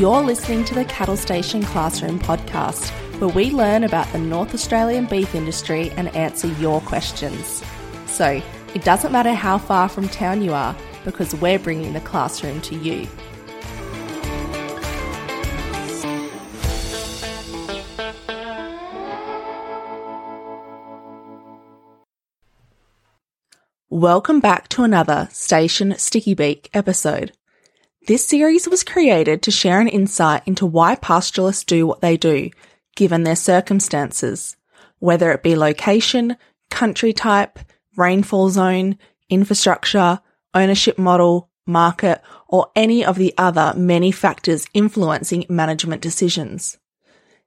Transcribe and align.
You're 0.00 0.22
listening 0.22 0.64
to 0.64 0.74
the 0.74 0.86
Cattle 0.86 1.18
Station 1.18 1.62
Classroom 1.62 2.18
podcast, 2.20 2.88
where 3.20 3.28
we 3.28 3.50
learn 3.50 3.84
about 3.84 4.10
the 4.12 4.18
North 4.18 4.54
Australian 4.54 5.04
beef 5.04 5.34
industry 5.34 5.90
and 5.90 6.08
answer 6.16 6.46
your 6.54 6.80
questions. 6.80 7.62
So, 8.06 8.40
it 8.74 8.82
doesn't 8.82 9.12
matter 9.12 9.34
how 9.34 9.58
far 9.58 9.90
from 9.90 10.08
town 10.08 10.40
you 10.40 10.54
are, 10.54 10.74
because 11.04 11.34
we're 11.34 11.58
bringing 11.58 11.92
the 11.92 12.00
classroom 12.00 12.62
to 12.62 12.76
you. 12.76 13.06
Welcome 23.90 24.40
back 24.40 24.68
to 24.68 24.82
another 24.82 25.28
Station 25.30 25.94
Sticky 25.98 26.32
Beak 26.32 26.70
episode. 26.72 27.32
This 28.06 28.26
series 28.26 28.66
was 28.66 28.82
created 28.82 29.42
to 29.42 29.50
share 29.50 29.78
an 29.78 29.86
insight 29.86 30.42
into 30.46 30.64
why 30.64 30.94
pastoralists 30.94 31.64
do 31.64 31.86
what 31.86 32.00
they 32.00 32.16
do, 32.16 32.50
given 32.96 33.24
their 33.24 33.36
circumstances, 33.36 34.56
whether 35.00 35.30
it 35.32 35.42
be 35.42 35.54
location, 35.54 36.36
country 36.70 37.12
type, 37.12 37.58
rainfall 37.96 38.48
zone, 38.48 38.96
infrastructure, 39.28 40.20
ownership 40.54 40.98
model, 40.98 41.50
market, 41.66 42.22
or 42.48 42.70
any 42.74 43.04
of 43.04 43.16
the 43.16 43.34
other 43.36 43.74
many 43.76 44.10
factors 44.10 44.66
influencing 44.72 45.44
management 45.50 46.00
decisions. 46.00 46.78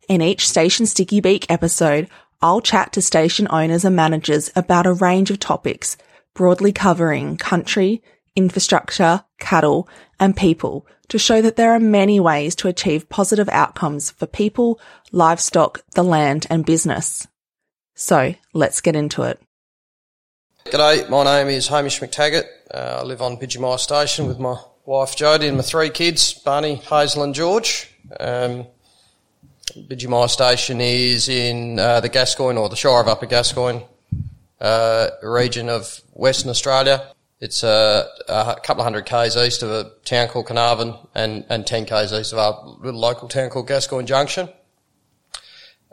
In 0.08 0.22
each 0.22 0.48
Station 0.48 0.86
Sticky 0.86 1.20
Beak 1.20 1.50
episode, 1.50 2.08
I'll 2.42 2.62
chat 2.62 2.94
to 2.94 3.02
station 3.02 3.48
owners 3.50 3.84
and 3.86 3.96
managers 3.96 4.52
about 4.56 4.86
a 4.86 4.94
range 4.94 5.32
of 5.32 5.40
topics, 5.40 5.98
broadly 6.36 6.72
covering 6.72 7.38
country, 7.38 8.04
infrastructure, 8.36 9.24
cattle, 9.40 9.88
and 10.20 10.36
people 10.36 10.86
to 11.10 11.20
show 11.20 11.42
that 11.42 11.56
there 11.56 11.74
are 11.74 11.80
many 11.80 12.20
ways 12.20 12.56
to 12.56 12.68
achieve 12.68 13.10
positive 13.10 13.50
outcomes 13.50 14.12
for 14.12 14.26
people, 14.26 14.80
livestock, 15.12 15.84
the 15.92 16.04
land, 16.04 16.48
and 16.50 16.66
business. 16.66 17.28
So 17.96 18.36
let's 18.54 18.82
get 18.82 18.96
into 18.96 19.24
it. 19.24 19.40
G'day, 20.66 21.10
my 21.10 21.24
name 21.24 21.50
is 21.50 21.68
Hamish 21.68 22.00
McTaggart. 22.00 22.46
Uh, 22.74 23.02
I 23.02 23.04
live 23.04 23.22
on 23.22 23.38
Bidgemia 23.38 23.78
Station 23.78 24.28
with 24.28 24.40
my 24.40 24.58
wife 24.86 25.16
Jodie 25.16 25.48
and 25.48 25.58
my 25.58 25.64
three 25.64 25.90
kids, 25.90 26.34
Barney, 26.34 26.76
Hazel 26.76 27.24
and 27.24 27.36
George. 27.36 27.94
Um, 28.20 28.66
Bidgemia 29.76 30.30
Station 30.30 30.82
is 30.82 31.30
in 31.30 31.80
uh, 31.80 32.00
the 32.00 32.10
Gascoyne 32.10 32.58
or 32.58 32.70
the 32.70 32.76
Shire 32.76 33.02
of 33.02 33.08
Upper 33.08 33.26
Gascoyne 33.26 33.84
uh, 34.60 35.10
region 35.22 35.70
of 35.70 36.02
Western 36.14 36.50
Australia. 36.50 37.14
It's 37.44 37.62
a, 37.62 38.08
a, 38.30 38.56
couple 38.64 38.84
of 38.84 38.86
hundred 38.86 39.06
k's 39.06 39.36
east 39.36 39.64
of 39.64 39.70
a 39.70 39.92
town 40.06 40.30
called 40.30 40.46
Carnarvon 40.46 40.96
and, 41.14 41.44
and 41.50 41.68
10 41.68 41.84
k's 41.84 42.14
east 42.14 42.32
of 42.32 42.40
our 42.40 42.78
little 42.80 43.02
local 43.02 43.28
town 43.28 43.50
called 43.50 43.68
Gascoyne 43.68 44.06
Junction. 44.06 44.48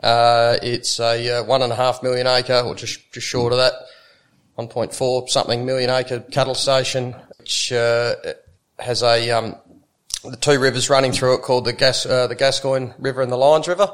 Uh, 0.01 0.55
it's 0.63 0.97
a 1.01 1.39
uh, 1.39 1.43
one 1.43 1.61
and 1.61 1.73
a 1.73 1.75
half 1.75 2.01
million 2.03 2.25
acre, 2.25 2.61
or 2.65 2.73
just, 2.73 3.11
just 3.11 3.27
short 3.27 3.51
of 3.51 3.57
that, 3.57 3.73
1.4 4.57 5.27
something 5.27 5.65
million 5.65 5.89
acre 5.89 6.21
cattle 6.21 6.55
station, 6.55 7.13
which 7.37 7.73
uh, 7.73 8.15
has 8.79 9.03
a 9.03 9.29
um, 9.31 9.57
the 10.23 10.37
two 10.37 10.57
rivers 10.57 10.89
running 10.89 11.11
through 11.11 11.33
it 11.35 11.41
called 11.41 11.65
the 11.65 11.73
Gas 11.73 12.05
uh, 12.05 12.27
the 12.27 12.35
Gascoyne 12.35 12.93
River 12.97 13.21
and 13.21 13.31
the 13.31 13.35
Lyons 13.35 13.67
River. 13.67 13.93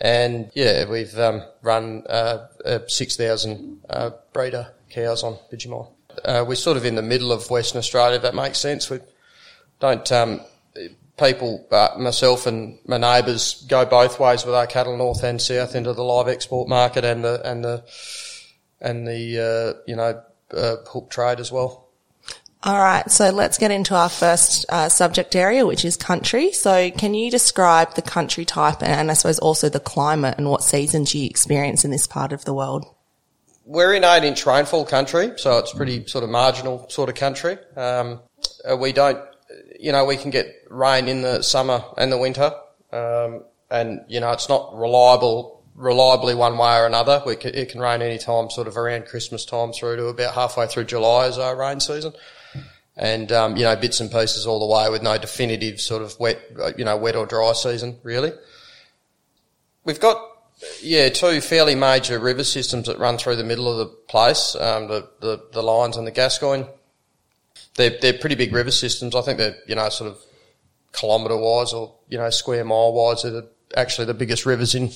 And 0.00 0.50
yeah, 0.54 0.88
we've 0.88 1.18
um, 1.18 1.42
run 1.60 2.04
uh, 2.08 2.46
uh, 2.64 2.78
6,000 2.86 3.82
breeder 4.32 4.72
cows 4.88 5.22
on 5.22 5.36
Bidgemia. 5.52 5.90
Uh, 6.24 6.44
we're 6.46 6.54
sort 6.54 6.76
of 6.76 6.84
in 6.84 6.94
the 6.94 7.02
middle 7.02 7.32
of 7.32 7.48
Western 7.50 7.78
Australia, 7.78 8.16
if 8.16 8.22
that 8.22 8.34
makes 8.34 8.58
sense. 8.58 8.90
We 8.90 9.00
don't, 9.78 10.10
um, 10.12 10.40
people, 11.18 11.66
uh, 11.70 11.90
myself 11.98 12.46
and 12.46 12.78
my 12.86 12.98
neighbours 12.98 13.64
go 13.68 13.84
both 13.84 14.18
ways 14.18 14.44
with 14.44 14.54
our 14.54 14.66
cattle 14.66 14.96
north 14.96 15.22
and 15.22 15.40
south 15.40 15.74
into 15.74 15.92
the 15.92 16.02
live 16.02 16.28
export 16.28 16.68
market 16.68 17.04
and 17.04 17.24
the, 17.24 17.40
and 17.48 17.64
the, 17.64 17.84
and 18.80 19.06
the, 19.06 19.76
uh, 19.78 19.80
you 19.86 19.96
know, 19.96 20.22
uh, 20.52 20.76
hook 20.88 21.10
trade 21.10 21.40
as 21.40 21.52
well. 21.52 21.86
All 22.62 22.78
right, 22.78 23.10
so 23.10 23.30
let's 23.30 23.56
get 23.56 23.70
into 23.70 23.94
our 23.94 24.10
first 24.10 24.66
uh, 24.68 24.90
subject 24.90 25.34
area, 25.34 25.64
which 25.64 25.82
is 25.82 25.96
country. 25.96 26.52
So, 26.52 26.90
can 26.90 27.14
you 27.14 27.30
describe 27.30 27.94
the 27.94 28.02
country 28.02 28.44
type 28.44 28.82
and, 28.82 28.92
and 28.92 29.10
I 29.10 29.14
suppose 29.14 29.38
also 29.38 29.70
the 29.70 29.80
climate 29.80 30.34
and 30.36 30.46
what 30.46 30.62
seasons 30.62 31.14
you 31.14 31.24
experience 31.24 31.86
in 31.86 31.90
this 31.90 32.06
part 32.06 32.32
of 32.32 32.44
the 32.44 32.52
world? 32.52 32.84
We're 33.70 33.94
in 33.94 34.02
eight 34.02 34.24
inch 34.24 34.44
rainfall 34.46 34.84
country, 34.84 35.32
so 35.36 35.58
it's 35.58 35.72
pretty 35.72 36.04
sort 36.06 36.24
of 36.24 36.30
marginal 36.30 36.90
sort 36.90 37.08
of 37.08 37.14
country. 37.14 37.56
Um, 37.76 38.20
uh, 38.68 38.76
we 38.76 38.92
don't, 38.92 39.22
you 39.78 39.92
know, 39.92 40.04
we 40.04 40.16
can 40.16 40.32
get 40.32 40.52
rain 40.68 41.06
in 41.06 41.22
the 41.22 41.40
summer 41.42 41.84
and 41.96 42.10
the 42.10 42.18
winter, 42.18 42.52
um, 42.92 43.44
and 43.70 44.00
you 44.08 44.18
know, 44.18 44.32
it's 44.32 44.48
not 44.48 44.76
reliable, 44.76 45.62
reliably 45.76 46.34
one 46.34 46.58
way 46.58 46.78
or 46.78 46.86
another. 46.86 47.20
Can, 47.36 47.54
it 47.54 47.68
can 47.68 47.80
rain 47.80 48.02
any 48.02 48.18
time, 48.18 48.50
sort 48.50 48.66
of 48.66 48.76
around 48.76 49.06
Christmas 49.06 49.44
time 49.44 49.72
through 49.72 49.96
to 49.96 50.06
about 50.06 50.34
halfway 50.34 50.66
through 50.66 50.84
July 50.84 51.26
is 51.26 51.38
our 51.38 51.54
rain 51.54 51.78
season. 51.78 52.12
And, 52.96 53.30
um, 53.30 53.56
you 53.56 53.62
know, 53.62 53.76
bits 53.76 54.00
and 54.00 54.10
pieces 54.10 54.46
all 54.46 54.58
the 54.58 54.74
way 54.74 54.90
with 54.90 55.02
no 55.02 55.16
definitive 55.16 55.80
sort 55.80 56.02
of 56.02 56.18
wet, 56.18 56.40
you 56.76 56.84
know, 56.84 56.96
wet 56.96 57.14
or 57.14 57.24
dry 57.24 57.52
season, 57.52 57.98
really. 58.02 58.32
We've 59.84 60.00
got 60.00 60.29
yeah, 60.82 61.08
two 61.08 61.40
fairly 61.40 61.74
major 61.74 62.18
river 62.18 62.44
systems 62.44 62.86
that 62.86 62.98
run 62.98 63.18
through 63.18 63.36
the 63.36 63.44
middle 63.44 63.70
of 63.70 63.78
the 63.78 63.86
place, 63.86 64.54
um, 64.56 64.88
the, 64.88 65.08
the, 65.20 65.42
the 65.52 65.62
Lyons 65.62 65.96
and 65.96 66.06
the 66.06 66.12
Gascoyne. 66.12 66.66
They're, 67.74 67.96
they're 68.00 68.18
pretty 68.18 68.34
big 68.34 68.52
river 68.52 68.70
systems. 68.70 69.14
I 69.14 69.22
think 69.22 69.38
they're, 69.38 69.56
you 69.66 69.74
know, 69.74 69.88
sort 69.88 70.10
of 70.10 70.18
kilometre 70.92 71.36
wise 71.36 71.72
or, 71.72 71.94
you 72.08 72.18
know, 72.18 72.28
square 72.30 72.64
mile 72.64 72.92
wise. 72.92 73.22
They're 73.22 73.44
actually 73.76 74.06
the 74.06 74.14
biggest 74.14 74.44
rivers 74.44 74.74
in, 74.74 74.90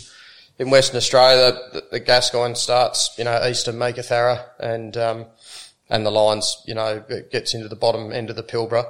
in 0.58 0.70
Western 0.70 0.96
Australia. 0.96 1.58
The, 1.72 1.84
the 1.92 2.00
Gascoyne 2.00 2.56
starts, 2.56 3.14
you 3.16 3.24
know, 3.24 3.46
east 3.46 3.68
of 3.68 3.74
Meekatharra 3.74 4.44
and, 4.58 4.96
um, 4.96 5.26
and 5.88 6.04
the 6.04 6.10
Lyons, 6.10 6.62
you 6.66 6.74
know, 6.74 7.02
gets 7.30 7.54
into 7.54 7.68
the 7.68 7.76
bottom 7.76 8.12
end 8.12 8.28
of 8.28 8.36
the 8.36 8.42
Pilbara. 8.42 8.84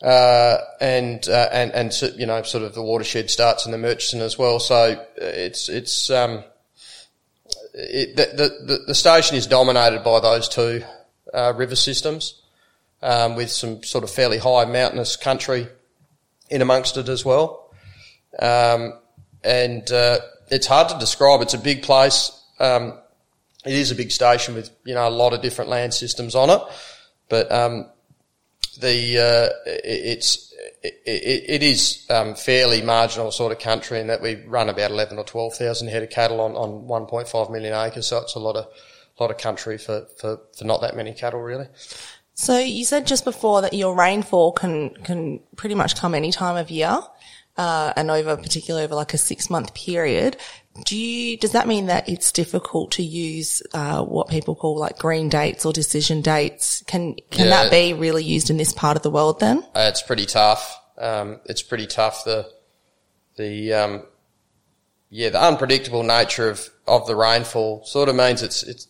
Uh, 0.00 0.58
and, 0.80 1.28
uh, 1.28 1.48
and, 1.50 1.72
and, 1.72 1.92
you 2.16 2.24
know, 2.24 2.40
sort 2.42 2.62
of 2.62 2.72
the 2.72 2.82
watershed 2.82 3.28
starts 3.28 3.66
in 3.66 3.72
the 3.72 3.78
Murchison 3.78 4.20
as 4.20 4.38
well. 4.38 4.60
So 4.60 4.76
uh, 4.76 5.04
it's, 5.16 5.68
it's, 5.68 6.08
um, 6.08 6.44
it, 7.74 8.16
the, 8.16 8.64
the, 8.64 8.78
the 8.86 8.94
station 8.94 9.36
is 9.36 9.48
dominated 9.48 10.04
by 10.04 10.20
those 10.20 10.48
two, 10.48 10.84
uh, 11.34 11.52
river 11.56 11.74
systems, 11.74 12.40
um, 13.02 13.34
with 13.34 13.50
some 13.50 13.82
sort 13.82 14.04
of 14.04 14.10
fairly 14.10 14.38
high 14.38 14.66
mountainous 14.66 15.16
country 15.16 15.66
in 16.48 16.62
amongst 16.62 16.96
it 16.96 17.08
as 17.08 17.24
well. 17.24 17.68
Um, 18.38 18.94
and, 19.42 19.90
uh, 19.90 20.18
it's 20.48 20.68
hard 20.68 20.90
to 20.90 20.98
describe. 20.98 21.42
It's 21.42 21.54
a 21.54 21.58
big 21.58 21.82
place. 21.82 22.40
Um, 22.60 22.94
it 23.66 23.74
is 23.74 23.90
a 23.90 23.96
big 23.96 24.12
station 24.12 24.54
with, 24.54 24.70
you 24.84 24.94
know, 24.94 25.08
a 25.08 25.10
lot 25.10 25.32
of 25.32 25.42
different 25.42 25.70
land 25.70 25.92
systems 25.92 26.36
on 26.36 26.50
it. 26.50 26.60
But, 27.28 27.50
um, 27.50 27.86
the 28.80 29.18
uh, 29.18 29.48
it's 29.66 30.54
it, 30.82 31.44
it 31.48 31.62
is 31.62 32.06
um, 32.10 32.34
fairly 32.34 32.82
marginal 32.82 33.30
sort 33.30 33.52
of 33.52 33.58
country 33.58 34.00
in 34.00 34.06
that 34.08 34.22
we 34.22 34.36
run 34.46 34.68
about 34.68 34.90
eleven 34.90 35.18
or 35.18 35.24
twelve 35.24 35.54
thousand 35.54 35.88
head 35.88 36.02
of 36.02 36.10
cattle 36.10 36.40
on, 36.40 36.52
on 36.56 36.86
one 36.86 37.06
point 37.06 37.28
five 37.28 37.50
million 37.50 37.74
acres, 37.74 38.06
so 38.06 38.18
it's 38.18 38.34
a 38.34 38.38
lot 38.38 38.56
of 38.56 38.66
lot 39.20 39.30
of 39.30 39.38
country 39.38 39.76
for, 39.78 40.06
for, 40.20 40.40
for 40.56 40.64
not 40.64 40.80
that 40.80 40.94
many 40.94 41.12
cattle 41.12 41.40
really. 41.40 41.66
So 42.34 42.58
you 42.58 42.84
said 42.84 43.06
just 43.06 43.24
before 43.24 43.62
that 43.62 43.72
your 43.72 43.96
rainfall 43.96 44.52
can 44.52 44.90
can 45.04 45.40
pretty 45.56 45.74
much 45.74 45.96
come 45.96 46.14
any 46.14 46.30
time 46.30 46.56
of 46.56 46.70
year. 46.70 47.00
uh, 47.58 47.92
and 47.96 48.10
over, 48.10 48.36
particularly 48.36 48.84
over 48.84 48.94
like 48.94 49.12
a 49.12 49.18
six 49.18 49.50
month 49.50 49.74
period, 49.74 50.36
do 50.84 50.96
you, 50.96 51.36
does 51.36 51.52
that 51.52 51.66
mean 51.66 51.86
that 51.86 52.08
it's 52.08 52.32
difficult 52.32 52.92
to 52.92 53.02
use, 53.02 53.62
uh, 53.74 54.02
what 54.04 54.28
people 54.28 54.54
call 54.54 54.76
like 54.78 54.98
green 54.98 55.28
dates 55.28 55.64
or 55.66 55.72
decision 55.72 56.20
dates? 56.22 56.82
Can, 56.86 57.14
can 57.30 57.46
Yeah. 57.46 57.62
that 57.64 57.70
be 57.70 57.92
really 57.94 58.24
used 58.24 58.50
in 58.50 58.56
this 58.56 58.72
part 58.72 58.96
of 58.96 59.02
the 59.02 59.10
world 59.10 59.40
then? 59.40 59.58
Uh, 59.74 59.86
it's 59.88 60.02
pretty 60.02 60.26
tough. 60.26 60.80
Um, 60.98 61.40
it's 61.44 61.62
pretty 61.62 61.86
tough. 61.86 62.24
The 62.24 62.50
the 63.36 63.72
um, 63.72 64.02
yeah, 65.10 65.28
the 65.30 65.40
unpredictable 65.40 66.02
nature 66.02 66.50
of, 66.50 66.68
of 66.86 67.06
the 67.06 67.14
rainfall 67.14 67.84
sort 67.84 68.08
of 68.08 68.16
means 68.16 68.42
it's 68.42 68.64
it's 68.64 68.88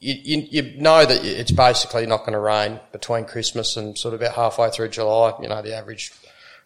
you, 0.00 0.14
you, 0.22 0.46
you 0.50 0.80
know 0.80 1.04
that 1.06 1.24
it's 1.24 1.52
basically 1.52 2.06
not 2.06 2.20
going 2.20 2.32
to 2.32 2.40
rain 2.40 2.80
between 2.92 3.24
Christmas 3.24 3.76
and 3.76 3.96
sort 3.96 4.14
of 4.14 4.20
about 4.20 4.34
halfway 4.34 4.70
through 4.70 4.88
July. 4.88 5.32
You 5.40 5.48
know, 5.48 5.62
the 5.62 5.76
average 5.76 6.12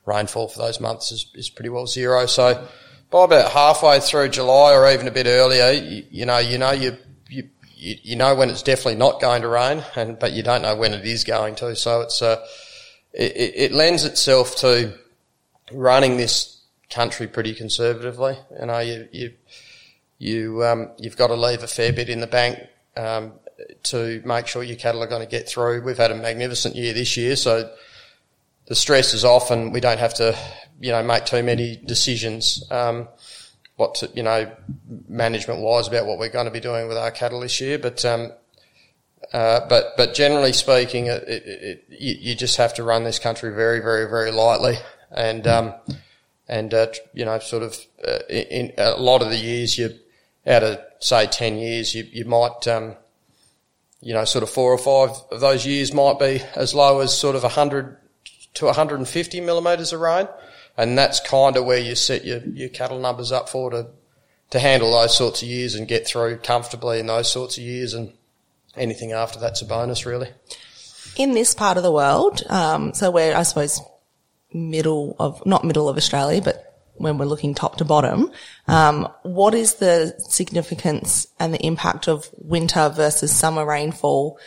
rainfall 0.06 0.49
for 0.49 0.58
those 0.58 0.81
months 0.81 1.12
is, 1.12 1.26
is 1.34 1.49
pretty 1.50 1.69
well 1.69 1.87
zero. 1.87 2.26
So 2.26 2.66
by 3.12 3.25
about 3.25 3.53
halfway 3.53 4.00
through 4.00 4.31
July 4.31 4.73
or 4.73 4.91
even 4.91 5.06
a 5.06 5.11
bit 5.11 5.26
earlier, 5.26 5.70
you, 5.70 6.05
you 6.11 6.26
know, 6.26 6.38
you 6.38 6.59
know 6.59 6.73
you, 6.73 6.97
you 7.29 7.49
you 7.76 8.17
know 8.17 8.35
when 8.35 8.49
it's 8.49 8.62
definitely 8.62 8.97
not 8.97 9.20
going 9.20 9.43
to 9.43 9.49
rain, 9.49 9.85
and 9.97 10.19
but 10.19 10.32
you 10.32 10.43
don't 10.43 10.62
know 10.62 10.75
when 10.75 10.94
it 10.94 11.05
is 11.05 11.25
going 11.25 11.55
to. 11.56 11.76
So 11.76 12.00
it's 12.00 12.23
uh, 12.23 12.44
it, 13.12 13.37
it, 13.37 13.53
it 13.56 13.73
lends 13.73 14.05
itself 14.05 14.56
to 14.56 14.94
running 15.73 16.17
this 16.17 16.61
country 16.91 17.26
pretty 17.26 17.55
conservatively. 17.55 18.37
You 18.59 18.67
know, 18.67 18.79
you 18.79 19.09
you 19.12 19.32
you 20.19 20.64
um, 20.64 20.91
you've 20.99 21.17
got 21.17 21.29
to 21.29 21.35
leave 21.35 21.62
a 21.62 21.69
fair 21.69 21.93
bit 21.93 22.09
in 22.09 22.20
the 22.20 22.26
bank 22.26 22.59
um, 22.97 23.32
to 23.85 24.23
make 24.25 24.47
sure 24.47 24.62
your 24.62 24.76
cattle 24.76 25.03
are 25.03 25.09
going 25.09 25.23
to 25.23 25.31
get 25.31 25.49
through. 25.49 25.82
We've 25.82 25.99
had 25.99 26.11
a 26.11 26.17
magnificent 26.17 26.76
year 26.76 26.94
this 26.94 27.17
year, 27.17 27.37
so 27.37 27.73
the 28.67 28.75
stress 28.75 29.14
is 29.14 29.25
off, 29.25 29.50
and 29.50 29.73
we 29.73 29.81
don't 29.81 29.99
have 29.99 30.14
to 30.14 30.37
you 30.81 30.93
know 30.93 31.03
make 31.03 31.25
too 31.25 31.43
many 31.43 31.76
decisions. 31.76 32.64
Um, 32.70 33.09
what 33.76 33.94
to, 33.97 34.11
you 34.14 34.23
know, 34.23 34.53
management 35.09 35.61
wise 35.61 35.88
about 35.88 36.06
what 36.06 36.19
we're 36.19 36.29
going 36.29 36.44
to 36.44 36.53
be 36.53 36.61
doing 36.61 36.88
with 36.88 36.97
our 36.97 37.11
cattle 37.11 37.41
this 37.41 37.61
year, 37.61 37.79
but 37.79 38.05
um, 38.05 38.32
uh, 39.32 39.67
but 39.69 39.97
but 39.97 40.14
generally 40.14 40.53
speaking, 40.53 41.06
it, 41.06 41.23
it, 41.26 41.43
it, 41.47 41.85
you, 41.88 42.14
you 42.20 42.35
just 42.35 42.56
have 42.59 42.75
to 42.75 42.82
run 42.82 43.05
this 43.05 43.19
country 43.19 43.50
very, 43.55 43.81
very, 43.81 44.09
very 44.09 44.31
lightly, 44.31 44.76
and 45.11 45.47
um, 45.47 45.75
and 46.49 46.75
uh, 46.75 46.87
you 47.14 47.25
know, 47.25 47.38
sort 47.38 47.62
of 47.62 47.79
uh, 48.06 48.19
in, 48.29 48.73
a 48.76 49.00
lot 49.00 49.23
of 49.23 49.31
the 49.31 49.38
years, 49.38 49.79
you 49.79 49.99
out 50.47 50.62
of 50.62 50.79
say 51.00 51.26
ten 51.26 51.56
years, 51.56 51.94
you 51.94 52.06
you 52.12 52.25
might 52.25 52.69
um, 52.69 52.94
you 54.00 54.12
know, 54.12 54.25
sort 54.25 54.43
of 54.43 54.50
four 54.50 54.73
or 54.73 54.79
five 54.79 55.17
of 55.31 55.41
those 55.41 55.64
years 55.64 55.94
might 55.94 56.19
be 56.19 56.43
as 56.56 56.75
low 56.75 57.00
as 57.00 57.17
sort 57.17 57.37
of 57.37 57.43
hundred 57.44 57.97
to 58.54 58.66
150 58.66 59.40
millimetres 59.40 59.93
of 59.93 60.00
rain, 60.00 60.28
and 60.76 60.96
that's 60.96 61.20
kind 61.20 61.56
of 61.56 61.64
where 61.64 61.78
you 61.78 61.94
set 61.94 62.25
your 62.25 62.40
your 62.40 62.69
cattle 62.69 62.99
numbers 62.99 63.32
up 63.32 63.49
for 63.49 63.70
to 63.70 63.87
to 64.50 64.58
handle 64.58 64.93
those 64.93 65.16
sorts 65.16 65.43
of 65.43 65.49
years 65.49 65.75
and 65.75 65.88
get 65.88 66.06
through 66.06 66.37
comfortably 66.37 67.00
in 67.00 67.06
those 67.06 67.32
sorts 67.32 67.56
of 67.56 67.64
years 67.64 67.94
and 67.94 68.12
anything 68.76 69.12
after 69.12 69.38
that's 69.38 69.62
a 69.62 69.64
bonus, 69.64 70.04
really. 70.06 70.28
In 71.16 71.32
this 71.32 71.54
part 71.54 71.78
of 71.78 71.82
the 71.82 71.93
world, 71.93 72.43
um, 72.49 72.93
so 72.94 73.10
we're, 73.10 73.34
I 73.34 73.43
suppose, 73.43 73.81
middle 74.52 75.16
of, 75.19 75.44
not 75.46 75.64
middle 75.64 75.88
of 75.88 75.96
Australia, 75.96 76.40
but 76.43 76.69
when 76.94 77.19
we're 77.19 77.25
looking 77.25 77.54
top 77.54 77.76
to 77.78 77.84
bottom, 77.84 78.31
um, 78.69 79.08
what 79.22 79.54
is 79.54 79.75
the 79.76 80.14
significance 80.19 81.26
and 81.40 81.52
the 81.52 81.66
impact 81.66 82.08
of 82.08 82.28
winter 82.37 82.90
versus 82.90 83.34
summer 83.34 83.66
rainfall 83.66 84.38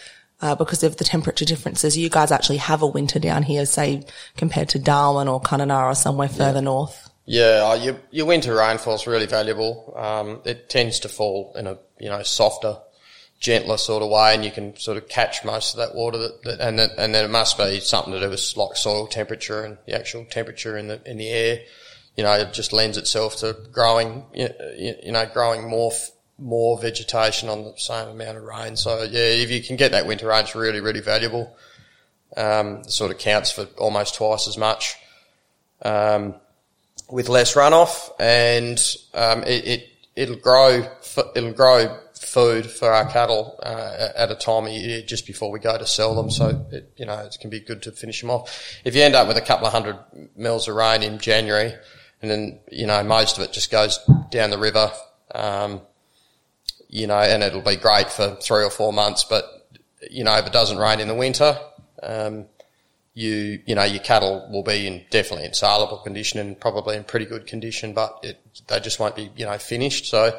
uh, 0.42 0.56
because 0.56 0.84
of 0.84 0.98
the 0.98 1.04
temperature 1.04 1.46
differences? 1.46 1.98
You 1.98 2.10
guys 2.10 2.32
actually 2.32 2.58
have 2.58 2.82
a 2.82 2.88
winter 2.88 3.20
down 3.20 3.44
here, 3.44 3.66
say, 3.66 4.04
compared 4.38 4.70
to 4.70 4.80
Darwin 4.80 5.28
or 5.28 5.42
Kununurra 5.42 5.92
or 5.92 5.96
somewhere 5.96 6.30
further 6.30 6.62
north. 6.62 7.10
Yeah, 7.26 7.68
uh, 7.72 7.74
your 7.76 7.96
your 8.12 8.28
winter 8.28 8.56
rainfall 8.56 8.96
is 8.96 9.08
really 9.08 9.26
valuable. 9.26 9.94
Um, 9.98 10.42
it 10.46 10.70
tends 10.70 11.00
to 11.02 11.10
fall 11.10 11.54
in 11.56 11.66
a 11.66 11.78
you 12.00 12.08
know 12.08 12.22
softer, 12.22 12.78
gentler 13.40 13.78
sort 13.78 14.04
of 14.04 14.10
way, 14.10 14.36
and 14.36 14.46
you 14.46 14.52
can 14.52 14.78
sort 14.78 14.98
of 14.98 15.10
catch 15.10 15.44
most 15.44 15.74
of 15.74 15.80
that 15.80 15.96
water. 15.96 16.20
That, 16.20 16.44
that 16.44 16.60
and 16.62 16.78
then, 16.78 16.90
and 16.98 17.16
then 17.16 17.26
it 17.26 17.32
must 17.32 17.58
be 17.58 17.80
something 17.80 18.14
to 18.14 18.20
do 18.20 18.30
with 18.30 18.54
like 18.56 18.78
soil 18.78 19.08
temperature 19.08 19.64
and 19.64 19.78
the 19.88 19.96
actual 19.96 20.26
temperature 20.26 20.78
in 20.78 20.88
the 20.88 21.02
in 21.10 21.18
the 21.18 21.30
air. 21.30 21.62
You 22.16 22.24
know, 22.24 22.34
it 22.34 22.54
just 22.54 22.72
lends 22.72 22.98
itself 22.98 23.38
to 23.38 23.58
growing. 23.72 24.26
You 24.34 24.50
you 24.78 25.12
know, 25.12 25.26
growing 25.26 25.68
more 25.68 25.94
f- 25.94 26.12
more 26.38 26.80
vegetation 26.80 27.50
on 27.50 27.64
the 27.64 27.74
same 27.78 28.10
amount 28.10 28.38
of 28.38 28.44
rain. 28.44 28.76
So 28.76 29.04
yeah, 29.04 29.22
if 29.22 29.50
you 29.52 29.62
can 29.62 29.76
get 29.76 29.92
that 29.92 30.06
winter 30.06 30.28
rain, 30.28 30.44
it's 30.44 30.56
really 30.56 30.82
really 30.82 31.02
valuable. 31.02 31.56
Um, 32.36 32.84
sort 32.90 33.12
of 33.12 33.18
counts 33.18 33.52
for 33.52 33.66
almost 33.78 34.16
twice 34.16 34.48
as 34.48 34.58
much. 34.58 34.96
Um, 35.82 36.36
with 37.10 37.30
less 37.30 37.54
runoff, 37.54 38.10
and 38.20 38.80
um, 39.14 39.44
it, 39.44 39.66
it 39.66 39.90
it'll 40.16 40.38
grow 40.38 40.88
it'll 41.36 41.54
grow 41.54 42.00
food 42.14 42.66
for 42.66 42.92
our 42.92 43.06
cattle 43.10 43.60
uh, 43.62 44.10
at 44.16 44.32
a 44.32 44.36
time 44.36 44.68
year 44.68 45.02
just 45.02 45.28
before 45.28 45.52
we 45.52 45.60
go 45.60 45.78
to 45.78 45.86
sell 45.86 46.16
them. 46.16 46.32
So 46.32 46.66
it, 46.72 46.94
you 46.98 47.06
know 47.06 47.20
it 47.20 47.38
can 47.40 47.50
be 47.50 47.60
good 47.60 47.84
to 47.84 47.92
finish 47.92 48.22
them 48.22 48.30
off. 48.30 48.80
If 48.84 48.96
you 48.96 49.04
end 49.04 49.16
up 49.16 49.28
with 49.28 49.38
a 49.38 49.42
couple 49.42 49.68
of 49.68 49.74
hundred 49.74 49.98
mils 50.36 50.68
of 50.68 50.76
rain 50.76 51.04
in 51.04 51.20
January, 51.20 51.74
and 52.22 52.32
then 52.32 52.60
you 52.72 52.88
know 52.88 53.04
most 53.04 53.38
of 53.38 53.44
it 53.44 53.54
just 53.54 53.72
goes 53.72 54.00
down 54.32 54.50
the 54.50 54.58
river, 54.58 54.92
um, 55.34 55.82
you 56.90 57.08
know, 57.08 57.20
and 57.20 57.44
it'll 57.44 57.62
be 57.62 57.76
great 57.76 58.10
for 58.10 58.36
three 58.36 58.64
or 58.64 58.70
four 58.70 58.94
months. 58.94 59.24
But 59.24 59.46
you 60.10 60.24
know 60.24 60.36
if 60.36 60.46
it 60.46 60.54
doesn't 60.54 60.78
rain 60.78 61.00
in 61.00 61.08
the 61.08 61.16
winter. 61.16 61.58
Um, 62.02 62.46
you 63.14 63.62
you 63.66 63.76
know 63.76 63.84
your 63.84 64.04
cattle 64.04 64.48
will 64.52 64.64
be 64.64 64.88
in 64.88 65.04
definitely 65.10 65.46
in 65.46 65.54
saleable 65.54 65.98
condition 66.00 66.40
and 66.40 66.60
probably 66.60 66.98
in 66.98 67.04
pretty 67.04 67.26
good 67.26 67.48
condition, 67.48 67.94
but 67.94 68.20
it, 68.24 68.40
they 68.68 68.80
just 68.80 69.00
won't 69.00 69.16
be 69.16 69.32
you 69.36 69.46
know 69.46 69.58
finished. 69.58 70.06
So 70.08 70.38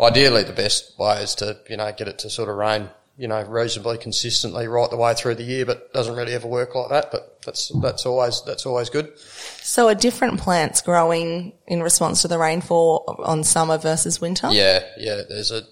ideally, 0.00 0.42
the 0.42 0.54
best 0.54 0.98
way 0.98 1.22
is 1.22 1.34
to 1.36 1.58
you 1.68 1.76
know 1.76 1.92
get 1.92 2.08
it 2.08 2.18
to 2.20 2.30
sort 2.30 2.48
of 2.48 2.56
rain 2.56 2.88
you 3.16 3.28
know 3.28 3.42
reasonably 3.42 3.98
consistently 3.98 4.66
right 4.66 4.90
the 4.90 4.96
way 4.96 5.12
through 5.12 5.34
the 5.34 5.44
year, 5.44 5.66
but 5.66 5.76
it 5.76 5.92
doesn't 5.92 6.16
really 6.16 6.32
ever 6.32 6.48
work 6.48 6.74
like 6.74 6.88
that. 6.88 7.10
But 7.10 7.42
that's 7.44 7.68
that's 7.82 8.06
always 8.06 8.42
that's 8.46 8.64
always 8.64 8.88
good. 8.88 9.18
So 9.18 9.88
are 9.88 9.94
different 9.94 10.40
plants 10.40 10.80
growing 10.80 11.52
in 11.66 11.82
response 11.82 12.22
to 12.22 12.28
the 12.28 12.38
rainfall 12.38 13.20
on 13.22 13.44
summer 13.44 13.76
versus 13.76 14.18
winter? 14.18 14.48
Yeah, 14.50 14.82
yeah. 14.96 15.20
There's 15.28 15.50
a 15.50 15.62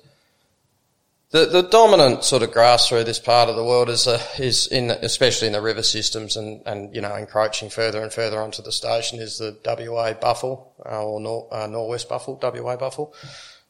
the 1.32 1.46
the 1.46 1.62
dominant 1.62 2.24
sort 2.24 2.42
of 2.42 2.52
grass 2.52 2.88
through 2.88 3.04
this 3.04 3.18
part 3.18 3.48
of 3.48 3.56
the 3.56 3.64
world 3.64 3.88
is 3.88 4.06
uh, 4.06 4.22
is 4.38 4.66
in 4.68 4.90
especially 4.90 5.48
in 5.48 5.54
the 5.54 5.62
river 5.62 5.82
systems 5.82 6.36
and 6.36 6.62
and 6.66 6.94
you 6.94 7.00
know 7.00 7.14
encroaching 7.16 7.70
further 7.70 8.02
and 8.02 8.12
further 8.12 8.40
onto 8.40 8.62
the 8.62 8.70
station 8.70 9.18
is 9.18 9.38
the 9.38 9.56
WA 9.64 10.12
buffel 10.12 10.74
uh, 10.86 11.02
or 11.02 11.20
nor, 11.20 11.48
uh, 11.52 11.66
northwest 11.66 12.08
buffel 12.08 12.38
WA 12.40 12.76
buffel, 12.76 13.12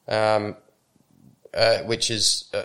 um, 0.09 0.57
uh, 1.55 1.79
which 1.79 2.11
is. 2.11 2.51
Uh, 2.53 2.65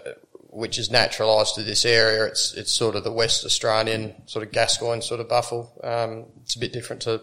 which 0.49 0.79
is 0.79 0.89
naturalised 0.89 1.53
to 1.53 1.61
this 1.61 1.85
area. 1.85 2.25
It's 2.25 2.53
it's 2.55 2.71
sort 2.71 2.95
of 2.95 3.03
the 3.03 3.11
West 3.11 3.45
Australian 3.45 4.15
sort 4.25 4.43
of 4.43 4.51
Gascoyne 4.51 5.03
sort 5.03 5.19
of 5.19 5.29
buffel. 5.29 5.71
Um, 5.83 6.25
it's 6.41 6.55
a 6.55 6.59
bit 6.59 6.73
different 6.73 7.03
to 7.03 7.21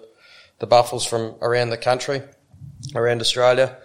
the 0.61 0.69
buffels 0.69 1.05
from 1.05 1.35
around 1.41 1.71
the 1.71 1.77
country, 1.77 2.23
around 2.95 3.21
Australia, 3.21 3.77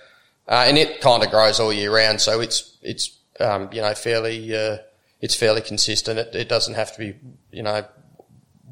uh, 0.47 0.65
and 0.67 0.77
it 0.77 1.01
kind 1.01 1.23
of 1.23 1.31
grows 1.31 1.59
all 1.59 1.73
year 1.73 1.91
round. 1.91 2.21
So 2.21 2.41
it's 2.41 2.77
it's 2.83 3.18
um, 3.39 3.69
you 3.71 3.81
know 3.81 3.93
fairly 3.93 4.55
uh, 4.55 4.77
it's 5.21 5.35
fairly 5.35 5.61
consistent. 5.61 6.19
It, 6.19 6.35
it 6.35 6.49
doesn't 6.49 6.75
have 6.75 6.93
to 6.93 6.99
be 6.99 7.15
you 7.51 7.63
know 7.63 7.85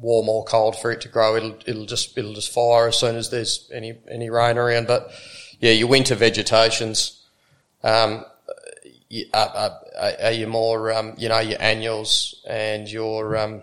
warm 0.00 0.28
or 0.28 0.44
cold 0.44 0.76
for 0.76 0.90
it 0.90 1.00
to 1.02 1.08
grow. 1.08 1.36
It'll 1.36 1.58
it'll 1.66 1.86
just 1.86 2.16
it'll 2.16 2.34
just 2.34 2.52
fire 2.52 2.88
as 2.88 2.96
soon 2.96 3.16
as 3.16 3.30
there's 3.30 3.70
any 3.72 3.98
any 4.10 4.30
rain 4.30 4.58
around. 4.58 4.86
But 4.86 5.10
yeah, 5.60 5.72
your 5.72 5.88
winter 5.88 6.14
vegetations. 6.14 7.14
Um, 7.82 8.24
are, 9.32 9.78
are 10.22 10.32
your 10.32 10.48
more, 10.48 10.92
um, 10.92 11.14
you 11.16 11.28
know, 11.28 11.38
your 11.38 11.60
annuals 11.60 12.44
and 12.48 12.90
your, 12.90 13.36
um, 13.36 13.62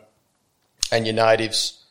and 0.91 1.05
your 1.05 1.15
natives 1.15 1.84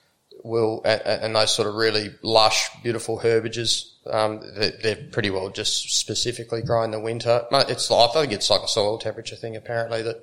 will, 0.44 0.82
and, 0.84 1.00
and 1.02 1.36
those 1.36 1.52
sort 1.52 1.66
of 1.66 1.74
really 1.74 2.14
lush, 2.22 2.68
beautiful 2.82 3.18
herbages, 3.18 3.96
um, 4.08 4.40
they're, 4.54 4.72
they're 4.82 5.08
pretty 5.10 5.30
well 5.30 5.48
just 5.48 5.96
specifically 5.98 6.62
grow 6.62 6.84
in 6.84 6.90
the 6.90 7.00
winter. 7.00 7.44
It's, 7.50 7.90
I 7.90 8.06
think 8.08 8.32
it's 8.32 8.50
like 8.50 8.60
a 8.62 8.68
soil 8.68 8.98
temperature 8.98 9.36
thing 9.36 9.56
apparently 9.56 10.02
that 10.02 10.22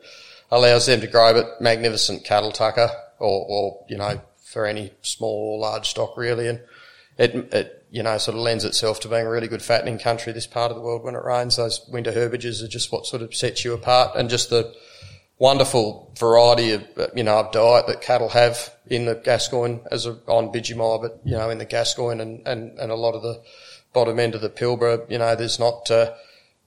allows 0.51 0.85
them 0.85 1.01
to 1.01 1.07
grow, 1.07 1.33
but 1.33 1.59
magnificent 1.59 2.23
cattle 2.23 2.51
tucker 2.51 2.89
or, 3.19 3.45
or, 3.49 3.85
you 3.89 3.97
know, 3.97 4.21
for 4.45 4.65
any 4.65 4.93
small 5.01 5.55
or 5.55 5.59
large 5.59 5.89
stock 5.89 6.15
really. 6.15 6.47
And 6.47 6.61
it, 7.17 7.35
it, 7.53 7.85
you 7.89 8.03
know, 8.03 8.17
sort 8.19 8.37
of 8.37 8.43
lends 8.43 8.63
itself 8.63 8.99
to 9.01 9.09
being 9.09 9.25
a 9.25 9.29
really 9.29 9.47
good 9.47 9.61
fattening 9.61 9.99
country, 9.99 10.31
this 10.31 10.47
part 10.47 10.71
of 10.71 10.77
the 10.77 10.83
world 10.83 11.03
when 11.03 11.15
it 11.15 11.23
rains. 11.25 11.57
Those 11.57 11.85
winter 11.91 12.11
herbages 12.11 12.63
are 12.63 12.67
just 12.67 12.91
what 12.91 13.05
sort 13.05 13.21
of 13.21 13.35
sets 13.35 13.65
you 13.65 13.73
apart 13.73 14.15
and 14.15 14.29
just 14.29 14.49
the 14.49 14.73
wonderful 15.41 16.13
variety 16.19 16.71
of, 16.71 16.87
you 17.15 17.23
know, 17.23 17.39
of 17.39 17.51
diet 17.51 17.87
that 17.87 17.99
cattle 17.99 18.29
have 18.29 18.71
in 18.85 19.05
the 19.05 19.15
Gascoyne 19.15 19.81
as 19.91 20.05
a, 20.05 20.11
on 20.27 20.53
Bidgemia, 20.53 21.01
but, 21.01 21.19
you 21.25 21.35
know, 21.35 21.49
in 21.49 21.57
the 21.57 21.65
Gascoyne 21.65 22.21
and, 22.21 22.47
and, 22.47 22.77
and 22.77 22.91
a 22.91 22.95
lot 22.95 23.15
of 23.15 23.23
the 23.23 23.41
bottom 23.91 24.19
end 24.19 24.35
of 24.35 24.41
the 24.41 24.51
Pilbara, 24.51 25.09
you 25.09 25.17
know, 25.17 25.35
there's 25.35 25.59
not, 25.59 25.89
uh, 25.89 26.13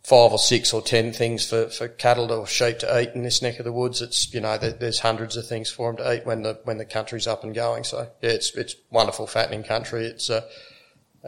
five 0.03 0.33
or 0.33 0.39
six 0.39 0.75
or 0.75 0.83
ten 0.83 1.13
things 1.13 1.49
for, 1.49 1.71
for 1.71 1.87
cattle 1.87 2.33
or 2.33 2.47
sheep 2.47 2.81
to 2.81 3.01
eat 3.01 3.11
in 3.15 3.23
this 3.23 3.41
neck 3.41 3.61
of 3.61 3.65
the 3.65 3.73
woods. 3.73 4.03
It's, 4.03 4.35
you 4.35 4.41
know, 4.41 4.59
there, 4.59 4.73
there's 4.73 4.99
hundreds 4.99 5.37
of 5.37 5.47
things 5.47 5.71
for 5.71 5.93
them 5.93 6.05
to 6.05 6.13
eat 6.13 6.27
when 6.27 6.43
the, 6.43 6.59
when 6.65 6.79
the 6.79 6.85
country's 6.85 7.29
up 7.29 7.45
and 7.45 7.55
going. 7.55 7.85
So 7.85 8.09
yeah, 8.23 8.31
it's, 8.31 8.55
it's 8.57 8.75
wonderful 8.91 9.29
fattening 9.29 9.63
country. 9.63 10.05
It's, 10.05 10.29
uh, 10.29 10.43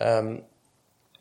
um, 0.00 0.42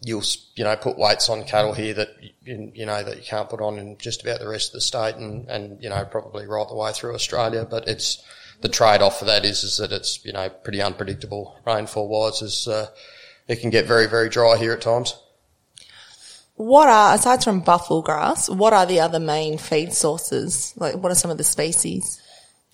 you'll 0.05 0.23
you 0.55 0.63
know 0.63 0.75
put 0.75 0.97
weights 0.97 1.29
on 1.29 1.43
cattle 1.45 1.73
here 1.73 1.95
that 1.95 2.09
you, 2.43 2.71
you, 2.75 2.85
know 2.85 3.03
that 3.03 3.17
you 3.17 3.23
can't 3.23 3.49
put 3.49 3.59
on 3.59 3.79
in 3.79 3.97
just 3.97 4.21
about 4.21 4.39
the 4.39 4.47
rest 4.47 4.69
of 4.69 4.73
the 4.73 4.81
state, 4.81 5.15
and 5.15 5.49
and 5.49 5.81
you 5.81 5.89
know 5.89 6.05
probably 6.05 6.45
right 6.45 6.67
the 6.67 6.75
way 6.75 6.93
through 6.93 7.15
Australia. 7.15 7.67
But 7.69 7.87
it's 7.87 8.23
the 8.61 8.69
trade 8.69 9.01
off 9.01 9.19
for 9.19 9.25
that 9.25 9.43
is 9.43 9.63
is 9.63 9.77
that 9.77 9.91
it's 9.91 10.23
you 10.23 10.31
know 10.31 10.47
pretty 10.49 10.81
unpredictable 10.81 11.59
rainfall 11.65 12.07
wise. 12.07 12.43
Is 12.43 12.67
uh, 12.67 12.87
it 13.47 13.61
can 13.61 13.71
get 13.71 13.87
very 13.87 14.05
very 14.05 14.29
dry 14.29 14.57
here 14.57 14.73
at 14.73 14.81
times. 14.81 15.17
What 16.53 16.87
are 16.87 17.15
aside 17.15 17.43
from 17.43 17.61
buffalo 17.61 18.01
grass? 18.01 18.47
What 18.47 18.73
are 18.73 18.85
the 18.85 19.01
other 19.01 19.19
main 19.19 19.57
feed 19.57 19.91
sources? 19.91 20.73
Like 20.77 20.95
what 20.95 21.11
are 21.11 21.15
some 21.15 21.31
of 21.31 21.37
the 21.37 21.43
species? 21.43 22.21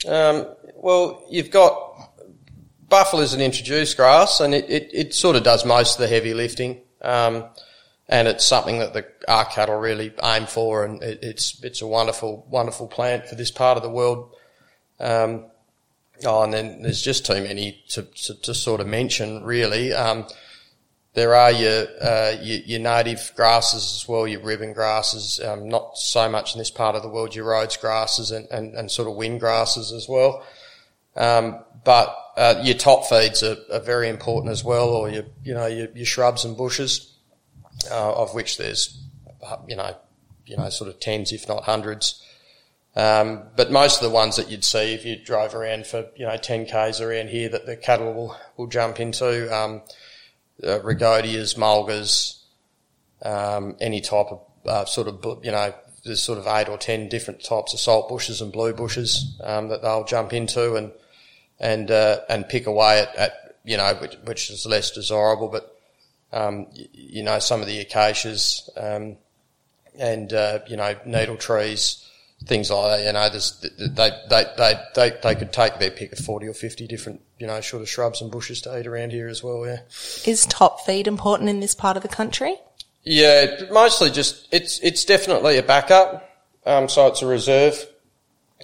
Um, 0.05 0.47
well, 0.75 1.23
you've 1.29 1.49
got 1.49 1.91
buffalo 2.89 3.21
is 3.21 3.33
an 3.33 3.41
introduced 3.41 3.95
grass, 3.95 4.41
and 4.41 4.53
it, 4.53 4.69
it, 4.69 4.89
it, 4.93 5.13
sort 5.13 5.35
of 5.35 5.43
does 5.43 5.63
most 5.63 5.95
of 5.95 6.01
the 6.01 6.07
heavy 6.07 6.33
lifting. 6.33 6.81
Um, 7.01 7.45
and 8.07 8.27
it's 8.27 8.45
something 8.45 8.79
that 8.79 8.93
the 8.93 9.05
our 9.27 9.45
cattle 9.45 9.77
really 9.77 10.13
aim 10.23 10.45
for, 10.45 10.83
and 10.83 11.01
it, 11.01 11.19
it's 11.21 11.63
it's 11.63 11.81
a 11.81 11.87
wonderful 11.87 12.45
wonderful 12.49 12.87
plant 12.87 13.27
for 13.27 13.35
this 13.35 13.51
part 13.51 13.77
of 13.77 13.83
the 13.83 13.89
world. 13.89 14.35
Um, 14.99 15.45
oh, 16.25 16.43
and 16.43 16.53
then 16.53 16.81
there's 16.81 17.01
just 17.01 17.25
too 17.25 17.41
many 17.41 17.83
to 17.89 18.03
to, 18.03 18.41
to 18.41 18.53
sort 18.53 18.81
of 18.81 18.87
mention 18.87 19.43
really. 19.43 19.93
Um, 19.93 20.27
there 21.13 21.35
are 21.35 21.51
your, 21.51 21.87
uh, 22.01 22.37
your, 22.41 22.59
your 22.59 22.79
native 22.79 23.33
grasses 23.35 24.01
as 24.01 24.07
well, 24.07 24.25
your 24.25 24.41
ribbon 24.41 24.71
grasses. 24.71 25.41
Um, 25.43 25.67
not 25.67 25.97
so 25.97 26.29
much 26.29 26.53
in 26.55 26.59
this 26.59 26.71
part 26.71 26.95
of 26.95 27.01
the 27.01 27.09
world. 27.09 27.35
Your 27.35 27.45
Rhodes 27.45 27.75
grasses 27.75 28.31
and, 28.31 28.47
and, 28.49 28.75
and 28.75 28.89
sort 28.89 29.09
of 29.09 29.15
wind 29.15 29.41
grasses 29.41 29.91
as 29.91 30.07
well. 30.07 30.45
Um, 31.15 31.59
but 31.83 32.15
uh, 32.37 32.61
your 32.63 32.77
top 32.77 33.05
feeds 33.05 33.43
are, 33.43 33.57
are, 33.71 33.79
very 33.79 34.07
important 34.07 34.51
as 34.51 34.63
well, 34.63 34.89
or 34.89 35.09
your 35.09 35.25
you 35.43 35.53
know 35.53 35.65
your, 35.65 35.87
your 35.93 36.05
shrubs 36.05 36.45
and 36.45 36.55
bushes, 36.55 37.17
uh, 37.89 38.13
of 38.13 38.33
which 38.33 38.57
there's 38.57 39.01
you 39.67 39.75
know 39.75 39.95
you 40.45 40.57
know 40.57 40.69
sort 40.69 40.89
of 40.89 40.99
tens 40.99 41.31
if 41.31 41.47
not 41.47 41.63
hundreds. 41.63 42.25
Um, 42.95 43.43
but 43.55 43.71
most 43.71 44.01
of 44.01 44.09
the 44.09 44.13
ones 44.13 44.35
that 44.35 44.51
you'd 44.51 44.65
see 44.65 44.93
if 44.93 45.05
you 45.05 45.15
drove 45.15 45.55
around 45.55 45.87
for 45.87 46.07
you 46.15 46.25
know 46.25 46.35
10 46.35 46.65
k's 46.65 46.99
around 46.99 47.29
here 47.29 47.47
that 47.47 47.65
the 47.65 47.77
cattle 47.77 48.13
will, 48.13 48.37
will 48.57 48.67
jump 48.67 48.99
into, 48.99 49.53
um, 49.55 49.81
uh, 50.61 50.81
rhagodias, 50.81 51.53
mulgas, 51.53 52.41
um, 53.23 53.77
any 53.79 54.01
type 54.01 54.27
of 54.27 54.41
uh, 54.65 54.85
sort 54.85 55.07
of 55.07 55.43
you 55.43 55.51
know 55.51 55.73
there's 56.03 56.21
sort 56.21 56.39
of 56.39 56.47
eight 56.47 56.69
or 56.69 56.77
ten 56.77 57.09
different 57.09 57.43
types 57.43 57.73
of 57.73 57.79
salt 57.79 58.09
bushes 58.09 58.41
and 58.41 58.51
blue 58.51 58.73
bushes 58.73 59.39
um, 59.43 59.69
that 59.69 59.81
they'll 59.81 60.03
jump 60.03 60.33
into 60.33 60.75
and 60.75 60.91
and 61.59 61.91
uh, 61.91 62.21
and 62.27 62.49
pick 62.49 62.65
away 62.65 62.99
at, 62.99 63.15
at 63.15 63.55
you 63.63 63.77
know 63.77 63.93
which, 63.95 64.15
which, 64.25 64.49
is 64.49 64.65
less 64.65 64.91
desirable, 64.91 65.47
but 65.47 65.77
um, 66.33 66.67
you, 66.73 67.23
know 67.23 67.39
some 67.39 67.61
of 67.61 67.67
the 67.67 67.79
acacias 67.79 68.69
um, 68.75 69.15
and 69.97 70.33
uh, 70.33 70.59
you 70.67 70.75
know 70.75 70.95
needle 71.05 71.37
trees, 71.37 72.09
things 72.45 72.71
like 72.71 72.97
that. 72.97 73.05
You 73.05 73.13
know, 73.13 73.29
they, 73.29 73.87
they 74.29 74.45
they 74.65 74.75
they 74.95 75.19
they 75.21 75.35
could 75.35 75.53
take 75.53 75.77
their 75.77 75.91
pick 75.91 76.13
of 76.13 76.19
forty 76.19 76.47
or 76.47 76.53
fifty 76.53 76.87
different 76.87 77.21
you 77.37 77.45
know 77.45 77.61
sort 77.61 77.83
of 77.83 77.89
shrubs 77.89 78.21
and 78.21 78.31
bushes 78.31 78.61
to 78.61 78.79
eat 78.79 78.87
around 78.87 79.11
here 79.11 79.27
as 79.27 79.43
well. 79.43 79.65
Yeah, 79.65 79.81
is 80.25 80.47
top 80.49 80.81
feed 80.81 81.07
important 81.07 81.49
in 81.49 81.59
this 81.59 81.75
part 81.75 81.95
of 81.95 82.03
the 82.03 82.09
country? 82.09 82.55
Yeah, 83.03 83.63
mostly 83.71 84.11
just 84.11 84.47
it's 84.51 84.79
it's 84.79 85.05
definitely 85.05 85.57
a 85.57 85.63
backup. 85.63 86.29
Um, 86.65 86.87
so 86.87 87.07
it's 87.07 87.21
a 87.21 87.27
reserve. 87.27 87.87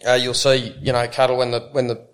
Uh, 0.07 0.13
you'll 0.13 0.35
see, 0.35 0.75
you 0.79 0.93
know, 0.93 1.07
cattle 1.07 1.37
when 1.37 1.51
the 1.51 1.61
when 1.71 1.87
the 1.87 2.07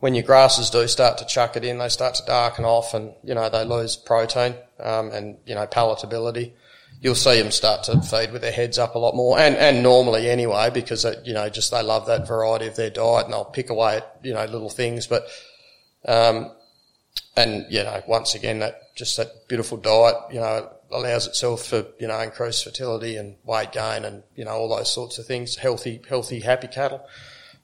when 0.00 0.14
your 0.14 0.24
grasses 0.24 0.70
do 0.70 0.86
start 0.86 1.18
to 1.18 1.26
chuck 1.26 1.56
it 1.56 1.64
in, 1.64 1.78
they 1.78 1.88
start 1.88 2.14
to 2.16 2.24
darken 2.26 2.64
off, 2.64 2.94
and 2.94 3.12
you 3.24 3.34
know 3.34 3.48
they 3.48 3.64
lose 3.64 3.96
protein 3.96 4.54
um, 4.80 5.10
and 5.10 5.38
you 5.46 5.54
know 5.54 5.66
palatability. 5.66 6.52
You'll 7.00 7.14
see 7.14 7.40
them 7.40 7.52
start 7.52 7.84
to 7.84 8.00
feed 8.02 8.32
with 8.32 8.42
their 8.42 8.52
heads 8.52 8.78
up 8.78 8.94
a 8.94 8.98
lot 8.98 9.14
more, 9.14 9.38
and 9.38 9.56
and 9.56 9.82
normally 9.82 10.28
anyway, 10.28 10.68
because 10.70 11.04
it, 11.06 11.24
you 11.24 11.32
know 11.32 11.48
just 11.48 11.70
they 11.70 11.82
love 11.82 12.06
that 12.06 12.28
variety 12.28 12.66
of 12.66 12.76
their 12.76 12.90
diet, 12.90 13.24
and 13.24 13.32
they'll 13.32 13.44
pick 13.44 13.70
away 13.70 13.96
at 13.96 14.20
you 14.22 14.34
know 14.34 14.44
little 14.44 14.70
things, 14.70 15.06
but 15.06 15.26
um, 16.06 16.52
and 17.36 17.64
you 17.70 17.82
know 17.82 18.02
once 18.06 18.34
again 18.34 18.58
that 18.58 18.94
just 18.96 19.16
that 19.16 19.48
beautiful 19.48 19.78
diet, 19.78 20.16
you 20.30 20.40
know 20.40 20.70
allows 20.90 21.26
itself 21.26 21.66
for 21.66 21.86
you 21.98 22.08
know 22.08 22.18
increased 22.20 22.64
fertility 22.64 23.16
and 23.16 23.36
weight 23.44 23.72
gain 23.72 24.04
and 24.04 24.22
you 24.34 24.44
know 24.44 24.52
all 24.52 24.68
those 24.68 24.92
sorts 24.92 25.18
of 25.18 25.26
things. 25.26 25.56
Healthy, 25.56 26.00
healthy, 26.08 26.40
happy 26.40 26.68
cattle. 26.68 27.06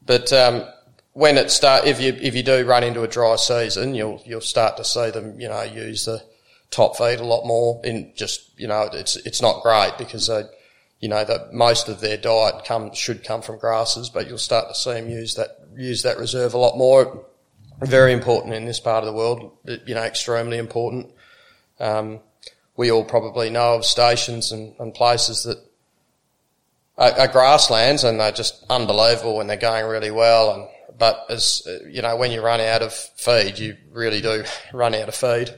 But 0.04 0.32
um, 0.32 0.64
when 1.12 1.38
it 1.38 1.50
start, 1.50 1.86
if 1.86 2.00
you 2.00 2.12
if 2.20 2.34
you 2.34 2.42
do 2.42 2.64
run 2.66 2.84
into 2.84 3.02
a 3.02 3.08
dry 3.08 3.36
season, 3.36 3.94
you'll 3.94 4.22
you'll 4.24 4.40
start 4.40 4.76
to 4.76 4.84
see 4.84 5.10
them 5.10 5.40
you 5.40 5.48
know 5.48 5.62
use 5.62 6.04
the 6.04 6.22
top 6.70 6.96
feed 6.96 7.20
a 7.20 7.24
lot 7.24 7.46
more. 7.46 7.80
In 7.84 8.12
just 8.14 8.58
you 8.58 8.68
know 8.68 8.88
it's 8.92 9.16
it's 9.16 9.40
not 9.40 9.62
great 9.62 9.92
because 9.98 10.26
they 10.26 10.42
you 11.00 11.08
know 11.08 11.24
that 11.24 11.52
most 11.52 11.88
of 11.88 12.00
their 12.00 12.16
diet 12.16 12.64
comes 12.64 12.98
should 12.98 13.24
come 13.24 13.42
from 13.42 13.58
grasses, 13.58 14.10
but 14.10 14.26
you'll 14.26 14.38
start 14.38 14.68
to 14.68 14.74
see 14.74 14.92
them 14.92 15.08
use 15.08 15.34
that 15.34 15.58
use 15.76 16.02
that 16.02 16.18
reserve 16.18 16.54
a 16.54 16.58
lot 16.58 16.76
more. 16.76 17.26
Very 17.80 18.12
important 18.12 18.54
in 18.54 18.66
this 18.66 18.80
part 18.80 19.02
of 19.02 19.06
the 19.06 19.16
world. 19.16 19.52
You 19.86 19.94
know, 19.94 20.02
extremely 20.02 20.58
important. 20.58 21.10
Um, 21.80 22.20
we 22.76 22.90
all 22.90 23.04
probably 23.04 23.50
know 23.50 23.74
of 23.74 23.84
stations 23.84 24.52
and, 24.52 24.74
and 24.78 24.94
places 24.94 25.44
that 25.44 25.58
are, 26.98 27.20
are, 27.20 27.28
grasslands 27.28 28.04
and 28.04 28.18
they're 28.18 28.32
just 28.32 28.64
unbelievable 28.68 29.40
and 29.40 29.48
they're 29.48 29.56
going 29.56 29.86
really 29.86 30.10
well. 30.10 30.54
And 30.54 30.68
but 30.98 31.26
as 31.28 31.66
you 31.88 32.02
know, 32.02 32.16
when 32.16 32.30
you 32.30 32.42
run 32.42 32.60
out 32.60 32.82
of 32.82 32.92
feed, 32.92 33.58
you 33.58 33.76
really 33.92 34.20
do 34.20 34.44
run 34.72 34.94
out 34.94 35.08
of 35.08 35.14
feed. 35.14 35.50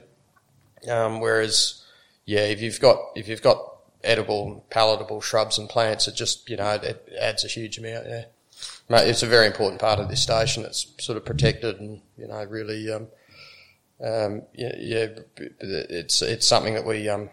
Um, 0.91 1.21
whereas, 1.21 1.83
yeah, 2.25 2.41
if 2.41 2.61
you've 2.61 2.81
got 2.81 2.99
if 3.15 3.29
you've 3.29 3.43
got 3.43 3.59
edible, 4.05 4.65
palatable 4.71 5.21
shrubs 5.21 5.59
and 5.59 5.69
plants, 5.69 6.09
it 6.09 6.15
just 6.15 6.49
you 6.49 6.57
know 6.57 6.71
it 6.71 7.09
adds 7.19 7.45
a 7.45 7.49
huge 7.49 7.79
amount. 7.79 8.07
Yeah, 8.07 8.25
it's 8.91 9.23
a 9.23 9.27
very 9.27 9.47
important 9.47 9.81
part 9.81 9.99
of 9.99 10.09
this 10.09 10.23
station. 10.23 10.65
It's 10.65 10.87
sort 10.99 11.17
of 11.17 11.25
protected 11.25 11.81
and 11.81 12.01
you 12.17 12.29
know 12.29 12.45
really 12.45 12.91
um, 12.93 13.09
um, 14.03 14.43
yeah, 14.53 14.75
yeah, 14.79 15.07
it's 15.59 16.21
it's 16.23 16.47
something 16.47 16.75
that 16.75 16.87
we, 16.87 17.09
um, 17.09 17.31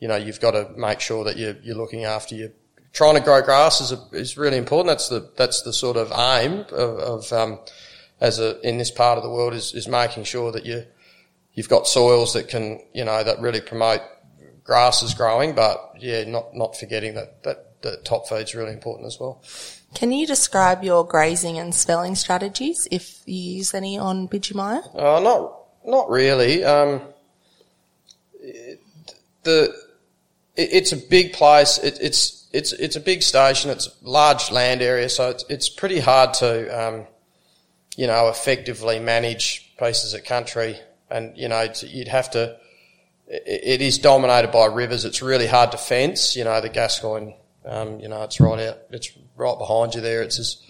you 0.00 0.08
know, 0.08 0.16
you've 0.16 0.40
got 0.40 0.52
to 0.52 0.70
make 0.76 1.00
sure 1.00 1.24
that 1.24 1.36
you're 1.36 1.56
you're 1.62 1.76
looking 1.76 2.04
after 2.04 2.34
your 2.34 2.50
trying 2.92 3.14
to 3.14 3.20
grow 3.20 3.42
grass 3.42 3.80
is 3.80 3.92
a, 3.92 3.98
is 4.12 4.36
really 4.36 4.56
important. 4.56 4.88
That's 4.88 5.08
the 5.08 5.30
that's 5.36 5.62
the 5.62 5.72
sort 5.72 5.96
of 5.96 6.12
aim 6.12 6.64
of, 6.72 6.98
of 6.98 7.32
um, 7.32 7.60
as 8.20 8.38
a 8.38 8.60
in 8.66 8.78
this 8.78 8.90
part 8.90 9.18
of 9.18 9.24
the 9.24 9.30
world 9.30 9.54
is 9.54 9.74
is 9.74 9.86
making 9.86 10.24
sure 10.24 10.50
that 10.52 10.64
you 10.64 10.84
you've 11.52 11.68
got 11.68 11.86
soils 11.86 12.32
that 12.32 12.48
can 12.48 12.80
you 12.92 13.04
know 13.04 13.22
that 13.22 13.40
really 13.40 13.60
promote 13.60 14.00
grasses 14.64 15.14
growing, 15.14 15.54
but 15.54 15.94
yeah, 15.98 16.24
not 16.24 16.54
not 16.54 16.76
forgetting 16.76 17.14
that 17.14 17.42
that, 17.44 17.82
that 17.82 18.04
top 18.04 18.26
feed's 18.28 18.54
really 18.54 18.72
important 18.72 19.06
as 19.06 19.20
well. 19.20 19.42
Can 19.94 20.10
you 20.10 20.26
describe 20.26 20.82
your 20.82 21.06
grazing 21.06 21.56
and 21.58 21.72
spelling 21.72 22.16
strategies 22.16 22.88
if 22.90 23.22
you 23.26 23.58
use 23.58 23.74
any 23.74 23.96
on 23.96 24.26
Bidgemia? 24.26 24.82
Uh, 24.92 25.20
not 25.20 25.63
not 25.84 26.08
really. 26.10 26.64
Um, 26.64 27.02
the 29.42 29.74
it, 30.56 30.68
it's 30.72 30.92
a 30.92 30.96
big 30.96 31.32
place. 31.32 31.78
It, 31.78 31.98
it's 32.00 32.48
it's 32.52 32.72
it's 32.72 32.96
a 32.96 33.00
big 33.00 33.22
station. 33.22 33.70
It's 33.70 33.88
large 34.02 34.50
land 34.50 34.82
area, 34.82 35.08
so 35.08 35.30
it's 35.30 35.44
it's 35.48 35.68
pretty 35.68 36.00
hard 36.00 36.34
to 36.34 36.68
um, 36.68 37.06
you 37.96 38.06
know 38.06 38.28
effectively 38.28 38.98
manage 38.98 39.72
pieces 39.78 40.14
of 40.14 40.24
country. 40.24 40.78
And 41.10 41.36
you 41.36 41.48
know 41.48 41.68
you'd 41.82 42.08
have 42.08 42.30
to. 42.32 42.56
It, 43.26 43.42
it 43.46 43.82
is 43.82 43.98
dominated 43.98 44.52
by 44.52 44.66
rivers. 44.66 45.04
It's 45.04 45.22
really 45.22 45.46
hard 45.46 45.72
to 45.72 45.78
fence. 45.78 46.36
You 46.36 46.44
know 46.44 46.60
the 46.60 46.70
Gascoyne. 46.70 47.34
Um, 47.66 48.00
you 48.00 48.08
know 48.08 48.22
it's 48.22 48.40
right 48.40 48.60
out. 48.60 48.78
It's 48.90 49.10
right 49.36 49.58
behind 49.58 49.94
you 49.94 50.00
there. 50.00 50.22
It's 50.22 50.36
just 50.36 50.64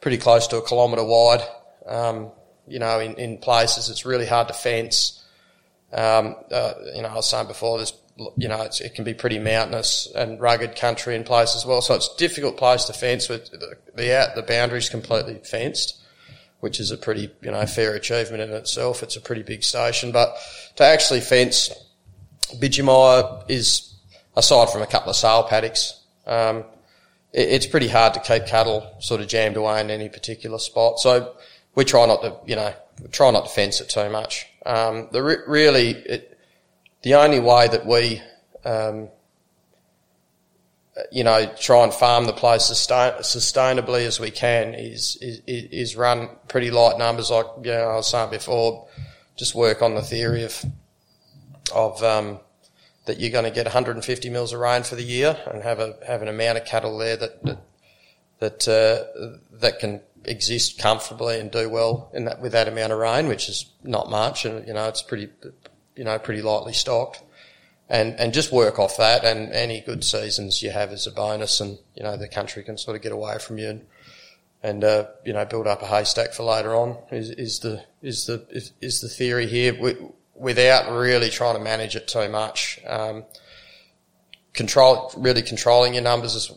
pretty 0.00 0.18
close 0.18 0.46
to 0.48 0.58
a 0.58 0.66
kilometre 0.66 1.04
wide. 1.04 1.42
Um, 1.86 2.30
you 2.70 2.78
know, 2.78 3.00
in, 3.00 3.14
in 3.14 3.38
places 3.38 3.90
it's 3.90 4.06
really 4.06 4.26
hard 4.26 4.48
to 4.48 4.54
fence. 4.54 5.22
Um, 5.92 6.36
uh, 6.50 6.74
you 6.94 7.02
know, 7.02 7.08
I 7.08 7.14
was 7.14 7.28
saying 7.28 7.48
before, 7.48 7.78
there's, 7.78 7.92
you 8.36 8.48
know, 8.48 8.62
it 8.62 8.94
can 8.94 9.04
be 9.04 9.14
pretty 9.14 9.38
mountainous 9.38 10.10
and 10.14 10.40
rugged 10.40 10.76
country 10.76 11.16
in 11.16 11.24
places 11.24 11.56
as 11.56 11.66
well. 11.66 11.82
So 11.82 11.94
it's 11.94 12.14
a 12.14 12.16
difficult 12.16 12.56
place 12.56 12.84
to 12.84 12.92
fence 12.92 13.28
with 13.28 13.50
the, 13.50 13.76
the 13.94 14.16
out, 14.16 14.34
the 14.36 14.42
boundaries 14.42 14.88
completely 14.88 15.40
fenced, 15.42 16.00
which 16.60 16.78
is 16.78 16.90
a 16.90 16.96
pretty, 16.96 17.30
you 17.42 17.50
know, 17.50 17.66
fair 17.66 17.94
achievement 17.94 18.42
in 18.42 18.52
itself. 18.52 19.02
It's 19.02 19.16
a 19.16 19.20
pretty 19.20 19.42
big 19.42 19.64
station, 19.64 20.12
but 20.12 20.36
to 20.76 20.84
actually 20.84 21.20
fence 21.20 21.70
Bidgemia 22.54 23.44
is, 23.48 23.94
aside 24.36 24.70
from 24.70 24.82
a 24.82 24.86
couple 24.86 25.10
of 25.10 25.16
sale 25.16 25.44
paddocks, 25.44 26.00
um, 26.26 26.58
it, 27.32 27.48
it's 27.48 27.66
pretty 27.66 27.88
hard 27.88 28.14
to 28.14 28.20
keep 28.20 28.46
cattle 28.46 28.96
sort 29.00 29.20
of 29.20 29.28
jammed 29.28 29.56
away 29.56 29.80
in 29.80 29.90
any 29.90 30.08
particular 30.08 30.58
spot. 30.58 30.98
So 31.00 31.34
we 31.74 31.84
try 31.84 32.06
not 32.06 32.22
to, 32.22 32.36
you 32.46 32.56
know, 32.56 32.72
try 33.12 33.30
not 33.30 33.46
to 33.46 33.50
fence 33.50 33.80
it 33.80 33.88
too 33.88 34.10
much. 34.10 34.46
Um, 34.66 35.08
the 35.12 35.22
re- 35.22 35.44
really, 35.46 35.90
it, 35.90 36.38
the 37.02 37.14
only 37.14 37.40
way 37.40 37.68
that 37.68 37.86
we, 37.86 38.20
um, 38.64 39.08
you 41.10 41.24
know, 41.24 41.50
try 41.58 41.84
and 41.84 41.94
farm 41.94 42.26
the 42.26 42.32
place 42.32 42.64
sustain, 42.64 43.12
sustainably 43.20 44.06
as 44.06 44.20
we 44.20 44.30
can 44.30 44.74
is, 44.74 45.16
is, 45.20 45.40
is 45.46 45.96
run 45.96 46.28
pretty 46.48 46.70
light 46.70 46.98
numbers 46.98 47.30
like, 47.30 47.46
you 47.62 47.70
know, 47.70 47.90
I 47.90 47.94
was 47.96 48.10
saying 48.10 48.30
before, 48.30 48.86
just 49.36 49.54
work 49.54 49.80
on 49.80 49.94
the 49.94 50.02
theory 50.02 50.44
of, 50.44 50.62
of 51.74 52.02
um, 52.02 52.40
that 53.06 53.18
you're 53.18 53.30
going 53.30 53.44
to 53.44 53.50
get 53.50 53.64
150 53.64 54.30
mils 54.30 54.52
of 54.52 54.60
rain 54.60 54.82
for 54.82 54.96
the 54.96 55.02
year 55.02 55.38
and 55.46 55.62
have 55.62 55.80
a 55.80 55.96
have 56.06 56.22
an 56.22 56.28
amount 56.28 56.58
of 56.58 56.64
cattle 56.64 56.98
there 56.98 57.16
that 57.16 57.42
that 57.44 57.58
that, 58.40 58.68
uh, 58.68 59.38
that 59.58 59.78
can 59.78 60.00
exist 60.24 60.78
comfortably 60.78 61.40
and 61.40 61.50
do 61.50 61.68
well 61.68 62.10
in 62.14 62.24
that 62.26 62.40
with 62.40 62.52
that 62.52 62.68
amount 62.68 62.92
of 62.92 62.98
rain, 62.98 63.26
which 63.26 63.48
is 63.48 63.66
not 63.82 64.10
much, 64.10 64.44
and 64.44 64.66
you 64.66 64.74
know 64.74 64.88
it's 64.88 65.02
pretty 65.02 65.28
you 65.96 66.04
know 66.04 66.18
pretty 66.18 66.42
lightly 66.42 66.72
stocked. 66.72 67.22
And, 67.92 68.14
and 68.20 68.32
just 68.32 68.52
work 68.52 68.78
off 68.78 68.98
that 68.98 69.24
and 69.24 69.50
any 69.52 69.80
good 69.80 70.04
seasons 70.04 70.62
you 70.62 70.70
have 70.70 70.92
as 70.92 71.08
a 71.08 71.10
bonus 71.10 71.60
and, 71.60 71.76
you 71.96 72.04
know, 72.04 72.16
the 72.16 72.28
country 72.28 72.62
can 72.62 72.78
sort 72.78 72.96
of 72.96 73.02
get 73.02 73.10
away 73.10 73.38
from 73.40 73.58
you 73.58 73.68
and, 73.68 73.86
and 74.62 74.84
uh, 74.84 75.06
you 75.24 75.32
know 75.32 75.44
build 75.44 75.66
up 75.66 75.82
a 75.82 75.86
haystack 75.86 76.32
for 76.32 76.42
later 76.44 76.74
on 76.74 76.96
is, 77.10 77.30
is 77.30 77.60
the 77.60 77.82
is 78.02 78.26
the 78.26 78.46
is, 78.50 78.72
is 78.80 79.00
the 79.00 79.08
theory 79.08 79.46
here 79.46 79.76
without 80.34 80.90
really 80.92 81.30
trying 81.30 81.56
to 81.56 81.62
manage 81.62 81.96
it 81.96 82.08
too 82.08 82.28
much. 82.28 82.80
Um, 82.86 83.24
control 84.52 85.12
really 85.16 85.42
controlling 85.42 85.94
your 85.94 86.02
numbers 86.02 86.34
as 86.34 86.50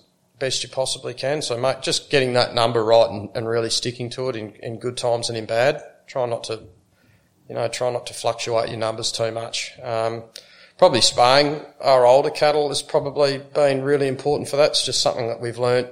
best 0.43 0.61
you 0.61 0.67
possibly 0.67 1.13
can. 1.13 1.41
So 1.41 1.57
mate, 1.57 1.77
just 1.81 2.09
getting 2.09 2.33
that 2.33 2.53
number 2.53 2.83
right 2.83 3.09
and, 3.09 3.29
and 3.33 3.47
really 3.47 3.69
sticking 3.69 4.09
to 4.09 4.27
it 4.27 4.35
in, 4.35 4.51
in 4.55 4.77
good 4.77 4.97
times 4.97 5.29
and 5.29 5.37
in 5.37 5.45
bad. 5.45 5.81
Try 6.05 6.25
not 6.25 6.43
to 6.45 6.63
you 7.47 7.55
know 7.55 7.69
try 7.69 7.89
not 7.91 8.07
to 8.07 8.13
fluctuate 8.13 8.67
your 8.67 8.77
numbers 8.77 9.13
too 9.13 9.31
much. 9.31 9.71
Um, 9.81 10.23
probably 10.77 10.99
spaying 10.99 11.61
our 11.79 12.05
older 12.05 12.29
cattle 12.29 12.67
has 12.67 12.81
probably 12.81 13.37
been 13.53 13.83
really 13.83 14.09
important 14.09 14.49
for 14.49 14.57
that. 14.57 14.71
It's 14.71 14.85
just 14.85 15.01
something 15.01 15.27
that 15.29 15.39
we've 15.39 15.57
learnt 15.57 15.87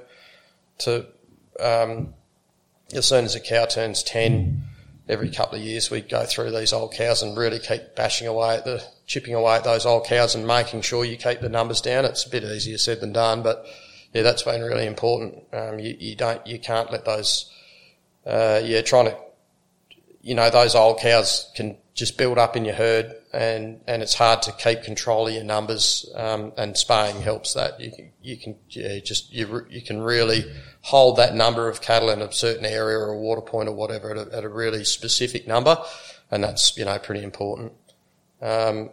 to 0.80 1.06
um, 1.62 2.14
as 2.94 3.06
soon 3.06 3.24
as 3.24 3.36
a 3.36 3.40
cow 3.40 3.66
turns 3.66 4.04
10, 4.04 4.64
every 5.08 5.30
couple 5.30 5.58
of 5.58 5.64
years 5.64 5.90
we 5.90 6.02
go 6.02 6.26
through 6.26 6.52
these 6.52 6.74
old 6.74 6.94
cows 6.94 7.24
and 7.24 7.38
really 7.38 7.60
keep 7.60 7.96
bashing 7.96 8.28
away 8.28 8.56
at 8.56 8.66
the, 8.66 8.84
chipping 9.06 9.34
away 9.34 9.56
at 9.56 9.64
those 9.64 9.86
old 9.86 10.06
cows 10.06 10.36
and 10.36 10.46
making 10.46 10.82
sure 10.82 11.06
you 11.06 11.18
keep 11.18 11.40
the 11.40 11.50
numbers 11.50 11.82
down. 11.82 12.06
It's 12.06 12.26
a 12.26 12.30
bit 12.30 12.44
easier 12.44 12.78
said 12.78 13.00
than 13.00 13.14
done, 13.14 13.44
but 13.44 13.66
yeah, 14.14 14.22
that's 14.24 14.44
been 14.44 14.62
really 14.62 14.86
important. 14.86 15.44
Um, 15.54 15.80
you, 15.80 15.96
you 16.00 16.16
don't, 16.16 16.46
you 16.46 16.60
can't 16.60 16.92
let 16.92 17.06
those, 17.06 17.52
uh, 18.26 18.62
yeah, 18.64 18.82
trying 18.82 19.06
to, 19.06 19.18
you 20.22 20.36
know, 20.36 20.50
those 20.50 20.76
old 20.76 21.00
cows 21.00 21.52
can 21.56 21.78
just 21.94 22.18
build 22.18 22.38
up 22.38 22.56
in 22.56 22.66
your 22.66 22.76
herd 22.76 23.16
and, 23.34 23.82
and 23.88 24.02
it's 24.02 24.14
hard 24.14 24.42
to 24.42 24.52
keep 24.54 24.84
control 24.84 25.28
of 25.28 25.34
your 25.34 25.44
numbers. 25.44 26.10
Um, 26.16 26.52
and 26.58 26.78
spaying 26.78 27.22
helps 27.22 27.54
that. 27.54 27.80
You 27.80 27.92
can, 27.92 28.12
you 28.22 28.38
can, 28.38 28.56
yeah, 28.70 29.00
just, 29.00 29.32
you, 29.34 29.66
you 29.70 29.82
can 29.82 30.02
really 30.02 30.44
hold 30.82 31.18
that 31.18 31.34
number 31.34 31.70
of 31.70 31.82
cattle 31.82 32.10
in 32.10 32.22
a 32.22 32.32
certain 32.32 32.66
area 32.66 32.98
or 32.98 33.10
a 33.10 33.18
water 33.18 33.42
point 33.42 33.70
or 33.70 33.74
whatever 33.74 34.12
at 34.12 34.18
a, 34.18 34.38
at 34.38 34.44
a 34.44 34.50
really 34.50 34.84
specific 34.84 35.48
number. 35.48 35.78
And 36.30 36.44
that's, 36.44 36.78
you 36.78 36.86
know, 36.86 36.98
pretty 37.00 37.24
important. 37.24 37.74
Um, 38.42 38.90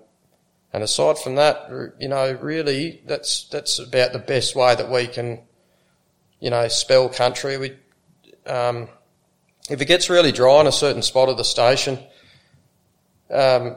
and 0.73 0.83
aside 0.83 1.19
from 1.19 1.37
that, 1.37 1.71
you 1.99 2.09
know, 2.09 2.33
really 2.41 3.01
that's, 3.07 3.45
that's 3.45 3.79
about 3.79 4.13
the 4.13 4.19
best 4.19 4.55
way 4.55 4.75
that 4.75 4.91
we 4.91 5.07
can, 5.07 5.41
you 6.41 6.51
know, 6.51 6.69
spell 6.69 7.09
country. 7.09 7.57
We, 7.57 7.77
um, 8.47 8.89
if 9.71 9.81
it 9.81 9.87
gets 9.87 10.11
really 10.11 10.33
dry 10.33 10.61
in 10.61 10.67
a 10.67 10.73
certain 10.73 11.03
spot 11.03 11.31
of 11.31 11.39
the 11.39 11.45
station, 11.45 11.99
um, 13.31 13.77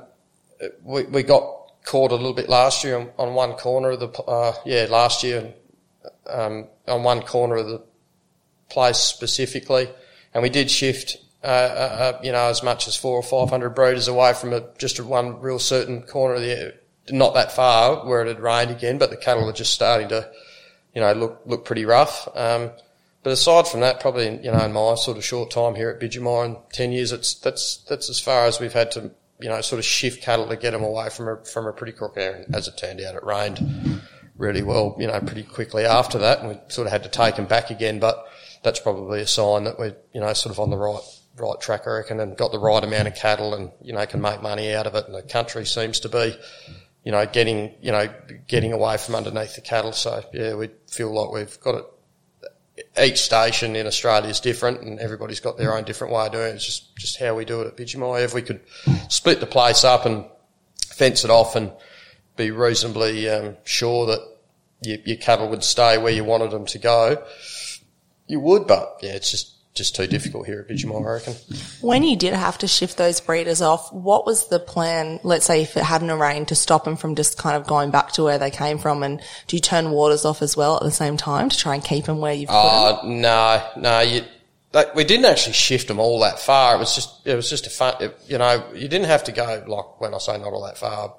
we, 0.84 1.04
we 1.04 1.24
got 1.24 1.44
caught 1.86 2.12
a 2.12 2.16
little 2.16 2.34
bit 2.34 2.50
last 2.50 2.84
year 2.84 2.98
on, 2.98 3.10
on 3.18 3.34
one 3.34 3.54
corner 3.54 3.92
of 3.92 4.00
the, 4.02 4.10
uh, 4.24 4.54
yeah, 4.66 4.88
last 4.90 5.24
year, 5.24 5.54
um, 6.30 6.68
on 6.88 7.04
one 7.04 7.22
corner 7.22 7.56
of 7.56 7.68
the 7.68 7.82
place 8.70 8.98
specifically. 8.98 9.90
And 10.34 10.44
we 10.44 10.50
did 10.50 10.70
shift, 10.70 11.18
uh, 11.44 11.48
uh, 11.48 11.50
uh 11.50 12.20
you 12.22 12.34
know, 12.34 12.50
as 12.50 12.64
much 12.64 12.90
as 12.90 12.98
four 12.98 13.16
or 13.16 13.24
500 13.24 13.70
breeders 13.72 14.10
away 14.10 14.34
from 14.34 14.52
a, 14.52 14.62
just 14.78 15.00
one 15.00 15.40
real 15.40 15.60
certain 15.60 16.04
corner 16.04 16.36
of 16.36 16.42
the, 16.42 16.81
not 17.10 17.34
that 17.34 17.52
far 17.52 18.06
where 18.06 18.22
it 18.22 18.28
had 18.28 18.40
rained 18.40 18.72
again, 18.72 18.98
but 18.98 19.10
the 19.10 19.18
cattle 19.18 19.50
are 19.50 19.54
just 19.54 19.74
starting 19.74 20.10
to, 20.10 20.30
you 20.94 21.02
know, 21.02 21.14
look, 21.14 21.42
look 21.46 21.66
pretty 21.66 21.86
rough. 21.86 22.28
Um, 22.36 22.72
but 23.24 23.32
aside 23.32 23.68
from 23.68 23.82
that, 23.82 24.00
probably, 24.00 24.44
you 24.44 24.52
know, 24.52 24.64
in 24.66 24.74
my 24.74 24.96
sort 24.96 25.18
of 25.18 25.24
short 25.24 25.52
time 25.52 25.76
here 25.76 25.90
at 25.90 26.04
in 26.04 26.58
10 26.72 26.92
years, 26.92 27.12
it's, 27.12 27.36
that's, 27.36 27.78
that's 27.90 28.10
as 28.10 28.20
far 28.20 28.46
as 28.46 28.60
we've 28.60 28.74
had 28.74 28.92
to 28.92 29.12
you 29.42 29.50
know, 29.50 29.60
sort 29.62 29.80
of 29.80 29.86
shift 29.86 30.22
cattle 30.22 30.48
to 30.48 30.56
get 30.56 30.72
them 30.72 30.84
away 30.84 31.10
from 31.10 31.28
a, 31.28 31.44
from 31.44 31.66
a 31.66 31.74
pretty 31.74 31.92
crook 31.92 32.14
area. 32.16 32.46
As 32.54 32.68
it 32.68 32.78
turned 32.78 33.02
out, 33.02 33.16
it 33.16 33.24
rained 33.24 34.02
really 34.38 34.62
well, 34.62 34.96
you 35.00 35.08
know, 35.08 35.20
pretty 35.20 35.44
quickly 35.44 35.84
after 35.84 36.20
that, 36.20 36.40
and 36.40 36.50
we 36.50 36.60
sort 36.68 36.88
of 36.88 36.94
had 36.94 37.04
to 37.04 37.10
take 37.10 37.36
them 37.36 37.46
back 37.46 37.72
again. 37.72 38.00
But 38.00 38.24
that's 38.64 38.80
probably 38.80 39.22
a 39.22 39.28
sign 39.28 39.64
that 39.64 39.80
we're, 39.80 39.96
you 40.14 40.22
know, 40.22 40.32
sort 40.34 40.54
of 40.54 40.60
on 40.60 40.70
the 40.70 40.78
right 40.78 41.02
right 41.38 41.60
track, 41.60 41.88
I 41.88 41.92
reckon, 41.92 42.20
and 42.20 42.38
got 42.38 42.52
the 42.52 42.60
right 42.60 42.84
amount 42.84 43.08
of 43.08 43.16
cattle, 43.16 43.56
and 43.56 43.72
you 43.82 43.94
know, 43.94 44.06
can 44.06 44.22
make 44.22 44.42
money 44.42 44.74
out 44.74 44.86
of 44.86 44.94
it. 44.96 45.06
And 45.06 45.16
the 45.16 45.24
country 45.24 45.66
seems 45.66 46.00
to 46.02 46.10
be, 46.10 46.38
you 47.04 47.12
know, 47.12 47.26
getting, 47.26 47.74
you 47.82 47.92
know, 47.92 48.08
getting 48.48 48.74
away 48.74 48.98
from 48.98 49.16
underneath 49.16 49.56
the 49.56 49.62
cattle. 49.62 49.92
So 49.92 50.24
yeah, 50.34 50.56
we 50.56 50.70
feel 50.88 51.12
like 51.12 51.32
we've 51.34 51.60
got 51.62 51.76
it 51.76 51.86
each 53.02 53.20
station 53.20 53.76
in 53.76 53.88
Australia 53.88 54.30
is 54.30 54.40
different 54.40 54.82
and 54.82 55.00
everybody's 55.00 55.40
got 55.40 55.58
their 55.58 55.76
own 55.76 55.84
different 55.84 56.14
way 56.14 56.26
of 56.26 56.32
doing 56.32 56.52
it. 56.52 56.56
It's 56.56 56.66
just, 56.66 56.96
just 56.96 57.20
how 57.20 57.36
we 57.36 57.46
do 57.46 57.62
it 57.62 57.68
at 57.68 57.78
Bidgemia. 57.78 58.24
If 58.24 58.34
we 58.34 58.42
could 58.42 58.62
split 59.10 59.40
the 59.40 59.46
place 59.46 59.84
up 59.84 60.06
and 60.06 60.26
fence 60.88 61.24
it 61.24 61.30
off 61.30 61.56
and 61.56 61.72
be 62.36 62.52
reasonably 62.52 63.30
um, 63.30 63.58
sure 63.64 64.08
that 64.08 64.20
your, 64.82 64.98
your 65.06 65.18
cattle 65.18 65.50
would 65.50 65.64
stay 65.64 65.98
where 65.98 66.14
you 66.14 66.24
wanted 66.24 66.52
them 66.52 66.66
to 66.68 66.80
go, 66.80 67.24
you 68.28 68.40
would, 68.40 68.68
but 68.68 68.98
yeah, 69.02 69.14
it's 69.14 69.32
just 69.32 69.51
just 69.74 69.96
too 69.96 70.06
difficult 70.06 70.46
here 70.46 70.60
at 70.60 70.68
Bidgemia, 70.68 71.00
I 71.00 71.14
reckon. 71.14 71.34
When 71.80 72.04
you 72.04 72.18
did 72.18 72.34
have 72.34 72.58
to 72.58 72.68
shift 72.68 72.98
those 72.98 73.22
breeders 73.22 73.62
off, 73.62 73.92
what 73.94 74.26
was 74.26 74.48
the 74.48 74.60
plan, 74.60 75.20
let's 75.24 75.46
say 75.46 75.62
if 75.62 75.78
it 75.78 75.84
hadn't 75.84 76.12
rained, 76.12 76.50
to 76.50 76.56
stop 76.56 76.84
them 76.84 76.98
from 76.98 77.16
just 77.16 77.38
kind 77.38 77.56
of 77.56 77.68
going 77.68 77.90
back 77.90 78.12
to 78.14 78.24
where 78.24 78.38
they 78.38 78.52
came 78.52 78.78
from? 78.78 79.02
And 79.02 79.22
do 79.48 79.56
you 79.56 79.62
turn 79.62 79.92
waters 79.92 80.26
off 80.26 80.42
as 80.42 80.58
well 80.58 80.76
at 80.76 80.84
the 80.84 80.92
same 80.92 81.16
time 81.16 81.48
to 81.48 81.58
try 81.58 81.76
and 81.76 81.84
keep 81.84 82.06
them 82.06 82.20
where 82.20 82.34
you've 82.34 82.50
put 82.50 82.56
uh, 82.56 83.02
them? 83.02 83.22
No, 83.22 83.70
no, 83.78 84.00
you, 84.02 84.24
like, 84.74 84.94
we 84.94 85.06
didn't 85.06 85.26
actually 85.26 85.54
shift 85.54 85.88
them 85.88 86.00
all 86.00 86.20
that 86.20 86.40
far. 86.40 86.76
It 86.76 86.80
was 86.80 86.94
just, 86.94 87.26
it 87.26 87.36
was 87.36 87.50
just 87.50 87.66
a 87.66 87.70
fun, 87.70 87.96
it, 88.02 88.20
you 88.28 88.38
know, 88.38 88.66
you 88.74 88.90
didn't 88.90 89.08
have 89.08 89.24
to 89.26 89.32
go, 89.32 89.64
like, 89.68 90.02
when 90.02 90.14
I 90.14 90.18
say 90.18 90.38
not 90.38 90.52
all 90.52 90.66
that 90.66 90.78
far, 90.78 91.16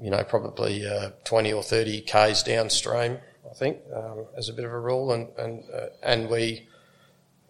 you 0.00 0.10
know, 0.10 0.24
probably, 0.24 0.84
uh, 0.84 1.10
20 1.24 1.52
or 1.52 1.62
30 1.62 2.00
Ks 2.02 2.42
downstream, 2.42 3.18
I 3.48 3.54
think, 3.54 3.78
um, 3.94 4.26
as 4.36 4.48
a 4.48 4.52
bit 4.52 4.64
of 4.64 4.72
a 4.72 4.78
rule. 4.80 5.12
And, 5.12 5.28
and, 5.38 5.62
uh, 5.72 5.86
and 6.02 6.28
we, 6.28 6.67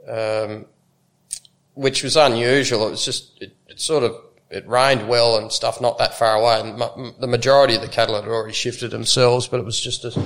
um, 0.08 0.66
which 1.74 2.02
was 2.02 2.16
unusual. 2.16 2.86
It 2.86 2.90
was 2.90 3.04
just 3.04 3.40
it, 3.42 3.56
it, 3.68 3.80
sort 3.80 4.04
of 4.04 4.16
it 4.50 4.66
rained 4.66 5.08
well 5.08 5.36
and 5.36 5.52
stuff 5.52 5.80
not 5.80 5.98
that 5.98 6.14
far 6.14 6.36
away, 6.36 6.60
and 6.60 6.78
ma- 6.78 7.12
the 7.20 7.26
majority 7.26 7.74
of 7.74 7.82
the 7.82 7.88
cattle 7.88 8.14
had 8.14 8.24
already 8.24 8.54
shifted 8.54 8.90
themselves. 8.90 9.48
But 9.48 9.60
it 9.60 9.64
was 9.64 9.80
just 9.80 10.04
as 10.04 10.16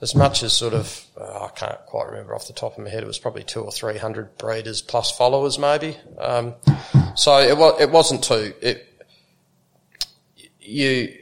as 0.00 0.14
much 0.14 0.42
as 0.42 0.52
sort 0.52 0.74
of 0.74 1.04
uh, 1.20 1.44
I 1.44 1.48
can't 1.48 1.78
quite 1.86 2.08
remember 2.08 2.34
off 2.34 2.46
the 2.46 2.52
top 2.52 2.78
of 2.78 2.84
my 2.84 2.90
head. 2.90 3.02
It 3.02 3.06
was 3.06 3.18
probably 3.18 3.44
two 3.44 3.62
or 3.62 3.72
three 3.72 3.98
hundred 3.98 4.36
breeders 4.38 4.82
plus 4.82 5.10
followers, 5.10 5.58
maybe. 5.58 5.96
Um, 6.18 6.54
so 7.14 7.38
it 7.38 7.56
was 7.56 7.80
it 7.80 7.90
wasn't 7.90 8.24
too 8.24 8.54
it 8.60 8.84
you 10.60 11.14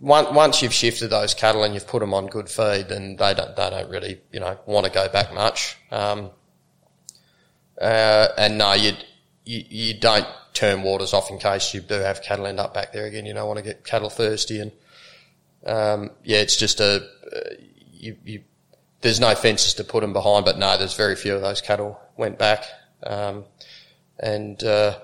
once 0.00 0.62
you've 0.62 0.74
shifted 0.74 1.08
those 1.08 1.32
cattle 1.32 1.62
and 1.62 1.74
you've 1.74 1.86
put 1.86 2.00
them 2.00 2.12
on 2.12 2.26
good 2.26 2.48
feed, 2.48 2.88
then 2.88 3.16
they 3.16 3.34
don't 3.34 3.54
they 3.54 3.70
don't 3.70 3.88
really 3.88 4.20
you 4.32 4.40
know 4.40 4.58
want 4.66 4.84
to 4.86 4.92
go 4.92 5.08
back 5.08 5.32
much. 5.32 5.76
Um, 5.90 6.30
uh, 7.82 8.28
and 8.38 8.58
no, 8.58 8.74
you, 8.74 8.92
you 9.44 9.94
don't 9.94 10.26
turn 10.54 10.82
waters 10.82 11.12
off 11.12 11.30
in 11.30 11.38
case 11.38 11.74
you 11.74 11.80
do 11.80 11.94
have 11.94 12.22
cattle 12.22 12.46
end 12.46 12.60
up 12.60 12.72
back 12.72 12.92
there 12.92 13.06
again. 13.06 13.26
You 13.26 13.34
don't 13.34 13.46
want 13.46 13.58
to 13.58 13.64
get 13.64 13.84
cattle 13.84 14.10
thirsty, 14.10 14.60
and 14.60 14.72
um, 15.66 16.10
yeah, 16.22 16.38
it's 16.38 16.56
just 16.56 16.80
a 16.80 17.04
uh, 17.34 17.54
you, 17.92 18.16
you, 18.24 18.42
There's 19.00 19.20
no 19.20 19.34
fences 19.34 19.74
to 19.74 19.84
put 19.84 20.00
them 20.00 20.12
behind, 20.12 20.44
but 20.44 20.58
no, 20.58 20.76
there's 20.78 20.96
very 20.96 21.16
few 21.16 21.34
of 21.34 21.42
those 21.42 21.60
cattle 21.60 22.00
went 22.16 22.38
back, 22.38 22.64
um, 23.02 23.44
and 24.18 24.62
uh, 24.62 24.98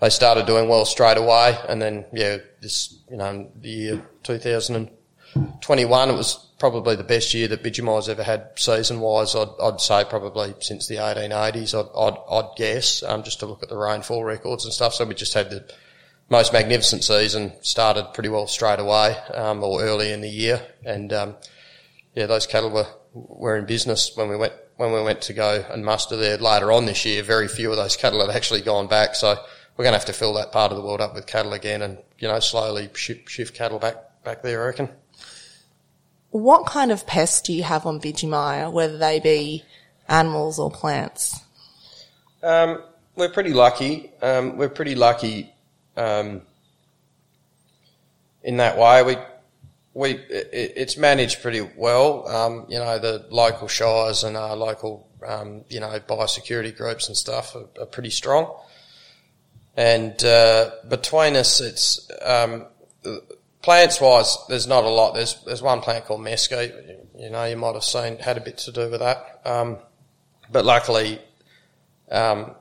they 0.00 0.10
started 0.10 0.46
doing 0.46 0.68
well 0.68 0.84
straight 0.84 1.18
away. 1.18 1.58
And 1.68 1.82
then 1.82 2.04
yeah, 2.12 2.38
this 2.60 2.98
you 3.10 3.16
know 3.16 3.50
the 3.60 3.68
year 3.68 4.02
2021, 4.22 6.10
it 6.10 6.12
was 6.12 6.45
probably 6.58 6.96
the 6.96 7.04
best 7.04 7.34
year 7.34 7.48
that 7.48 7.62
Bidgemia's 7.62 8.08
ever 8.08 8.22
had 8.22 8.50
season 8.56 9.00
wise. 9.00 9.34
I'd, 9.34 9.48
I'd, 9.62 9.80
say 9.80 10.04
probably 10.08 10.54
since 10.60 10.86
the 10.88 10.96
1880s. 10.96 11.74
I'd, 11.74 11.90
I'd, 11.98 12.18
I'd 12.30 12.56
guess 12.56 13.02
um, 13.02 13.22
just 13.22 13.40
to 13.40 13.46
look 13.46 13.62
at 13.62 13.68
the 13.68 13.76
rainfall 13.76 14.24
records 14.24 14.64
and 14.64 14.72
stuff. 14.72 14.94
So 14.94 15.04
we 15.04 15.14
just 15.14 15.34
had 15.34 15.50
the 15.50 15.68
most 16.28 16.52
magnificent 16.52 17.04
season. 17.04 17.52
Started 17.62 18.14
pretty 18.14 18.28
well 18.28 18.46
straight 18.46 18.80
away 18.80 19.16
um, 19.34 19.62
or 19.62 19.82
early 19.82 20.12
in 20.12 20.20
the 20.20 20.30
year, 20.30 20.60
and 20.84 21.12
um, 21.12 21.36
yeah, 22.14 22.26
those 22.26 22.46
cattle 22.46 22.70
were 22.70 22.86
were 23.12 23.56
in 23.56 23.66
business 23.66 24.12
when 24.14 24.28
we 24.28 24.36
went 24.36 24.52
when 24.76 24.92
we 24.92 25.02
went 25.02 25.22
to 25.22 25.32
go 25.32 25.64
and 25.70 25.84
muster 25.84 26.16
there 26.16 26.38
later 26.38 26.72
on 26.72 26.86
this 26.86 27.04
year. 27.04 27.22
Very 27.22 27.48
few 27.48 27.70
of 27.70 27.76
those 27.76 27.96
cattle 27.96 28.24
had 28.26 28.34
actually 28.34 28.60
gone 28.60 28.88
back, 28.88 29.14
so 29.14 29.36
we're 29.76 29.84
going 29.84 29.92
to 29.92 29.98
have 29.98 30.06
to 30.06 30.12
fill 30.12 30.34
that 30.34 30.52
part 30.52 30.72
of 30.72 30.78
the 30.78 30.84
world 30.84 31.00
up 31.00 31.14
with 31.14 31.26
cattle 31.26 31.52
again, 31.52 31.82
and 31.82 31.98
you 32.18 32.28
know 32.28 32.40
slowly 32.40 32.90
shift, 32.94 33.28
shift 33.28 33.54
cattle 33.54 33.78
back 33.78 33.96
back 34.24 34.42
there. 34.42 34.62
I 34.62 34.66
reckon. 34.66 34.88
What 36.36 36.66
kind 36.66 36.92
of 36.92 37.06
pests 37.06 37.40
do 37.40 37.52
you 37.52 37.62
have 37.62 37.86
on 37.86 38.00
Bidgemia, 38.00 38.70
whether 38.70 38.98
they 38.98 39.20
be 39.20 39.64
animals 40.08 40.58
or 40.58 40.70
plants? 40.70 41.40
Um, 42.42 42.82
we're 43.16 43.30
pretty 43.30 43.52
lucky. 43.52 44.12
Um, 44.22 44.56
we're 44.56 44.68
pretty 44.68 44.94
lucky. 44.94 45.52
Um, 45.96 46.42
in 48.46 48.56
that 48.58 48.78
way. 48.78 49.02
We 49.02 49.16
we 49.92 50.10
it, 50.30 50.72
it's 50.76 50.96
managed 50.96 51.42
pretty 51.42 51.68
well. 51.76 52.26
Um, 52.28 52.66
you 52.68 52.78
know, 52.78 52.98
the 52.98 53.26
local 53.28 53.68
shires 53.68 54.24
and 54.24 54.36
our 54.36 54.56
local 54.56 55.06
um, 55.26 55.64
you 55.68 55.80
know 55.80 55.88
biosecurity 56.08 56.74
groups 56.74 57.08
and 57.08 57.16
stuff 57.16 57.54
are, 57.54 57.66
are 57.80 57.86
pretty 57.86 58.10
strong. 58.10 58.54
And 59.76 60.22
uh, 60.24 60.70
between 60.88 61.36
us, 61.36 61.60
it's 61.60 62.10
um, 62.24 62.64
plants 63.66 64.00
wise, 64.00 64.38
there's 64.48 64.68
not 64.68 64.84
a 64.84 64.88
lot. 64.88 65.14
There's 65.14 65.42
there's 65.44 65.60
one 65.60 65.80
plant 65.80 66.04
called 66.04 66.22
mesquite. 66.22 66.72
You 67.18 67.30
know, 67.30 67.44
you 67.46 67.56
might 67.56 67.74
have 67.74 67.82
seen 67.82 68.16
had 68.18 68.36
a 68.36 68.40
bit 68.40 68.58
to 68.58 68.70
do 68.70 68.88
with 68.88 69.00
that. 69.00 69.40
Um, 69.44 69.78
but 70.52 70.64
luckily, 70.64 71.18
um, 72.08 72.54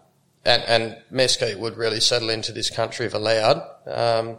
and, 0.44 0.64
and 0.64 0.98
mesquite 1.12 1.60
would 1.60 1.78
really 1.78 2.00
settle 2.00 2.32
into 2.32 2.52
this 2.52 2.72
country 2.72 3.06
if 3.06 3.14
allowed. 3.14 3.62
Um, 3.86 4.38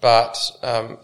but 0.00 0.36
um, 0.64 0.98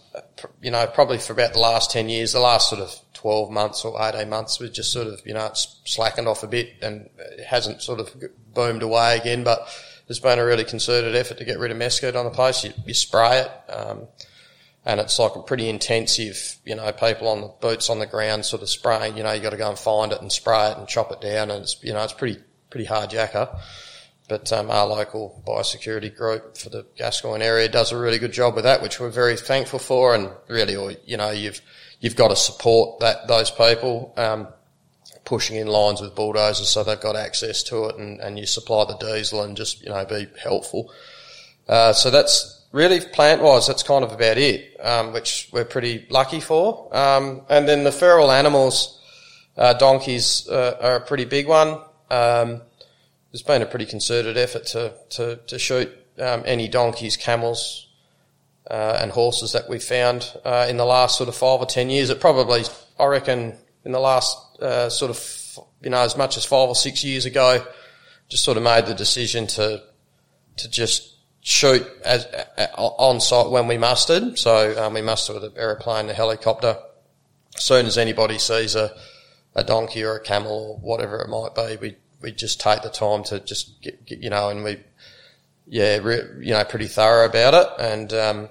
you 0.61 0.73
know, 0.73 0.85
probably 0.88 1.18
for 1.18 1.33
about 1.33 1.53
the 1.53 1.61
last 1.61 1.92
ten 1.92 2.09
years, 2.09 2.33
the 2.33 2.40
last 2.40 2.68
sort 2.68 2.83
of 2.83 2.92
twelve 3.14 3.53
months 3.53 3.85
or 3.85 3.97
eighteen 4.03 4.31
months, 4.31 4.59
we've 4.59 4.73
just 4.73 4.90
sort 4.90 5.07
of 5.07 5.21
you 5.25 5.35
know 5.35 5.47
it's 5.47 5.81
slackened 5.85 6.27
off 6.27 6.42
a 6.42 6.49
bit 6.49 6.71
and 6.83 7.09
it 7.38 7.45
hasn't 7.45 7.83
sort 7.83 8.01
of 8.01 8.11
boomed 8.53 8.83
away 8.83 9.16
again. 9.16 9.45
But 9.45 9.61
there's 10.09 10.18
been 10.18 10.40
a 10.40 10.45
really 10.45 10.64
concerted 10.64 11.14
effort 11.14 11.38
to 11.38 11.45
get 11.45 11.61
rid 11.61 11.71
of 11.71 11.77
mesquite 11.77 12.16
on 12.16 12.25
the 12.25 12.33
place. 12.33 12.64
You, 12.64 12.73
you 12.85 12.95
spray 12.95 13.42
it. 13.42 13.51
And 14.85 14.99
it's 14.99 15.18
like 15.18 15.37
a 15.37 15.42
pretty 15.42 15.68
intensive, 15.68 16.57
you 16.64 16.75
know, 16.75 16.90
people 16.92 17.29
on 17.29 17.40
the 17.40 17.53
boots 17.61 17.88
on 17.88 18.01
the 18.01 18.07
ground 18.07 18.45
sort 18.45 18.62
of 18.62 18.68
spraying, 18.68 19.16
you 19.16 19.23
know, 19.23 19.33
you 19.33 19.40
got 19.40 19.51
to 19.51 19.57
go 19.57 19.68
and 19.68 19.79
find 19.79 20.11
it 20.11 20.21
and 20.21 20.33
spray 20.33 20.71
it 20.71 20.77
and 20.77 20.88
chop 20.88 21.12
it 21.12 21.21
down 21.21 21.51
and 21.53 21.62
it's, 21.62 21.83
you 21.85 21.92
know, 21.92 22.03
it's 22.03 22.12
pretty, 22.12 22.40
pretty 22.68 22.87
hard 22.87 23.11
yakka. 23.11 23.61
But 24.29 24.53
um, 24.53 24.71
our 24.71 24.87
local 24.87 25.42
biosecurity 25.47 26.16
group 26.16 26.57
for 26.57 26.71
the 26.71 26.87
Gascoyne 26.97 27.42
area 27.42 27.68
does 27.68 27.92
a 27.92 27.99
really 27.99 28.18
good 28.18 28.33
job 28.33 28.55
with 28.55 28.64
that, 28.64 28.81
which 28.81 28.99
we're 28.99 29.11
very 29.11 29.37
thankful 29.37 29.79
for. 29.79 30.14
And 30.14 30.31
really, 30.49 30.97
you 31.05 31.16
know, 31.16 31.31
you've 31.31 31.61
you've 32.01 32.16
got 32.16 32.29
to 32.29 32.37
support 32.37 33.01
that 33.01 33.29
those 33.29 33.51
people 33.51 34.14
um, 34.16 34.49
pushing 35.25 35.57
in 35.57 35.66
lines 35.66 36.01
with 36.01 36.14
bulldozers 36.14 36.68
so 36.68 36.83
they've 36.83 37.01
got 37.01 37.16
access 37.16 37.62
to 37.64 37.87
it, 37.87 37.97
and, 37.97 38.21
and 38.21 38.38
you 38.38 38.47
supply 38.47 38.85
the 38.85 38.97
diesel 38.97 39.42
and 39.42 39.57
just 39.57 39.83
you 39.83 39.90
know 39.90 40.05
be 40.05 40.27
helpful. 40.42 40.90
Uh, 41.68 41.92
so 41.92 42.11
that's 42.11 42.62
really 42.73 43.01
plant 43.01 43.43
wise, 43.43 43.67
that's 43.67 43.83
kind 43.83 44.05
of 44.05 44.13
about 44.13 44.39
it, 44.39 44.77
um, 44.81 45.13
which 45.13 45.49
we're 45.53 45.65
pretty 45.65 46.07
lucky 46.11 46.41
for. 46.41 46.95
Um, 46.97 47.43
and 47.49 47.69
then 47.69 47.85
the 47.85 47.93
feral 47.93 48.33
animals, 48.33 48.99
uh, 49.57 49.75
donkeys 49.75 50.49
uh, 50.49 50.79
are 50.81 50.97
a 50.97 51.01
pretty 51.01 51.27
big 51.27 51.47
one. 51.47 51.81
Um, 52.11 52.63
there's 53.31 53.43
been 53.43 53.63
a 53.63 53.67
pretty 53.67 53.87
concerted 53.87 54.37
effort 54.37 54.67
to 54.67 54.93
to, 55.11 55.37
to 55.47 55.59
shoot 55.59 55.91
um, 56.19 56.43
any 56.45 56.69
donkeys, 56.69 57.17
camels, 57.17 57.89
uh, 58.71 58.99
and 59.01 59.11
horses 59.11 59.53
that 59.53 59.69
we've 59.69 59.83
found 59.83 60.35
uh, 60.45 60.67
in 60.69 60.77
the 60.77 60.85
last 60.85 61.17
sort 61.17 61.29
of 61.29 61.37
five 61.37 61.61
or 61.61 61.67
ten 61.67 61.91
years. 61.91 62.11
It 62.11 62.21
probably, 62.21 62.65
I 62.99 63.07
reckon, 63.07 63.57
in 63.85 63.93
the 63.93 64.01
last 64.01 64.37
uh, 64.61 64.91
sort 64.91 65.11
of 65.11 65.59
you 65.83 65.91
know 65.91 66.01
as 66.01 66.17
much 66.17 66.37
as 66.37 66.45
five 66.45 66.69
or 66.69 66.75
six 66.75 67.05
years 67.05 67.25
ago, 67.25 67.65
just 68.29 68.45
sort 68.45 68.57
of 68.57 68.63
made 68.63 68.87
the 68.87 68.95
decision 68.95 69.47
to 69.49 69.83
to 70.57 70.71
just 70.71 71.12
shoot 71.43 71.87
as 72.05 72.25
uh, 72.57 72.67
on 72.77 73.21
site 73.21 73.51
when 73.51 73.67
we 73.67 73.77
mustered. 73.77 74.39
So 74.39 74.83
um, 74.83 74.95
we 74.95 75.03
mustered 75.03 75.35
with 75.35 75.45
an 75.45 75.53
aeroplane, 75.57 76.09
a 76.09 76.15
helicopter. 76.15 76.79
As 77.55 77.63
soon 77.63 77.87
as 77.87 77.99
anybody 77.99 78.39
sees 78.39 78.75
a 78.75 78.93
a 79.55 79.63
donkey 79.63 80.03
or 80.03 80.17
a 80.17 80.21
camel 80.21 80.71
or 80.71 80.77
whatever 80.79 81.21
it 81.21 81.29
might 81.29 81.55
be, 81.55 81.77
we 81.77 81.97
we 82.23 82.33
just 82.33 82.61
take 82.61 82.83
the 82.83 82.89
time 82.89 83.25
to 83.25 83.41
just 83.41 83.83
get, 83.83 84.07
get 84.07 84.21
you 84.21 84.31
know, 84.31 84.49
and 84.49 84.65
we, 84.65 84.79
yeah, 85.67 85.99
re, 85.99 86.23
you 86.41 86.53
know, 86.53 86.65
pretty 86.65 86.87
thorough 86.87 87.27
about 87.27 87.55
it. 87.55 87.69
And, 87.81 88.13
um, 88.15 88.49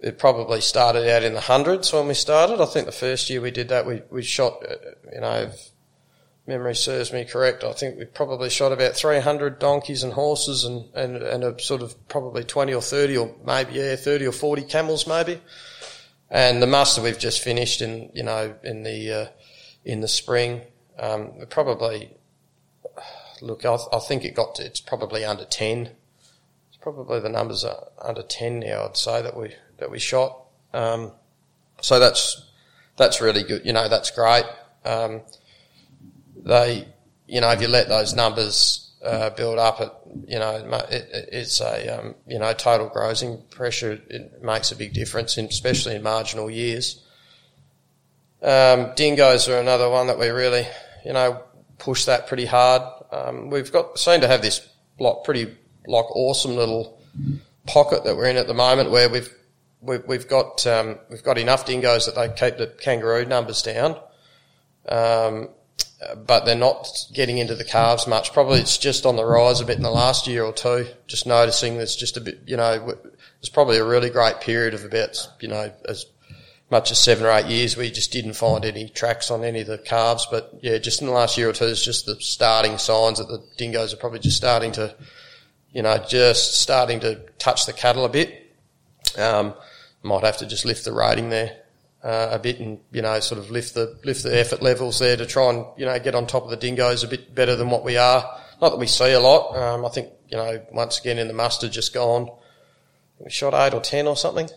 it 0.00 0.18
probably 0.18 0.60
started 0.60 1.08
out 1.08 1.22
in 1.22 1.32
the 1.32 1.40
hundreds 1.40 1.92
when 1.92 2.08
we 2.08 2.14
started. 2.14 2.60
I 2.60 2.66
think 2.66 2.86
the 2.86 2.92
first 2.92 3.30
year 3.30 3.40
we 3.40 3.52
did 3.52 3.68
that, 3.68 3.86
we, 3.86 4.02
we 4.10 4.22
shot, 4.22 4.62
uh, 4.68 4.74
you 5.12 5.20
know, 5.20 5.50
memory 6.46 6.74
serves 6.74 7.12
me 7.12 7.24
correct, 7.24 7.62
I 7.64 7.72
think 7.72 7.98
we 7.98 8.04
probably 8.04 8.50
shot 8.50 8.72
about 8.72 8.96
300 8.96 9.58
donkeys 9.58 10.02
and 10.02 10.12
horses 10.12 10.64
and, 10.64 10.92
and, 10.94 11.16
and 11.16 11.44
a 11.44 11.58
sort 11.60 11.82
of 11.82 12.08
probably 12.08 12.42
20 12.44 12.74
or 12.74 12.82
30 12.82 13.16
or 13.16 13.34
maybe, 13.44 13.74
yeah, 13.74 13.96
30 13.96 14.26
or 14.26 14.32
40 14.32 14.62
camels 14.62 15.06
maybe. 15.06 15.40
And 16.30 16.62
the 16.62 16.66
muster 16.66 17.02
we've 17.02 17.18
just 17.18 17.42
finished 17.42 17.82
in, 17.82 18.10
you 18.14 18.22
know, 18.22 18.54
in 18.64 18.82
the, 18.82 19.12
uh, 19.12 19.26
in 19.84 20.00
the 20.00 20.08
spring, 20.08 20.62
um, 20.98 21.32
probably 21.50 22.10
look, 23.40 23.64
I, 23.64 23.76
I, 23.92 23.98
think 23.98 24.24
it 24.24 24.34
got 24.34 24.56
to, 24.56 24.64
it's 24.64 24.80
probably 24.80 25.24
under 25.24 25.44
10. 25.44 25.90
It's 26.68 26.76
probably 26.80 27.20
the 27.20 27.28
numbers 27.28 27.64
are 27.64 27.88
under 28.00 28.22
10 28.22 28.60
now, 28.60 28.86
I'd 28.86 28.96
say, 28.96 29.22
that 29.22 29.36
we, 29.36 29.54
that 29.78 29.90
we 29.90 29.98
shot. 29.98 30.44
Um, 30.72 31.12
so 31.80 31.98
that's, 31.98 32.50
that's 32.96 33.20
really 33.20 33.42
good. 33.42 33.64
You 33.64 33.72
know, 33.72 33.88
that's 33.88 34.10
great. 34.10 34.44
Um, 34.84 35.20
they, 36.42 36.88
you 37.26 37.40
know, 37.40 37.50
if 37.50 37.60
you 37.60 37.68
let 37.68 37.88
those 37.88 38.14
numbers, 38.14 38.92
uh, 39.04 39.30
build 39.30 39.58
up, 39.58 39.80
it, 39.80 39.92
you 40.28 40.38
know, 40.38 40.54
it, 40.90 40.92
it, 40.92 41.28
it's 41.32 41.60
a, 41.60 41.98
um, 41.98 42.14
you 42.26 42.38
know, 42.38 42.52
total 42.52 42.88
grazing 42.88 43.42
pressure. 43.50 44.00
It 44.08 44.42
makes 44.42 44.70
a 44.70 44.76
big 44.76 44.92
difference, 44.92 45.38
in, 45.38 45.46
especially 45.46 45.96
in 45.96 46.02
marginal 46.02 46.50
years. 46.50 47.02
Um, 48.42 48.92
dingoes 48.96 49.48
are 49.48 49.60
another 49.60 49.88
one 49.88 50.08
that 50.08 50.18
we 50.18 50.28
really, 50.28 50.66
you 51.04 51.12
know, 51.12 51.42
push 51.78 52.04
that 52.04 52.26
pretty 52.26 52.46
hard. 52.46 52.82
Um, 53.10 53.50
we've 53.50 53.72
got 53.72 53.98
seem 53.98 54.20
to 54.20 54.28
have 54.28 54.42
this 54.42 54.66
block 54.98 55.24
pretty 55.24 55.56
like 55.86 56.04
awesome 56.14 56.56
little 56.56 57.00
pocket 57.66 58.04
that 58.04 58.16
we're 58.16 58.26
in 58.26 58.36
at 58.36 58.46
the 58.46 58.54
moment 58.54 58.90
where 58.90 59.08
we've 59.08 59.32
we've, 59.80 60.04
we've 60.06 60.28
got 60.28 60.66
um, 60.66 60.98
we've 61.10 61.22
got 61.22 61.38
enough 61.38 61.66
dingoes 61.66 62.06
that 62.06 62.14
they 62.14 62.28
keep 62.28 62.56
the 62.56 62.66
kangaroo 62.66 63.24
numbers 63.24 63.62
down, 63.62 63.96
um, 64.88 65.48
but 66.26 66.44
they're 66.44 66.56
not 66.56 66.88
getting 67.12 67.38
into 67.38 67.54
the 67.54 67.64
calves 67.64 68.06
much. 68.06 68.32
Probably 68.32 68.60
it's 68.60 68.78
just 68.78 69.06
on 69.06 69.16
the 69.16 69.24
rise 69.24 69.60
a 69.60 69.64
bit 69.64 69.76
in 69.76 69.82
the 69.82 69.90
last 69.90 70.26
year 70.26 70.44
or 70.44 70.52
two. 70.52 70.86
Just 71.06 71.26
noticing 71.26 71.76
there's 71.76 71.96
just 71.96 72.16
a 72.16 72.20
bit, 72.20 72.40
you 72.46 72.56
know, 72.56 72.78
there's 72.78 73.48
probably 73.52 73.78
a 73.78 73.84
really 73.84 74.10
great 74.10 74.40
period 74.40 74.74
of 74.74 74.84
about 74.84 75.16
you 75.40 75.48
know 75.48 75.72
as 75.88 76.06
much 76.70 76.90
as 76.90 76.98
seven 76.98 77.26
or 77.26 77.30
eight 77.30 77.46
years, 77.46 77.76
we 77.76 77.90
just 77.90 78.10
didn't 78.12 78.32
find 78.32 78.64
any 78.64 78.88
tracks 78.88 79.30
on 79.30 79.44
any 79.44 79.60
of 79.60 79.66
the 79.66 79.76
calves. 79.76 80.26
But 80.30 80.58
yeah, 80.62 80.78
just 80.78 81.02
in 81.02 81.06
the 81.06 81.12
last 81.12 81.36
year 81.36 81.50
or 81.50 81.52
two, 81.52 81.66
it's 81.66 81.84
just 81.84 82.06
the 82.06 82.16
starting 82.20 82.78
signs 82.78 83.18
that 83.18 83.28
the 83.28 83.44
dingoes 83.58 83.92
are 83.92 83.98
probably 83.98 84.20
just 84.20 84.38
starting 84.38 84.72
to, 84.72 84.94
you 85.70 85.82
know, 85.82 85.98
just 85.98 86.62
starting 86.62 86.98
to 87.00 87.16
touch 87.38 87.66
the 87.66 87.74
cattle 87.74 88.06
a 88.06 88.08
bit. 88.08 88.54
Um, 89.18 89.52
might 90.02 90.24
have 90.24 90.38
to 90.38 90.46
just 90.46 90.64
lift 90.64 90.84
the 90.84 90.92
rating 90.92 91.28
there 91.28 91.61
uh, 92.02 92.28
a 92.32 92.38
bit 92.38 92.58
and 92.58 92.80
you 92.90 93.02
know 93.02 93.18
sort 93.20 93.38
of 93.38 93.50
lift 93.50 93.74
the 93.74 93.96
lift 94.04 94.24
the 94.24 94.38
effort 94.38 94.62
levels 94.62 94.98
there 94.98 95.16
to 95.16 95.24
try 95.26 95.50
and 95.50 95.64
you 95.76 95.86
know 95.86 95.98
get 95.98 96.14
on 96.14 96.26
top 96.26 96.44
of 96.44 96.50
the 96.50 96.56
dingoes 96.56 97.04
a 97.04 97.08
bit 97.08 97.34
better 97.34 97.56
than 97.56 97.70
what 97.70 97.84
we 97.84 97.96
are. 97.96 98.38
Not 98.60 98.70
that 98.70 98.78
we 98.78 98.86
see 98.86 99.12
a 99.12 99.20
lot. 99.20 99.56
Um, 99.56 99.84
I 99.84 99.88
think 99.88 100.08
you 100.28 100.36
know 100.36 100.64
once 100.72 100.98
again 100.98 101.18
in 101.18 101.28
the 101.28 101.34
muster 101.34 101.68
just 101.68 101.94
gone, 101.94 102.28
we 103.18 103.30
shot 103.30 103.54
eight 103.54 103.74
or 103.74 103.80
ten 103.80 104.06
or 104.06 104.16
something. 104.16 104.48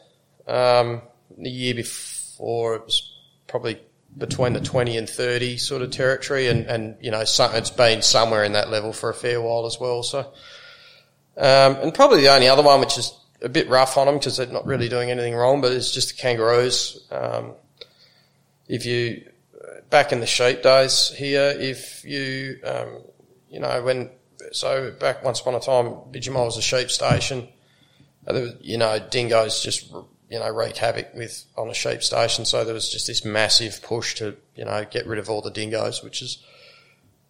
Um, 0.47 1.01
the 1.38 1.49
year 1.49 1.73
before 1.73 2.75
it 2.75 2.86
was 2.86 3.12
probably 3.47 3.79
between 4.17 4.53
the 4.53 4.62
20 4.62 4.97
and 4.97 5.10
30 5.10 5.58
sort 5.58 5.81
of 5.81 5.91
territory 5.91 6.47
and, 6.47 6.65
and 6.67 6.95
you 7.01 7.12
know, 7.12 7.21
it's 7.21 7.69
been 7.71 8.01
somewhere 8.01 8.43
in 8.43 8.53
that 8.53 8.69
level 8.69 8.93
for 8.93 9.10
a 9.10 9.13
fair 9.13 9.41
while 9.41 9.65
as 9.65 9.77
well. 9.79 10.03
So, 10.03 10.19
um, 11.38 11.75
and 11.75 11.93
probably 11.93 12.21
the 12.21 12.34
only 12.34 12.47
other 12.47 12.63
one 12.63 12.79
which 12.79 12.97
is 12.97 13.13
a 13.45 13.49
bit 13.49 13.69
rough 13.69 13.97
on 13.97 14.08
them 14.08 14.17
because 14.17 14.38
they're 14.38 14.47
not 14.47 14.65
really 14.65 14.89
doing 14.89 15.12
anything 15.12 15.36
wrong, 15.36 15.62
but 15.62 15.71
it's 15.71 15.91
just 15.91 16.10
the 16.10 16.21
kangaroos. 16.21 17.08
Um, 17.12 17.53
if 18.67 18.86
you, 18.86 19.29
back 19.91 20.12
in 20.12 20.19
the 20.19 20.25
sheep 20.25 20.63
days 20.63 21.13
here, 21.15 21.53
if 21.55 22.03
you, 22.03 22.58
um, 22.65 23.03
you 23.49 23.60
know, 23.60 23.84
when, 23.84 24.10
so 24.51 24.91
back 24.99 25.23
once 25.23 25.39
upon 25.39 25.53
a 25.53 25.60
time, 25.60 25.86
Bidgemia 26.12 26.43
was 26.43 26.58
a 26.58 26.62
sheep 26.62 26.89
station. 26.89 27.47
Uh, 28.27 28.47
you 28.60 28.79
know, 28.79 28.97
dingoes 28.97 29.62
just 29.62 29.93
you 30.29 30.39
know, 30.39 30.49
wreak 30.49 30.75
havoc 30.75 31.13
with 31.13 31.45
on 31.55 31.69
a 31.69 31.73
sheep 31.73 32.01
station. 32.01 32.45
So 32.45 32.65
there 32.65 32.73
was 32.73 32.89
just 32.89 33.05
this 33.05 33.23
massive 33.23 33.81
push 33.84 34.15
to, 34.15 34.36
you 34.55 34.65
know, 34.65 34.86
get 34.89 35.05
rid 35.05 35.19
of 35.19 35.29
all 35.29 35.41
the 35.41 35.51
dingoes, 35.51 36.03
which 36.03 36.23
is, 36.23 36.39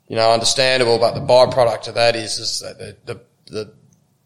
you 0.07 0.15
know, 0.15 0.31
understandable. 0.31 0.97
But 0.97 1.13
the 1.13 1.19
byproduct 1.19 1.89
of 1.89 1.95
that 1.95 2.15
is, 2.15 2.37
is 2.39 2.61
that 2.61 2.79
the, 2.79 2.95
the, 3.05 3.21
the 3.51 3.73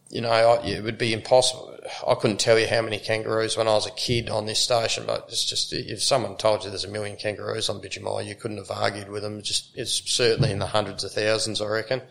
you 0.10 0.22
know, 0.22 0.30
I, 0.30 0.66
it 0.66 0.84
would 0.84 0.98
be 0.98 1.14
impossible. 1.14 1.78
I 2.08 2.16
couldn't 2.16 2.40
tell 2.40 2.60
you 2.60 2.68
how 2.68 2.82
many 2.82 3.00
kangaroos 3.00 3.58
when 3.58 3.68
I 3.68 3.74
was 3.74 3.88
a 3.88 3.92
kid 3.92 4.30
on 4.30 4.46
this 4.46 4.60
station, 4.60 5.06
but 5.08 5.26
it's 5.30 5.46
just, 5.46 5.72
if 5.74 6.04
someone 6.04 6.36
told 6.38 6.64
you 6.64 6.70
there's 6.70 6.84
a 6.86 6.90
million 6.90 7.16
kangaroos 7.16 7.70
on 7.70 7.82
Bidgemia, 7.82 8.26
you 8.26 8.36
couldn't 8.36 8.58
have 8.58 8.72
argued 8.72 9.10
with 9.10 9.24
them. 9.24 9.40
It's 9.40 9.48
just, 9.48 9.78
it's 9.78 10.12
certainly 10.12 10.52
in 10.52 10.60
the 10.60 10.68
hundreds 10.68 11.04
of 11.04 11.12
thousands, 11.12 11.62
I 11.62 11.68
reckon. 11.68 12.02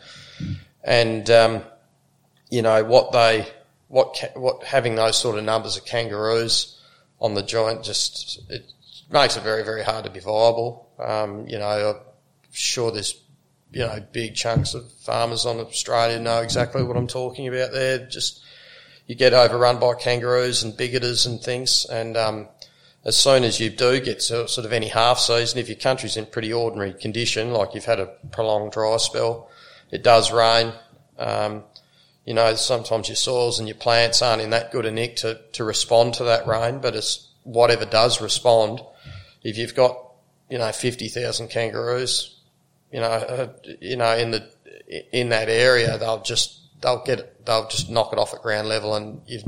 And, 0.82 1.28
um, 1.30 1.62
you 2.50 2.62
know, 2.62 2.84
what 2.84 3.12
they, 3.12 3.46
what 3.88 4.22
what 4.34 4.64
having 4.64 4.94
those 4.94 5.18
sort 5.18 5.38
of 5.38 5.44
numbers 5.44 5.76
of 5.76 5.84
kangaroos 5.84 6.78
on 7.20 7.34
the 7.34 7.42
joint 7.42 7.82
just 7.82 8.38
it 8.50 8.70
makes 9.10 9.36
it 9.36 9.42
very 9.42 9.64
very 9.64 9.82
hard 9.82 10.04
to 10.04 10.10
be 10.10 10.20
viable. 10.20 10.88
Um, 10.98 11.48
you 11.48 11.58
know, 11.58 11.66
I'm 11.66 12.52
sure 12.52 12.92
there's 12.92 13.14
you 13.72 13.80
know 13.80 14.04
big 14.12 14.34
chunks 14.34 14.74
of 14.74 14.90
farmers 14.92 15.46
on 15.46 15.58
Australia 15.58 16.18
know 16.18 16.40
exactly 16.40 16.82
what 16.82 16.96
I'm 16.96 17.06
talking 17.06 17.48
about 17.48 17.72
there. 17.72 18.06
Just 18.06 18.42
you 19.08 19.14
get 19.14 19.32
overrun 19.32 19.80
by 19.80 19.94
kangaroos 19.94 20.62
and 20.62 20.76
bigotters 20.76 21.26
and 21.26 21.40
things. 21.40 21.86
And 21.86 22.16
um, 22.16 22.48
as 23.04 23.16
soon 23.16 23.42
as 23.42 23.58
you 23.58 23.70
do 23.70 24.00
get 24.00 24.22
sort 24.22 24.58
of 24.58 24.72
any 24.72 24.88
half 24.88 25.18
season, 25.18 25.58
if 25.58 25.68
your 25.68 25.78
country's 25.78 26.16
in 26.16 26.26
pretty 26.26 26.52
ordinary 26.52 26.92
condition, 26.92 27.52
like 27.52 27.74
you've 27.74 27.86
had 27.86 28.00
a 28.00 28.12
prolonged 28.30 28.72
dry 28.72 28.98
spell, 28.98 29.50
it 29.90 30.04
does 30.04 30.30
rain. 30.30 30.72
Um, 31.18 31.64
you 32.26 32.34
know, 32.34 32.54
sometimes 32.54 33.08
your 33.08 33.16
soils 33.16 33.58
and 33.58 33.66
your 33.66 33.78
plants 33.78 34.20
aren't 34.20 34.42
in 34.42 34.50
that 34.50 34.70
good 34.70 34.84
a 34.84 34.90
nick 34.90 35.16
to, 35.16 35.40
to 35.52 35.64
respond 35.64 36.12
to 36.14 36.24
that 36.24 36.46
rain, 36.46 36.80
but 36.80 36.94
it's 36.94 37.28
whatever 37.44 37.86
does 37.86 38.20
respond. 38.20 38.82
If 39.42 39.56
you've 39.56 39.74
got, 39.74 39.96
you 40.50 40.58
know, 40.58 40.70
50,000 40.70 41.48
kangaroos, 41.48 42.37
you 42.92 43.00
know, 43.00 43.06
uh, 43.06 43.48
you 43.80 43.96
know, 43.96 44.16
in 44.16 44.30
the, 44.30 44.48
in 45.12 45.28
that 45.30 45.48
area, 45.48 45.98
they'll 45.98 46.22
just, 46.22 46.60
they'll 46.80 47.04
get, 47.04 47.44
they'll 47.44 47.68
just 47.68 47.90
knock 47.90 48.12
it 48.12 48.18
off 48.18 48.34
at 48.34 48.42
ground 48.42 48.68
level 48.68 48.94
and 48.94 49.20
you, 49.26 49.40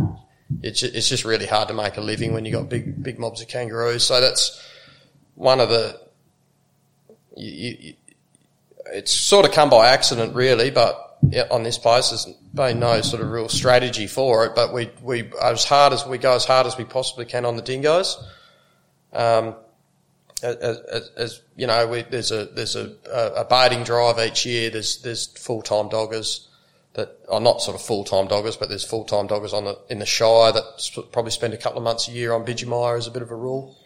it's, 0.63 0.83
it's 0.83 1.09
just 1.09 1.25
really 1.25 1.47
hard 1.47 1.69
to 1.69 1.75
make 1.75 1.97
a 1.97 2.01
living 2.01 2.33
when 2.33 2.45
you've 2.45 2.55
got 2.55 2.69
big, 2.69 3.03
big 3.03 3.19
mobs 3.19 3.41
of 3.41 3.49
kangaroos. 3.49 4.05
So 4.05 4.21
that's 4.21 4.63
one 5.35 5.61
of 5.61 5.69
the, 5.69 6.01
you, 7.37 7.77
you, 7.79 7.95
it's 8.93 9.13
sort 9.13 9.47
of 9.47 9.53
come 9.53 9.71
by 9.71 9.89
accident 9.89 10.35
really, 10.35 10.71
but 10.71 11.11
on 11.51 11.63
this 11.63 11.79
place. 11.79 12.11
There's 12.11 12.27
been 12.55 12.81
no 12.81 13.01
sort 13.03 13.23
of 13.23 13.31
real 13.31 13.49
strategy 13.49 14.07
for 14.07 14.47
it, 14.47 14.55
but 14.55 14.73
we, 14.73 14.91
we, 15.03 15.31
as 15.43 15.65
hard 15.65 15.93
as 15.93 16.07
we 16.07 16.19
go 16.19 16.35
as 16.35 16.45
hard 16.45 16.67
as 16.67 16.77
we 16.77 16.85
possibly 16.85 17.25
can 17.25 17.45
on 17.45 17.57
the 17.57 17.63
dingoes. 17.63 18.23
Um, 19.13 19.55
as, 20.43 20.79
as, 20.81 21.11
as, 21.17 21.43
you 21.57 21.67
know, 21.67 21.87
we, 21.87 22.03
there's 22.03 22.33
a, 22.33 22.47
there's 22.47 22.77
a, 22.77 22.95
a 23.37 23.45
baiting 23.45 23.85
drive 23.85 24.19
each 24.19 24.47
year. 24.47 24.71
There's, 24.71 25.03
there's 25.03 25.27
full-time 25.27 25.89
doggers 25.89 26.47
that 26.95 27.19
are 27.29 27.41
not 27.41 27.63
sort 27.63 27.77
of 27.77 27.83
full-time 27.83 28.29
doggers, 28.29 28.59
but 28.59 28.69
there's 28.69 28.85
full-time 28.85 29.29
doggers 29.29 29.53
on 29.53 29.65
the, 29.65 29.79
in 29.89 29.99
the 29.99 30.07
Shire 30.07 30.53
that 30.53 31.09
probably 31.13 31.31
spend 31.31 31.55
a 31.55 31.57
couple 31.57 31.79
of 31.79 31.85
months 31.85 32.09
a 32.09 32.13
year 32.13 32.33
on 32.33 32.45
Bidgemia 32.45 32.99
as 32.99 33.07
a 33.07 33.11
bit 33.11 33.23
of 33.23 33.31
a 33.31 33.37
rule. 33.37 33.77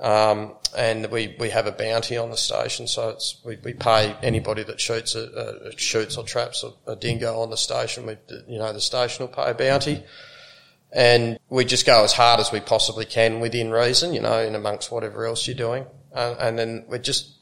Um, 0.00 0.54
and 0.76 1.10
we, 1.10 1.34
we 1.40 1.50
have 1.50 1.66
a 1.66 1.72
bounty 1.72 2.16
on 2.16 2.30
the 2.30 2.36
station, 2.36 2.86
so 2.86 3.08
it's, 3.08 3.38
we, 3.44 3.58
we 3.64 3.74
pay 3.74 4.14
anybody 4.22 4.62
that 4.62 4.80
shoots 4.80 5.16
a, 5.16 5.70
a 5.70 5.76
shoots 5.76 6.16
or 6.16 6.22
traps 6.22 6.62
a, 6.62 6.92
a, 6.92 6.94
dingo 6.94 7.40
on 7.40 7.50
the 7.50 7.56
station. 7.56 8.06
We, 8.06 8.16
you 8.46 8.58
know, 8.58 8.72
the 8.72 8.80
station 8.80 9.26
will 9.26 9.34
pay 9.34 9.50
a 9.50 9.54
bounty, 9.54 10.04
and 10.92 11.38
we 11.48 11.64
just 11.64 11.86
go 11.86 12.04
as 12.04 12.12
hard 12.12 12.40
as 12.40 12.50
we 12.52 12.60
possibly 12.60 13.04
can 13.04 13.40
within 13.40 13.70
reason, 13.70 14.14
you 14.14 14.20
know, 14.20 14.40
in 14.40 14.54
amongst 14.54 14.90
whatever 14.90 15.26
else 15.26 15.46
you're 15.46 15.56
doing, 15.56 15.86
uh, 16.14 16.34
and 16.38 16.58
then 16.58 16.84
we're 16.88 16.98
just 16.98 17.32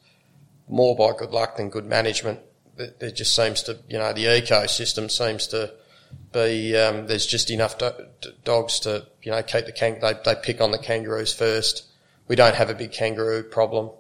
more 0.68 0.96
by 0.96 1.16
good 1.16 1.30
luck 1.30 1.56
than 1.56 1.70
good 1.70 1.86
management. 1.86 2.40
It, 2.78 3.16
just 3.16 3.34
seems 3.34 3.62
to, 3.64 3.78
you 3.88 3.98
know, 3.98 4.12
the 4.12 4.24
ecosystem 4.24 5.10
seems 5.10 5.46
to 5.48 5.72
be 6.32 6.76
um, 6.76 7.06
there's 7.06 7.24
just 7.24 7.50
enough 7.50 7.78
do- 7.78 7.92
dogs 8.44 8.80
to, 8.80 9.06
you 9.22 9.32
know, 9.32 9.42
keep 9.42 9.64
the 9.64 9.72
kang- 9.72 10.00
they 10.00 10.12
they 10.24 10.34
pick 10.34 10.60
on 10.60 10.72
the 10.72 10.78
kangaroos 10.78 11.32
first 11.32 11.86
we 12.28 12.36
don't 12.36 12.54
have 12.54 12.70
a 12.70 12.74
big 12.74 12.92
kangaroo 12.92 13.42
problem. 13.42 13.90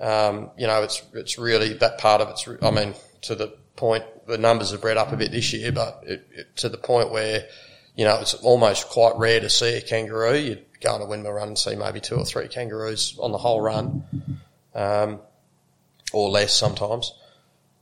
Um, 0.00 0.50
you 0.56 0.66
know, 0.66 0.82
it's 0.82 1.02
it's 1.12 1.38
really 1.38 1.74
that 1.74 1.98
part 1.98 2.20
of 2.20 2.28
it's. 2.30 2.48
I 2.62 2.70
mean, 2.70 2.94
to 3.22 3.34
the 3.34 3.48
point 3.76 4.04
the 4.26 4.38
numbers 4.38 4.70
have 4.70 4.80
bred 4.80 4.96
up 4.96 5.12
a 5.12 5.16
bit 5.16 5.30
this 5.30 5.52
year, 5.52 5.72
but 5.72 6.02
it, 6.06 6.26
it, 6.32 6.56
to 6.56 6.68
the 6.68 6.78
point 6.78 7.10
where 7.10 7.46
you 7.94 8.04
know 8.04 8.18
it's 8.20 8.34
almost 8.34 8.88
quite 8.88 9.16
rare 9.16 9.40
to 9.40 9.50
see 9.50 9.76
a 9.76 9.80
kangaroo. 9.80 10.36
You'd 10.36 10.64
go 10.80 10.92
on 10.92 11.02
a 11.02 11.06
windmill 11.06 11.32
run 11.32 11.48
and 11.48 11.58
see 11.58 11.76
maybe 11.76 12.00
two 12.00 12.16
or 12.16 12.24
three 12.24 12.48
kangaroos 12.48 13.18
on 13.18 13.32
the 13.32 13.38
whole 13.38 13.60
run, 13.60 14.04
um, 14.74 15.20
or 16.12 16.28
less 16.30 16.54
sometimes. 16.54 17.12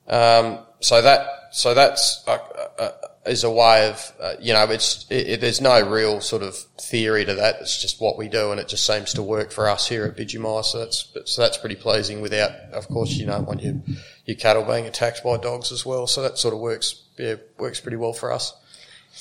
Um, 0.08 0.58
so 0.80 1.00
that 1.00 1.26
so 1.52 1.74
that's 1.74 2.24
a, 2.26 2.40
a, 2.78 2.92
is 3.26 3.44
a 3.44 3.50
way 3.50 3.88
of, 3.88 4.12
uh, 4.20 4.34
you 4.40 4.52
know, 4.52 4.64
it's, 4.64 5.06
it, 5.08 5.28
it, 5.28 5.40
there's 5.40 5.60
no 5.60 5.80
real 5.88 6.20
sort 6.20 6.42
of 6.42 6.56
theory 6.56 7.24
to 7.24 7.34
that. 7.34 7.56
It's 7.60 7.80
just 7.80 8.00
what 8.00 8.18
we 8.18 8.28
do 8.28 8.50
and 8.50 8.60
it 8.60 8.68
just 8.68 8.84
seems 8.84 9.12
to 9.14 9.22
work 9.22 9.52
for 9.52 9.68
us 9.68 9.88
here 9.88 10.04
at 10.04 10.16
Bidgemia. 10.16 10.64
So 10.64 10.80
that's, 10.80 11.12
so 11.26 11.42
that's 11.42 11.56
pretty 11.56 11.76
pleasing 11.76 12.20
without, 12.20 12.50
of 12.72 12.88
course, 12.88 13.12
you 13.12 13.26
don't 13.26 13.46
want 13.46 13.62
your, 13.62 13.80
your 14.26 14.36
cattle 14.36 14.64
being 14.64 14.86
attacked 14.86 15.22
by 15.22 15.36
dogs 15.36 15.70
as 15.70 15.86
well. 15.86 16.06
So 16.08 16.22
that 16.22 16.38
sort 16.38 16.52
of 16.52 16.60
works, 16.60 17.02
yeah, 17.16 17.36
works 17.58 17.80
pretty 17.80 17.96
well 17.96 18.12
for 18.12 18.32
us. 18.32 18.54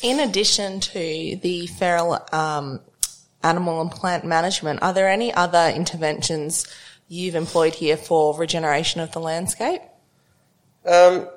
In 0.02 0.20
addition 0.20 0.80
to 0.80 1.40
the 1.42 1.68
feral, 1.78 2.20
um, 2.32 2.82
animal 3.44 3.82
and 3.82 3.92
plant 3.92 4.26
management, 4.26 4.82
are 4.82 4.94
there 4.94 5.10
any 5.10 5.34
other 5.34 5.72
interventions 5.76 6.68
you've 7.08 7.36
employed 7.36 7.76
here 7.76 7.98
for 7.98 8.38
regeneration 8.38 9.02
of 9.02 9.12
the 9.12 9.20
landscape? 9.20 9.82
Um, 10.86 11.28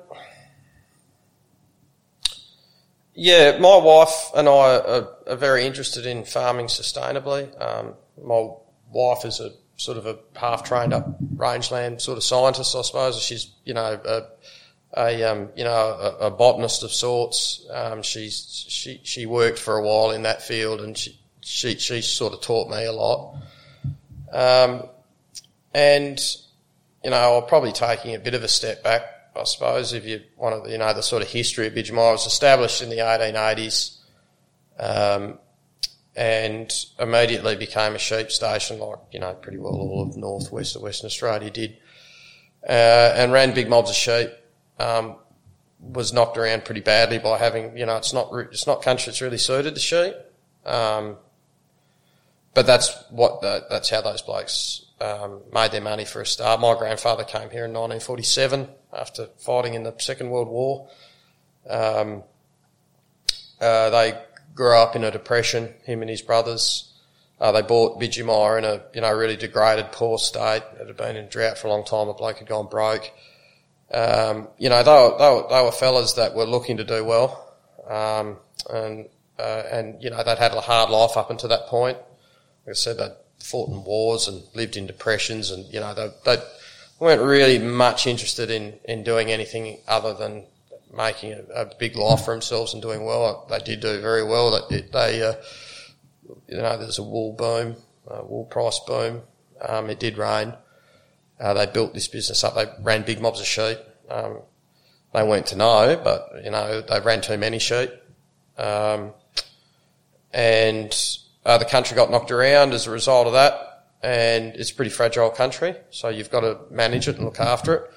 Yeah, 3.15 3.57
my 3.59 3.77
wife 3.77 4.29
and 4.35 4.49
I 4.49 4.51
are, 4.51 5.07
are 5.25 5.35
very 5.37 5.65
interested 5.65 6.05
in 6.05 6.25
farming 6.25 6.67
sustainably. 6.67 7.49
Um, 7.61 7.93
my 8.21 8.49
wife 8.91 9.23
is 9.23 9.39
a 9.39 9.51
sort 9.77 9.97
of 9.97 10.05
a 10.05 10.19
half 10.35 10.63
trained 10.63 10.93
up 10.93 11.17
rangeland 11.37 12.01
sort 12.01 12.17
of 12.17 12.25
scientist, 12.25 12.75
I 12.75 12.81
suppose. 12.81 13.21
She's, 13.21 13.51
you 13.63 13.73
know, 13.73 13.99
a, 14.05 14.23
a 14.95 15.23
um, 15.23 15.49
you 15.55 15.63
know, 15.63 15.71
a, 15.71 16.27
a, 16.27 16.31
botanist 16.31 16.83
of 16.83 16.91
sorts. 16.91 17.65
Um, 17.71 18.01
she's, 18.01 18.65
she, 18.69 19.01
she 19.03 19.25
worked 19.25 19.59
for 19.59 19.77
a 19.77 19.83
while 19.83 20.11
in 20.11 20.23
that 20.23 20.41
field 20.41 20.81
and 20.81 20.97
she, 20.97 21.19
she, 21.41 21.75
she 21.77 22.01
sort 22.01 22.33
of 22.33 22.41
taught 22.41 22.69
me 22.69 22.85
a 22.85 22.91
lot. 22.91 23.35
Um, 24.31 24.83
and, 25.73 26.19
you 27.03 27.09
know, 27.09 27.37
I'm 27.37 27.47
probably 27.47 27.73
taking 27.73 28.15
a 28.15 28.19
bit 28.19 28.33
of 28.33 28.43
a 28.43 28.47
step 28.47 28.83
back 28.83 29.15
I 29.35 29.43
suppose, 29.43 29.93
if 29.93 30.05
you 30.05 30.21
want 30.37 30.63
to, 30.63 30.71
you 30.71 30.77
know, 30.77 30.93
the 30.93 31.03
sort 31.03 31.21
of 31.21 31.27
history 31.29 31.67
of 31.67 31.73
Bidgemia 31.73 32.13
was 32.13 32.25
established 32.25 32.81
in 32.81 32.89
the 32.89 32.97
1880s, 32.99 33.97
um, 34.79 35.39
and 36.15 36.71
immediately 36.99 37.57
became 37.57 37.95
a 37.95 37.99
sheep 37.99 38.31
station, 38.31 38.79
like 38.79 38.99
you 39.11 39.19
know, 39.19 39.33
pretty 39.33 39.57
well 39.57 39.73
all 39.73 40.03
of 40.03 40.15
northwest 40.15 40.77
of 40.77 40.81
Western 40.81 41.07
Australia 41.07 41.49
did, 41.49 41.77
uh, 42.67 43.13
and 43.15 43.33
ran 43.33 43.53
big 43.53 43.69
mobs 43.69 43.89
of 43.89 43.95
sheep. 43.95 44.29
Um, 44.79 45.15
was 45.79 46.13
knocked 46.13 46.37
around 46.37 46.65
pretty 46.65 46.81
badly 46.81 47.19
by 47.19 47.37
having, 47.37 47.77
you 47.77 47.85
know, 47.85 47.97
it's 47.97 48.13
not 48.13 48.31
it's 48.33 48.65
not 48.65 48.81
country 48.81 49.11
that's 49.11 49.21
really 49.21 49.37
suited 49.37 49.75
to 49.75 49.81
sheep. 49.81 50.13
Um, 50.65 51.17
but 52.53 52.65
that's 52.65 52.91
what 53.09 53.41
the, 53.41 53.65
that's 53.69 53.89
how 53.89 54.01
those 54.01 54.21
blokes 54.21 54.85
um, 55.01 55.41
made 55.53 55.71
their 55.71 55.81
money 55.81 56.05
for 56.05 56.21
a 56.21 56.25
start. 56.25 56.59
My 56.59 56.75
grandfather 56.75 57.23
came 57.23 57.49
here 57.49 57.65
in 57.65 57.73
1947 57.73 58.69
after 58.93 59.27
fighting 59.37 59.73
in 59.73 59.83
the 59.83 59.93
Second 59.99 60.29
World 60.29 60.47
War. 60.47 60.87
Um, 61.69 62.23
uh, 63.59 63.89
they 63.89 64.17
grew 64.55 64.75
up 64.75 64.95
in 64.95 65.03
a 65.03 65.11
depression, 65.11 65.73
him 65.83 66.01
and 66.01 66.09
his 66.09 66.21
brothers. 66.21 66.93
Uh, 67.39 67.51
they 67.51 67.61
bought 67.61 67.99
Bidgemia 67.99 68.57
in 68.57 68.63
a, 68.63 68.81
you 68.93 69.01
know, 69.01 69.11
really 69.13 69.35
degraded, 69.35 69.91
poor 69.91 70.17
state. 70.17 70.63
It 70.79 70.87
had 70.87 70.95
been 70.95 71.17
in 71.17 71.27
drought 71.27 71.57
for 71.57 71.67
a 71.67 71.71
long 71.71 71.83
time. 71.83 72.07
The 72.07 72.13
bloke 72.13 72.37
had 72.37 72.47
gone 72.47 72.67
broke. 72.67 73.11
Um, 73.93 74.47
you 74.57 74.69
know, 74.69 74.83
they 74.83 74.91
were, 74.91 75.17
they 75.17 75.29
were, 75.29 75.47
they 75.49 75.63
were 75.63 75.71
fellas 75.71 76.13
that 76.13 76.35
were 76.35 76.45
looking 76.45 76.77
to 76.77 76.83
do 76.83 77.03
well. 77.03 77.55
Um, 77.87 78.37
and, 78.69 79.07
uh, 79.37 79.63
and, 79.71 80.01
you 80.01 80.09
know, 80.09 80.23
they'd 80.23 80.37
had 80.37 80.53
a 80.53 80.61
hard 80.61 80.89
life 80.89 81.17
up 81.17 81.29
until 81.29 81.49
that 81.49 81.67
point. 81.67 81.97
Like 82.65 82.71
I 82.71 82.73
said, 82.73 82.97
they'd 82.97 83.15
fought 83.39 83.69
in 83.69 83.83
wars 83.83 84.27
and 84.27 84.43
lived 84.55 84.75
in 84.75 84.87
depressions 84.87 85.51
and, 85.51 85.65
you 85.71 85.79
know, 85.79 85.93
they, 85.93 86.09
they'd, 86.25 86.41
weren't 86.99 87.21
really 87.21 87.59
much 87.59 88.07
interested 88.07 88.49
in, 88.49 88.73
in 88.85 89.03
doing 89.03 89.31
anything 89.31 89.79
other 89.87 90.13
than 90.13 90.45
making 90.95 91.33
a, 91.33 91.43
a 91.53 91.75
big 91.77 91.95
life 91.95 92.23
for 92.23 92.33
themselves 92.33 92.73
and 92.73 92.81
doing 92.81 93.03
well. 93.05 93.45
They 93.49 93.59
did 93.59 93.81
do 93.81 93.99
very 93.99 94.23
well. 94.23 94.67
They, 94.69 94.81
they 94.81 95.21
uh, 95.21 95.33
you 96.47 96.57
know, 96.57 96.77
there's 96.77 96.99
a 96.99 97.03
wool 97.03 97.33
boom, 97.33 97.75
a 98.07 98.23
wool 98.23 98.45
price 98.45 98.79
boom. 98.87 99.21
Um, 99.61 99.89
it 99.89 99.99
did 99.99 100.17
rain. 100.17 100.53
Uh, 101.39 101.53
they 101.53 101.65
built 101.65 101.93
this 101.93 102.07
business 102.07 102.43
up. 102.43 102.55
They 102.55 102.65
ran 102.81 103.03
big 103.03 103.21
mobs 103.21 103.39
of 103.39 103.45
sheep. 103.45 103.77
Um, 104.09 104.39
they 105.13 105.23
weren't 105.23 105.47
to 105.47 105.55
know, 105.55 105.99
but 106.03 106.41
you 106.43 106.51
know, 106.51 106.81
they 106.81 106.99
ran 106.99 107.21
too 107.21 107.37
many 107.37 107.59
sheep. 107.59 107.91
Um, 108.57 109.11
and 110.33 110.95
uh, 111.45 111.57
the 111.57 111.65
country 111.65 111.95
got 111.95 112.11
knocked 112.11 112.31
around 112.31 112.73
as 112.73 112.87
a 112.87 112.91
result 112.91 113.27
of 113.27 113.33
that 113.33 113.75
and 114.05 114.55
it's 114.55 114.69
a 114.69 114.75
pretty 114.75 114.91
fragile 114.91 115.31
country, 115.31 115.75
so 115.89 116.09
you've 116.09 116.29
got 116.29 116.41
to 116.41 116.59
manage 116.69 117.07
it 117.07 117.15
and 117.15 117.25
look 117.25 117.39
after 117.39 117.73
it. 117.73 117.91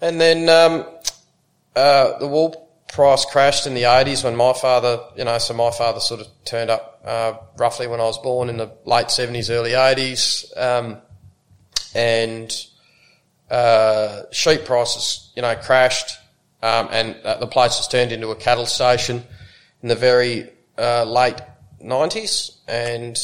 And 0.00 0.20
then 0.20 0.48
um, 0.48 0.86
uh, 1.74 2.18
the 2.18 2.28
wool 2.28 2.70
price 2.92 3.24
crashed 3.24 3.66
in 3.66 3.74
the 3.74 3.82
80s 3.82 4.22
when 4.22 4.36
my 4.36 4.52
father, 4.52 5.00
you 5.16 5.24
know, 5.24 5.38
so 5.38 5.54
my 5.54 5.72
father 5.72 5.98
sort 5.98 6.20
of 6.20 6.28
turned 6.44 6.70
up 6.70 7.02
uh, 7.04 7.32
roughly 7.56 7.88
when 7.88 8.00
I 8.00 8.04
was 8.04 8.18
born 8.18 8.48
in 8.48 8.58
the 8.58 8.70
late 8.84 9.08
70s, 9.08 9.50
early 9.50 9.72
80s, 9.72 10.56
um, 10.56 10.98
and 11.94 12.66
uh, 13.50 14.22
sheep 14.30 14.64
prices, 14.64 15.32
you 15.34 15.42
know, 15.42 15.54
crashed, 15.56 16.18
um, 16.62 16.88
and 16.90 17.16
uh, 17.24 17.38
the 17.38 17.46
place 17.46 17.78
was 17.78 17.88
turned 17.88 18.12
into 18.12 18.30
a 18.30 18.36
cattle 18.36 18.66
station 18.66 19.22
in 19.82 19.88
the 19.88 19.94
very 19.94 20.50
uh, 20.78 21.04
late 21.04 21.40
90s, 21.82 22.56
and 22.68 23.18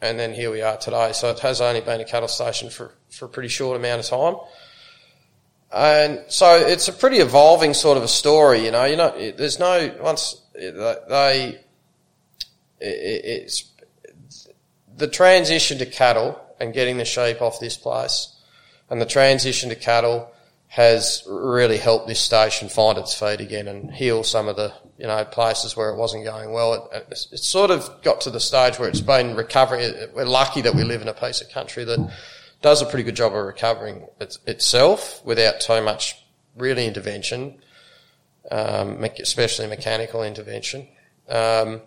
and 0.00 0.18
then 0.18 0.32
here 0.32 0.50
we 0.50 0.62
are 0.62 0.76
today. 0.76 1.12
So 1.12 1.30
it 1.30 1.40
has 1.40 1.60
only 1.60 1.80
been 1.80 2.00
a 2.00 2.04
cattle 2.04 2.28
station 2.28 2.70
for, 2.70 2.92
for 3.10 3.24
a 3.24 3.28
pretty 3.28 3.48
short 3.48 3.76
amount 3.76 4.00
of 4.00 4.06
time. 4.06 4.36
And 5.72 6.20
so 6.28 6.56
it's 6.56 6.88
a 6.88 6.92
pretty 6.92 7.18
evolving 7.18 7.74
sort 7.74 7.96
of 7.96 8.04
a 8.04 8.08
story, 8.08 8.64
you 8.64 8.70
know, 8.70 8.84
you 8.84 8.96
know, 8.96 9.10
there's 9.32 9.58
no, 9.58 9.92
once, 10.00 10.40
they, 10.54 11.58
it's 12.80 13.64
the 14.96 15.08
transition 15.08 15.78
to 15.78 15.86
cattle 15.86 16.40
and 16.60 16.72
getting 16.72 16.96
the 16.96 17.04
sheep 17.04 17.40
off 17.42 17.60
this 17.60 17.76
place 17.76 18.36
and 18.90 19.00
the 19.00 19.06
transition 19.06 19.68
to 19.68 19.74
cattle 19.74 20.32
has 20.68 21.22
really 21.28 21.78
helped 21.78 22.06
this 22.06 22.20
station 22.20 22.68
find 22.68 22.98
its 22.98 23.14
feet 23.14 23.40
again 23.40 23.68
and 23.68 23.92
heal 23.92 24.22
some 24.24 24.48
of 24.48 24.56
the 24.56 24.72
you 24.98 25.06
know 25.06 25.24
places 25.24 25.76
where 25.76 25.90
it 25.90 25.96
wasn't 25.96 26.24
going 26.24 26.52
well. 26.52 26.88
It, 26.92 27.06
it's, 27.10 27.28
it's 27.32 27.46
sort 27.46 27.70
of 27.70 28.02
got 28.02 28.20
to 28.22 28.30
the 28.30 28.40
stage 28.40 28.78
where 28.78 28.88
it's 28.88 29.00
been 29.00 29.36
recovering. 29.36 29.94
We're 30.14 30.24
lucky 30.24 30.62
that 30.62 30.74
we 30.74 30.82
live 30.82 31.02
in 31.02 31.08
a 31.08 31.14
piece 31.14 31.40
of 31.40 31.48
country 31.50 31.84
that 31.84 32.10
does 32.62 32.82
a 32.82 32.86
pretty 32.86 33.04
good 33.04 33.16
job 33.16 33.32
of 33.32 33.44
recovering 33.44 34.06
it, 34.20 34.38
itself 34.46 35.24
without 35.24 35.60
too 35.60 35.82
much 35.82 36.16
really 36.56 36.86
intervention, 36.86 37.58
um, 38.50 39.04
especially 39.04 39.66
mechanical 39.66 40.22
intervention. 40.22 40.88
Um, 41.28 41.82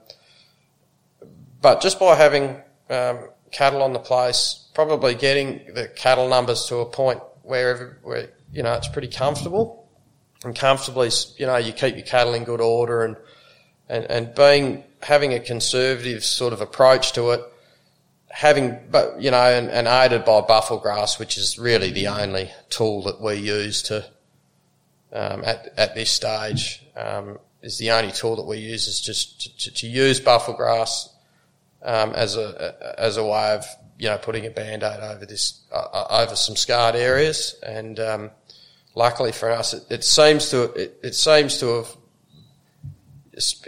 but 1.62 1.82
just 1.82 2.00
by 2.00 2.16
having 2.16 2.62
um, 2.90 3.30
cattle 3.52 3.82
on 3.82 3.94
the 3.94 4.00
place, 4.00 4.68
probably 4.74 5.16
getting 5.16 5.74
the 5.74 5.88
cattle 5.88 6.30
numbers 6.30 6.66
to 6.66 6.78
a 6.78 6.86
point 6.86 7.20
where, 7.44 7.70
every, 7.72 7.90
where 8.04 8.30
you 8.52 8.64
know 8.64 8.74
it's 8.74 8.88
pretty 8.88 9.08
comfortable 9.08 9.80
and 10.44 10.56
comfortably, 10.56 11.10
you 11.38 11.46
know, 11.46 11.58
you 11.58 11.74
keep 11.74 11.96
your 11.96 12.06
cattle 12.06 12.34
in 12.34 12.44
good 12.44 12.62
order 12.62 13.04
and 13.04 13.18
and, 13.90 14.06
and 14.06 14.36
being 14.36 14.84
having 15.02 15.34
a 15.34 15.40
conservative 15.40 16.24
sort 16.24 16.54
of 16.54 16.62
approach 16.62 17.14
to 17.14 17.32
it, 17.32 17.42
having 18.30 18.78
but 18.92 19.22
you 19.22 19.32
know, 19.32 19.38
and, 19.38 19.70
and 19.70 19.88
aided 19.88 20.26
by 20.26 20.42
buffel 20.42 20.78
grass, 20.78 21.18
which 21.18 21.38
is 21.38 21.58
really 21.58 21.92
the 21.92 22.08
only 22.08 22.52
tool 22.70 23.04
that 23.04 23.20
we 23.20 23.36
use 23.36 23.82
to 23.84 24.06
um, 25.12 25.44
at 25.44 25.74
at 25.78 25.96
this 25.96 26.12
stage. 26.12 26.84
Um, 26.96 27.40
is 27.62 27.78
the 27.78 27.92
only 27.92 28.12
tool 28.12 28.38
that 28.38 28.46
we 28.46 28.58
use 28.58 28.88
is 28.88 29.02
just 29.02 29.42
to, 29.42 29.58
to, 29.58 29.74
to 29.74 29.88
use 29.88 30.22
buffel 30.22 30.54
grass 30.54 31.10
um, 31.82 32.12
as 32.14 32.36
a 32.36 33.00
as 33.00 33.18
a 33.18 33.24
way 33.24 33.52
of 33.56 33.66
you 33.98 34.10
know 34.10 34.18
putting 34.18 34.46
a 34.46 34.50
band 34.50 34.84
aid 34.84 35.00
over 35.00 35.26
this 35.26 35.62
uh, 35.72 36.06
over 36.10 36.36
some 36.36 36.56
scarred 36.56 36.96
areas, 36.96 37.56
and 37.64 38.00
um, 38.00 38.32
luckily 38.96 39.32
for 39.32 39.52
us, 39.52 39.74
it, 39.74 39.84
it 39.90 40.04
seems 40.04 40.50
to 40.50 40.64
it, 40.74 41.00
it, 41.04 41.16
seems 41.16 41.58
to 41.60 41.68
have. 41.78 41.96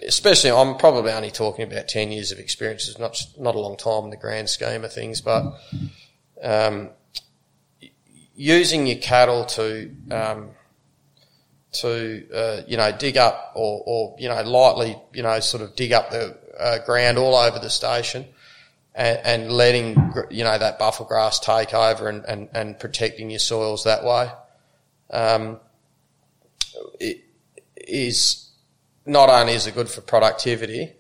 Especially, 0.06 0.52
I'm 0.52 0.76
probably 0.78 1.12
only 1.14 1.32
talking 1.32 1.72
about 1.72 1.88
ten 1.88 2.12
years 2.12 2.32
of 2.32 2.40
experience. 2.40 2.90
It's 2.90 3.00
not 3.00 3.22
not 3.40 3.56
a 3.56 3.60
long 3.60 3.78
time 3.78 4.06
in 4.06 4.10
the 4.10 4.18
grand 4.18 4.50
scheme 4.50 4.84
of 4.84 4.92
things, 4.92 5.22
but 5.22 5.54
um, 6.42 6.90
using 8.36 8.88
your 8.88 8.98
cattle 8.98 9.46
to 9.46 9.92
um, 10.12 10.50
to 11.74 12.28
uh, 12.34 12.62
you 12.68 12.76
know 12.76 12.92
dig 12.92 13.18
up 13.18 13.54
or, 13.56 13.84
or 13.86 14.16
you 14.20 14.28
know 14.28 14.42
lightly 14.44 14.98
you 15.14 15.24
know 15.24 15.40
sort 15.40 15.64
of 15.64 15.76
dig 15.76 15.94
up 15.94 16.10
the 16.10 16.38
uh, 16.62 16.78
ground 16.86 17.18
all 17.18 17.36
over 17.36 17.60
the 17.60 17.70
station 17.70 18.26
and, 18.94 19.20
and, 19.24 19.52
letting 19.52 20.14
you 20.30 20.44
know 20.44 20.58
that 20.58 20.78
buffel 20.78 21.06
grass 21.06 21.40
take 21.40 21.74
over 21.74 22.08
and, 22.10 22.24
and, 22.26 22.50
and 22.54 22.80
protecting 22.80 23.30
your 23.30 23.40
soils 23.40 23.84
that 23.86 24.04
way 24.04 24.30
um, 25.12 25.60
it 27.00 27.24
is 27.76 28.50
not 29.06 29.30
only 29.30 29.54
is 29.54 29.68
it 29.68 29.76
good 29.76 29.90
for 29.90 30.02
productivity, 30.02 30.94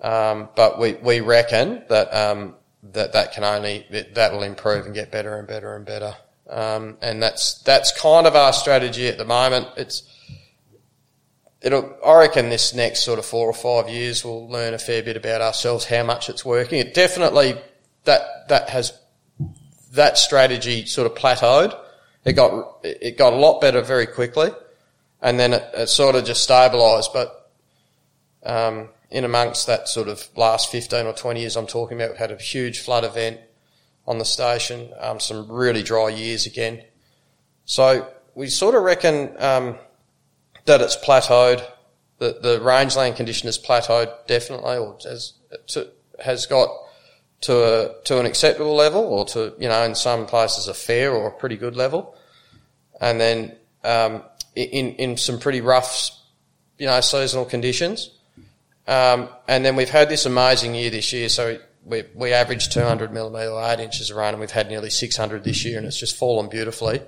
um, 0.00 0.48
but 0.56 0.78
we, 0.78 0.94
we 0.94 1.20
reckon 1.20 1.82
that 1.88 2.12
um, 2.14 2.54
that 2.82 3.12
that 3.12 3.32
can 3.32 3.44
only 3.44 3.86
that 4.14 4.32
will 4.32 4.42
improve 4.42 4.86
and 4.86 4.94
get 4.94 5.10
better 5.10 5.38
and 5.38 5.46
better 5.46 5.76
and 5.76 5.84
better. 5.84 6.14
Um, 6.48 6.96
and 7.02 7.22
that's 7.22 7.62
that's 7.62 7.98
kind 8.00 8.26
of 8.26 8.34
our 8.34 8.52
strategy 8.52 9.08
at 9.08 9.18
the 9.18 9.24
moment. 9.24 9.68
It's 9.76 10.02
it'll, 11.60 11.96
I 12.04 12.18
reckon 12.18 12.48
this 12.48 12.74
next 12.74 13.00
sort 13.00 13.18
of 13.18 13.26
four 13.26 13.48
or 13.48 13.52
five 13.52 13.88
years 13.88 14.24
we'll 14.24 14.48
learn 14.48 14.74
a 14.74 14.78
fair 14.78 15.02
bit 15.02 15.16
about 15.16 15.40
ourselves, 15.40 15.84
how 15.84 16.04
much 16.04 16.28
it's 16.28 16.44
working. 16.44 16.78
It 16.78 16.94
definitely, 16.94 17.56
that, 18.04 18.48
that 18.48 18.68
has, 18.70 18.98
that 19.92 20.18
strategy 20.18 20.86
sort 20.86 21.10
of 21.10 21.16
plateaued. 21.16 21.78
It 22.24 22.34
got, 22.34 22.80
it 22.84 23.16
got 23.16 23.32
a 23.32 23.36
lot 23.36 23.60
better 23.60 23.80
very 23.80 24.06
quickly 24.06 24.50
and 25.20 25.38
then 25.38 25.52
it, 25.54 25.64
it 25.74 25.88
sort 25.88 26.14
of 26.14 26.24
just 26.24 26.48
stabilised. 26.48 27.12
But, 27.12 27.50
um, 28.44 28.88
in 29.10 29.24
amongst 29.24 29.66
that 29.66 29.88
sort 29.88 30.08
of 30.08 30.28
last 30.36 30.70
15 30.70 31.06
or 31.06 31.12
20 31.12 31.40
years 31.40 31.56
I'm 31.56 31.66
talking 31.66 32.00
about, 32.00 32.16
had 32.16 32.30
a 32.30 32.36
huge 32.36 32.80
flood 32.80 33.04
event 33.04 33.40
on 34.06 34.18
the 34.18 34.24
station, 34.24 34.92
um, 35.00 35.20
some 35.20 35.50
really 35.50 35.82
dry 35.82 36.08
years 36.08 36.46
again. 36.46 36.82
So 37.64 38.08
we 38.34 38.48
sort 38.48 38.74
of 38.74 38.82
reckon, 38.82 39.34
um, 39.38 39.76
that 40.68 40.80
it's 40.80 40.96
plateaued, 40.96 41.66
that 42.18 42.42
the 42.42 42.60
rangeland 42.60 43.16
condition 43.16 43.48
has 43.48 43.58
plateaued 43.58 44.12
definitely, 44.26 44.76
or 44.76 44.96
has, 45.04 45.34
to, 45.68 45.88
has 46.24 46.46
got 46.46 46.68
to 47.40 47.54
a, 47.62 48.02
to 48.04 48.18
an 48.18 48.26
acceptable 48.26 48.74
level, 48.74 49.02
or 49.02 49.24
to 49.26 49.54
you 49.58 49.68
know 49.68 49.82
in 49.82 49.94
some 49.94 50.26
places 50.26 50.68
a 50.68 50.74
fair 50.74 51.12
or 51.12 51.28
a 51.28 51.32
pretty 51.32 51.56
good 51.56 51.76
level, 51.76 52.14
and 53.00 53.20
then 53.20 53.56
um, 53.84 54.22
in 54.54 54.94
in 54.94 55.16
some 55.16 55.38
pretty 55.38 55.60
rough, 55.60 56.10
you 56.78 56.86
know, 56.86 57.00
seasonal 57.00 57.44
conditions, 57.44 58.10
um, 58.86 59.28
and 59.46 59.64
then 59.64 59.76
we've 59.76 59.90
had 59.90 60.08
this 60.08 60.26
amazing 60.26 60.74
year 60.74 60.90
this 60.90 61.12
year. 61.12 61.28
So 61.28 61.58
we 61.84 62.04
we 62.14 62.32
averaged 62.32 62.72
200 62.72 63.12
millimetre 63.12 63.50
or 63.50 63.62
eight 63.70 63.80
inches 63.80 64.10
of 64.10 64.16
rain, 64.16 64.30
and 64.30 64.40
we've 64.40 64.50
had 64.50 64.68
nearly 64.68 64.90
600 64.90 65.44
this 65.44 65.64
year, 65.64 65.78
and 65.78 65.86
it's 65.86 65.98
just 65.98 66.16
fallen 66.16 66.48
beautifully 66.48 67.00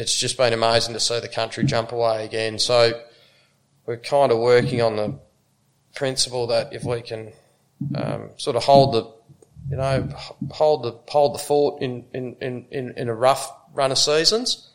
it's 0.00 0.16
just 0.16 0.38
been 0.38 0.54
amazing 0.54 0.94
to 0.94 1.00
see 1.00 1.20
the 1.20 1.28
country 1.28 1.62
jump 1.62 1.92
away 1.92 2.24
again. 2.24 2.58
So 2.58 3.02
we're 3.84 3.98
kind 3.98 4.32
of 4.32 4.38
working 4.38 4.80
on 4.80 4.96
the 4.96 5.18
principle 5.94 6.46
that 6.46 6.72
if 6.72 6.84
we 6.84 7.02
can 7.02 7.32
um, 7.94 8.30
sort 8.38 8.56
of 8.56 8.64
hold 8.64 8.94
the, 8.94 9.02
you 9.68 9.76
know, 9.76 10.08
hold 10.50 10.84
the 10.84 10.98
hold 11.12 11.34
the 11.34 11.38
fort 11.38 11.82
in 11.82 12.06
in, 12.14 12.34
in, 12.70 12.94
in 12.96 13.08
a 13.10 13.14
rough 13.14 13.52
run 13.74 13.92
of 13.92 13.98
seasons, 13.98 14.70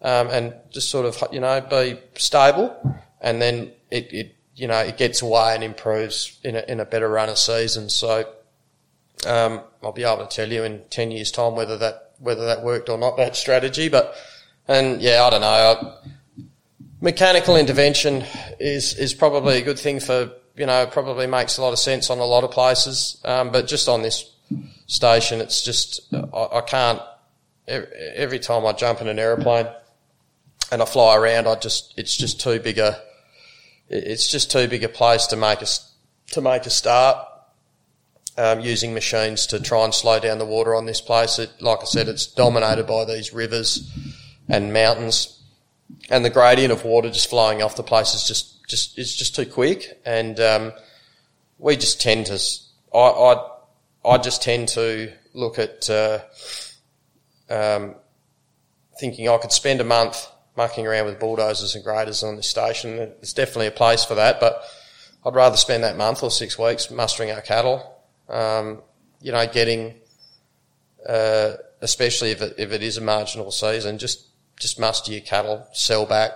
um, 0.00 0.28
and 0.28 0.54
just 0.70 0.90
sort 0.90 1.06
of 1.06 1.32
you 1.32 1.40
know 1.40 1.60
be 1.60 1.98
stable, 2.14 3.00
and 3.20 3.42
then 3.42 3.72
it, 3.90 4.12
it 4.12 4.36
you 4.54 4.68
know 4.68 4.78
it 4.78 4.96
gets 4.96 5.22
away 5.22 5.54
and 5.56 5.64
improves 5.64 6.38
in 6.44 6.54
a, 6.54 6.64
in 6.68 6.78
a 6.78 6.84
better 6.84 7.08
run 7.08 7.28
of 7.28 7.36
seasons. 7.36 7.94
So 7.94 8.28
um, 9.26 9.60
I'll 9.82 9.92
be 9.92 10.04
able 10.04 10.24
to 10.24 10.36
tell 10.36 10.50
you 10.50 10.62
in 10.62 10.82
ten 10.88 11.10
years' 11.10 11.32
time 11.32 11.56
whether 11.56 11.76
that 11.78 12.12
whether 12.20 12.46
that 12.46 12.62
worked 12.62 12.88
or 12.88 12.96
not 12.96 13.16
that 13.16 13.34
strategy, 13.34 13.88
but 13.88 14.14
and 14.68 15.00
yeah, 15.00 15.24
I 15.24 15.30
don't 15.30 15.40
know. 15.40 15.94
Mechanical 17.00 17.56
intervention 17.56 18.24
is 18.58 18.94
is 18.94 19.14
probably 19.14 19.58
a 19.58 19.62
good 19.62 19.78
thing 19.78 20.00
for 20.00 20.32
you 20.56 20.66
know 20.66 20.86
probably 20.86 21.26
makes 21.26 21.58
a 21.58 21.62
lot 21.62 21.72
of 21.72 21.78
sense 21.78 22.10
on 22.10 22.18
a 22.18 22.24
lot 22.24 22.44
of 22.44 22.50
places, 22.50 23.20
um, 23.24 23.50
but 23.52 23.66
just 23.66 23.88
on 23.88 24.02
this 24.02 24.30
station, 24.86 25.40
it's 25.40 25.62
just 25.62 26.00
I, 26.12 26.48
I 26.52 26.60
can't. 26.62 27.00
Every 27.68 28.38
time 28.38 28.64
I 28.64 28.72
jump 28.72 29.00
in 29.00 29.08
an 29.08 29.18
aeroplane 29.18 29.66
and 30.70 30.80
I 30.80 30.84
fly 30.84 31.16
around, 31.16 31.46
I 31.46 31.56
just 31.56 31.94
it's 31.96 32.16
just 32.16 32.40
too 32.40 32.58
big 32.60 32.78
a 32.78 33.00
it's 33.88 34.28
just 34.28 34.50
too 34.50 34.66
big 34.66 34.82
a 34.82 34.88
place 34.88 35.26
to 35.28 35.36
make 35.36 35.62
a 35.62 35.66
to 36.32 36.40
make 36.40 36.66
a 36.66 36.70
start. 36.70 37.24
Um, 38.38 38.60
using 38.60 38.92
machines 38.92 39.46
to 39.46 39.58
try 39.58 39.82
and 39.82 39.94
slow 39.94 40.20
down 40.20 40.36
the 40.36 40.44
water 40.44 40.74
on 40.74 40.84
this 40.84 41.00
place. 41.00 41.38
It, 41.38 41.50
like 41.62 41.78
I 41.80 41.86
said, 41.86 42.06
it's 42.06 42.26
dominated 42.26 42.86
by 42.86 43.06
these 43.06 43.32
rivers 43.32 43.90
and 44.48 44.72
mountains, 44.72 45.42
and 46.10 46.24
the 46.24 46.30
gradient 46.30 46.72
of 46.72 46.84
water 46.84 47.10
just 47.10 47.30
flowing 47.30 47.62
off 47.62 47.76
the 47.76 47.82
place 47.82 48.14
is 48.14 48.24
just 48.26 48.66
just 48.66 48.98
is 48.98 49.14
just 49.14 49.34
too 49.34 49.46
quick, 49.46 50.00
and 50.04 50.38
um, 50.40 50.72
we 51.58 51.76
just 51.76 52.00
tend 52.00 52.26
to. 52.26 52.40
I, 52.94 52.98
I 52.98 53.50
I 54.04 54.18
just 54.18 54.42
tend 54.42 54.68
to 54.68 55.12
look 55.34 55.58
at 55.58 55.88
uh, 55.90 56.20
um, 57.50 57.94
thinking 58.98 59.28
I 59.28 59.36
could 59.38 59.52
spend 59.52 59.80
a 59.80 59.84
month 59.84 60.26
mucking 60.56 60.86
around 60.86 61.06
with 61.06 61.20
bulldozers 61.20 61.74
and 61.74 61.84
graders 61.84 62.22
on 62.22 62.36
this 62.36 62.48
station. 62.48 62.96
There's 62.96 63.34
definitely 63.34 63.66
a 63.66 63.72
place 63.72 64.04
for 64.04 64.14
that, 64.14 64.40
but 64.40 64.62
I'd 65.24 65.34
rather 65.34 65.56
spend 65.56 65.84
that 65.84 65.96
month 65.96 66.22
or 66.22 66.30
six 66.30 66.58
weeks 66.58 66.90
mustering 66.90 67.30
our 67.30 67.42
cattle. 67.42 68.00
Um, 68.28 68.82
you 69.20 69.32
know, 69.32 69.46
getting, 69.46 69.94
uh, 71.06 71.52
especially 71.80 72.30
if 72.30 72.40
it, 72.40 72.54
if 72.58 72.72
it 72.72 72.82
is 72.82 72.96
a 72.96 73.00
marginal 73.00 73.50
season, 73.50 73.98
just 73.98 74.26
just 74.58 74.78
muster 74.78 75.12
your 75.12 75.20
cattle, 75.20 75.66
sell 75.72 76.06
back, 76.06 76.32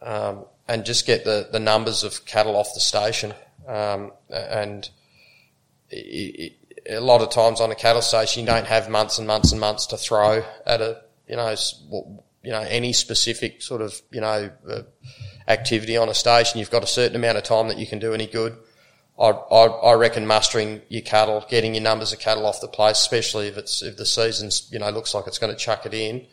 um, 0.00 0.44
and 0.68 0.84
just 0.84 1.06
get 1.06 1.24
the, 1.24 1.48
the 1.52 1.60
numbers 1.60 2.04
of 2.04 2.24
cattle 2.24 2.56
off 2.56 2.74
the 2.74 2.80
station. 2.80 3.34
Um, 3.66 4.12
and 4.30 4.88
it, 5.90 6.56
it, 6.86 6.96
a 6.96 7.00
lot 7.00 7.20
of 7.20 7.30
times 7.30 7.60
on 7.60 7.70
a 7.70 7.74
cattle 7.74 8.02
station, 8.02 8.40
you 8.40 8.46
don't 8.46 8.66
have 8.66 8.88
months 8.88 9.18
and 9.18 9.26
months 9.26 9.52
and 9.52 9.60
months 9.60 9.86
to 9.86 9.96
throw 9.96 10.42
at 10.66 10.80
a, 10.80 11.02
you 11.28 11.36
know, 11.36 11.54
you 12.42 12.50
know, 12.50 12.60
any 12.60 12.92
specific 12.92 13.62
sort 13.62 13.80
of, 13.80 14.00
you 14.10 14.20
know, 14.20 14.50
uh, 14.68 14.82
activity 15.46 15.96
on 15.96 16.08
a 16.08 16.14
station. 16.14 16.58
You've 16.58 16.70
got 16.70 16.82
a 16.82 16.88
certain 16.88 17.16
amount 17.16 17.38
of 17.38 17.44
time 17.44 17.68
that 17.68 17.78
you 17.78 17.86
can 17.86 17.98
do 17.98 18.14
any 18.14 18.26
good. 18.26 18.56
I, 19.18 19.28
I, 19.28 19.66
I, 19.66 19.92
reckon 19.94 20.26
mustering 20.26 20.82
your 20.88 21.02
cattle, 21.02 21.44
getting 21.48 21.74
your 21.74 21.82
numbers 21.82 22.12
of 22.12 22.18
cattle 22.18 22.46
off 22.46 22.60
the 22.60 22.68
place, 22.68 22.98
especially 22.98 23.46
if 23.46 23.58
it's 23.58 23.82
if 23.82 23.96
the 23.96 24.06
season's 24.06 24.68
you 24.72 24.78
know 24.78 24.90
looks 24.90 25.14
like 25.14 25.26
it's 25.26 25.38
going 25.38 25.52
to 25.52 25.58
chuck 25.58 25.84
it 25.86 25.94
in, 25.94 26.26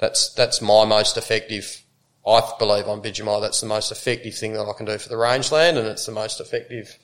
that's 0.00 0.32
that's 0.34 0.60
my 0.60 0.84
most 0.84 1.16
effective 1.16 1.84
I 2.26 2.40
believe 2.58 2.86
on 2.86 3.02
Bidgemia 3.02 3.40
that's 3.40 3.60
the 3.60 3.66
most 3.66 3.90
effective 3.90 4.34
thing 4.34 4.52
that 4.52 4.66
I 4.66 4.72
can 4.76 4.86
do 4.86 4.98
for 4.98 5.08
the 5.08 5.16
rangeland, 5.16 5.78
and 5.78 5.86
it's 5.86 6.06
the 6.06 6.12
most 6.12 6.40
effective. 6.40 6.98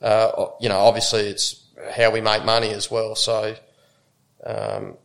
Uh, 0.00 0.46
you 0.60 0.68
know, 0.68 0.78
obviously 0.78 1.20
it's 1.20 1.66
how 1.92 2.10
we 2.10 2.20
make 2.20 2.44
money 2.44 2.70
as 2.70 2.90
well. 2.90 3.14
So 3.14 3.54
um, 4.44 4.96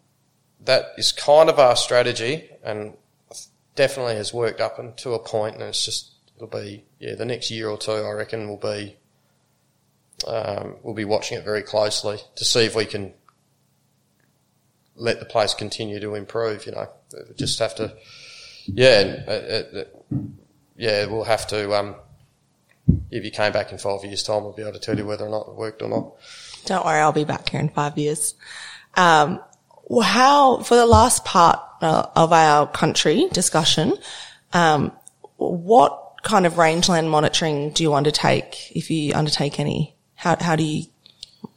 that 0.65 0.93
is 0.97 1.11
kind 1.11 1.49
of 1.49 1.59
our 1.59 1.75
strategy, 1.75 2.49
and 2.63 2.93
definitely 3.75 4.15
has 4.15 4.33
worked 4.33 4.61
up 4.61 4.79
and 4.79 4.95
to 4.97 5.13
a 5.13 5.19
point, 5.19 5.55
and 5.55 5.63
it's 5.63 5.83
just 5.83 6.11
it'll 6.35 6.47
be 6.47 6.85
yeah 6.99 7.15
the 7.15 7.25
next 7.25 7.51
year 7.51 7.69
or 7.69 7.77
two 7.77 7.91
I 7.91 8.11
reckon 8.11 8.47
will 8.47 8.57
be 8.57 8.95
um, 10.27 10.75
we'll 10.83 10.93
be 10.93 11.05
watching 11.05 11.37
it 11.37 11.43
very 11.43 11.63
closely 11.63 12.19
to 12.35 12.45
see 12.45 12.61
if 12.61 12.75
we 12.75 12.85
can 12.85 13.13
let 15.01 15.19
the 15.19 15.25
place 15.25 15.53
continue 15.53 15.99
to 15.99 16.15
improve. 16.15 16.65
You 16.65 16.73
know, 16.73 16.87
we 17.13 17.35
just 17.35 17.59
have 17.59 17.75
to 17.75 17.93
yeah 18.67 19.23
uh, 19.27 19.31
uh, 19.31 19.83
yeah 20.77 21.05
we'll 21.07 21.23
have 21.23 21.47
to. 21.47 21.73
Um, 21.73 21.95
if 23.09 23.23
you 23.25 23.31
came 23.31 23.51
back 23.51 23.71
in 23.71 23.77
five 23.77 24.03
years' 24.03 24.23
time, 24.23 24.43
we'll 24.43 24.53
be 24.53 24.61
able 24.61 24.73
to 24.73 24.79
tell 24.79 24.97
you 24.97 25.05
whether 25.05 25.25
or 25.25 25.29
not 25.29 25.47
it 25.47 25.55
worked 25.55 25.81
or 25.81 25.89
not. 25.89 26.13
Don't 26.65 26.85
worry, 26.85 26.99
I'll 26.99 27.11
be 27.11 27.23
back 27.23 27.49
here 27.49 27.59
in 27.59 27.69
five 27.69 27.97
years. 27.97 28.35
Um, 28.95 29.41
how 30.03 30.61
for 30.63 30.75
the 30.75 30.85
last 30.85 31.25
part 31.25 31.59
uh, 31.81 32.07
of 32.15 32.31
our 32.31 32.67
country 32.67 33.27
discussion, 33.31 33.93
um, 34.53 34.91
what 35.37 35.97
kind 36.23 36.45
of 36.45 36.57
rangeland 36.57 37.09
monitoring 37.09 37.71
do 37.71 37.83
you 37.83 37.93
undertake 37.93 38.71
if 38.75 38.91
you 38.91 39.13
undertake 39.13 39.59
any? 39.59 39.95
How 40.15 40.37
how 40.39 40.55
do 40.55 40.63
you, 40.63 40.85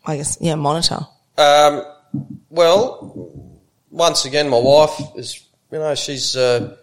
I 0.07 0.17
guess, 0.17 0.39
yeah, 0.41 0.55
monitor? 0.55 1.01
Um, 1.37 1.85
well, 2.51 3.51
once 3.91 4.25
again, 4.25 4.49
my 4.49 4.59
wife 4.59 5.01
is, 5.17 5.47
you 5.71 5.79
know, 5.79 5.95
she's 5.95 6.37
uh, 6.37 6.77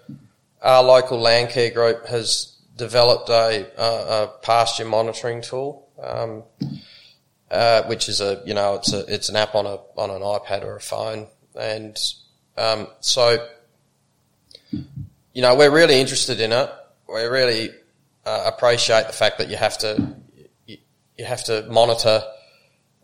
our 0.61 0.83
local 0.83 1.19
land 1.19 1.49
care 1.49 1.71
group 1.71 2.05
has 2.07 2.57
developed 2.77 3.29
a, 3.29 3.67
a, 3.77 4.23
a 4.23 4.27
pasture 4.41 4.85
monitoring 4.85 5.41
tool. 5.41 5.87
Um, 6.01 6.43
uh, 7.51 7.83
which 7.83 8.07
is 8.07 8.21
a 8.21 8.41
you 8.45 8.53
know 8.53 8.75
it's 8.75 8.93
a 8.93 9.13
it's 9.13 9.27
an 9.27 9.35
app 9.35 9.55
on 9.55 9.65
a 9.65 9.77
on 9.97 10.09
an 10.09 10.21
iPad 10.21 10.63
or 10.63 10.77
a 10.77 10.79
phone, 10.79 11.27
and 11.59 11.97
um, 12.57 12.87
so 13.01 13.45
you 14.71 15.41
know 15.41 15.55
we're 15.55 15.69
really 15.69 15.99
interested 15.99 16.39
in 16.39 16.53
it. 16.53 16.69
We 17.13 17.23
really 17.23 17.71
uh, 18.25 18.43
appreciate 18.45 19.07
the 19.07 19.13
fact 19.13 19.37
that 19.39 19.49
you 19.49 19.57
have 19.57 19.77
to 19.79 20.15
you, 20.65 20.77
you 21.17 21.25
have 21.25 21.43
to 21.45 21.67
monitor. 21.69 22.23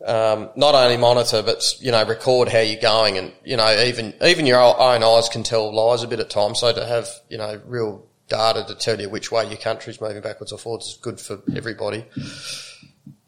Um, 0.06 0.52
not 0.56 0.76
only 0.76 0.96
monitor, 0.96 1.42
but 1.42 1.76
you 1.80 1.92
know, 1.92 2.06
record 2.06 2.50
how 2.50 2.60
you're 2.60 2.80
going, 2.80 3.18
and 3.18 3.34
you 3.44 3.58
know, 3.58 3.84
even 3.84 4.14
even 4.24 4.46
your 4.46 4.60
own 4.60 5.04
eyes 5.04 5.28
can 5.28 5.44
tell 5.44 5.74
lies 5.74 6.04
a 6.04 6.08
bit 6.08 6.20
at 6.20 6.30
times. 6.30 6.60
So 6.60 6.72
to 6.72 6.86
have 6.86 7.08
you 7.30 7.38
know 7.38 7.60
real 7.66 8.06
data 8.28 8.64
to 8.68 8.76
tell 8.76 9.00
you 9.00 9.10
which 9.10 9.32
way 9.32 9.48
your 9.48 9.58
country's 9.58 10.00
moving 10.00 10.22
backwards 10.22 10.52
or 10.52 10.60
forwards 10.60 10.88
is 10.88 10.98
good 10.98 11.20
for 11.20 11.42
everybody. 11.56 12.06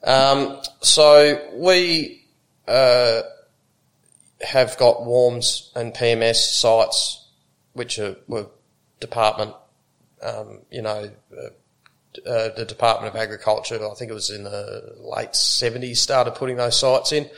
Um, 0.04 0.62
so 0.82 1.50
we 1.56 2.26
uh, 2.68 3.22
have 4.42 4.78
got 4.78 5.04
WARMS 5.06 5.72
and 5.76 5.94
PMS 5.94 6.36
sites, 6.36 7.28
which 7.74 8.00
are 8.00 8.16
were 8.28 8.48
department, 9.00 9.56
um, 10.22 10.60
you 10.70 10.82
know, 10.82 11.10
uh, 11.38 11.50
uh, 12.26 12.50
the 12.56 12.66
Department 12.66 13.14
of 13.14 13.22
Agriculture. 13.22 13.76
I 13.76 13.94
think 13.96 14.12
it 14.12 14.14
was 14.14 14.30
in 14.30 14.44
the 14.44 14.96
late 15.00 15.36
seventies 15.36 16.02
started 16.02 16.36
putting 16.36 16.58
those 16.58 16.78
sites 16.78 17.12
in 17.12 17.30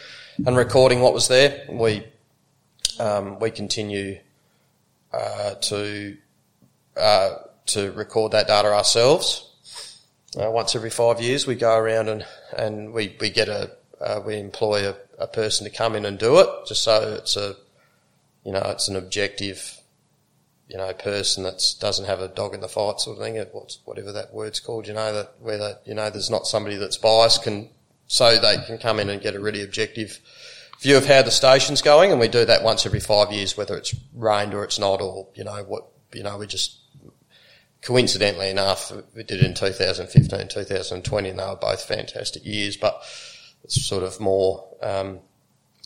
and 0.45 0.55
recording 0.57 1.01
what 1.01 1.13
was 1.13 1.27
there. 1.27 1.65
We 1.69 2.05
um, 2.99 3.39
we 3.39 3.51
continue 3.51 4.19
uh, 5.13 5.55
to 5.55 6.17
uh, 6.97 7.29
to 7.67 7.91
record 7.91 8.31
that 8.31 8.47
data 8.47 8.69
ourselves. 8.69 9.47
Uh, 10.39 10.49
once 10.49 10.75
every 10.75 10.89
five 10.89 11.19
years, 11.19 11.45
we 11.45 11.55
go 11.55 11.75
around 11.75 12.07
and, 12.07 12.25
and 12.57 12.93
we, 12.93 13.15
we 13.19 13.29
get 13.29 13.49
a, 13.49 13.69
uh, 13.99 14.21
we 14.25 14.37
employ 14.37 14.89
a, 14.89 14.95
a 15.19 15.27
person 15.27 15.69
to 15.69 15.77
come 15.77 15.93
in 15.93 16.05
and 16.05 16.17
do 16.17 16.39
it, 16.39 16.47
just 16.65 16.83
so 16.83 17.15
it's 17.15 17.35
a, 17.35 17.53
you 18.45 18.51
know, 18.53 18.63
it's 18.67 18.87
an 18.87 18.95
objective, 18.95 19.80
you 20.71 20.77
know, 20.77 20.93
person 20.93 21.43
that 21.43 21.61
doesn't 21.81 22.05
have 22.05 22.21
a 22.21 22.29
dog 22.29 22.53
in 22.53 22.61
the 22.61 22.69
fight 22.69 23.01
sort 23.01 23.17
of 23.17 23.23
thing, 23.23 23.35
whatever 23.83 24.13
that 24.13 24.33
word's 24.33 24.61
called, 24.61 24.87
you 24.87 24.93
know, 24.93 25.13
that 25.13 25.33
where 25.41 25.57
that, 25.57 25.81
you 25.85 25.93
know, 25.93 26.09
there's 26.09 26.29
not 26.29 26.47
somebody 26.47 26.77
that's 26.77 26.95
biased 26.95 27.43
can, 27.43 27.69
so 28.07 28.37
they 28.37 28.55
can 28.65 28.77
come 28.77 28.97
in 28.97 29.09
and 29.09 29.21
get 29.21 29.35
a 29.35 29.39
really 29.39 29.61
objective 29.61 30.19
view 30.79 30.95
of 30.95 31.05
how 31.05 31.21
the 31.21 31.29
station's 31.29 31.81
going, 31.81 32.09
and 32.11 32.21
we 32.21 32.29
do 32.29 32.45
that 32.45 32.63
once 32.63 32.85
every 32.85 33.01
five 33.01 33.33
years, 33.33 33.57
whether 33.57 33.75
it's 33.75 33.93
rained 34.15 34.53
or 34.53 34.63
it's 34.63 34.79
not, 34.79 35.01
or, 35.01 35.27
you 35.35 35.43
know, 35.43 35.61
what, 35.63 35.87
you 36.13 36.23
know, 36.23 36.37
we 36.37 36.47
just 36.47 36.79
coincidentally 37.81 38.49
enough, 38.49 38.93
we 39.13 39.23
did 39.23 39.41
it 39.41 39.45
in 39.45 39.53
2015, 39.53 40.47
2020, 40.47 41.29
and 41.29 41.39
they 41.39 41.43
were 41.43 41.55
both 41.57 41.83
fantastic 41.83 42.45
years, 42.45 42.77
but 42.77 43.03
it's 43.65 43.85
sort 43.85 44.03
of 44.03 44.21
more, 44.21 44.73
um, 44.81 45.19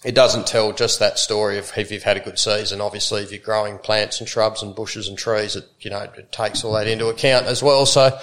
it 0.06 0.14
doesn't 0.14 0.46
tell 0.46 0.72
just 0.72 1.00
that 1.00 1.18
story 1.18 1.58
of 1.58 1.72
if 1.76 1.92
you've 1.92 2.04
had 2.04 2.16
a 2.16 2.20
good 2.20 2.38
season. 2.38 2.80
Obviously, 2.80 3.24
if 3.24 3.32
you're 3.32 3.42
growing 3.42 3.80
plants 3.80 4.20
and 4.20 4.30
shrubs 4.30 4.62
and 4.62 4.76
bushes 4.76 5.08
and 5.08 5.18
trees, 5.18 5.56
it, 5.56 5.68
you 5.80 5.90
know, 5.90 6.00
it 6.00 6.32
takes 6.32 6.64
all 6.64 6.74
that 6.74 6.88
into 6.88 7.08
account 7.08 7.48
as 7.48 7.64
well. 7.64 7.88
So, 7.88 8.18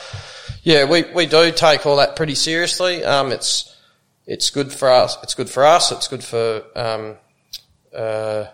yeah, 0.62 0.84
we, 0.84 1.02
we 1.12 1.26
do 1.26 1.50
take 1.50 1.84
all 1.84 1.96
that 1.96 2.14
pretty 2.14 2.36
seriously. 2.36 3.04
Um, 3.04 3.32
it's, 3.32 3.76
it's 4.26 4.50
good 4.50 4.72
for 4.72 4.88
us. 4.90 5.18
It's 5.24 5.34
good 5.34 5.50
for 5.50 5.64
us. 5.64 5.90
It's 5.90 6.06
good 6.06 6.22
for, 6.22 6.62
um, 6.76 7.16
uh, 7.92 8.44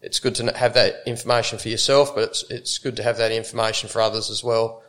it's 0.00 0.20
good 0.20 0.34
to 0.36 0.56
have 0.56 0.74
that 0.74 1.02
information 1.06 1.58
for 1.58 1.68
yourself, 1.68 2.14
but 2.14 2.24
it's 2.24 2.44
it's 2.50 2.78
good 2.78 2.96
to 2.96 3.02
have 3.02 3.16
that 3.16 3.32
information 3.32 3.88
for 3.88 4.02
others 4.02 4.30
as 4.30 4.44
well. 4.44 4.82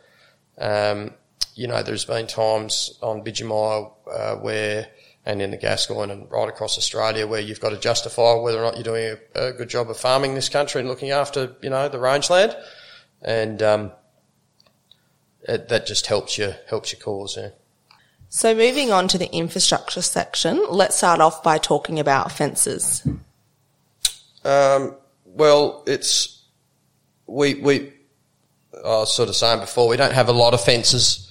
Um, 0.58 1.14
you 1.54 1.66
know, 1.66 1.82
there's 1.82 2.04
been 2.04 2.26
times 2.26 2.98
on 3.02 3.24
Bidgemia 3.24 3.92
uh, 4.12 4.36
where, 4.36 4.88
and 5.26 5.42
in 5.42 5.50
the 5.50 5.56
Gascoyne 5.56 6.10
and 6.10 6.30
right 6.30 6.48
across 6.48 6.78
Australia, 6.78 7.26
where 7.26 7.40
you've 7.40 7.60
got 7.60 7.70
to 7.70 7.78
justify 7.78 8.34
whether 8.34 8.58
or 8.58 8.62
not 8.62 8.76
you're 8.76 8.84
doing 8.84 9.18
a, 9.34 9.48
a 9.48 9.52
good 9.52 9.68
job 9.68 9.90
of 9.90 9.98
farming 9.98 10.36
this 10.36 10.48
country 10.48 10.80
and 10.80 10.88
looking 10.88 11.10
after, 11.10 11.56
you 11.60 11.68
know, 11.68 11.88
the 11.88 11.98
rangeland, 11.98 12.56
and 13.22 13.60
um, 13.60 13.92
it, 15.42 15.68
that 15.68 15.84
just 15.84 16.06
helps 16.06 16.38
you 16.38 16.54
helps 16.68 16.92
your 16.92 17.00
cause. 17.00 17.36
Yeah. 17.36 17.50
So 18.28 18.54
moving 18.54 18.92
on 18.92 19.08
to 19.08 19.18
the 19.18 19.32
infrastructure 19.34 20.02
section, 20.02 20.64
let's 20.70 20.96
start 20.96 21.20
off 21.20 21.42
by 21.42 21.58
talking 21.58 21.98
about 21.98 22.30
fences. 22.30 23.06
Um, 24.44 24.96
well, 25.24 25.82
it's 25.88 26.44
we 27.26 27.54
we 27.54 27.92
I 28.76 28.88
was 28.88 29.14
sort 29.14 29.28
of 29.28 29.34
saying 29.34 29.58
before 29.58 29.88
we 29.88 29.96
don't 29.96 30.14
have 30.14 30.28
a 30.28 30.32
lot 30.32 30.54
of 30.54 30.60
fences 30.62 31.28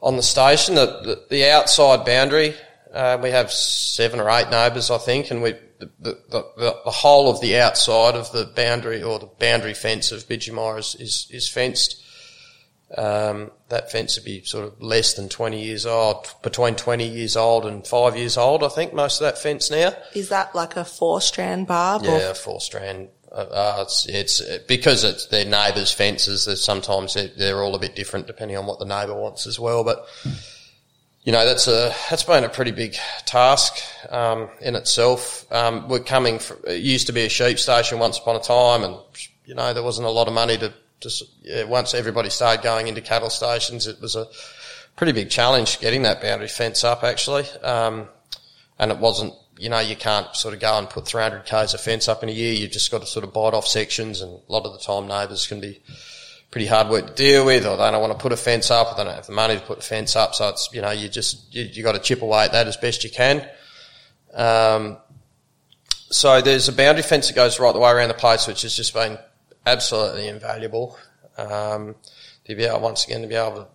on 0.00 0.16
the 0.16 0.22
station. 0.24 0.74
The 0.74 0.86
the, 0.86 1.24
the 1.30 1.50
outside 1.50 2.04
boundary 2.04 2.56
uh, 2.92 3.18
we 3.22 3.30
have 3.30 3.50
seven 3.50 4.20
or 4.20 4.28
eight 4.30 4.50
neighbours, 4.50 4.90
I 4.90 4.98
think, 4.98 5.30
and 5.30 5.42
we 5.42 5.54
the, 5.78 5.90
the, 5.98 6.46
the, 6.56 6.76
the, 6.84 6.90
whole 6.90 7.28
of 7.28 7.40
the 7.40 7.58
outside 7.58 8.14
of 8.14 8.30
the 8.30 8.44
boundary 8.44 9.02
or 9.02 9.18
the 9.18 9.26
boundary 9.26 9.74
fence 9.74 10.12
of 10.12 10.28
Bidgemia 10.28 10.78
is, 10.78 10.94
is, 10.94 11.26
is 11.30 11.48
fenced. 11.48 12.00
Um, 12.96 13.50
that 13.68 13.90
fence 13.90 14.16
would 14.16 14.24
be 14.24 14.44
sort 14.44 14.66
of 14.66 14.80
less 14.80 15.14
than 15.14 15.28
20 15.28 15.60
years 15.60 15.86
old, 15.86 16.32
between 16.42 16.76
20 16.76 17.08
years 17.08 17.36
old 17.36 17.66
and 17.66 17.84
five 17.84 18.16
years 18.16 18.36
old, 18.36 18.62
I 18.62 18.68
think, 18.68 18.92
most 18.92 19.20
of 19.20 19.24
that 19.24 19.38
fence 19.38 19.70
now. 19.70 19.92
Is 20.14 20.28
that 20.28 20.54
like 20.54 20.76
a 20.76 20.84
four 20.84 21.20
strand 21.20 21.66
barb? 21.66 22.02
Yeah, 22.04 22.34
four 22.34 22.60
strand 22.60 23.08
uh, 23.32 23.78
it's, 23.80 24.06
it's 24.06 24.42
because 24.68 25.04
it's 25.04 25.26
their 25.26 25.46
neighbours' 25.46 25.92
fences. 25.92 26.44
There's 26.44 26.62
sometimes 26.62 27.14
they're, 27.14 27.28
they're, 27.28 27.62
all 27.62 27.74
a 27.74 27.78
bit 27.78 27.96
different 27.96 28.26
depending 28.26 28.58
on 28.58 28.66
what 28.66 28.78
the 28.78 28.84
neighbour 28.84 29.14
wants 29.14 29.46
as 29.46 29.58
well. 29.58 29.84
But 29.84 30.06
you 31.24 31.32
know 31.32 31.44
that's 31.44 31.68
a 31.68 31.94
that's 32.10 32.24
been 32.24 32.44
a 32.44 32.48
pretty 32.48 32.72
big 32.72 32.96
task 33.24 33.74
um, 34.10 34.48
in 34.60 34.74
itself. 34.74 35.50
Um, 35.52 35.88
we're 35.88 36.00
coming. 36.00 36.38
From, 36.38 36.58
it 36.66 36.82
used 36.82 37.06
to 37.06 37.12
be 37.12 37.22
a 37.22 37.28
sheep 37.28 37.58
station 37.58 37.98
once 37.98 38.18
upon 38.18 38.36
a 38.36 38.40
time, 38.40 38.82
and 38.82 38.96
you 39.44 39.54
know 39.54 39.72
there 39.72 39.82
wasn't 39.82 40.06
a 40.06 40.10
lot 40.10 40.28
of 40.28 40.34
money 40.34 40.58
to. 40.58 40.72
to 41.00 41.24
yeah, 41.42 41.64
once 41.64 41.94
everybody 41.94 42.30
started 42.30 42.62
going 42.62 42.88
into 42.88 43.00
cattle 43.00 43.30
stations, 43.30 43.86
it 43.86 44.00
was 44.00 44.16
a 44.16 44.26
pretty 44.96 45.12
big 45.12 45.30
challenge 45.30 45.80
getting 45.80 46.02
that 46.02 46.20
boundary 46.20 46.48
fence 46.48 46.84
up 46.84 47.04
actually, 47.04 47.48
um, 47.62 48.08
and 48.78 48.90
it 48.90 48.98
wasn't 48.98 49.34
you 49.58 49.68
know, 49.68 49.78
you 49.78 49.94
can't 49.94 50.34
sort 50.34 50.54
of 50.54 50.60
go 50.60 50.76
and 50.76 50.90
put 50.90 51.06
300 51.06 51.44
k's 51.44 51.72
of 51.72 51.80
fence 51.80 52.08
up 52.08 52.24
in 52.24 52.28
a 52.28 52.32
year. 52.32 52.52
You've 52.52 52.72
just 52.72 52.90
got 52.90 53.00
to 53.00 53.06
sort 53.06 53.24
of 53.24 53.32
bite 53.32 53.54
off 53.54 53.66
sections, 53.66 54.20
and 54.20 54.32
a 54.32 54.52
lot 54.52 54.66
of 54.66 54.72
the 54.72 54.78
time 54.80 55.06
neighbours 55.06 55.46
can 55.46 55.60
be 55.60 55.80
pretty 56.52 56.68
hard 56.68 56.88
work 56.88 57.08
to 57.08 57.14
deal 57.14 57.44
with, 57.44 57.66
or 57.66 57.76
they 57.76 57.90
don't 57.90 58.00
want 58.00 58.12
to 58.12 58.18
put 58.18 58.30
a 58.30 58.36
fence 58.36 58.70
up, 58.70 58.92
or 58.92 58.96
they 58.96 59.04
don't 59.04 59.16
have 59.16 59.26
the 59.26 59.32
money 59.32 59.56
to 59.56 59.60
put 59.60 59.78
a 59.78 59.82
fence 59.82 60.14
up. 60.14 60.36
So 60.36 60.48
it's 60.50 60.68
you 60.72 60.80
know, 60.80 60.92
you 60.92 61.08
just 61.08 61.52
you, 61.52 61.64
you 61.64 61.82
got 61.82 61.92
to 61.92 61.98
chip 61.98 62.22
away 62.22 62.44
at 62.44 62.52
that 62.52 62.68
as 62.68 62.76
best 62.76 63.02
you 63.02 63.10
can. 63.10 63.44
Um, 64.32 64.98
so 66.10 66.40
there's 66.40 66.68
a 66.68 66.72
boundary 66.72 67.02
fence 67.02 67.26
that 67.26 67.34
goes 67.34 67.58
right 67.58 67.72
the 67.72 67.80
way 67.80 67.90
around 67.90 68.08
the 68.08 68.14
place, 68.14 68.46
which 68.46 68.62
has 68.62 68.76
just 68.76 68.94
been 68.94 69.18
absolutely 69.66 70.28
invaluable. 70.28 70.96
Um, 71.36 71.96
to 72.44 72.54
be 72.54 72.64
able 72.64 72.80
once 72.80 73.04
again 73.06 73.22
to 73.22 73.26
be 73.26 73.34
able 73.34 73.68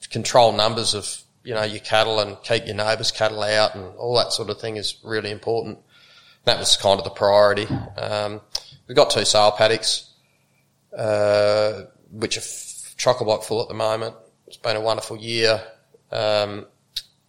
to 0.00 0.08
control 0.08 0.52
numbers 0.52 0.94
of 0.94 1.24
you 1.44 1.52
know, 1.52 1.62
your 1.62 1.80
cattle 1.80 2.18
and 2.20 2.42
keep 2.42 2.66
your 2.66 2.74
neighbours' 2.74 3.12
cattle 3.12 3.42
out 3.42 3.74
and 3.74 3.94
all 3.96 4.16
that 4.16 4.32
sort 4.32 4.48
of 4.48 4.58
thing 4.60 4.76
is 4.76 4.96
really 5.04 5.30
important. 5.30 5.78
That 6.44 6.58
was 6.58 6.76
kind 6.76 6.98
of 6.98 7.04
the 7.04 7.10
priority. 7.10 7.66
Um, 7.66 8.40
we've 8.88 8.96
got 8.96 9.10
two 9.10 9.24
sale 9.24 9.52
paddocks. 9.52 10.10
uh, 10.96 11.82
which 12.14 12.36
are 12.36 12.40
f- 12.40 12.94
chock 12.96 13.20
a 13.20 13.24
block 13.24 13.42
full 13.44 13.60
at 13.62 13.68
the 13.68 13.74
moment. 13.74 14.14
It's 14.46 14.56
been 14.56 14.76
a 14.76 14.80
wonderful 14.80 15.16
year. 15.16 15.60
Um, 16.12 16.66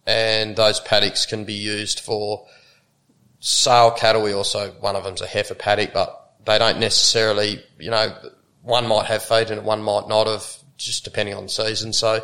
and 0.06 0.54
those 0.56 0.80
paddocks 0.80 1.26
can 1.26 1.44
be 1.44 1.54
used 1.54 2.00
for 2.00 2.46
sale 3.40 3.90
cattle. 3.90 4.22
We 4.22 4.32
also, 4.32 4.70
one 4.80 4.96
of 4.96 5.04
them's 5.04 5.20
a 5.20 5.26
heifer 5.26 5.54
paddock, 5.54 5.92
but 5.92 6.32
they 6.44 6.58
don't 6.58 6.78
necessarily, 6.78 7.62
you 7.78 7.90
know, 7.90 8.16
one 8.62 8.86
might 8.86 9.06
have 9.06 9.22
feed 9.24 9.50
in 9.50 9.58
it, 9.58 9.64
one 9.64 9.82
might 9.82 10.08
not 10.08 10.26
have, 10.26 10.44
just 10.76 11.04
depending 11.04 11.34
on 11.34 11.44
the 11.44 11.48
season. 11.48 11.92
So 11.92 12.20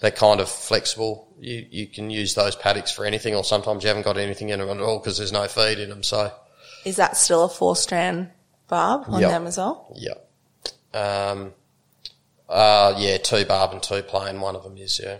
they're 0.00 0.10
kind 0.10 0.40
of 0.40 0.48
flexible. 0.48 1.28
You, 1.38 1.66
you 1.70 1.86
can 1.86 2.08
use 2.10 2.34
those 2.34 2.56
paddocks 2.56 2.90
for 2.90 3.04
anything, 3.04 3.34
or 3.34 3.44
sometimes 3.44 3.82
you 3.82 3.88
haven't 3.88 4.04
got 4.04 4.16
anything 4.16 4.48
in 4.48 4.60
them 4.60 4.68
at 4.70 4.80
all 4.80 4.98
because 4.98 5.18
there's 5.18 5.32
no 5.32 5.46
feed 5.48 5.78
in 5.78 5.90
them. 5.90 6.02
So, 6.02 6.32
Is 6.86 6.96
that 6.96 7.16
still 7.18 7.44
a 7.44 7.48
four 7.48 7.76
strand 7.76 8.30
barb 8.68 9.04
on 9.08 9.20
Yep. 9.20 9.30
them 9.30 9.46
as 9.46 9.58
well? 9.58 9.94
yeah. 9.94 10.14
Um, 10.94 11.52
uh, 12.48 12.94
yeah, 12.96 13.18
two 13.18 13.44
barb 13.44 13.72
and 13.72 13.82
two 13.82 14.02
plain. 14.02 14.40
One 14.40 14.56
of 14.56 14.62
them 14.62 14.76
is, 14.78 15.00
yeah. 15.02 15.18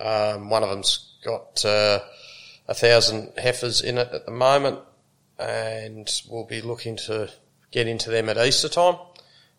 Um, 0.00 0.50
one 0.50 0.62
of 0.62 0.70
them's 0.70 1.16
got 1.24 1.64
uh, 1.64 2.00
a 2.68 2.74
thousand 2.74 3.32
heifers 3.38 3.80
in 3.80 3.98
it 3.98 4.08
at 4.12 4.26
the 4.26 4.32
moment, 4.32 4.80
and 5.38 6.08
we'll 6.28 6.46
be 6.46 6.60
looking 6.60 6.96
to 6.96 7.30
get 7.70 7.86
into 7.86 8.10
them 8.10 8.28
at 8.28 8.38
Easter 8.38 8.68
time. 8.68 8.96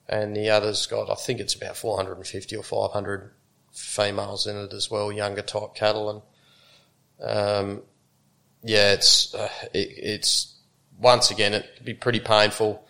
And 0.07 0.36
the 0.36 0.49
other's 0.49 0.86
got, 0.86 1.09
I 1.09 1.15
think 1.15 1.39
it's 1.39 1.55
about 1.55 1.77
450 1.77 2.55
or 2.55 2.63
500 2.63 3.31
females 3.71 4.47
in 4.47 4.55
it 4.55 4.73
as 4.73 4.89
well, 4.89 5.11
younger 5.11 5.41
type 5.41 5.73
cattle. 5.75 6.09
And 6.09 6.21
um, 7.27 7.81
yeah, 8.63 8.93
it's 8.93 9.33
uh, 9.33 9.49
it, 9.73 9.89
it's 9.97 10.55
once 10.99 11.31
again 11.31 11.53
it'd 11.53 11.86
be 11.86 11.93
pretty 11.93 12.19
painful. 12.19 12.86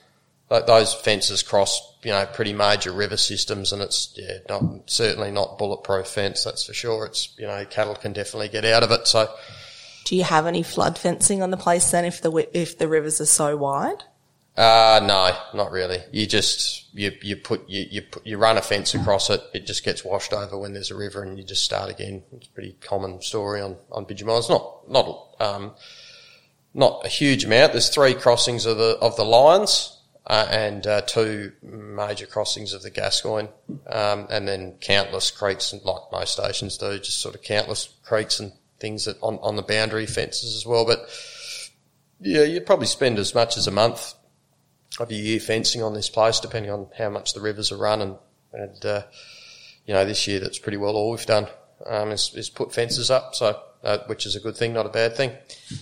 Like 0.50 0.68
those 0.68 0.94
fences 0.94 1.42
cross, 1.42 1.96
you 2.04 2.12
know, 2.12 2.26
pretty 2.28 2.54
major 2.54 2.92
river 2.92 3.18
systems, 3.18 3.74
and 3.74 3.82
it's 3.82 4.14
yeah, 4.16 4.38
not 4.48 4.64
certainly 4.86 5.32
not 5.32 5.58
bulletproof 5.58 6.08
fence. 6.08 6.44
That's 6.44 6.66
for 6.66 6.74
sure. 6.74 7.06
It's 7.06 7.34
you 7.38 7.48
know, 7.48 7.66
cattle 7.66 7.96
can 7.96 8.14
definitely 8.14 8.50
get 8.50 8.64
out 8.64 8.84
of 8.84 8.92
it. 8.92 9.08
So 9.08 9.28
Do 10.06 10.16
you 10.16 10.24
have 10.24 10.46
any 10.46 10.62
flood 10.62 10.98
fencing 10.98 11.42
on 11.42 11.50
the 11.50 11.58
place 11.58 11.90
then 11.92 12.06
if 12.06 12.22
the 12.22 12.48
if 12.54 12.78
the 12.78 12.88
rivers 12.88 13.20
are 13.20 13.26
so 13.26 13.58
wide? 13.58 14.04
Uh, 14.56 15.02
no, 15.04 15.36
not 15.58 15.72
really. 15.72 16.00
You 16.14 16.26
just, 16.26 16.86
you, 16.94 17.12
you 17.22 17.36
put, 17.36 17.68
you, 17.70 17.88
you 17.92 18.02
put, 18.04 18.26
you 18.26 18.38
run 18.38 18.58
a 18.58 18.62
fence 18.62 18.96
across 18.96 19.30
it. 19.30 19.42
It 19.54 19.66
just 19.68 19.84
gets 19.84 20.06
washed 20.06 20.32
over 20.32 20.58
when 20.58 20.72
there's 20.72 20.92
a 20.92 20.96
river 20.96 21.24
and 21.24 21.38
you 21.38 21.44
just 21.44 21.66
start 21.66 21.90
again. 21.90 22.24
It's 22.32 22.48
a 22.48 22.52
pretty 22.52 22.78
common 22.80 23.22
story 23.22 23.60
on, 23.60 23.76
on 23.92 24.06
Bidgemia. 24.06 24.40
It's 24.40 24.50
not, 24.50 24.90
not, 24.90 25.36
um, 25.42 25.72
not 26.74 27.06
a 27.06 27.10
huge 27.10 27.44
amount. 27.44 27.74
There's 27.74 27.90
three 27.90 28.14
crossings 28.14 28.66
of 28.66 28.78
the, 28.78 28.98
of 29.02 29.18
the 29.18 29.26
Lyons, 29.26 29.95
uh, 30.28 30.48
and, 30.50 30.88
uh, 30.88 31.02
two 31.02 31.52
major 31.62 32.26
crossings 32.26 32.74
of 32.74 32.82
the 32.82 32.90
Gascoyne, 32.90 33.50
um, 33.88 34.28
and 34.30 34.48
then 34.48 34.76
countless 34.82 35.32
creeks 35.32 35.74
and 35.74 35.84
like 35.84 36.02
most 36.12 36.34
stations 36.34 36.78
do, 36.78 36.98
just 36.98 37.20
sort 37.20 37.36
of 37.36 37.42
countless 37.42 37.90
creeks 38.04 38.40
and 38.40 38.52
things 38.80 39.06
that 39.06 39.18
on, 39.22 39.38
on 39.42 39.56
the 39.56 39.62
boundary 39.62 40.06
fences 40.06 40.56
as 40.56 40.66
well. 40.66 40.86
But 40.86 41.00
yeah, 42.20 42.44
you'd 42.44 42.66
probably 42.66 42.88
spend 42.88 43.20
as 43.20 43.36
much 43.36 43.58
as 43.58 43.68
a 43.68 43.72
month 43.72 44.14
of 45.00 45.12
your 45.12 45.22
year 45.22 45.40
fencing 45.40 45.84
on 45.84 45.94
this 45.94 46.10
place, 46.10 46.40
depending 46.40 46.72
on 46.72 46.88
how 46.98 47.10
much 47.10 47.34
the 47.34 47.42
rivers 47.42 47.72
are 47.72 47.78
run. 47.78 48.02
And, 48.02 48.16
and 48.54 48.86
uh, 48.86 49.04
you 49.86 49.94
know, 49.94 50.06
this 50.06 50.28
year 50.28 50.40
that's 50.40 50.60
pretty 50.60 50.78
well 50.78 50.96
all 50.96 51.12
we've 51.12 51.26
done 51.26 51.48
um, 51.86 52.12
is, 52.12 52.34
is 52.36 52.50
put 52.50 52.74
fences 52.74 53.12
up, 53.12 53.36
so 53.36 53.60
uh, 53.84 54.00
which 54.08 54.26
is 54.26 54.36
a 54.36 54.40
good 54.40 54.58
thing, 54.58 54.74
not 54.74 54.86
a 54.86 54.90
bad 54.90 55.16
thing. 55.16 55.32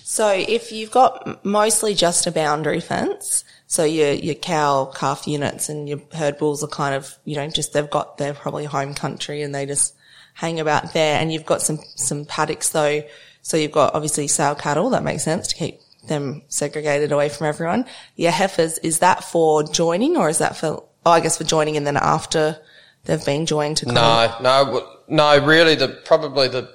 So 0.03 0.29
if 0.29 0.71
you've 0.71 0.91
got 0.91 1.45
mostly 1.45 1.93
just 1.93 2.27
a 2.27 2.31
boundary 2.31 2.79
fence, 2.81 3.45
so 3.73 3.83
your 3.83 4.11
your 4.11 4.35
cow 4.35 4.85
calf 4.85 5.25
units 5.25 5.67
and 5.67 5.89
your 5.89 5.99
herd 6.13 6.37
bulls 6.37 6.63
are 6.63 6.67
kind 6.67 6.93
of 6.93 7.17
you 7.25 7.35
know 7.35 7.47
just 7.49 7.73
they've 7.73 7.89
got 7.89 8.19
their 8.19 8.35
probably 8.35 8.65
home 8.65 8.93
country 8.93 9.41
and 9.41 9.55
they 9.55 9.65
just 9.65 9.95
hang 10.35 10.59
about 10.59 10.93
there, 10.93 11.19
and 11.19 11.33
you've 11.33 11.45
got 11.45 11.59
some 11.59 11.79
some 11.95 12.23
paddocks 12.25 12.69
though, 12.69 13.01
so 13.41 13.57
you've 13.57 13.71
got 13.71 13.95
obviously 13.95 14.27
sale 14.27 14.53
cattle 14.53 14.91
that 14.91 15.03
makes 15.03 15.23
sense 15.23 15.47
to 15.47 15.55
keep 15.55 15.79
them 16.07 16.43
segregated 16.49 17.11
away 17.11 17.29
from 17.29 17.47
everyone. 17.47 17.85
Your 18.15 18.31
heifers 18.31 18.77
is 18.79 18.99
that 18.99 19.23
for 19.23 19.63
joining 19.63 20.17
or 20.17 20.29
is 20.29 20.37
that 20.37 20.55
for 20.55 20.83
oh 21.05 21.11
I 21.11 21.19
guess 21.19 21.39
for 21.39 21.43
joining 21.43 21.75
and 21.75 21.87
then 21.87 21.97
after 21.97 22.59
they've 23.05 23.25
been 23.25 23.47
joined 23.47 23.77
to 23.77 23.91
No, 23.91 24.35
no, 24.39 24.87
no. 25.07 25.43
Really, 25.43 25.73
the 25.73 25.87
probably 26.05 26.47
the 26.47 26.69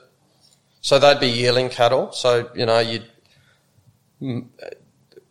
so 0.81 0.99
they'd 0.99 1.21
be 1.21 1.29
yearling 1.29 1.69
cattle. 1.69 2.11
So 2.11 2.51
you 2.57 2.67
know, 2.67 2.81
you 2.81 3.03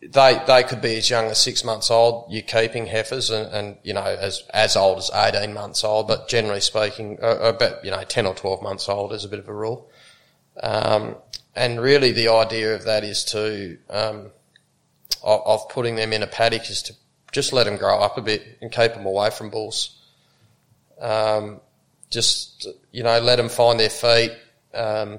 they 0.00 0.40
they 0.46 0.62
could 0.62 0.80
be 0.80 0.96
as 0.96 1.10
young 1.10 1.26
as 1.26 1.38
six 1.38 1.64
months 1.64 1.90
old. 1.90 2.26
You're 2.30 2.42
keeping 2.42 2.86
heifers, 2.86 3.30
and, 3.30 3.52
and 3.52 3.76
you 3.82 3.94
know 3.94 4.04
as 4.04 4.44
as 4.54 4.76
old 4.76 4.98
as 4.98 5.10
eighteen 5.12 5.54
months 5.54 5.82
old. 5.82 6.08
But 6.08 6.28
generally 6.28 6.60
speaking, 6.60 7.18
uh, 7.22 7.38
about 7.38 7.84
you 7.84 7.90
know 7.90 8.02
ten 8.04 8.26
or 8.26 8.34
twelve 8.34 8.62
months 8.62 8.88
old 8.88 9.12
is 9.12 9.24
a 9.24 9.28
bit 9.28 9.40
of 9.40 9.48
a 9.48 9.54
rule. 9.54 9.90
Um, 10.62 11.16
and 11.54 11.80
really, 11.80 12.12
the 12.12 12.28
idea 12.28 12.74
of 12.74 12.84
that 12.84 13.02
is 13.02 13.24
to 13.26 13.78
um, 13.90 14.30
of, 15.22 15.42
of 15.44 15.68
putting 15.68 15.96
them 15.96 16.12
in 16.12 16.22
a 16.22 16.28
paddock 16.28 16.70
is 16.70 16.82
to 16.82 16.94
just 17.32 17.52
let 17.52 17.64
them 17.64 17.76
grow 17.76 17.98
up 17.98 18.16
a 18.16 18.22
bit 18.22 18.58
and 18.60 18.70
keep 18.70 18.94
them 18.94 19.06
away 19.06 19.30
from 19.30 19.50
bulls. 19.50 20.00
Um, 21.00 21.60
just 22.10 22.68
you 22.92 23.02
know, 23.02 23.18
let 23.18 23.36
them 23.36 23.48
find 23.48 23.80
their 23.80 23.90
feet. 23.90 24.32
Um, 24.72 25.18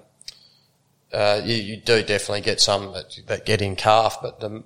uh, 1.12 1.42
you, 1.44 1.56
you 1.56 1.78
do 1.78 2.04
definitely 2.04 2.42
get 2.42 2.62
some 2.62 2.94
that, 2.94 3.20
that 3.28 3.46
get 3.46 3.62
in 3.62 3.76
calf, 3.76 4.18
but 4.22 4.40
the, 4.40 4.64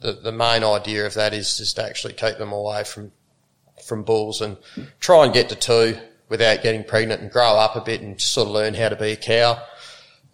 the, 0.00 0.12
the, 0.12 0.32
main 0.32 0.62
idea 0.62 1.04
of 1.04 1.14
that 1.14 1.34
is 1.34 1.58
just 1.58 1.76
to 1.76 1.84
actually 1.84 2.12
keep 2.12 2.38
them 2.38 2.52
away 2.52 2.84
from 2.84 3.10
from 3.84 4.02
bulls 4.02 4.40
and 4.40 4.56
try 5.00 5.24
and 5.24 5.34
get 5.34 5.48
to 5.48 5.56
two 5.56 5.98
without 6.28 6.62
getting 6.62 6.84
pregnant 6.84 7.20
and 7.20 7.30
grow 7.30 7.56
up 7.56 7.76
a 7.76 7.80
bit 7.80 8.00
and 8.00 8.20
sort 8.20 8.46
of 8.46 8.54
learn 8.54 8.74
how 8.74 8.88
to 8.88 8.96
be 8.96 9.12
a 9.12 9.16
cow. 9.16 9.60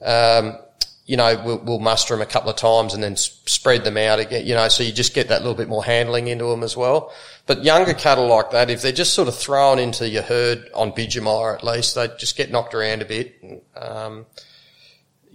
Um, 0.04 0.58
you 1.06 1.16
know, 1.16 1.40
we'll, 1.44 1.58
we'll 1.58 1.78
muster 1.78 2.14
them 2.14 2.20
a 2.20 2.26
couple 2.26 2.50
of 2.50 2.56
times 2.56 2.92
and 2.92 3.02
then 3.02 3.16
spread 3.16 3.84
them 3.84 3.96
out 3.96 4.18
again, 4.18 4.44
you 4.44 4.54
know, 4.54 4.66
so 4.68 4.82
you 4.82 4.92
just 4.92 5.14
get 5.14 5.28
that 5.28 5.40
little 5.40 5.54
bit 5.54 5.68
more 5.68 5.84
handling 5.84 6.26
into 6.26 6.44
them 6.44 6.64
as 6.64 6.76
well. 6.76 7.14
But 7.46 7.64
younger 7.64 7.94
cattle 7.94 8.26
like 8.26 8.50
that, 8.50 8.70
if 8.70 8.82
they're 8.82 8.90
just 8.90 9.14
sort 9.14 9.28
of 9.28 9.36
thrown 9.36 9.78
into 9.78 10.08
your 10.08 10.24
herd 10.24 10.68
on 10.74 10.90
Bidgemia 10.92 11.54
at 11.54 11.64
least, 11.64 11.94
they 11.94 12.08
just 12.18 12.36
get 12.36 12.50
knocked 12.50 12.74
around 12.74 13.02
a 13.02 13.04
bit. 13.04 13.62
Um, 13.76 14.26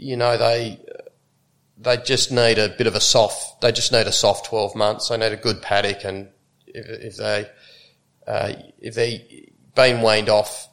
you 0.01 0.17
know, 0.17 0.35
they, 0.35 0.79
they 1.77 1.97
just 1.97 2.31
need 2.31 2.57
a 2.57 2.69
bit 2.69 2.87
of 2.87 2.95
a 2.95 2.99
soft, 2.99 3.61
they 3.61 3.71
just 3.71 3.91
need 3.91 4.07
a 4.07 4.11
soft 4.11 4.47
12 4.47 4.75
months. 4.75 5.09
They 5.09 5.17
need 5.17 5.31
a 5.31 5.37
good 5.37 5.61
paddock 5.61 6.03
and 6.03 6.29
if, 6.65 6.87
if 6.87 7.17
they, 7.17 7.47
uh, 8.25 8.53
if 8.79 8.95
they 8.95 9.51
been 9.75 10.01
weaned 10.01 10.27
off 10.27 10.67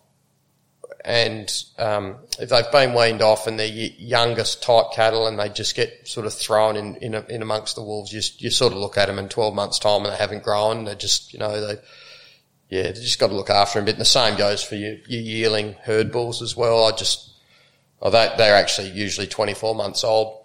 and 1.04 1.50
um, 1.78 2.16
if 2.38 2.48
they've 2.48 2.72
been 2.72 2.94
weaned 2.94 3.22
off 3.22 3.46
and 3.46 3.58
they're 3.58 3.66
youngest 3.66 4.62
type 4.62 4.86
cattle 4.94 5.26
and 5.26 5.38
they 5.38 5.48
just 5.50 5.76
get 5.76 6.08
sort 6.08 6.26
of 6.26 6.32
thrown 6.34 6.76
in 6.76 6.96
in, 6.96 7.14
in 7.14 7.42
amongst 7.42 7.76
the 7.76 7.82
wolves, 7.82 8.12
you, 8.12 8.20
you 8.38 8.50
sort 8.50 8.72
of 8.72 8.78
look 8.78 8.96
at 8.96 9.06
them 9.06 9.18
in 9.18 9.28
12 9.28 9.54
months 9.54 9.78
time 9.78 10.04
and 10.04 10.12
they 10.12 10.16
haven't 10.16 10.42
grown. 10.42 10.84
They're 10.84 10.94
just, 10.94 11.32
you 11.32 11.38
know, 11.38 11.60
they, 11.60 11.80
yeah, 12.70 12.84
they 12.84 12.92
just 12.92 13.18
got 13.18 13.28
to 13.28 13.34
look 13.36 13.50
after 13.50 13.78
them. 13.78 13.88
And 13.88 13.98
the 13.98 14.04
same 14.04 14.36
goes 14.36 14.62
for 14.62 14.74
your, 14.74 14.96
your 15.06 15.20
yearling 15.20 15.74
herd 15.82 16.12
bulls 16.12 16.42
as 16.42 16.56
well. 16.56 16.84
I 16.86 16.96
just, 16.96 17.30
oh, 18.02 18.10
they, 18.10 18.32
they're 18.36 18.54
actually 18.56 18.90
usually 18.90 19.26
24 19.26 19.74
months 19.74 20.04
old, 20.04 20.44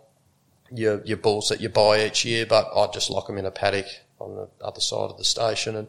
your, 0.71 1.03
your 1.05 1.17
bulls 1.17 1.49
that 1.49 1.61
you 1.61 1.69
buy 1.69 2.05
each 2.05 2.25
year, 2.25 2.45
but 2.45 2.69
I 2.75 2.87
just 2.91 3.09
lock 3.09 3.27
them 3.27 3.37
in 3.37 3.45
a 3.45 3.51
paddock 3.51 3.87
on 4.19 4.35
the 4.35 4.49
other 4.63 4.81
side 4.81 5.11
of 5.11 5.17
the 5.17 5.23
station 5.23 5.75
and 5.75 5.87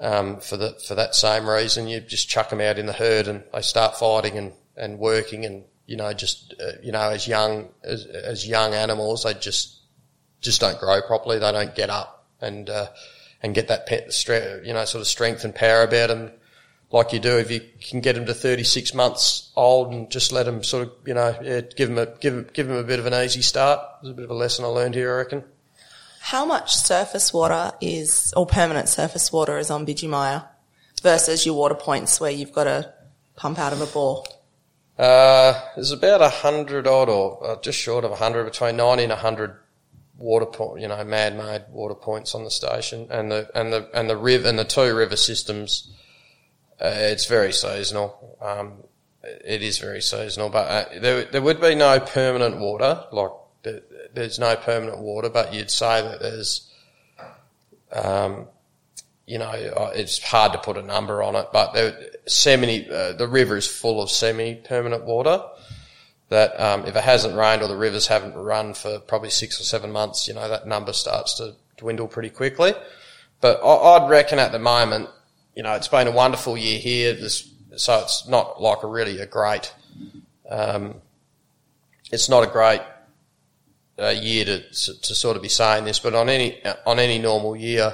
um, 0.00 0.40
for 0.40 0.56
the 0.56 0.78
for 0.86 0.94
that 0.94 1.14
same 1.14 1.48
reason. 1.48 1.88
You 1.88 2.00
just 2.00 2.28
chuck 2.28 2.50
them 2.50 2.60
out 2.60 2.78
in 2.78 2.86
the 2.86 2.92
herd 2.92 3.26
and 3.26 3.42
they 3.52 3.62
start 3.62 3.98
fighting 3.98 4.38
and, 4.38 4.52
and 4.76 4.98
working 4.98 5.44
and 5.44 5.64
you 5.86 5.96
know 5.96 6.12
just 6.12 6.54
uh, 6.62 6.72
you 6.82 6.92
know 6.92 7.10
as 7.10 7.26
young 7.26 7.68
as 7.82 8.04
as 8.06 8.46
young 8.46 8.74
animals 8.74 9.24
they 9.24 9.34
just 9.34 9.78
just 10.40 10.60
don't 10.60 10.78
grow 10.78 11.00
properly. 11.02 11.38
They 11.38 11.50
don't 11.50 11.74
get 11.74 11.90
up 11.90 12.26
and 12.40 12.70
uh, 12.70 12.88
and 13.42 13.54
get 13.54 13.68
that 13.68 13.86
pet 13.86 14.12
you 14.64 14.72
know 14.72 14.84
sort 14.84 15.00
of 15.00 15.06
strength 15.06 15.44
and 15.44 15.54
power 15.54 15.82
about 15.82 16.08
them 16.08 16.30
like 16.90 17.12
you 17.12 17.18
do 17.18 17.38
if 17.38 17.50
you 17.50 17.60
can 17.80 18.00
get 18.00 18.14
them 18.14 18.26
to 18.26 18.34
36 18.34 18.94
months 18.94 19.50
old 19.56 19.92
and 19.92 20.10
just 20.10 20.32
let 20.32 20.46
them 20.46 20.62
sort 20.62 20.84
of 20.84 20.92
you 21.06 21.14
know 21.14 21.36
yeah, 21.42 21.60
give 21.60 21.88
them 21.88 21.98
a 21.98 22.06
give 22.06 22.34
'em- 22.34 22.48
give 22.52 22.66
them 22.66 22.76
a 22.76 22.82
bit 22.82 22.98
of 22.98 23.06
an 23.06 23.14
easy 23.14 23.42
start. 23.42 23.80
There's 24.02 24.12
a 24.12 24.14
bit 24.14 24.24
of 24.24 24.30
a 24.30 24.34
lesson 24.34 24.64
I 24.64 24.68
learned 24.68 24.94
here, 24.94 25.12
I 25.14 25.18
reckon. 25.18 25.44
How 26.20 26.44
much 26.44 26.74
surface 26.76 27.32
water 27.32 27.72
is, 27.80 28.34
or 28.36 28.44
permanent 28.44 28.88
surface 28.88 29.32
water 29.32 29.56
is 29.56 29.70
on 29.70 29.86
Bidgemia 29.86 30.46
versus 31.02 31.46
your 31.46 31.54
water 31.54 31.74
points 31.74 32.20
where 32.20 32.30
you've 32.30 32.52
got 32.52 32.64
to 32.64 32.92
pump 33.36 33.58
out 33.58 33.72
of 33.72 33.80
a 33.80 33.86
bore? 33.86 34.24
Uh, 34.98 35.58
there's 35.76 35.92
about 35.92 36.20
a 36.20 36.28
hundred 36.28 36.86
odd, 36.86 37.08
or 37.08 37.46
uh, 37.46 37.60
just 37.60 37.78
short 37.78 38.04
of 38.04 38.10
a 38.10 38.16
hundred, 38.16 38.44
between 38.44 38.76
ninety 38.76 39.04
and 39.04 39.12
a 39.12 39.16
hundred 39.16 39.56
water 40.18 40.46
point, 40.46 40.82
you 40.82 40.88
know, 40.88 41.02
man-made 41.04 41.64
water 41.70 41.94
points 41.94 42.34
on 42.34 42.44
the 42.44 42.50
station, 42.50 43.06
and 43.10 43.30
the 43.30 43.48
and 43.54 43.72
the 43.72 43.88
and 43.94 44.10
the 44.10 44.16
river 44.16 44.48
and 44.48 44.58
the 44.58 44.64
two 44.64 44.94
river 44.94 45.16
systems. 45.16 45.90
Uh, 46.80 46.92
it's 46.94 47.26
very 47.26 47.52
seasonal. 47.52 48.36
Um, 48.40 48.84
it 49.22 49.62
is 49.62 49.78
very 49.78 50.00
seasonal, 50.00 50.48
but 50.48 50.68
uh, 50.68 51.00
there 51.00 51.24
there 51.24 51.42
would 51.42 51.60
be 51.60 51.74
no 51.74 51.98
permanent 52.00 52.58
water. 52.58 53.04
Like 53.10 53.32
there, 53.62 53.82
there's 54.14 54.38
no 54.38 54.56
permanent 54.56 54.98
water, 54.98 55.28
but 55.28 55.52
you'd 55.52 55.70
say 55.70 56.02
that 56.02 56.20
there's, 56.20 56.72
um, 57.92 58.46
you 59.26 59.38
know, 59.38 59.50
uh, 59.50 59.92
it's 59.94 60.22
hard 60.22 60.52
to 60.52 60.58
put 60.58 60.76
a 60.76 60.82
number 60.82 61.22
on 61.22 61.36
it, 61.36 61.48
but 61.52 61.72
there, 61.74 61.98
semi, 62.26 62.88
uh, 62.88 63.12
the 63.12 63.28
river 63.28 63.56
is 63.56 63.66
full 63.66 64.00
of 64.02 64.10
semi-permanent 64.10 65.04
water 65.04 65.42
that, 66.28 66.58
um, 66.60 66.86
if 66.86 66.96
it 66.96 67.04
hasn't 67.04 67.36
rained 67.36 67.62
or 67.62 67.68
the 67.68 67.76
rivers 67.76 68.06
haven't 68.06 68.34
run 68.34 68.74
for 68.74 68.98
probably 69.00 69.30
six 69.30 69.60
or 69.60 69.64
seven 69.64 69.92
months, 69.92 70.28
you 70.28 70.34
know, 70.34 70.48
that 70.48 70.66
number 70.66 70.92
starts 70.92 71.34
to 71.34 71.54
dwindle 71.76 72.08
pretty 72.08 72.30
quickly. 72.30 72.72
But 73.40 73.60
I, 73.62 73.98
would 73.98 74.10
reckon 74.10 74.38
at 74.38 74.52
the 74.52 74.58
moment, 74.58 75.08
you 75.58 75.64
know, 75.64 75.72
it's 75.72 75.88
been 75.88 76.06
a 76.06 76.12
wonderful 76.12 76.56
year 76.56 76.78
here. 76.78 77.14
This, 77.14 77.52
so 77.74 77.98
it's 77.98 78.28
not 78.28 78.62
like 78.62 78.84
a 78.84 78.86
really 78.86 79.18
a 79.18 79.26
great, 79.26 79.74
um, 80.48 80.94
it's 82.12 82.28
not 82.28 82.44
a 82.44 82.46
great 82.46 82.80
uh, 83.98 84.10
year 84.10 84.44
to, 84.44 84.60
to 84.60 85.14
sort 85.16 85.36
of 85.36 85.42
be 85.42 85.48
saying 85.48 85.84
this, 85.84 85.98
but 85.98 86.14
on 86.14 86.28
any 86.28 86.62
on 86.86 87.00
any 87.00 87.18
normal 87.18 87.56
year, 87.56 87.92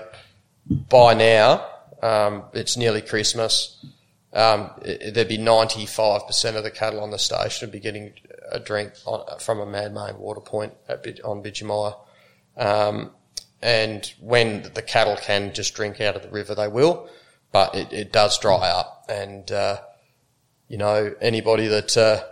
by 0.90 1.14
now 1.14 1.66
um, 2.02 2.42
it's 2.52 2.76
nearly 2.76 3.00
Christmas. 3.00 3.82
Um, 4.34 4.68
it, 4.82 5.14
there'd 5.14 5.28
be 5.28 5.38
ninety 5.38 5.86
five 5.86 6.26
percent 6.26 6.58
of 6.58 6.64
the 6.64 6.70
cattle 6.70 7.00
on 7.00 7.12
the 7.12 7.18
station 7.18 7.66
would 7.66 7.72
be 7.72 7.80
getting 7.80 8.12
a 8.52 8.60
drink 8.60 8.92
on, 9.06 9.38
from 9.38 9.60
a 9.60 9.66
man-made 9.66 10.18
water 10.18 10.42
point 10.42 10.74
at, 10.86 11.02
on 11.24 11.42
Bidgemia. 11.42 11.96
Um, 12.58 13.12
and 13.62 14.12
when 14.20 14.70
the 14.74 14.82
cattle 14.82 15.16
can 15.16 15.54
just 15.54 15.72
drink 15.72 16.02
out 16.02 16.14
of 16.14 16.22
the 16.22 16.28
river, 16.28 16.54
they 16.54 16.68
will. 16.68 17.08
But 17.55 17.74
it, 17.74 17.92
it 17.92 18.12
does 18.12 18.38
dry 18.38 18.68
up, 18.68 19.07
and 19.09 19.50
uh, 19.50 19.78
you 20.68 20.76
know 20.76 21.14
anybody 21.20 21.68
that, 21.68 21.96
uh, 21.96 22.22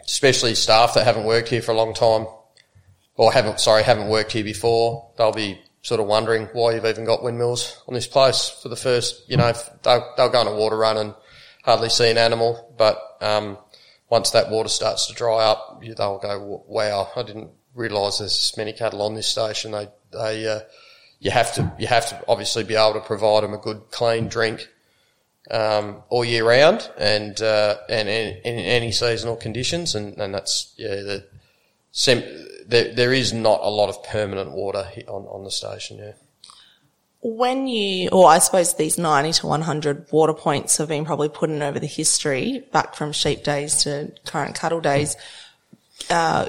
especially 0.00 0.54
staff 0.54 0.94
that 0.94 1.04
haven't 1.04 1.24
worked 1.24 1.50
here 1.50 1.62
for 1.62 1.72
a 1.72 1.76
long 1.76 1.92
time, 1.92 2.26
or 3.16 3.32
haven't, 3.32 3.60
sorry, 3.60 3.82
haven't 3.82 4.08
worked 4.08 4.32
here 4.32 4.44
before, 4.44 5.12
they'll 5.16 5.32
be 5.32 5.60
sort 5.82 6.00
of 6.00 6.06
wondering 6.06 6.48
why 6.52 6.74
you've 6.74 6.86
even 6.86 7.04
got 7.04 7.22
windmills 7.22 7.82
on 7.86 7.94
this 7.94 8.06
place 8.06 8.48
for 8.62 8.68
the 8.68 8.76
first, 8.76 9.28
you 9.28 9.36
know, 9.36 9.52
they'll, 9.82 10.14
they'll 10.16 10.30
go 10.30 10.40
on 10.40 10.46
a 10.46 10.54
water 10.54 10.78
run 10.78 10.96
and 10.96 11.14
hardly 11.64 11.90
see 11.90 12.10
an 12.10 12.18
animal, 12.18 12.74
but, 12.78 12.98
um, 13.20 13.58
once 14.08 14.30
that 14.30 14.50
water 14.50 14.68
starts 14.68 15.06
to 15.06 15.14
dry 15.14 15.44
up, 15.44 15.82
they'll 15.82 16.18
go, 16.18 16.64
wow, 16.66 17.10
I 17.16 17.22
didn't 17.22 17.50
realise 17.74 18.18
there's 18.18 18.30
this 18.30 18.56
many 18.56 18.72
cattle 18.72 19.02
on 19.02 19.14
this 19.14 19.26
station. 19.26 19.72
They, 19.72 19.88
they, 20.12 20.46
uh, 20.46 20.60
you 21.22 21.30
have 21.30 21.54
to, 21.54 21.72
you 21.78 21.86
have 21.86 22.08
to 22.08 22.20
obviously 22.26 22.64
be 22.64 22.74
able 22.74 22.94
to 22.94 23.00
provide 23.00 23.44
them 23.44 23.54
a 23.54 23.58
good 23.58 23.80
clean 23.92 24.26
drink, 24.26 24.68
um, 25.52 26.02
all 26.08 26.24
year 26.24 26.46
round 26.46 26.90
and, 26.98 27.40
uh, 27.40 27.76
and 27.88 28.08
in, 28.08 28.36
in, 28.38 28.58
any 28.58 28.90
seasonal 28.90 29.36
conditions. 29.36 29.94
And, 29.94 30.18
and 30.18 30.34
that's, 30.34 30.74
yeah, 30.76 30.96
the, 30.96 31.24
there, 32.66 32.92
there 32.92 33.12
is 33.12 33.32
not 33.32 33.60
a 33.62 33.70
lot 33.70 33.88
of 33.88 34.02
permanent 34.02 34.50
water 34.50 34.84
on, 35.06 35.22
on 35.26 35.44
the 35.44 35.50
station, 35.52 35.98
yeah. 35.98 36.12
When 37.24 37.68
you, 37.68 38.08
or 38.08 38.28
I 38.28 38.40
suppose 38.40 38.74
these 38.74 38.98
90 38.98 39.32
to 39.34 39.46
100 39.46 40.10
water 40.10 40.34
points 40.34 40.78
have 40.78 40.88
been 40.88 41.04
probably 41.04 41.28
put 41.28 41.50
in 41.50 41.62
over 41.62 41.78
the 41.78 41.86
history, 41.86 42.64
back 42.72 42.96
from 42.96 43.12
sheep 43.12 43.44
days 43.44 43.84
to 43.84 44.10
current 44.26 44.56
cattle 44.56 44.80
days. 44.80 45.14
Uh, 46.10 46.48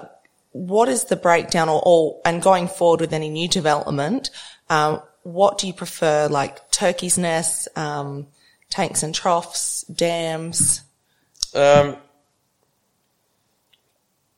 what 0.53 0.89
is 0.89 1.05
the 1.05 1.15
breakdown 1.15 1.69
or, 1.69 1.81
or, 1.85 2.21
and 2.25 2.41
going 2.41 2.67
forward 2.67 3.01
with 3.01 3.13
any 3.13 3.29
new 3.29 3.47
development, 3.47 4.31
um, 4.69 5.01
what 5.23 5.57
do 5.57 5.67
you 5.67 5.73
prefer, 5.73 6.27
like 6.27 6.71
turkeys 6.71 7.17
nests, 7.17 7.67
um, 7.75 8.27
tanks 8.69 9.03
and 9.03 9.13
troughs, 9.13 9.83
dams? 9.83 10.81
Um, 11.53 11.97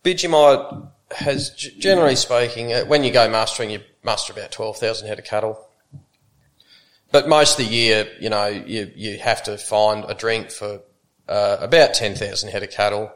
Bidgemia 0.04 0.88
has, 1.12 1.50
generally 1.50 2.16
speaking, 2.16 2.74
uh, 2.74 2.86
when 2.86 3.04
you 3.04 3.12
go 3.12 3.30
mastering, 3.30 3.72
you 3.72 3.82
muster 4.04 4.34
about 4.34 4.52
12,000 4.52 5.08
head 5.08 5.20
of 5.20 5.26
cattle. 5.26 5.68
But 7.12 7.28
most 7.28 7.60
of 7.60 7.66
the 7.66 7.72
year, 7.72 8.08
you 8.20 8.30
know, 8.30 8.48
you, 8.48 8.92
you 8.96 9.18
have 9.20 9.44
to 9.44 9.58
find 9.58 10.06
a 10.08 10.14
drink 10.14 10.52
for 10.52 10.82
uh, 11.28 11.58
about 11.60 11.94
10,000 11.94 12.50
head 12.50 12.64
of 12.64 12.72
cattle 12.72 13.12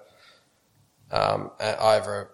um, 1.12 1.52
over 1.60 2.32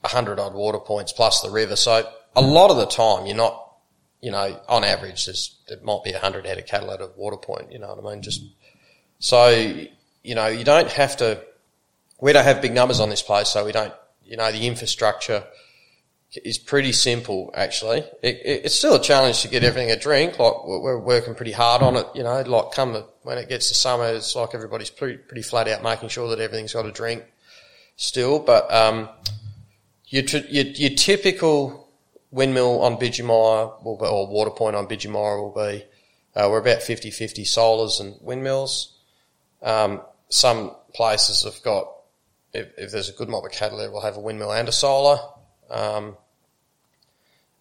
100 0.00 0.38
odd 0.38 0.54
water 0.54 0.78
points 0.78 1.12
plus 1.12 1.40
the 1.40 1.50
river. 1.50 1.76
So 1.76 2.08
a 2.34 2.42
lot 2.42 2.70
of 2.70 2.76
the 2.76 2.86
time, 2.86 3.26
you're 3.26 3.36
not, 3.36 3.65
you 4.20 4.30
know, 4.30 4.60
on 4.68 4.84
average, 4.84 5.26
there's, 5.26 5.56
there 5.68 5.78
might 5.82 6.02
be 6.04 6.12
100 6.12 6.46
head 6.46 6.58
of 6.58 6.66
cattle 6.66 6.90
at 6.90 7.00
a 7.00 7.10
water 7.16 7.36
point, 7.36 7.72
you 7.72 7.78
know 7.78 7.94
what 7.94 8.04
I 8.04 8.14
mean? 8.14 8.22
Just, 8.22 8.42
so, 9.18 9.48
you 10.22 10.34
know, 10.34 10.46
you 10.46 10.64
don't 10.64 10.90
have 10.90 11.16
to, 11.18 11.42
we 12.20 12.32
don't 12.32 12.44
have 12.44 12.62
big 12.62 12.72
numbers 12.72 13.00
on 13.00 13.10
this 13.10 13.22
place, 13.22 13.48
so 13.48 13.64
we 13.64 13.72
don't 13.72 13.92
you 14.26 14.36
know, 14.36 14.50
the 14.50 14.66
infrastructure 14.66 15.44
is 16.44 16.58
pretty 16.58 16.92
simple, 16.92 17.50
actually. 17.54 18.00
It, 18.22 18.36
it, 18.44 18.64
it's 18.64 18.74
still 18.74 18.96
a 18.96 19.02
challenge 19.02 19.42
to 19.42 19.48
get 19.48 19.64
everything 19.64 19.90
a 19.90 19.98
drink. 19.98 20.38
Like, 20.38 20.64
we're 20.66 20.98
working 20.98 21.34
pretty 21.34 21.52
hard 21.52 21.82
on 21.82 21.96
it, 21.96 22.06
you 22.14 22.22
know, 22.22 22.42
like 22.42 22.72
come 22.72 23.02
when 23.22 23.38
it 23.38 23.48
gets 23.48 23.68
to 23.68 23.74
summer, 23.74 24.06
it's 24.08 24.34
like 24.34 24.54
everybody's 24.54 24.90
pretty, 24.90 25.16
pretty 25.16 25.42
flat 25.42 25.68
out 25.68 25.82
making 25.82 26.08
sure 26.08 26.28
that 26.30 26.40
everything's 26.40 26.74
got 26.74 26.86
a 26.86 26.92
drink 26.92 27.24
still. 27.96 28.40
But, 28.40 28.72
um, 28.72 29.08
your, 30.08 30.24
your, 30.24 30.64
your 30.64 30.90
typical 30.90 31.85
windmill 32.36 32.82
on 32.82 32.98
Bidgemia 32.98 33.82
will 33.82 33.96
be, 33.96 34.04
or 34.04 34.28
water 34.28 34.50
point 34.50 34.76
on 34.76 34.86
Bidgemia 34.86 35.42
will 35.42 35.54
be, 35.54 35.84
uh, 36.36 36.48
we're 36.50 36.60
about 36.60 36.80
50-50 36.80 37.40
solars 37.40 37.98
and 37.98 38.14
windmills. 38.20 38.98
Um, 39.62 40.02
some 40.28 40.76
places 40.94 41.44
have 41.44 41.62
got 41.64 41.88
if, 42.52 42.68
if 42.78 42.92
there's 42.92 43.08
a 43.08 43.12
good 43.12 43.28
mob 43.28 43.44
of 43.44 43.52
cattle 43.52 43.78
there, 43.78 43.90
we'll 43.90 44.02
have 44.02 44.16
a 44.16 44.20
windmill 44.20 44.52
and 44.52 44.68
a 44.68 44.72
solar, 44.72 45.18
um, 45.70 46.16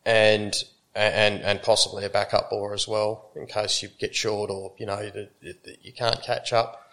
and 0.05 0.63
and 0.93 1.41
and 1.41 1.61
possibly 1.61 2.05
a 2.05 2.09
backup 2.09 2.49
bore 2.49 2.73
as 2.73 2.87
well 2.87 3.29
in 3.35 3.45
case 3.47 3.83
you 3.83 3.89
get 3.99 4.15
short 4.15 4.49
or 4.49 4.73
you 4.77 4.85
know 4.85 5.09
that 5.09 5.77
you 5.81 5.91
can't 5.91 6.21
catch 6.21 6.53
up. 6.53 6.89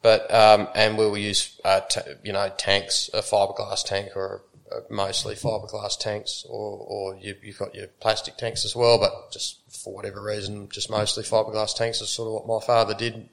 But 0.00 0.32
um, 0.32 0.68
and 0.74 0.96
we 0.96 1.04
will 1.04 1.18
use 1.18 1.60
uh, 1.64 1.80
t- 1.80 2.00
you 2.24 2.32
know 2.32 2.50
tanks, 2.56 3.10
a 3.12 3.20
fiberglass 3.20 3.84
tank 3.84 4.16
or 4.16 4.42
mostly 4.90 5.34
fiberglass 5.34 5.98
tanks, 5.98 6.44
or 6.48 6.78
or 6.78 7.16
you, 7.16 7.34
have 7.46 7.58
got 7.58 7.74
your 7.74 7.86
plastic 8.00 8.36
tanks 8.36 8.64
as 8.64 8.74
well. 8.74 8.98
But 8.98 9.32
just 9.32 9.60
for 9.82 9.94
whatever 9.94 10.22
reason, 10.22 10.68
just 10.70 10.90
mostly 10.90 11.24
fiberglass 11.24 11.76
tanks 11.76 12.00
is 12.00 12.10
sort 12.10 12.28
of 12.28 12.34
what 12.34 12.60
my 12.60 12.64
father 12.64 12.94
did. 12.94 13.28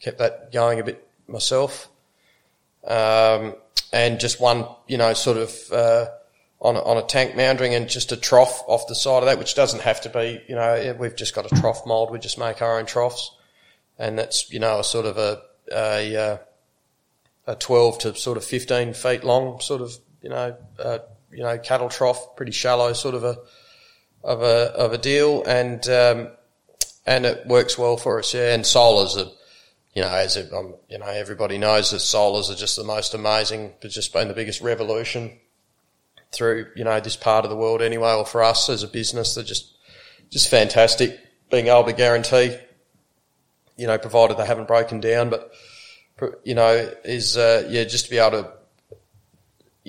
Kept 0.00 0.18
that 0.18 0.52
going 0.52 0.78
a 0.78 0.84
bit 0.84 1.08
myself 1.26 1.88
um, 2.86 3.54
and 3.92 4.20
just 4.20 4.40
one, 4.40 4.66
you 4.86 4.98
know, 4.98 5.12
sort 5.14 5.36
of 5.36 5.72
uh, 5.72 6.06
on 6.60 6.76
a, 6.76 6.82
on 6.82 6.96
a 6.96 7.02
tank 7.02 7.36
moundering 7.36 7.74
and 7.74 7.88
just 7.88 8.12
a 8.12 8.16
trough 8.16 8.62
off 8.66 8.86
the 8.88 8.94
side 8.94 9.22
of 9.22 9.26
that, 9.26 9.38
which 9.38 9.54
doesn't 9.54 9.82
have 9.82 10.00
to 10.02 10.08
be, 10.08 10.42
you 10.48 10.54
know, 10.54 10.96
we've 10.98 11.16
just 11.16 11.34
got 11.34 11.50
a 11.50 11.60
trough 11.60 11.86
mould. 11.86 12.10
We 12.10 12.18
just 12.18 12.38
make 12.38 12.62
our 12.62 12.78
own 12.78 12.86
troughs, 12.86 13.30
and 13.98 14.18
that's 14.18 14.50
you 14.50 14.58
know 14.58 14.80
a 14.80 14.84
sort 14.84 15.06
of 15.06 15.18
a 15.18 15.42
a, 15.72 16.16
uh, 16.16 16.38
a 17.46 17.54
twelve 17.56 17.98
to 18.00 18.14
sort 18.14 18.36
of 18.36 18.44
fifteen 18.44 18.94
feet 18.94 19.24
long, 19.24 19.60
sort 19.60 19.82
of 19.82 19.96
you 20.22 20.30
know 20.30 20.56
uh, 20.78 20.98
you 21.30 21.42
know 21.42 21.58
cattle 21.58 21.88
trough, 21.88 22.36
pretty 22.36 22.52
shallow 22.52 22.92
sort 22.92 23.14
of 23.14 23.24
a 23.24 23.36
of 24.22 24.42
a 24.42 24.72
of 24.76 24.92
a 24.92 24.98
deal, 24.98 25.44
and 25.44 25.88
um, 25.88 26.28
and 27.06 27.26
it 27.26 27.46
works 27.46 27.78
well 27.78 27.96
for 27.96 28.18
us. 28.18 28.34
Yeah, 28.34 28.54
and 28.54 28.64
solars 28.64 29.16
are 29.16 29.30
you 29.98 30.04
know, 30.04 30.10
as 30.10 30.36
it, 30.36 30.52
um, 30.52 30.76
you 30.88 30.96
know, 30.96 31.06
everybody 31.06 31.58
knows 31.58 31.90
that 31.90 31.96
solars 31.96 32.50
are 32.52 32.54
just 32.54 32.76
the 32.76 32.84
most 32.84 33.14
amazing. 33.14 33.72
It's 33.82 33.94
just 33.94 34.12
been 34.12 34.28
the 34.28 34.34
biggest 34.34 34.60
revolution 34.60 35.38
through, 36.30 36.68
you 36.76 36.84
know, 36.84 37.00
this 37.00 37.16
part 37.16 37.44
of 37.44 37.50
the 37.50 37.56
world 37.56 37.82
anyway, 37.82 38.14
or 38.14 38.24
for 38.24 38.44
us 38.44 38.68
as 38.68 38.84
a 38.84 38.86
business. 38.86 39.34
They're 39.34 39.42
just, 39.42 39.76
just 40.30 40.48
fantastic 40.48 41.18
being 41.50 41.66
able 41.66 41.82
to 41.82 41.92
guarantee, 41.92 42.56
you 43.76 43.88
know, 43.88 43.98
provided 43.98 44.36
they 44.36 44.46
haven't 44.46 44.68
broken 44.68 45.00
down, 45.00 45.30
but, 45.30 45.52
you 46.44 46.54
know, 46.54 46.92
is, 47.04 47.36
uh, 47.36 47.66
yeah, 47.68 47.82
just 47.82 48.04
to 48.04 48.10
be 48.12 48.18
able 48.18 48.42
to, 48.42 48.52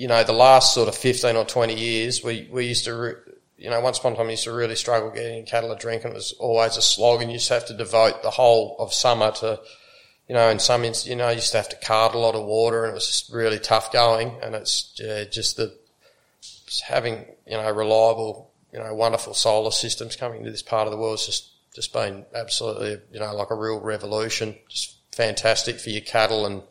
you 0.00 0.08
know, 0.08 0.24
the 0.24 0.32
last 0.32 0.72
sort 0.72 0.88
of 0.88 0.94
15 0.94 1.36
or 1.36 1.44
20 1.44 1.78
years, 1.78 2.24
we, 2.24 2.48
we 2.50 2.64
used 2.64 2.84
to, 2.84 2.94
re- 2.94 3.14
you 3.58 3.68
know, 3.68 3.78
once 3.80 3.98
upon 3.98 4.14
a 4.14 4.16
time, 4.16 4.28
we 4.28 4.32
used 4.32 4.44
to 4.44 4.52
really 4.52 4.74
struggle 4.74 5.10
getting 5.10 5.44
cattle 5.44 5.72
a 5.72 5.76
drink 5.76 6.04
and 6.04 6.14
it 6.14 6.16
was 6.16 6.32
always 6.40 6.78
a 6.78 6.82
slog 6.82 7.20
and 7.20 7.30
you 7.30 7.34
used 7.34 7.48
to 7.48 7.52
have 7.52 7.66
to 7.66 7.76
devote 7.76 8.22
the 8.22 8.30
whole 8.30 8.76
of 8.78 8.94
summer 8.94 9.30
to, 9.30 9.60
you 10.26 10.34
know, 10.34 10.48
in 10.48 10.58
some 10.58 10.84
instances, 10.84 11.10
you 11.10 11.16
know, 11.16 11.26
I 11.26 11.32
used 11.32 11.50
to 11.50 11.58
have 11.58 11.68
to 11.68 11.76
cart 11.76 12.14
a 12.14 12.18
lot 12.18 12.34
of 12.34 12.46
water 12.46 12.84
and 12.84 12.92
it 12.92 12.94
was 12.94 13.08
just 13.08 13.30
really 13.30 13.58
tough 13.58 13.92
going. 13.92 14.38
And 14.42 14.54
it's 14.54 14.94
just 15.30 15.58
the 15.58 15.76
just 16.40 16.84
having, 16.84 17.26
you 17.46 17.58
know, 17.58 17.70
reliable, 17.70 18.52
you 18.72 18.78
know, 18.78 18.94
wonderful 18.94 19.34
solar 19.34 19.70
systems 19.70 20.16
coming 20.16 20.38
into 20.38 20.50
this 20.50 20.62
part 20.62 20.86
of 20.86 20.92
the 20.92 20.98
world 20.98 21.18
has 21.18 21.26
just, 21.26 21.50
just 21.74 21.92
been 21.92 22.24
absolutely, 22.34 23.02
you 23.12 23.20
know, 23.20 23.34
like 23.34 23.50
a 23.50 23.54
real 23.54 23.78
revolution. 23.80 24.56
Just 24.70 24.96
fantastic 25.12 25.78
for 25.78 25.90
your 25.90 26.00
cattle 26.00 26.46
and 26.46 26.62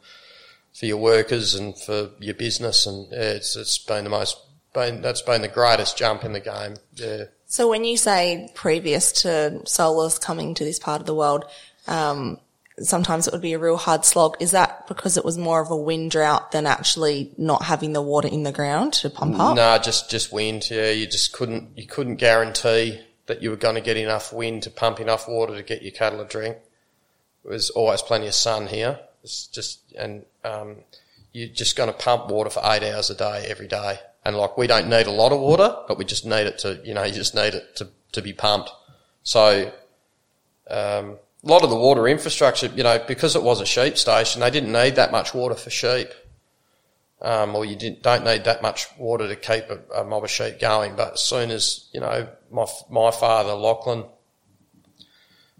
for 0.80 0.86
your 0.86 0.98
workers 0.98 1.56
and 1.56 1.78
for 1.78 2.10
your 2.20 2.36
business. 2.36 2.86
And 2.86 3.12
yeah, 3.12 3.32
it's, 3.32 3.58
it's 3.58 3.78
been 3.78 4.06
the 4.06 4.10
most, 4.10 4.38
been, 4.74 5.02
that's 5.02 5.22
been 5.22 5.42
the 5.42 5.50
greatest 5.50 5.98
jump 5.98 6.24
in 6.24 6.32
the 6.32 6.40
game. 6.40 6.76
Yeah. 6.96 7.26
So 7.48 7.68
when 7.68 7.84
you 7.84 7.98
say 7.98 8.50
previous 8.56 9.12
to 9.24 9.62
solars 9.66 10.22
coming 10.22 10.54
to 10.54 10.64
this 10.64 10.80
part 10.80 11.02
of 11.02 11.06
the 11.06 11.16
world, 11.16 11.44
um, 11.88 12.40
sometimes 12.78 13.28
it 13.28 13.34
would 13.34 13.42
be 13.42 13.54
a 13.54 13.60
real 13.60 13.76
hard 13.76 14.06
slog. 14.06 14.38
Is 14.40 14.52
that 14.52 14.88
because 14.88 15.18
it 15.18 15.26
was 15.26 15.38
more 15.38 15.60
of 15.60 15.70
a 15.70 15.76
wind 15.76 16.12
drought 16.12 16.54
than 16.54 16.66
actually 16.66 17.34
not 17.38 17.64
having 17.64 17.92
the 17.92 18.02
water 18.02 18.30
in 18.30 18.44
the 18.44 18.52
ground 18.54 18.94
to 18.94 19.10
pump 19.10 19.38
up? 19.38 19.56
No, 19.58 19.78
just 19.80 20.10
just 20.10 20.32
wind. 20.32 20.70
Yeah, 20.70 20.92
you 20.92 21.08
just 21.08 21.34
couldn't 21.34 21.76
you 21.76 21.88
couldn't 21.88 22.18
guarantee 22.18 23.02
that 23.26 23.42
you 23.42 23.50
were 23.50 23.58
going 23.58 23.76
to 23.76 23.82
get 23.82 23.98
enough 23.98 24.32
wind 24.32 24.64
to 24.64 24.72
pump 24.72 25.00
enough 25.00 25.28
water 25.28 25.56
to 25.56 25.64
get 25.64 25.82
your 25.82 25.92
cattle 25.92 26.22
a 26.22 26.26
drink. 26.26 26.58
There 27.44 27.52
was 27.54 27.70
always 27.70 28.02
plenty 28.02 28.28
of 28.28 28.34
sun 28.34 28.68
here. 28.68 29.00
It's 29.24 29.48
just, 29.48 29.82
and, 29.98 30.26
um, 30.44 30.78
you're 31.32 31.50
just 31.50 31.76
going 31.76 31.92
to 31.92 31.98
pump 31.98 32.30
water 32.30 32.50
for 32.50 32.62
eight 32.66 32.84
hours 32.84 33.10
a 33.10 33.16
day 33.16 33.46
every 33.48 33.68
day. 33.68 34.00
And 34.26 34.36
like, 34.36 34.58
we 34.58 34.68
don't 34.68 34.90
need 34.90 35.08
a 35.08 35.12
lot 35.12 35.32
of 35.32 35.40
water, 35.40 35.76
but 35.88 35.98
we 35.98 36.06
just 36.06 36.26
need 36.26 36.48
it 36.48 36.60
to, 36.60 36.82
you 36.84 36.94
know, 36.94 37.04
you 37.04 37.14
just 37.14 37.36
need 37.36 37.54
it 37.54 37.76
to, 37.78 37.88
to 38.12 38.22
be 38.22 38.34
pumped. 38.34 38.72
So, 39.24 39.72
um, 40.70 41.18
a 41.44 41.48
lot 41.48 41.64
of 41.64 41.70
the 41.70 41.76
water 41.76 42.08
infrastructure, 42.08 42.68
you 42.68 42.84
know, 42.84 43.02
because 43.08 43.36
it 43.36 43.44
was 43.44 43.62
a 43.62 43.66
sheep 43.66 43.98
station, 43.98 44.42
they 44.42 44.50
didn't 44.50 44.74
need 44.74 44.96
that 44.96 45.12
much 45.12 45.34
water 45.34 45.56
for 45.56 45.70
sheep. 45.70 46.10
Um, 47.22 47.54
or 47.54 47.66
you 47.66 47.76
don't 48.02 48.24
need 48.24 48.46
that 48.46 48.62
much 48.62 48.88
water 48.98 49.28
to 49.28 49.36
keep 49.36 49.66
a, 49.70 49.80
a, 49.94 50.04
mob 50.06 50.24
of 50.24 50.30
sheep 50.30 50.58
going. 50.58 50.96
But 50.96 51.14
as 51.14 51.22
soon 51.22 51.52
as, 51.52 51.90
you 51.92 52.00
know, 52.00 52.30
my, 52.50 52.66
my 52.90 53.12
father, 53.12 53.54
Lachlan, 53.54 54.06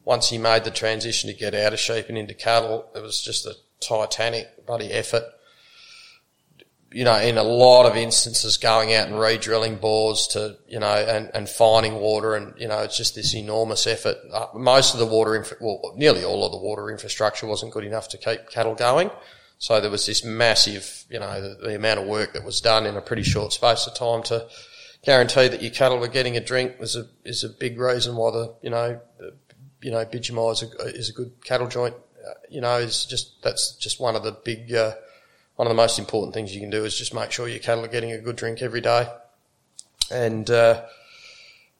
once 0.06 0.30
he 0.30 0.38
made 0.38 0.64
the 0.64 0.72
transition 0.72 1.30
to 1.30 1.36
get 1.36 1.54
out 1.54 1.74
of 1.74 1.80
sheep 1.80 2.06
and 2.08 2.18
into 2.18 2.34
cattle, 2.34 2.90
it 2.96 3.02
was 3.02 3.22
just 3.22 3.46
a 3.46 3.56
titanic 3.80 4.66
bloody 4.66 4.92
effort 4.92 5.24
you 6.92 7.04
know, 7.04 7.16
in 7.20 7.38
a 7.38 7.44
lot 7.44 7.86
of 7.86 7.96
instances 7.96 8.58
going 8.58 8.94
out 8.94 9.08
and 9.08 9.20
re-drilling 9.20 9.76
bores 9.76 10.28
to, 10.28 10.58
you 10.68 10.80
know, 10.80 10.88
and, 10.88 11.30
and 11.36 11.48
finding 11.48 11.96
water 11.96 12.36
and, 12.36 12.60
you 12.60 12.68
know, 12.68 12.80
it's 12.80 12.98
just 12.98 13.14
this 13.14 13.36
enormous 13.36 13.86
effort. 13.86 14.18
Uh, 14.34 14.48
most 14.56 14.94
of 14.94 15.00
the 15.00 15.06
water, 15.06 15.36
infra- 15.36 15.58
well, 15.62 15.94
nearly 15.96 16.24
all 16.24 16.44
of 16.44 16.52
the 16.52 16.58
water 16.58 16.90
infrastructure 16.90 17.46
wasn't 17.46 17.72
good 17.72 17.84
enough 17.84 18.10
to 18.10 18.18
keep 18.18 18.50
cattle 18.50 18.74
going. 18.74 19.12
So 19.60 19.80
there 19.80 19.92
was 19.92 20.06
this 20.06 20.24
massive, 20.24 21.06
you 21.10 21.20
know, 21.20 21.42
the, 21.42 21.68
the 21.68 21.76
amount 21.76 22.00
of 22.00 22.08
work 22.08 22.34
that 22.34 22.44
was 22.44 22.60
done 22.60 22.88
in 22.88 22.96
a 22.96 23.02
pretty 23.02 23.24
short 23.24 23.54
space 23.54 23.86
of 23.86 23.94
time 23.94 24.24
to 24.24 24.48
guarantee 25.04 25.48
that 25.48 25.62
your 25.62 25.72
cattle 25.72 26.00
were 26.00 26.08
getting 26.08 26.38
a 26.38 26.42
drink 26.42 26.78
is 26.80 26.96
a, 26.96 27.06
is 27.24 27.44
a 27.44 27.50
big 27.50 27.80
reason 27.80 28.16
why 28.16 28.32
the, 28.32 28.56
you 28.64 28.70
know, 28.72 29.00
the, 29.20 29.36
you 29.82 29.92
know, 29.92 30.04
Bidgemia 30.06 30.54
is 30.54 30.64
a, 30.64 30.98
is 30.98 31.10
a 31.10 31.14
good 31.14 31.34
cattle 31.44 31.68
joint. 31.68 31.94
Uh, 32.30 32.34
you 32.50 32.62
know, 32.62 32.78
is 32.78 33.06
just, 33.06 33.42
that's 33.42 33.76
just 33.78 34.00
one 34.00 34.16
of 34.16 34.24
the 34.24 34.32
big, 34.32 34.74
uh, 34.74 34.94
one 35.56 35.68
of 35.68 35.70
the 35.70 35.82
most 35.82 35.98
important 35.98 36.34
things 36.34 36.54
you 36.54 36.62
can 36.62 36.70
do 36.70 36.86
is 36.86 36.98
just 36.98 37.14
make 37.14 37.32
sure 37.32 37.48
your 37.48 37.60
cattle 37.60 37.84
are 37.84 37.90
getting 37.90 38.12
a 38.12 38.20
good 38.20 38.36
drink 38.36 38.62
every 38.62 38.82
day. 38.82 39.08
And, 40.12 40.50
uh, 40.50 40.86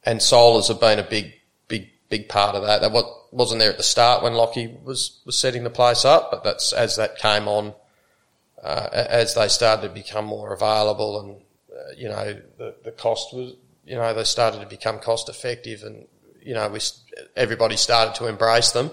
and 0.04 0.20
solars 0.20 0.70
have 0.70 0.80
been 0.80 1.00
a 1.00 1.04
big, 1.04 1.34
big, 1.68 1.90
big 2.10 2.30
part 2.30 2.56
of 2.56 2.64
that. 2.64 2.82
That 2.82 2.92
wasn't 3.32 3.60
there 3.60 3.72
at 3.72 3.78
the 3.78 3.84
start 3.84 4.24
when 4.24 4.34
Lockie 4.34 4.76
was, 4.84 5.20
was 5.26 5.38
setting 5.38 5.64
the 5.64 5.70
place 5.70 6.06
up, 6.06 6.32
but 6.32 6.44
that's 6.44 6.74
as 6.74 6.96
that 6.96 7.18
came 7.18 7.48
on, 7.48 7.74
uh, 8.64 8.90
as 8.92 9.36
they 9.36 9.48
started 9.48 9.88
to 9.88 9.94
become 9.94 10.26
more 10.26 10.54
available 10.54 11.20
and, 11.20 11.42
uh, 11.72 11.92
you 11.96 12.10
know, 12.10 12.40
the, 12.58 12.76
the 12.84 12.92
cost 12.92 13.34
was, 13.34 13.54
you 13.86 13.96
know, 13.96 14.14
they 14.14 14.24
started 14.24 14.62
to 14.62 14.68
become 14.68 15.00
cost 15.00 15.30
effective 15.30 15.84
and, 15.84 16.08
you 16.42 16.54
know, 16.54 16.68
we, 16.70 16.80
everybody 17.36 17.78
started 17.78 18.16
to 18.16 18.28
embrace 18.28 18.72
them. 18.72 18.92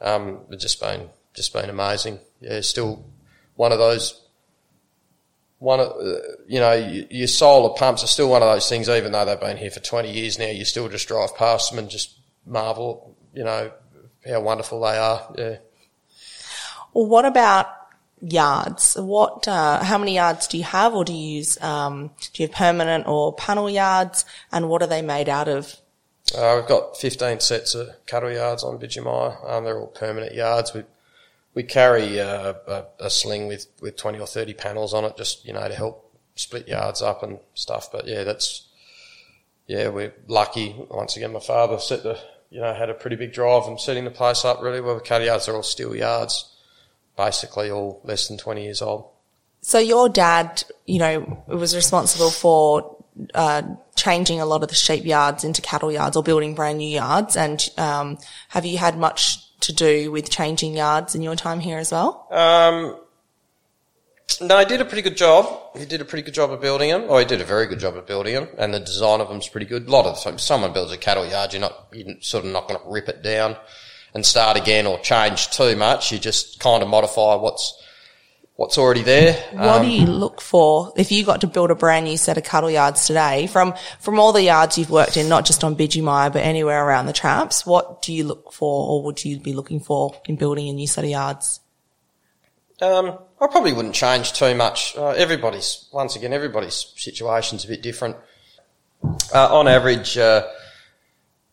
Um, 0.00 0.40
it's 0.50 0.62
just 0.62 0.80
been, 0.80 1.08
just 1.34 1.52
been 1.52 1.70
amazing. 1.70 2.18
Yeah, 2.40 2.60
still, 2.60 3.04
one 3.56 3.72
of 3.72 3.78
those 3.78 4.24
one 5.58 5.80
of 5.80 5.88
uh, 5.88 6.18
you 6.46 6.60
know 6.60 6.72
your 7.10 7.26
solar 7.26 7.74
pumps 7.74 8.04
are 8.04 8.06
still 8.06 8.30
one 8.30 8.42
of 8.42 8.48
those 8.48 8.68
things 8.68 8.88
even 8.88 9.10
though 9.10 9.24
they've 9.24 9.40
been 9.40 9.56
here 9.56 9.72
for 9.72 9.80
20 9.80 10.08
years 10.08 10.38
now 10.38 10.46
you 10.46 10.64
still 10.64 10.88
just 10.88 11.08
drive 11.08 11.34
past 11.34 11.72
them 11.72 11.80
and 11.80 11.90
just 11.90 12.16
marvel 12.46 13.16
you 13.34 13.42
know 13.42 13.68
how 14.26 14.40
wonderful 14.40 14.80
they 14.80 14.96
are. 14.96 15.34
Yeah. 15.36 15.56
Well 16.92 17.06
what 17.06 17.24
about 17.24 17.66
yards? 18.20 18.96
What 18.98 19.46
uh, 19.46 19.82
how 19.82 19.98
many 19.98 20.14
yards 20.14 20.48
do 20.48 20.58
you 20.58 20.64
have 20.64 20.94
or 20.94 21.04
do 21.04 21.12
you 21.12 21.36
use 21.36 21.60
um, 21.62 22.10
do 22.32 22.42
you 22.42 22.48
have 22.48 22.56
permanent 22.56 23.06
or 23.06 23.34
panel 23.34 23.70
yards? 23.70 24.24
And 24.52 24.68
what 24.68 24.82
are 24.82 24.88
they 24.88 25.02
made 25.02 25.28
out 25.28 25.48
of 25.48 25.76
uh, 26.36 26.56
we've 26.58 26.68
got 26.68 26.96
15 26.96 27.40
sets 27.40 27.74
of 27.74 27.88
cattle 28.06 28.30
yards 28.30 28.64
on 28.64 28.78
Bidgemia. 28.78 29.48
Um, 29.48 29.64
they're 29.64 29.78
all 29.78 29.86
permanent 29.86 30.34
yards. 30.34 30.74
We 30.74 30.84
we 31.54 31.64
carry 31.64 32.20
uh, 32.20 32.54
a, 32.68 32.84
a, 33.00 33.10
sling 33.10 33.48
with, 33.48 33.66
with 33.80 33.96
20 33.96 34.20
or 34.20 34.28
30 34.28 34.54
panels 34.54 34.94
on 34.94 35.04
it, 35.04 35.16
just, 35.16 35.44
you 35.44 35.52
know, 35.52 35.66
to 35.66 35.74
help 35.74 36.16
split 36.36 36.68
yards 36.68 37.02
up 37.02 37.24
and 37.24 37.40
stuff. 37.54 37.90
But 37.90 38.06
yeah, 38.06 38.22
that's, 38.22 38.68
yeah, 39.66 39.88
we're 39.88 40.14
lucky. 40.28 40.76
Once 40.88 41.16
again, 41.16 41.32
my 41.32 41.40
father 41.40 41.80
set 41.80 42.04
the, 42.04 42.16
you 42.50 42.60
know, 42.60 42.72
had 42.72 42.90
a 42.90 42.94
pretty 42.94 43.16
big 43.16 43.32
drive 43.32 43.66
and 43.66 43.80
setting 43.80 44.04
the 44.04 44.10
place 44.12 44.44
up 44.44 44.62
really 44.62 44.80
well. 44.80 44.94
The 44.94 45.00
cattle 45.00 45.26
yards 45.26 45.48
are 45.48 45.56
all 45.56 45.64
steel 45.64 45.96
yards, 45.96 46.54
basically 47.16 47.72
all 47.72 48.00
less 48.04 48.28
than 48.28 48.38
20 48.38 48.62
years 48.62 48.80
old. 48.80 49.08
So 49.60 49.80
your 49.80 50.08
dad, 50.08 50.62
you 50.86 51.00
know, 51.00 51.42
was 51.48 51.74
responsible 51.74 52.30
for 52.30 52.98
uh, 53.34 53.62
changing 53.98 54.40
a 54.40 54.46
lot 54.46 54.62
of 54.62 54.68
the 54.68 54.74
sheep 54.74 55.04
yards 55.04 55.44
into 55.44 55.60
cattle 55.60 55.92
yards 55.92 56.16
or 56.16 56.22
building 56.22 56.54
brand 56.54 56.78
new 56.78 56.88
yards. 56.88 57.36
And 57.36 57.68
um, 57.76 58.18
have 58.48 58.64
you 58.64 58.78
had 58.78 58.96
much 58.96 59.44
to 59.60 59.72
do 59.72 60.10
with 60.10 60.30
changing 60.30 60.76
yards 60.76 61.14
in 61.14 61.22
your 61.22 61.36
time 61.36 61.60
here 61.60 61.78
as 61.78 61.92
well? 61.92 62.26
Um, 62.30 62.96
no, 64.40 64.58
he 64.58 64.64
did 64.64 64.80
a 64.80 64.84
pretty 64.84 65.02
good 65.02 65.16
job. 65.16 65.76
He 65.76 65.84
did 65.84 66.00
a 66.00 66.04
pretty 66.04 66.22
good 66.22 66.34
job 66.34 66.52
of 66.52 66.60
building 66.60 66.90
them. 66.90 67.06
Oh, 67.08 67.18
he 67.18 67.24
did 67.24 67.40
a 67.40 67.44
very 67.44 67.66
good 67.66 67.80
job 67.80 67.96
of 67.96 68.06
building 68.06 68.34
them, 68.34 68.48
and 68.56 68.72
the 68.72 68.80
design 68.80 69.20
of 69.20 69.28
them's 69.28 69.48
pretty 69.48 69.66
good. 69.66 69.88
A 69.88 69.90
lot 69.90 70.06
of 70.06 70.14
the 70.14 70.20
time, 70.22 70.38
someone 70.38 70.72
builds 70.72 70.92
a 70.92 70.96
cattle 70.96 71.26
yard, 71.26 71.52
you're 71.52 71.60
not, 71.60 71.88
you're 71.92 72.14
sort 72.20 72.44
of 72.44 72.52
not 72.52 72.68
going 72.68 72.80
to 72.80 72.88
rip 72.88 73.08
it 73.08 73.22
down 73.22 73.56
and 74.14 74.24
start 74.24 74.56
again 74.56 74.86
or 74.86 74.98
change 75.00 75.50
too 75.50 75.74
much. 75.76 76.12
You 76.12 76.18
just 76.18 76.60
kind 76.60 76.82
of 76.82 76.88
modify 76.88 77.34
what's 77.34 77.74
what's 78.58 78.76
already 78.76 79.02
there. 79.02 79.34
What 79.52 79.76
um, 79.76 79.82
do 79.84 79.88
you 79.88 80.04
look 80.06 80.40
for 80.40 80.92
if 80.96 81.12
you 81.12 81.24
got 81.24 81.42
to 81.42 81.46
build 81.46 81.70
a 81.70 81.76
brand 81.76 82.06
new 82.06 82.16
set 82.16 82.36
of 82.38 82.42
cattle 82.42 82.68
yards 82.68 83.06
today 83.06 83.46
from, 83.46 83.72
from 84.00 84.18
all 84.18 84.32
the 84.32 84.42
yards 84.42 84.76
you've 84.76 84.90
worked 84.90 85.16
in, 85.16 85.28
not 85.28 85.46
just 85.46 85.62
on 85.62 85.76
Bidgemia, 85.76 86.32
but 86.32 86.42
anywhere 86.42 86.84
around 86.84 87.06
the 87.06 87.12
traps? 87.12 87.64
What 87.64 88.02
do 88.02 88.12
you 88.12 88.24
look 88.24 88.52
for 88.52 88.88
or 88.88 89.04
would 89.04 89.24
you 89.24 89.38
be 89.38 89.52
looking 89.52 89.78
for 89.78 90.20
in 90.24 90.34
building 90.34 90.68
a 90.68 90.72
new 90.72 90.88
set 90.88 91.04
of 91.04 91.10
yards? 91.10 91.60
Um, 92.82 93.16
I 93.40 93.46
probably 93.46 93.72
wouldn't 93.72 93.94
change 93.94 94.32
too 94.32 94.56
much. 94.56 94.96
Uh, 94.96 95.10
everybody's, 95.10 95.88
once 95.92 96.16
again, 96.16 96.32
everybody's 96.32 96.92
situation's 96.96 97.64
a 97.64 97.68
bit 97.68 97.80
different. 97.80 98.16
Uh, 99.32 99.56
on 99.56 99.68
average, 99.68 100.18
uh, 100.18 100.44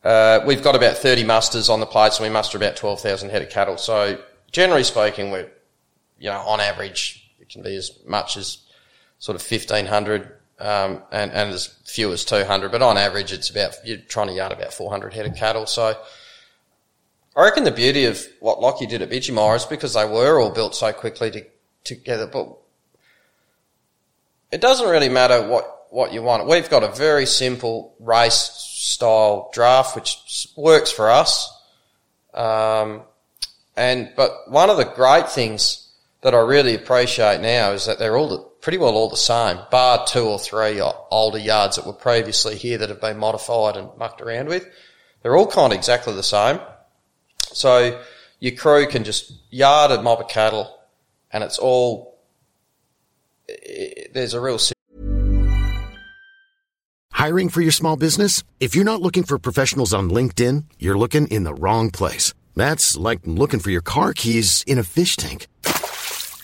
uh 0.04 0.40
we've 0.48 0.64
got 0.64 0.76
about 0.76 0.98
30 0.98 1.24
musters 1.24 1.70
on 1.70 1.82
the 1.82 1.86
plates 1.86 2.18
and 2.18 2.28
we 2.28 2.34
muster 2.34 2.58
about 2.58 2.76
12,000 2.76 3.30
head 3.30 3.44
of 3.44 3.52
cattle. 3.52 3.78
So 3.78 4.20
generally 4.52 4.84
speaking, 4.84 5.30
we're 5.30 5.52
you 6.20 6.30
know, 6.30 6.40
on 6.40 6.60
average, 6.60 7.30
it 7.40 7.50
can 7.50 7.62
be 7.62 7.76
as 7.76 7.92
much 8.06 8.38
as 8.38 8.60
sort 9.20 9.36
of 9.36 9.42
1500, 9.42 10.32
um, 10.60 11.02
and, 11.12 11.32
and 11.32 11.52
as 11.52 11.68
few 11.86 12.12
as 12.12 12.24
200, 12.26 12.72
but 12.72 12.82
on 12.82 12.98
average, 12.98 13.34
it's 13.34 13.50
about, 13.50 13.76
you're 13.84 13.98
trying 13.98 14.28
to 14.28 14.34
yard 14.34 14.52
about 14.52 14.74
400 14.74 15.14
head 15.14 15.26
of 15.26 15.36
cattle. 15.36 15.66
So 15.66 15.98
I 17.36 17.44
reckon 17.44 17.64
the 17.64 17.72
beauty 17.72 18.06
of 18.06 18.26
what 18.40 18.62
Lockie 18.62 18.86
did 18.86 19.02
at 19.02 19.10
Bidgemia 19.10 19.58
is 19.58 19.66
because 19.66 19.94
they 19.94 20.06
were 20.06 20.40
all 20.40 20.52
built 20.52 20.76
so 20.76 20.94
quickly 20.94 21.32
to, 21.32 21.46
together, 21.84 22.28
but 22.28 22.56
it 24.52 24.62
doesn't 24.62 24.90
really 24.90 25.10
matter 25.10 25.46
what, 25.48 25.88
what 25.90 26.14
you 26.14 26.22
want. 26.22 26.48
We've 26.48 26.70
got 26.70 26.84
a 26.84 26.92
very 26.92 27.26
simple 27.26 27.94
race 28.00 28.36
style 28.36 29.50
draft, 29.54 29.96
which 29.96 30.48
works 30.56 30.92
for 30.92 31.10
us. 31.10 31.52
Um, 32.34 33.02
and, 33.76 34.12
but 34.16 34.50
one 34.50 34.70
of 34.70 34.78
the 34.78 34.86
great 34.86 35.30
things 35.30 35.85
that 36.26 36.34
I 36.34 36.40
really 36.40 36.74
appreciate 36.74 37.40
now 37.42 37.74
is 37.74 37.86
that 37.86 38.00
they're 38.00 38.18
all 38.18 38.28
the, 38.28 38.40
pretty 38.60 38.80
well 38.80 38.96
all 38.96 39.10
the 39.10 39.16
same, 39.16 39.60
bar 39.70 40.08
two 40.08 40.24
or 40.24 40.40
three 40.40 40.82
older 40.82 41.38
yards 41.38 41.76
that 41.76 41.86
were 41.86 41.94
previously 41.94 42.56
here 42.56 42.80
that 42.80 42.90
have 42.90 43.00
been 43.00 43.20
modified 43.20 43.78
and 43.78 43.96
mucked 44.00 44.22
around 44.22 44.48
with. 44.48 44.68
They're 45.22 45.38
all 45.38 45.46
kind 45.46 45.72
of 45.72 45.78
exactly 45.78 46.16
the 46.16 46.24
same. 46.24 46.60
So 47.54 48.02
your 48.40 48.56
crew 48.56 48.88
can 48.88 49.04
just 49.04 49.34
yard 49.52 49.92
a 49.92 50.02
mob 50.02 50.20
of 50.20 50.28
cattle 50.28 50.76
and 51.30 51.44
it's 51.44 51.60
all, 51.60 52.20
eh, 53.48 54.08
there's 54.12 54.34
a 54.34 54.42
real 54.42 54.58
Hiring 57.12 57.50
for 57.50 57.62
your 57.62 57.72
small 57.72 57.98
business? 57.98 58.44
If 58.60 58.74
you're 58.74 58.84
not 58.84 59.00
looking 59.00 59.26
for 59.26 59.38
professionals 59.38 59.94
on 59.94 60.10
LinkedIn, 60.10 60.64
you're 60.80 60.98
looking 60.98 61.28
in 61.28 61.44
the 61.44 61.54
wrong 61.54 61.92
place. 61.92 62.34
That's 62.56 62.98
like 62.98 63.20
looking 63.26 63.60
for 63.60 63.70
your 63.70 63.82
car 63.82 64.14
keys 64.14 64.64
in 64.66 64.80
a 64.80 64.84
fish 64.84 65.18
tank. 65.18 65.46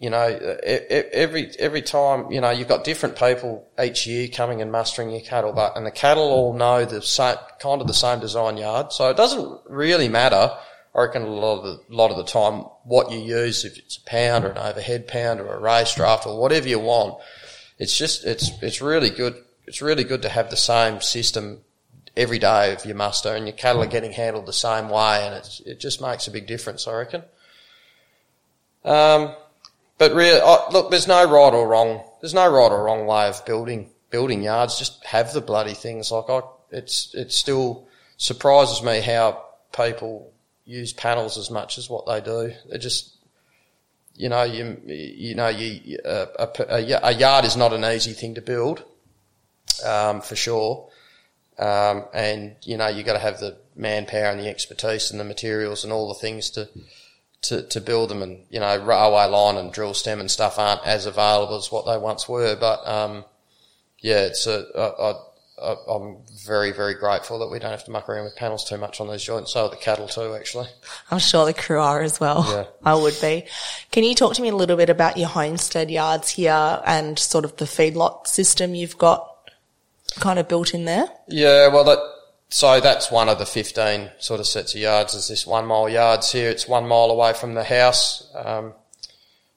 you 0.00 0.10
know, 0.10 0.26
every 1.12 1.50
every 1.58 1.82
time, 1.82 2.32
you 2.32 2.40
know, 2.40 2.50
you've 2.50 2.68
got 2.68 2.82
different 2.82 3.16
people 3.16 3.68
each 3.80 4.06
year 4.06 4.26
coming 4.26 4.60
and 4.60 4.72
mustering 4.72 5.10
your 5.10 5.20
cattle, 5.20 5.52
but 5.52 5.76
and 5.76 5.86
the 5.86 5.92
cattle 5.92 6.24
all 6.24 6.52
know 6.54 6.84
the 6.84 7.02
same 7.02 7.36
kind 7.60 7.80
of 7.80 7.86
the 7.86 7.94
same 7.94 8.18
design 8.18 8.56
yard, 8.56 8.92
so 8.92 9.10
it 9.10 9.16
doesn't 9.16 9.60
really 9.68 10.08
matter 10.08 10.50
I 10.94 11.02
reckon 11.02 11.22
a 11.22 11.26
lot 11.26 11.58
of 11.58 11.64
the, 11.64 11.94
lot 11.94 12.10
of 12.10 12.16
the 12.16 12.24
time, 12.24 12.64
what 12.82 13.12
you 13.12 13.18
use, 13.20 13.64
if 13.64 13.78
it's 13.78 13.96
a 13.96 14.04
pound 14.04 14.44
or 14.44 14.50
an 14.50 14.58
overhead 14.58 15.06
pound 15.06 15.40
or 15.40 15.54
a 15.54 15.60
race 15.60 15.94
draft 15.94 16.26
or 16.26 16.40
whatever 16.40 16.68
you 16.68 16.80
want, 16.80 17.22
it's 17.78 17.96
just, 17.96 18.24
it's, 18.24 18.50
it's 18.60 18.82
really 18.82 19.10
good. 19.10 19.36
It's 19.66 19.80
really 19.80 20.02
good 20.02 20.22
to 20.22 20.28
have 20.28 20.50
the 20.50 20.56
same 20.56 21.00
system 21.00 21.60
every 22.16 22.40
day 22.40 22.72
of 22.72 22.84
your 22.84 22.96
muster 22.96 23.36
and 23.36 23.46
your 23.46 23.56
cattle 23.56 23.82
are 23.82 23.86
getting 23.86 24.10
handled 24.10 24.46
the 24.46 24.52
same 24.52 24.88
way 24.88 25.24
and 25.24 25.36
it's, 25.36 25.60
it 25.60 25.78
just 25.78 26.02
makes 26.02 26.26
a 26.26 26.32
big 26.32 26.48
difference, 26.48 26.88
I 26.88 26.94
reckon. 26.94 27.22
Um, 28.84 29.36
but 30.00 30.14
really, 30.14 30.40
look, 30.72 30.90
there's 30.90 31.06
no 31.06 31.30
right 31.30 31.52
or 31.52 31.68
wrong. 31.68 32.02
There's 32.22 32.32
no 32.32 32.50
right 32.50 32.72
or 32.72 32.84
wrong 32.84 33.04
way 33.04 33.28
of 33.28 33.44
building 33.44 33.90
building 34.08 34.42
yards. 34.42 34.78
Just 34.78 35.04
have 35.04 35.34
the 35.34 35.42
bloody 35.42 35.74
things. 35.74 36.10
Like 36.10 36.30
I, 36.30 36.40
it's 36.70 37.14
it 37.14 37.32
still 37.32 37.86
surprises 38.16 38.82
me 38.82 39.02
how 39.02 39.44
people 39.76 40.32
use 40.64 40.94
panels 40.94 41.36
as 41.36 41.50
much 41.50 41.76
as 41.76 41.90
what 41.90 42.06
they 42.06 42.22
do. 42.22 42.54
They're 42.70 42.78
just, 42.78 43.14
you 44.14 44.30
know, 44.30 44.44
you 44.44 44.80
you 44.86 45.34
know, 45.34 45.48
you 45.48 45.98
a, 46.02 46.28
a, 46.38 47.00
a 47.02 47.12
yard 47.12 47.44
is 47.44 47.58
not 47.58 47.74
an 47.74 47.84
easy 47.84 48.14
thing 48.14 48.36
to 48.36 48.40
build, 48.40 48.82
um, 49.84 50.22
for 50.22 50.34
sure. 50.34 50.88
Um, 51.58 52.06
and 52.14 52.56
you 52.62 52.78
know, 52.78 52.88
you 52.88 53.02
got 53.02 53.12
to 53.12 53.18
have 53.18 53.38
the 53.38 53.58
manpower 53.76 54.30
and 54.30 54.40
the 54.40 54.48
expertise 54.48 55.10
and 55.10 55.20
the 55.20 55.24
materials 55.24 55.84
and 55.84 55.92
all 55.92 56.08
the 56.08 56.18
things 56.18 56.48
to 56.52 56.70
to, 57.42 57.62
to 57.68 57.80
build 57.80 58.10
them. 58.10 58.22
And, 58.22 58.44
you 58.50 58.60
know, 58.60 58.76
railway 58.84 59.26
line 59.26 59.56
and 59.56 59.72
drill 59.72 59.94
stem 59.94 60.20
and 60.20 60.30
stuff 60.30 60.58
aren't 60.58 60.86
as 60.86 61.06
available 61.06 61.56
as 61.56 61.70
what 61.70 61.86
they 61.86 61.98
once 61.98 62.28
were. 62.28 62.56
But, 62.56 62.86
um, 62.86 63.24
yeah, 64.00 64.20
it's 64.20 64.46
a, 64.46 64.64
I, 64.76 65.14
I, 65.62 65.76
I'm 65.88 66.18
very, 66.46 66.72
very 66.72 66.94
grateful 66.94 67.38
that 67.40 67.48
we 67.48 67.58
don't 67.58 67.70
have 67.70 67.84
to 67.84 67.90
muck 67.90 68.08
around 68.08 68.24
with 68.24 68.36
panels 68.36 68.64
too 68.64 68.78
much 68.78 69.00
on 69.00 69.08
those 69.08 69.22
joints. 69.22 69.52
So 69.52 69.64
are 69.64 69.70
the 69.70 69.76
cattle 69.76 70.08
too, 70.08 70.34
actually. 70.34 70.68
I'm 71.10 71.18
sure 71.18 71.44
the 71.44 71.52
crew 71.52 71.80
are 71.80 72.02
as 72.02 72.18
well. 72.18 72.46
Yeah. 72.48 72.64
I 72.90 72.94
would 72.94 73.18
be. 73.20 73.46
Can 73.90 74.04
you 74.04 74.14
talk 74.14 74.34
to 74.34 74.42
me 74.42 74.48
a 74.48 74.56
little 74.56 74.76
bit 74.76 74.90
about 74.90 75.18
your 75.18 75.28
homestead 75.28 75.90
yards 75.90 76.30
here 76.30 76.80
and 76.86 77.18
sort 77.18 77.44
of 77.44 77.56
the 77.56 77.66
feedlot 77.66 78.26
system 78.26 78.74
you've 78.74 78.98
got 78.98 79.26
kind 80.18 80.38
of 80.38 80.48
built 80.48 80.74
in 80.74 80.86
there? 80.86 81.06
Yeah, 81.28 81.68
well, 81.68 81.84
that, 81.84 81.98
so 82.50 82.80
that's 82.80 83.12
one 83.12 83.28
of 83.28 83.38
the 83.38 83.46
15 83.46 84.10
sort 84.18 84.40
of 84.40 84.46
sets 84.46 84.74
of 84.74 84.80
yards 84.80 85.14
is 85.14 85.28
this 85.28 85.46
one 85.46 85.66
mile 85.66 85.88
yards 85.88 86.32
here. 86.32 86.50
It's 86.50 86.66
one 86.66 86.86
mile 86.88 87.10
away 87.10 87.32
from 87.32 87.54
the 87.54 87.62
house. 87.62 88.28
Um, 88.34 88.74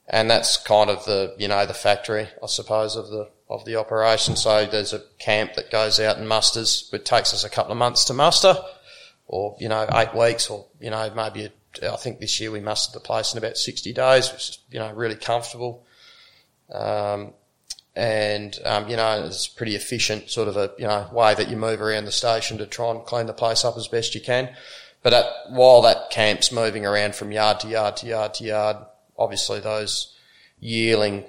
and 0.06 0.30
that's 0.30 0.58
kind 0.58 0.88
of 0.88 1.04
the, 1.04 1.34
you 1.36 1.48
know, 1.48 1.66
the 1.66 1.74
factory, 1.74 2.28
I 2.40 2.46
suppose, 2.46 2.94
of 2.94 3.08
the, 3.08 3.30
of 3.50 3.64
the 3.64 3.76
operation. 3.76 4.36
So 4.36 4.64
there's 4.66 4.92
a 4.92 5.02
camp 5.18 5.54
that 5.54 5.72
goes 5.72 5.98
out 5.98 6.18
and 6.18 6.28
musters. 6.28 6.88
It 6.92 7.04
takes 7.04 7.34
us 7.34 7.42
a 7.42 7.50
couple 7.50 7.72
of 7.72 7.78
months 7.78 8.04
to 8.06 8.14
muster 8.14 8.56
or, 9.26 9.56
you 9.58 9.68
know, 9.68 9.88
eight 9.92 10.14
weeks 10.14 10.48
or, 10.48 10.66
you 10.78 10.90
know, 10.90 11.10
maybe 11.16 11.46
a, 11.82 11.92
I 11.92 11.96
think 11.96 12.20
this 12.20 12.38
year 12.40 12.52
we 12.52 12.60
mustered 12.60 12.94
the 12.94 13.04
place 13.04 13.32
in 13.32 13.38
about 13.38 13.56
60 13.56 13.92
days, 13.92 14.30
which 14.30 14.50
is, 14.50 14.58
you 14.70 14.78
know, 14.78 14.92
really 14.92 15.16
comfortable. 15.16 15.84
Um, 16.72 17.32
and 17.96 18.58
um, 18.64 18.88
you 18.88 18.96
know 18.96 19.24
it's 19.24 19.46
pretty 19.46 19.76
efficient 19.76 20.30
sort 20.30 20.48
of 20.48 20.56
a 20.56 20.72
you 20.78 20.86
know 20.86 21.08
way 21.12 21.34
that 21.34 21.48
you 21.48 21.56
move 21.56 21.80
around 21.80 22.04
the 22.04 22.12
station 22.12 22.58
to 22.58 22.66
try 22.66 22.90
and 22.90 23.04
clean 23.04 23.26
the 23.26 23.32
place 23.32 23.64
up 23.64 23.76
as 23.76 23.88
best 23.88 24.14
you 24.14 24.20
can. 24.20 24.50
But 25.02 25.12
at, 25.12 25.26
while 25.50 25.82
that 25.82 26.10
camp's 26.10 26.50
moving 26.50 26.86
around 26.86 27.14
from 27.14 27.30
yard 27.30 27.60
to 27.60 27.68
yard 27.68 27.98
to 27.98 28.06
yard 28.06 28.34
to 28.34 28.44
yard, 28.44 28.76
obviously 29.18 29.60
those 29.60 30.16
yearling 30.58 31.24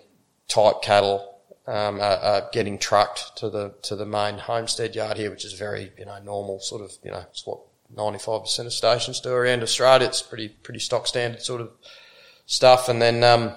type 0.48 0.82
cattle 0.82 1.36
um, 1.68 2.00
are, 2.00 2.18
are, 2.18 2.50
getting 2.54 2.78
trucked 2.78 3.36
to 3.38 3.50
the 3.50 3.74
to 3.84 3.96
the 3.96 4.06
main 4.06 4.38
homestead 4.38 4.96
yard 4.96 5.18
here, 5.18 5.30
which 5.30 5.46
is 5.46 5.54
very 5.54 5.92
you 5.98 6.06
know 6.06 6.18
normal 6.24 6.60
sort 6.60 6.82
of 6.82 6.94
you 7.04 7.12
know 7.12 7.24
it's 7.30 7.46
what 7.46 7.60
ninety 7.96 8.20
five 8.20 8.42
percent 8.42 8.68
of 8.68 8.74
stations 8.74 9.20
do 9.20 9.32
around 9.32 9.62
Australia. 9.62 10.08
It's 10.08 10.22
pretty 10.22 10.50
pretty 10.50 10.80
stock 10.80 11.06
standard 11.06 11.42
sort 11.42 11.62
of 11.62 11.72
stuff, 12.46 12.88
and 12.90 13.02
then 13.02 13.24
um, 13.24 13.54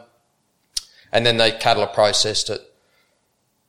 and 1.13 1.25
then 1.25 1.37
the 1.37 1.57
cattle 1.61 1.83
are 1.83 1.95
processed 1.95 2.51
at 2.51 2.61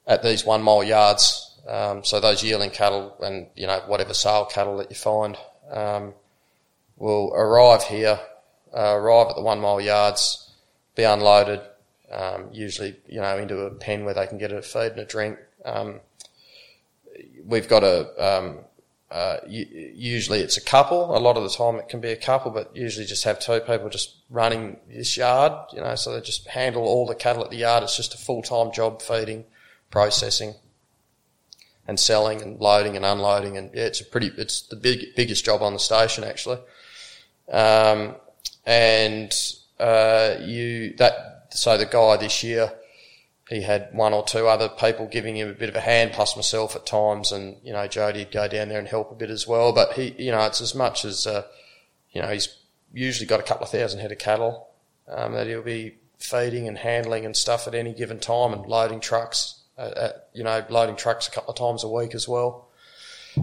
at 0.10 0.24
these 0.24 0.43
one 0.43 0.64
mile 0.64 0.84
yards. 0.84 1.45
Um, 1.68 2.03
so 2.03 2.20
those 2.20 2.43
yearling 2.43 2.72
cattle 2.72 3.16
and 3.22 3.47
you 3.55 3.68
know 3.68 3.80
whatever 3.86 4.14
sale 4.14 4.45
cattle 4.45 4.78
that 4.78 4.89
you 4.89 4.95
find 4.95 5.38
um, 5.72 6.14
will 6.97 7.32
arrive 7.34 7.84
here, 7.84 8.20
uh, 8.76 8.95
arrive 8.95 9.28
at 9.30 9.36
the 9.36 9.43
one 9.43 9.62
mile 9.62 9.80
yards, 9.80 10.51
be 10.95 11.03
unloaded, 11.03 11.62
um, 12.12 12.49
usually 12.51 12.97
you 13.07 13.22
know 13.22 13.38
into 13.38 13.60
a 13.60 13.70
pen 13.70 14.03
where 14.03 14.16
they 14.16 14.26
can 14.26 14.39
get 14.39 14.51
a 14.51 14.62
feed 14.62 14.93
and 14.93 14.99
a 14.99 15.05
drink. 15.05 15.38
Um, 15.64 15.99
we've 17.45 17.70
got 17.70 17.84
a 17.84 18.07
um, 18.18 18.57
uh, 19.12 19.38
usually 19.47 20.39
it's 20.39 20.57
a 20.57 20.62
couple. 20.62 21.16
A 21.16 21.20
lot 21.20 21.38
of 21.38 21.43
the 21.43 21.49
time 21.49 21.76
it 21.76 21.88
can 21.88 21.99
be 21.99 22.12
a 22.12 22.16
couple, 22.16 22.49
but 22.49 22.76
usually 22.76 23.05
just 23.05 23.26
have 23.26 23.39
two 23.39 23.60
people 23.60 23.89
just 23.89 24.16
running 24.32 24.78
this 24.88 25.18
yard. 25.18 25.51
You 25.72 25.82
know, 25.82 25.93
so 25.93 26.16
they 26.16 26.22
just 26.22 26.47
handle 26.47 26.84
all 26.84 27.05
the 27.05 27.16
cattle 27.16 27.43
at 27.43 27.51
the 27.51 27.57
yard. 27.57 27.84
It's 27.84 27.95
just 27.95 28.16
a 28.16 28.18
full 28.18 28.41
time 28.41 28.72
job 28.72 29.03
feeding 29.03 29.45
processing 29.90 30.56
and 31.88 32.00
selling 32.00 32.42
and 32.42 32.60
loading 32.60 32.96
and 32.96 33.06
unloading. 33.06 33.58
And 33.58 33.72
yeah, 33.74 33.84
it's 33.84 34.02
a 34.02 34.06
pretty, 34.06 34.32
it's 34.38 34.62
the 34.62 34.76
big, 34.76 35.16
biggest 35.16 35.46
job 35.46 35.62
on 35.62 35.74
the 35.74 35.80
station 35.80 36.24
actually. 36.24 36.60
Um, 37.52 38.16
and, 38.66 39.34
uh, 39.80 40.36
you, 40.42 40.94
that, 40.98 41.48
so 41.52 41.78
the 41.78 41.86
guy 41.86 42.18
this 42.18 42.44
year, 42.44 42.72
he 43.50 43.64
had 43.64 43.90
one 43.92 44.14
or 44.14 44.24
two 44.24 44.48
other 44.48 44.70
people 44.70 45.08
giving 45.08 45.36
him 45.36 45.50
a 45.50 45.54
bit 45.54 45.70
of 45.70 45.76
a 45.76 45.82
hand, 45.82 46.12
plus 46.14 46.36
myself 46.36 46.76
at 46.76 46.86
times, 46.86 47.32
and 47.32 47.58
you 47.64 47.74
know 47.74 47.88
Jody'd 47.88 48.32
go 48.32 48.48
down 48.48 48.70
there 48.70 48.78
and 48.78 48.88
help 48.88 49.12
a 49.12 49.16
bit 49.16 49.32
as 49.32 49.48
well. 49.48 49.74
But 49.74 49.94
he, 49.94 50.14
you 50.24 50.32
know, 50.32 50.46
it's 50.46 50.62
as 50.62 50.76
much 50.76 51.04
as 51.04 51.26
uh, 51.26 51.44
you 52.12 52.22
know 52.22 52.28
he's 52.28 52.56
usually 52.94 53.26
got 53.26 53.40
a 53.40 53.44
couple 53.44 53.64
of 53.64 53.72
thousand 53.72 54.02
head 54.02 54.12
of 54.12 54.20
cattle 54.20 54.70
um, 55.08 55.34
that 55.34 55.48
he'll 55.48 55.64
be 55.64 55.96
feeding 56.20 56.68
and 56.68 56.78
handling 56.78 57.26
and 57.26 57.36
stuff 57.36 57.68
at 57.68 57.74
any 57.74 57.92
given 57.92 58.20
time, 58.20 58.54
and 58.54 58.68
loading 58.68 59.00
trucks 59.00 59.59
you 60.34 60.44
know, 60.44 60.64
loading 60.70 60.96
trucks 60.96 61.28
a 61.28 61.32
couple 61.32 61.52
of 61.52 61.58
times 61.58 61.84
a 61.84 61.90
week 61.90 62.16
as 62.16 62.28
well. 62.28 62.70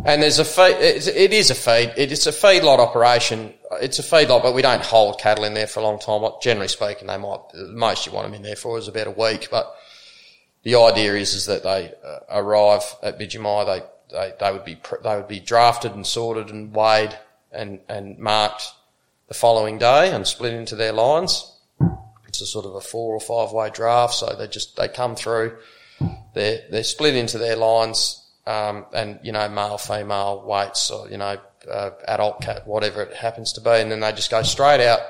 And 0.05 0.22
there's 0.22 0.39
a 0.39 0.45
feed, 0.45 0.76
it 0.80 1.32
is 1.32 1.51
a 1.51 1.55
feed, 1.55 1.95
it's 1.97 2.26
a 2.26 2.32
feedlot 2.32 2.78
operation. 2.78 3.55
It's 3.80 3.99
a 3.99 4.03
feedlot, 4.03 4.43
but 4.43 4.55
we 4.55 4.62
don't 4.62 4.82
hold 4.82 5.18
cattle 5.18 5.45
in 5.45 5.55
there 5.55 5.66
for 5.66 5.80
a 5.80 5.82
long 5.82 5.99
time. 5.99 6.28
Generally 6.43 6.68
speaking, 6.68 7.07
they 7.07 7.16
might, 7.16 7.41
most 7.55 8.07
you 8.07 8.12
want 8.12 8.26
them 8.26 8.34
in 8.34 8.43
there 8.43 8.57
for 8.57 8.78
is 8.78 8.89
about 8.89 9.07
a 9.07 9.12
week, 9.12 9.49
but 9.51 9.74
the 10.64 10.74
idea 10.74 11.14
is, 11.14 11.34
is 11.34 11.47
that 11.47 11.62
they 11.62 11.93
uh, 12.05 12.18
arrive 12.28 12.82
at 13.03 13.18
Bidgemia, 13.18 13.64
they, 13.64 13.87
they, 14.11 14.32
they 14.41 14.53
would 14.53 14.64
be, 14.64 14.76
they 15.05 15.16
would 15.16 15.28
be 15.28 15.41
drafted 15.41 15.95
and 15.95 16.07
sorted 16.07 16.51
and 16.51 16.74
weighed 16.74 17.16
and, 17.53 17.80
and 17.89 18.18
marked 18.18 18.72
the 19.28 19.34
following 19.34 19.78
day 19.78 20.12
and 20.12 20.26
split 20.26 20.53
into 20.53 20.74
their 20.74 20.93
lines. 20.93 21.53
It's 22.26 22.41
a 22.41 22.47
sort 22.47 22.66
of 22.66 22.74
a 22.74 22.80
four 22.80 23.14
or 23.14 23.20
five 23.20 23.53
way 23.53 23.70
draft, 23.70 24.14
so 24.14 24.34
they 24.37 24.49
just, 24.49 24.76
they 24.76 24.89
come 24.89 25.14
through, 25.14 25.57
they're, 26.34 26.62
they're 26.70 26.84
split 26.84 27.16
into 27.16 27.38
their 27.38 27.57
lines, 27.57 28.22
um, 28.47 28.86
and, 28.92 29.18
you 29.22 29.32
know, 29.32 29.49
male, 29.49 29.78
female 29.78 30.44
weights 30.47 30.90
or, 30.90 31.09
you 31.09 31.16
know, 31.16 31.38
uh, 31.70 31.90
adult 32.07 32.40
cat, 32.40 32.66
whatever 32.66 33.03
it 33.03 33.14
happens 33.14 33.53
to 33.55 33.61
be. 33.61 33.70
And 33.70 33.90
then 33.90 34.01
they 34.01 34.12
just 34.12 34.30
go 34.30 34.42
straight 34.42 34.80
out. 34.80 35.01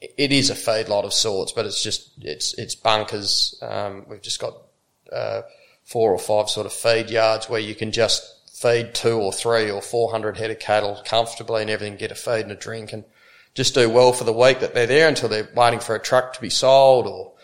It 0.00 0.32
is 0.32 0.50
a 0.50 0.54
feedlot 0.54 1.04
of 1.04 1.12
sorts, 1.12 1.52
but 1.52 1.66
it's 1.66 1.82
just, 1.82 2.10
it's, 2.20 2.54
it's 2.54 2.74
bunkers. 2.74 3.56
Um, 3.62 4.06
we've 4.08 4.22
just 4.22 4.40
got, 4.40 4.54
uh, 5.12 5.42
four 5.84 6.12
or 6.12 6.18
five 6.18 6.50
sort 6.50 6.66
of 6.66 6.72
feed 6.72 7.10
yards 7.10 7.48
where 7.48 7.60
you 7.60 7.74
can 7.74 7.92
just 7.92 8.50
feed 8.52 8.92
two 8.92 9.18
or 9.18 9.32
three 9.32 9.70
or 9.70 9.80
400 9.80 10.36
head 10.36 10.50
of 10.50 10.58
cattle 10.58 11.00
comfortably 11.04 11.62
and 11.62 11.70
everything, 11.70 11.96
get 11.96 12.10
a 12.10 12.16
feed 12.16 12.40
and 12.40 12.52
a 12.52 12.56
drink 12.56 12.92
and 12.92 13.04
just 13.54 13.74
do 13.74 13.88
well 13.88 14.12
for 14.12 14.24
the 14.24 14.32
week 14.32 14.60
that 14.60 14.74
they're 14.74 14.86
there 14.86 15.08
until 15.08 15.28
they're 15.28 15.48
waiting 15.54 15.80
for 15.80 15.94
a 15.94 16.02
truck 16.02 16.32
to 16.32 16.40
be 16.40 16.50
sold 16.50 17.06
or 17.06 17.34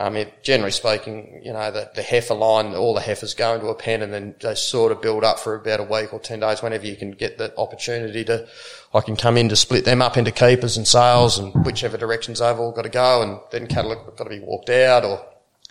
um, 0.00 0.16
it, 0.16 0.42
generally 0.42 0.70
speaking, 0.70 1.42
you 1.44 1.52
know, 1.52 1.70
the, 1.70 1.90
the 1.94 2.02
heifer 2.02 2.32
line, 2.32 2.74
all 2.74 2.94
the 2.94 3.02
heifers 3.02 3.34
go 3.34 3.54
into 3.54 3.66
a 3.66 3.74
pen 3.74 4.00
and 4.00 4.10
then 4.10 4.34
they 4.40 4.54
sort 4.54 4.92
of 4.92 5.02
build 5.02 5.24
up 5.24 5.38
for 5.38 5.56
about 5.56 5.78
a 5.78 5.82
week 5.82 6.14
or 6.14 6.18
10 6.18 6.40
days 6.40 6.62
whenever 6.62 6.86
you 6.86 6.96
can 6.96 7.10
get 7.10 7.36
the 7.36 7.54
opportunity 7.58 8.24
to, 8.24 8.48
I 8.94 9.02
can 9.02 9.14
come 9.14 9.36
in 9.36 9.50
to 9.50 9.56
split 9.56 9.84
them 9.84 10.00
up 10.00 10.16
into 10.16 10.32
keepers 10.32 10.78
and 10.78 10.88
sales 10.88 11.38
and 11.38 11.52
whichever 11.66 11.98
directions 11.98 12.38
they've 12.38 12.58
all 12.58 12.72
got 12.72 12.84
to 12.84 12.88
go 12.88 13.20
and 13.20 13.40
then 13.50 13.66
cattle 13.66 13.90
have 13.90 14.16
got 14.16 14.24
to 14.24 14.30
be 14.30 14.40
walked 14.40 14.70
out 14.70 15.04
or 15.04 15.22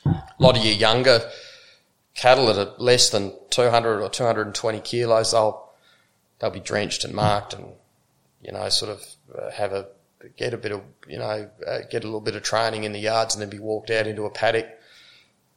a 0.06 0.24
lot 0.38 0.56
of 0.56 0.64
your 0.64 0.76
younger 0.76 1.28
cattle 2.14 2.46
that 2.46 2.60
are 2.60 2.76
less 2.78 3.10
than 3.10 3.34
200 3.50 4.00
or 4.00 4.10
220 4.10 4.80
kilos, 4.82 5.32
they'll, 5.32 5.72
they'll 6.38 6.52
be 6.52 6.60
drenched 6.60 7.04
and 7.04 7.16
marked 7.16 7.56
and, 7.56 7.66
you 8.44 8.52
know, 8.52 8.70
sort 8.70 8.92
of 8.92 9.04
uh, 9.36 9.50
have 9.50 9.74
a 9.74 9.88
get 10.38 10.54
a 10.54 10.58
bit 10.58 10.72
of, 10.72 10.82
you 11.08 11.18
know, 11.18 11.50
uh, 11.68 11.80
get 11.90 12.04
a 12.04 12.08
little 12.08 12.22
bit 12.22 12.36
of 12.36 12.44
training 12.44 12.84
in 12.84 12.92
the 12.92 13.00
yards 13.00 13.36
and 13.36 13.42
then 13.42 13.50
be 13.50 13.60
walked 13.60 13.90
out 13.90 14.08
into 14.08 14.26
a 14.26 14.30
paddock. 14.30 14.68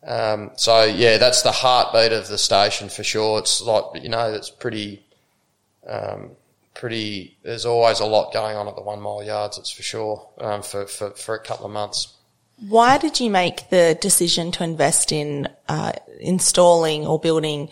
Um, 0.04 0.50
so 0.56 0.84
yeah, 0.84 1.18
that's 1.18 1.42
the 1.42 1.52
heartbeat 1.52 2.12
of 2.12 2.28
the 2.28 2.38
station 2.38 2.88
for 2.88 3.04
sure. 3.04 3.38
It's 3.38 3.60
like, 3.60 4.02
you 4.02 4.08
know, 4.08 4.32
it's 4.32 4.50
pretty, 4.50 5.04
um, 5.88 6.32
pretty, 6.74 7.36
there's 7.42 7.66
always 7.66 8.00
a 8.00 8.06
lot 8.06 8.32
going 8.32 8.56
on 8.56 8.68
at 8.68 8.74
the 8.74 8.82
one 8.82 9.00
mile 9.00 9.22
yards, 9.22 9.58
it's 9.58 9.70
for 9.70 9.82
sure, 9.82 10.28
um, 10.38 10.62
for, 10.62 10.86
for, 10.86 11.10
for 11.10 11.34
a 11.34 11.40
couple 11.40 11.66
of 11.66 11.72
months. 11.72 12.14
Why 12.68 12.98
did 12.98 13.20
you 13.20 13.30
make 13.30 13.70
the 13.70 13.98
decision 14.00 14.52
to 14.52 14.64
invest 14.64 15.12
in, 15.12 15.48
uh, 15.68 15.92
installing 16.20 17.06
or 17.06 17.18
building 17.18 17.70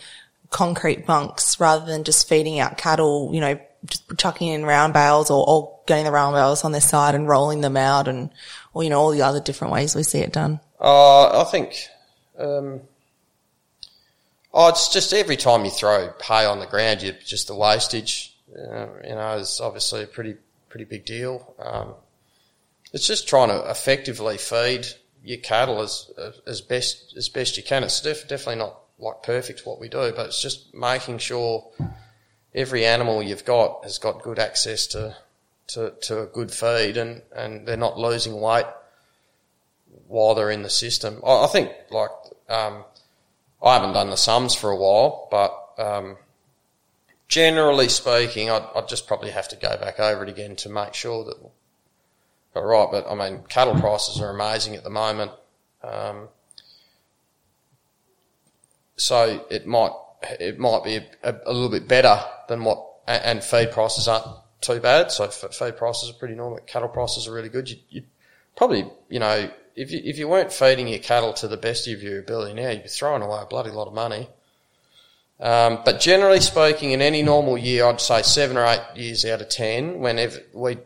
concrete 0.51 1.07
bunks 1.07 1.61
rather 1.61 1.87
than 1.87 2.03
just 2.03 2.29
feeding 2.29 2.59
out 2.59 2.77
cattle, 2.77 3.31
you 3.33 3.41
know, 3.41 3.61
just 3.87 4.05
chucking 4.19 4.49
in 4.49 4.65
round 4.65 4.93
bales 4.93 5.31
or, 5.31 5.49
or 5.49 5.80
getting 5.91 6.05
the 6.05 6.13
rail 6.13 6.33
rails 6.33 6.65
on 6.65 6.71
their 6.71 6.81
side 6.81 7.17
and 7.17 7.27
rolling 7.27 7.63
them 7.63 7.77
out 7.77 8.07
and, 8.07 8.31
or, 8.73 8.85
you 8.85 8.91
know, 8.91 9.01
all 9.01 9.11
the 9.11 9.23
other 9.23 9.41
different 9.41 9.73
ways 9.73 9.97
we 9.97 10.05
see 10.05 10.21
it 10.21 10.33
done? 10.33 10.61
Uh, 10.81 11.43
I 11.43 11.45
think, 11.51 11.75
um, 12.39 12.83
oh, 14.55 14.69
it's 14.69 14.89
just 14.89 15.13
every 15.13 15.37
time 15.37 15.65
you 15.65 15.71
throw 15.73 16.13
hay 16.23 16.45
on 16.45 16.61
the 16.61 16.67
ground, 16.67 17.03
you 17.03 17.13
just 17.27 17.49
the 17.49 17.57
wastage, 17.57 18.37
uh, 18.57 18.87
you 19.03 19.17
know, 19.17 19.37
is 19.37 19.61
obviously 19.61 20.05
a 20.05 20.07
pretty, 20.07 20.37
pretty 20.69 20.85
big 20.85 21.05
deal. 21.05 21.57
Um, 21.59 21.95
it's 22.93 23.09
just 23.09 23.27
trying 23.27 23.49
to 23.49 23.69
effectively 23.69 24.39
feed 24.39 24.87
your 25.25 25.39
cattle 25.39 25.83
as, 25.83 26.09
as 26.47 26.61
best, 26.61 27.15
as 27.17 27.29
best 27.29 27.57
you 27.57 27.65
can. 27.65 27.83
It's 27.83 28.01
def- 28.01 28.29
definitely 28.29 28.57
not 28.57 28.79
like 29.01 29.25
perfect 29.25 29.67
what 29.67 29.81
we 29.81 29.89
do, 29.89 30.13
but 30.15 30.27
it's 30.27 30.41
just 30.41 30.73
making 30.73 31.19
sure 31.19 31.69
every 32.55 32.87
animal 32.87 33.25
you've 33.25 33.45
got 33.45 33.83
has 33.83 33.99
got 33.99 34.23
good 34.23 34.39
access 34.39 34.87
to, 34.89 35.17
to, 35.75 35.95
to 36.03 36.23
a 36.23 36.27
good 36.27 36.51
feed 36.51 36.97
and, 36.97 37.23
and 37.35 37.67
they're 37.67 37.77
not 37.77 37.99
losing 37.99 38.41
weight 38.41 38.67
while 40.09 40.35
they're 40.35 40.51
in 40.51 40.63
the 40.63 40.71
system. 40.71 41.21
I, 41.25 41.45
I 41.45 41.47
think 41.47 41.71
like, 41.91 42.11
um, 42.49 42.85
I 43.63 43.75
haven't 43.75 43.93
done 43.93 44.11
the 44.11 44.17
sums 44.17 44.55
for 44.55 44.71
a 44.71 44.77
while, 44.77 45.29
but, 45.31 45.57
um, 45.79 46.17
generally 47.29 47.89
speaking, 47.89 48.51
I'd, 48.51 48.67
I'd, 48.75 48.89
just 48.89 49.07
probably 49.07 49.31
have 49.31 49.49
to 49.49 49.57
go 49.57 49.77
back 49.77 50.01
over 50.01 50.25
it 50.25 50.29
again 50.29 50.57
to 50.57 50.69
make 50.69 50.95
sure 50.95 51.25
that 51.25 51.37
got 52.55 52.61
right. 52.61 52.89
But 52.91 53.07
I 53.09 53.15
mean, 53.15 53.45
cattle 53.49 53.75
prices 53.75 54.21
are 54.21 54.31
amazing 54.31 54.75
at 54.75 54.85
the 54.85 54.91
moment. 54.91 55.33
Um, 55.83 56.29
so 58.97 59.47
it 59.51 59.67
might 59.67 59.93
it 60.39 60.59
might 60.59 60.85
be 60.85 60.97
a, 61.23 61.35
a, 61.47 61.53
little 61.53 61.71
bit 61.71 61.89
better 61.89 62.23
than 62.49 62.65
what 62.65 62.87
and 63.07 63.43
feed 63.43 63.71
prices 63.71 64.07
aren't 64.07 64.27
too 64.61 64.81
bad. 64.81 65.11
So 65.11 65.27
feed 65.29 65.77
prices 65.77 66.11
are 66.11 66.15
pretty 66.15 66.35
normal. 66.35 66.59
Cattle 66.67 66.89
prices 66.89 67.27
are 67.27 67.33
really 67.33 67.49
good. 67.49 67.71
You, 67.71 67.77
you 67.89 68.03
probably 68.57 68.91
you 69.09 69.19
know 69.19 69.51
if 69.77 69.91
you 69.91 70.01
if 70.05 70.19
you 70.19 70.29
weren't 70.29 70.53
feeding 70.53 70.89
your 70.89 70.99
cattle 70.99 71.33
to 71.35 71.49
the 71.49 71.57
best 71.57 71.89
of 71.89 72.03
your 72.03 72.21
ability 72.21 72.55
now, 72.55 72.71
you'd 72.71 72.83
be 72.83 72.89
throwing 72.89 73.23
away 73.23 73.41
a 73.43 73.47
bloody 73.47 73.71
lot 73.71 73.89
of 73.89 73.95
money. 73.95 74.29
Um, 75.39 75.81
but 75.87 76.01
generally 76.01 76.41
speaking, 76.41 76.91
in 76.91 77.01
any 77.01 77.23
normal 77.23 77.57
year, 77.57 77.87
I'd 77.87 78.01
say 78.01 78.21
seven 78.23 78.59
or 78.59 78.67
eight 78.67 78.83
years 78.95 79.25
out 79.25 79.41
of 79.41 79.49
ten, 79.49 80.01
whenever 80.01 80.39
we 80.53 80.79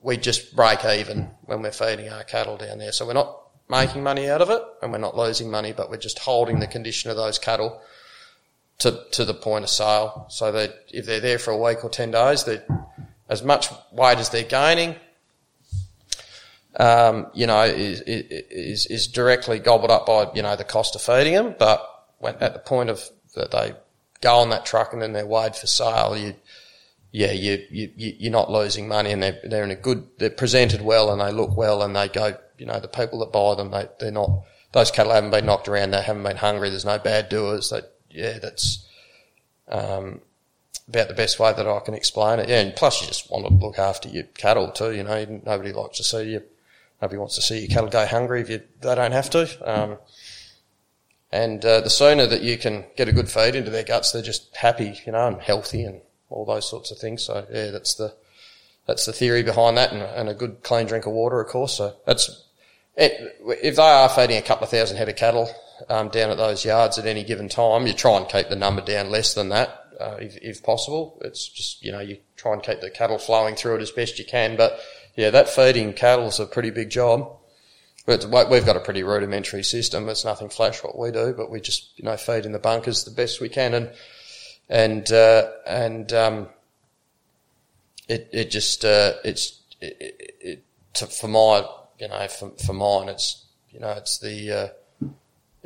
we 0.00 0.16
just 0.16 0.54
break 0.54 0.84
even 0.84 1.30
when 1.46 1.62
we're 1.62 1.72
feeding 1.72 2.08
our 2.08 2.22
cattle 2.22 2.56
down 2.56 2.78
there. 2.78 2.92
So 2.92 3.06
we're 3.06 3.14
not 3.14 3.40
making 3.68 4.02
money 4.02 4.30
out 4.30 4.40
of 4.40 4.50
it 4.50 4.62
and 4.80 4.92
we're 4.92 4.98
not 4.98 5.16
losing 5.16 5.50
money, 5.50 5.72
but 5.72 5.90
we're 5.90 5.96
just 5.96 6.20
holding 6.20 6.60
the 6.60 6.66
condition 6.66 7.10
of 7.10 7.16
those 7.16 7.38
cattle 7.38 7.80
to, 8.78 9.02
to 9.10 9.24
the 9.24 9.34
point 9.34 9.64
of 9.64 9.70
sale. 9.70 10.26
So 10.28 10.52
that 10.52 10.84
if 10.92 11.06
they're 11.06 11.20
there 11.20 11.38
for 11.38 11.50
a 11.50 11.58
week 11.58 11.84
or 11.84 11.90
10 11.90 12.12
days, 12.12 12.44
they 12.44 12.60
as 13.28 13.42
much 13.42 13.68
weight 13.92 14.18
as 14.18 14.30
they're 14.30 14.44
gaining, 14.44 14.94
um, 16.78 17.26
you 17.34 17.46
know, 17.46 17.62
is, 17.62 18.00
is, 18.02 18.86
is 18.86 19.06
directly 19.06 19.58
gobbled 19.58 19.90
up 19.90 20.06
by, 20.06 20.30
you 20.34 20.42
know, 20.42 20.56
the 20.56 20.64
cost 20.64 20.94
of 20.94 21.02
feeding 21.02 21.34
them. 21.34 21.54
But 21.58 21.84
when, 22.18 22.36
at 22.36 22.52
the 22.52 22.58
point 22.58 22.90
of 22.90 23.02
that 23.34 23.50
they 23.50 23.74
go 24.20 24.36
on 24.36 24.50
that 24.50 24.66
truck 24.66 24.92
and 24.92 25.02
then 25.02 25.12
they're 25.12 25.26
weighed 25.26 25.56
for 25.56 25.66
sale, 25.66 26.16
you, 26.16 26.34
yeah, 27.12 27.32
you, 27.32 27.64
you, 27.70 27.90
you're 27.96 28.32
not 28.32 28.50
losing 28.50 28.88
money 28.88 29.10
and 29.10 29.22
they're, 29.22 29.40
they're 29.44 29.64
in 29.64 29.70
a 29.70 29.76
good, 29.76 30.06
they're 30.18 30.30
presented 30.30 30.82
well 30.82 31.10
and 31.10 31.20
they 31.20 31.32
look 31.32 31.56
well 31.56 31.82
and 31.82 31.96
they 31.96 32.08
go, 32.08 32.36
you 32.58 32.66
know, 32.66 32.78
the 32.78 32.88
people 32.88 33.20
that 33.20 33.32
buy 33.32 33.54
them, 33.54 33.70
they, 33.70 33.88
they're 33.98 34.10
not, 34.10 34.42
those 34.72 34.90
cattle 34.90 35.12
haven't 35.12 35.30
been 35.30 35.46
knocked 35.46 35.68
around, 35.68 35.92
they 35.92 36.02
haven't 36.02 36.22
been 36.22 36.36
hungry, 36.36 36.68
there's 36.68 36.84
no 36.84 36.98
bad 36.98 37.30
doers. 37.30 37.70
That, 37.70 37.94
yeah, 38.10 38.38
that's, 38.38 38.86
um, 39.68 40.20
about 40.88 41.08
the 41.08 41.14
best 41.14 41.38
way 41.38 41.52
that 41.52 41.66
I 41.66 41.80
can 41.80 41.94
explain 41.94 42.38
it. 42.38 42.48
Yeah, 42.48 42.60
and 42.60 42.74
plus 42.74 43.00
you 43.00 43.08
just 43.08 43.30
want 43.30 43.46
to 43.46 43.52
look 43.52 43.78
after 43.78 44.08
your 44.08 44.24
cattle 44.24 44.70
too, 44.70 44.92
you 44.92 45.02
know, 45.02 45.40
nobody 45.44 45.72
likes 45.72 45.98
to 45.98 46.04
see 46.04 46.32
you, 46.32 46.42
nobody 47.00 47.18
wants 47.18 47.34
to 47.36 47.42
see 47.42 47.60
your 47.60 47.68
cattle 47.68 47.90
go 47.90 48.06
hungry 48.06 48.40
if 48.40 48.50
you, 48.50 48.62
they 48.80 48.94
don't 48.94 49.12
have 49.12 49.30
to. 49.30 49.48
Um, 49.68 49.98
and 51.32 51.64
uh, 51.64 51.80
the 51.80 51.90
sooner 51.90 52.26
that 52.26 52.42
you 52.42 52.56
can 52.56 52.84
get 52.96 53.08
a 53.08 53.12
good 53.12 53.28
feed 53.28 53.54
into 53.54 53.70
their 53.70 53.82
guts, 53.82 54.12
they're 54.12 54.22
just 54.22 54.54
happy, 54.56 55.00
you 55.04 55.12
know, 55.12 55.26
and 55.26 55.40
healthy 55.40 55.82
and 55.82 56.00
all 56.30 56.44
those 56.44 56.68
sorts 56.68 56.90
of 56.90 56.98
things. 56.98 57.24
So 57.24 57.46
yeah, 57.50 57.70
that's 57.70 57.94
the 57.94 58.14
that's 58.86 59.04
the 59.04 59.12
theory 59.12 59.42
behind 59.42 59.76
that, 59.76 59.92
and, 59.92 60.02
and 60.02 60.28
a 60.28 60.34
good 60.34 60.62
clean 60.62 60.86
drink 60.86 61.06
of 61.06 61.12
water, 61.12 61.40
of 61.40 61.48
course. 61.48 61.76
So 61.76 61.96
that's 62.06 62.44
it, 62.96 63.36
if 63.62 63.76
they 63.76 63.82
are 63.82 64.08
feeding 64.08 64.36
a 64.36 64.42
couple 64.42 64.64
of 64.64 64.70
thousand 64.70 64.96
head 64.96 65.08
of 65.08 65.16
cattle 65.16 65.50
um, 65.88 66.08
down 66.08 66.30
at 66.30 66.36
those 66.36 66.64
yards 66.64 66.96
at 66.98 67.06
any 67.06 67.24
given 67.24 67.48
time, 67.48 67.86
you 67.86 67.92
try 67.92 68.16
and 68.16 68.28
keep 68.28 68.48
the 68.48 68.56
number 68.56 68.80
down 68.80 69.10
less 69.10 69.34
than 69.34 69.48
that. 69.50 69.85
Uh, 69.98 70.16
if, 70.20 70.36
if 70.42 70.62
possible, 70.62 71.18
it's 71.24 71.48
just 71.48 71.82
you 71.82 71.92
know 71.92 72.00
you 72.00 72.18
try 72.36 72.52
and 72.52 72.62
keep 72.62 72.80
the 72.80 72.90
cattle 72.90 73.18
flowing 73.18 73.54
through 73.54 73.76
it 73.76 73.82
as 73.82 73.90
best 73.90 74.18
you 74.18 74.24
can. 74.24 74.56
But 74.56 74.78
yeah, 75.14 75.30
that 75.30 75.48
feeding 75.48 75.92
cattle 75.92 76.26
is 76.26 76.40
a 76.40 76.46
pretty 76.46 76.70
big 76.70 76.90
job. 76.90 77.32
But 78.04 78.50
we've 78.50 78.64
got 78.64 78.76
a 78.76 78.80
pretty 78.80 79.02
rudimentary 79.02 79.64
system. 79.64 80.08
It's 80.08 80.24
nothing 80.24 80.48
flash 80.48 80.84
what 80.84 80.96
we 80.96 81.10
do, 81.10 81.34
but 81.36 81.50
we 81.50 81.60
just 81.60 81.98
you 81.98 82.04
know 82.04 82.16
feed 82.16 82.46
in 82.46 82.52
the 82.52 82.58
bunkers 82.58 83.04
the 83.04 83.10
best 83.10 83.40
we 83.40 83.48
can, 83.48 83.74
and 83.74 83.90
and 84.68 85.10
uh, 85.10 85.50
and 85.66 86.12
um, 86.12 86.48
it 88.08 88.28
it 88.32 88.50
just 88.50 88.84
uh, 88.84 89.14
it's 89.24 89.60
it, 89.80 89.96
it, 90.00 90.36
it 90.40 90.64
to, 90.94 91.06
for 91.06 91.28
my 91.28 91.66
you 91.98 92.08
know 92.08 92.28
for, 92.28 92.50
for 92.64 92.72
mine 92.72 93.08
it's 93.08 93.44
you 93.70 93.80
know 93.80 93.90
it's 93.92 94.18
the 94.18 94.52
uh, 94.52 94.68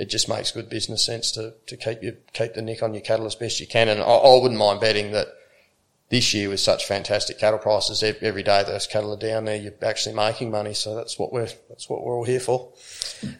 it 0.00 0.08
just 0.08 0.30
makes 0.30 0.50
good 0.50 0.70
business 0.70 1.04
sense 1.04 1.30
to, 1.32 1.52
to 1.66 1.76
keep 1.76 2.02
you 2.02 2.16
keep 2.32 2.54
the 2.54 2.62
nick 2.62 2.82
on 2.82 2.94
your 2.94 3.02
cattle 3.02 3.26
as 3.26 3.34
best 3.34 3.60
you 3.60 3.66
can, 3.66 3.88
and 3.88 4.00
I, 4.00 4.04
I 4.04 4.40
wouldn't 4.40 4.58
mind 4.58 4.80
betting 4.80 5.12
that 5.12 5.28
this 6.08 6.34
year 6.34 6.48
with 6.48 6.58
such 6.58 6.86
fantastic 6.86 7.38
cattle 7.38 7.58
prices, 7.58 8.02
every 8.02 8.42
day 8.42 8.64
those 8.64 8.86
cattle 8.88 9.12
are 9.12 9.18
down 9.18 9.44
there, 9.44 9.56
you're 9.56 9.74
actually 9.82 10.16
making 10.16 10.50
money. 10.50 10.74
So 10.74 10.96
that's 10.96 11.18
what 11.18 11.32
we're 11.32 11.48
that's 11.68 11.88
what 11.88 12.02
we're 12.02 12.16
all 12.16 12.24
here 12.24 12.40
for. 12.40 12.72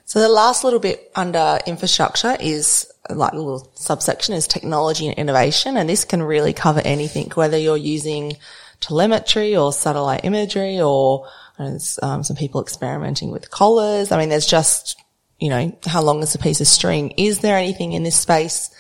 So 0.05 0.21
the 0.21 0.29
last 0.29 0.63
little 0.63 0.79
bit 0.79 1.11
under 1.17 1.59
infrastructure 1.67 2.37
is 2.39 2.87
like 3.09 3.33
a 3.33 3.37
little 3.37 3.73
subsection 3.75 4.35
is 4.35 4.47
technology 4.47 5.09
and 5.09 5.19
innovation, 5.19 5.79
and 5.79 5.89
this 5.89 6.05
can 6.05 6.23
really 6.23 6.53
cover 6.53 6.83
anything, 6.85 7.31
whether 7.31 7.57
you're 7.57 7.77
using 7.77 8.37
telemetry 8.81 9.57
or 9.57 9.73
satellite 9.73 10.25
imagery, 10.25 10.79
or 10.79 11.27
there's 11.59 11.99
um, 12.03 12.23
some 12.23 12.37
people 12.37 12.61
experimenting 12.61 13.31
with 13.31 13.51
collars. 13.51 14.13
I 14.13 14.19
mean, 14.19 14.29
there's 14.29 14.47
just 14.47 14.97
you 15.41 15.49
know 15.49 15.77
how 15.87 16.03
long 16.03 16.23
is 16.23 16.35
a 16.35 16.39
piece 16.39 16.61
of 16.61 16.67
string? 16.67 17.13
Is 17.17 17.41
there 17.41 17.57
anything 17.57 17.93
in 17.93 18.03
this 18.03 18.17
space? 18.17 18.71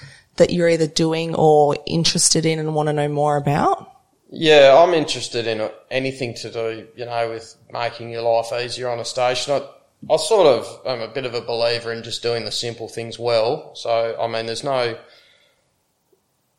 that 0.40 0.50
you're 0.50 0.70
either 0.70 0.86
doing 0.86 1.34
or 1.34 1.76
interested 1.86 2.46
in 2.46 2.58
and 2.58 2.74
want 2.74 2.88
to 2.88 2.94
know 2.94 3.08
more 3.08 3.36
about? 3.36 3.92
Yeah, 4.30 4.74
I'm 4.74 4.94
interested 4.94 5.46
in 5.46 5.68
anything 5.90 6.34
to 6.36 6.50
do, 6.50 6.88
you 6.96 7.04
know, 7.04 7.28
with 7.28 7.54
making 7.70 8.08
your 8.08 8.22
life 8.22 8.50
easier 8.58 8.88
on 8.88 9.00
a 9.00 9.04
station. 9.04 9.52
I, 9.52 10.12
I 10.12 10.16
sort 10.16 10.46
of 10.46 10.80
am 10.86 11.02
a 11.02 11.12
bit 11.12 11.26
of 11.26 11.34
a 11.34 11.42
believer 11.42 11.92
in 11.92 12.02
just 12.02 12.22
doing 12.22 12.46
the 12.46 12.52
simple 12.52 12.88
things 12.88 13.18
well. 13.18 13.74
So, 13.74 14.16
I 14.18 14.28
mean, 14.28 14.46
there's 14.46 14.64
no, 14.64 14.96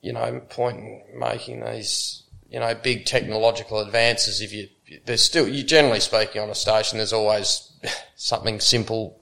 you 0.02 0.14
know, 0.14 0.42
point 0.50 0.78
in 0.78 1.02
making 1.18 1.66
these, 1.66 2.22
you 2.52 2.60
know, 2.60 2.76
big 2.76 3.06
technological 3.06 3.80
advances 3.80 4.42
if 4.42 4.54
you, 4.54 4.68
there's 5.06 5.24
still, 5.24 5.48
you 5.48 5.64
generally 5.64 6.02
speaking 6.02 6.40
on 6.40 6.52
a 6.52 6.56
station, 6.56 7.00
there's 7.00 7.14
always 7.14 7.72
something 8.16 8.60
simple 8.60 9.21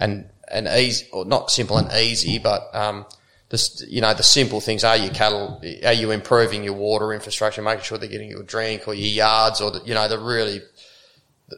and, 0.00 0.28
and 0.50 0.66
easy, 0.66 1.06
or 1.12 1.24
not 1.24 1.50
simple 1.50 1.78
and 1.78 1.92
easy, 1.92 2.38
but, 2.38 2.74
um, 2.74 3.06
the, 3.50 3.86
you 3.88 4.00
know, 4.00 4.14
the 4.14 4.22
simple 4.22 4.60
things. 4.60 4.82
Are 4.82 4.96
your 4.96 5.12
cattle, 5.12 5.62
are 5.84 5.92
you 5.92 6.10
improving 6.10 6.64
your 6.64 6.74
water 6.74 7.12
infrastructure, 7.12 7.62
making 7.62 7.84
sure 7.84 7.98
they're 7.98 8.08
getting 8.08 8.30
your 8.30 8.42
drink 8.42 8.88
or 8.88 8.94
your 8.94 9.08
yards 9.08 9.60
or 9.60 9.70
the, 9.70 9.82
you 9.84 9.94
know, 9.94 10.08
the 10.08 10.18
really, 10.18 10.62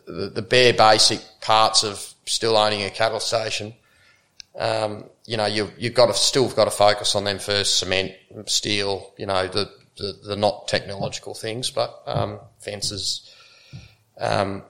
the, 0.06 0.32
the 0.34 0.42
bare 0.42 0.72
basic 0.72 1.20
parts 1.40 1.84
of 1.84 2.14
still 2.26 2.56
owning 2.56 2.82
a 2.82 2.90
cattle 2.90 3.20
station. 3.20 3.74
Um, 4.58 5.04
you 5.24 5.36
know, 5.36 5.46
you, 5.46 5.70
you've 5.78 5.94
got 5.94 6.06
to 6.06 6.14
still 6.14 6.48
got 6.48 6.64
to 6.64 6.70
focus 6.70 7.14
on 7.14 7.24
them 7.24 7.38
first, 7.38 7.78
cement, 7.78 8.12
steel, 8.46 9.12
you 9.16 9.26
know, 9.26 9.46
the, 9.46 9.70
the, 9.96 10.18
the 10.24 10.36
not 10.36 10.68
technological 10.68 11.34
things, 11.34 11.70
but, 11.70 12.02
um, 12.06 12.38
fences, 12.58 13.30
um, 14.18 14.62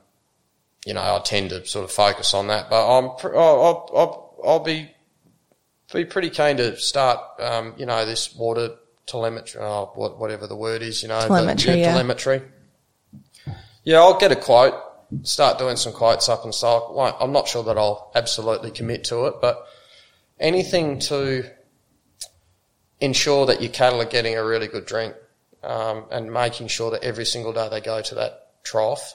you 0.84 0.94
know, 0.94 1.00
I 1.00 1.20
tend 1.24 1.50
to 1.50 1.64
sort 1.66 1.84
of 1.84 1.92
focus 1.92 2.34
on 2.34 2.48
that, 2.48 2.68
but 2.68 2.98
I'm, 2.98 3.10
I'll, 3.24 3.90
I'll, 3.94 4.40
I'll 4.44 4.58
be 4.58 4.90
be 5.92 6.04
pretty 6.04 6.30
keen 6.30 6.56
to 6.56 6.76
start, 6.76 7.20
um, 7.38 7.74
you 7.76 7.86
know, 7.86 8.06
this 8.06 8.34
water 8.34 8.70
telemetry, 9.06 9.60
oh, 9.60 9.92
whatever 9.94 10.46
the 10.46 10.56
word 10.56 10.82
is, 10.82 11.02
you 11.02 11.08
know, 11.08 11.20
telemetry, 11.20 11.72
the, 11.72 11.78
yeah. 11.78 11.92
telemetry. 11.92 12.42
Yeah, 13.84 13.98
I'll 13.98 14.18
get 14.18 14.32
a 14.32 14.36
quote, 14.36 14.74
start 15.22 15.58
doing 15.58 15.76
some 15.76 15.92
quotes 15.92 16.28
up 16.28 16.44
and 16.44 16.54
stuff. 16.54 16.84
I'm 17.20 17.32
not 17.32 17.46
sure 17.46 17.64
that 17.64 17.76
I'll 17.76 18.10
absolutely 18.14 18.70
commit 18.70 19.04
to 19.04 19.26
it, 19.26 19.34
but 19.40 19.66
anything 20.40 20.98
to 21.00 21.44
ensure 23.00 23.46
that 23.46 23.60
your 23.60 23.72
cattle 23.72 24.00
are 24.00 24.06
getting 24.06 24.36
a 24.36 24.44
really 24.44 24.68
good 24.68 24.86
drink, 24.86 25.14
um, 25.62 26.06
and 26.10 26.32
making 26.32 26.68
sure 26.68 26.90
that 26.92 27.04
every 27.04 27.24
single 27.24 27.52
day 27.52 27.68
they 27.68 27.80
go 27.80 28.00
to 28.00 28.14
that 28.14 28.62
trough, 28.64 29.14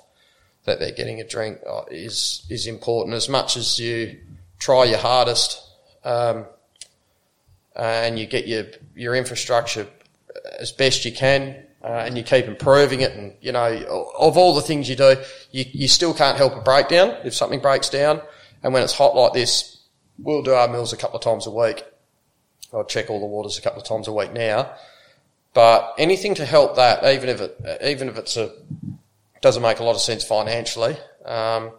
that 0.68 0.80
they're 0.80 0.92
getting 0.92 1.20
a 1.20 1.28
drink 1.28 1.60
uh, 1.68 1.82
is 1.90 2.46
is 2.50 2.68
important 2.68 3.16
as 3.16 3.28
much 3.28 3.58
as 3.58 3.80
you 3.80 4.20
try 4.60 4.84
your 4.86 5.00
hardest. 5.00 5.64
Um, 6.04 6.46
and 7.76 8.18
you 8.18 8.26
get 8.26 8.48
your 8.48 8.66
your 8.96 9.16
infrastructure 9.16 9.88
as 10.60 10.72
best 10.72 11.06
you 11.06 11.12
can. 11.12 11.56
uh, 11.84 12.04
and 12.06 12.18
you 12.18 12.24
keep 12.24 12.46
improving 12.46 13.02
it, 13.02 13.12
and 13.14 13.34
you 13.40 13.52
know, 13.52 14.12
of 14.18 14.38
all 14.38 14.54
the 14.54 14.62
things 14.62 14.90
you 14.90 14.96
do, 14.96 15.16
you, 15.52 15.64
you 15.72 15.88
still 15.88 16.14
can't 16.14 16.38
help 16.38 16.56
a 16.56 16.62
breakdown 16.62 17.16
if 17.24 17.34
something 17.34 17.60
breaks 17.60 17.90
down. 17.90 18.22
And 18.64 18.74
when 18.74 18.84
it's 18.84 18.94
hot 18.94 19.16
like 19.16 19.34
this, 19.34 19.78
we'll 20.18 20.42
do 20.42 20.54
our 20.54 20.68
mills 20.68 20.92
a 20.92 20.98
couple 20.98 21.18
of 21.18 21.24
times 21.24 21.46
a 21.46 21.52
week. 21.52 21.84
I'll 22.74 22.84
check 22.84 23.10
all 23.10 23.20
the 23.20 23.26
waters 23.26 23.58
a 23.58 23.62
couple 23.62 23.82
of 23.82 23.88
times 23.88 24.08
a 24.08 24.14
week 24.14 24.34
now. 24.34 24.74
But 25.54 25.94
anything 25.98 26.36
to 26.36 26.46
help 26.46 26.76
that, 26.76 27.06
even 27.06 27.30
if 27.30 27.40
it, 27.40 27.82
even 27.84 28.10
if 28.10 28.18
it's 28.18 28.36
a, 28.36 28.52
doesn't 29.42 29.64
make 29.64 29.80
a 29.80 29.84
lot 29.84 29.96
of 29.96 30.02
sense 30.02 30.24
financially, 30.24 30.96
um, 31.26 31.72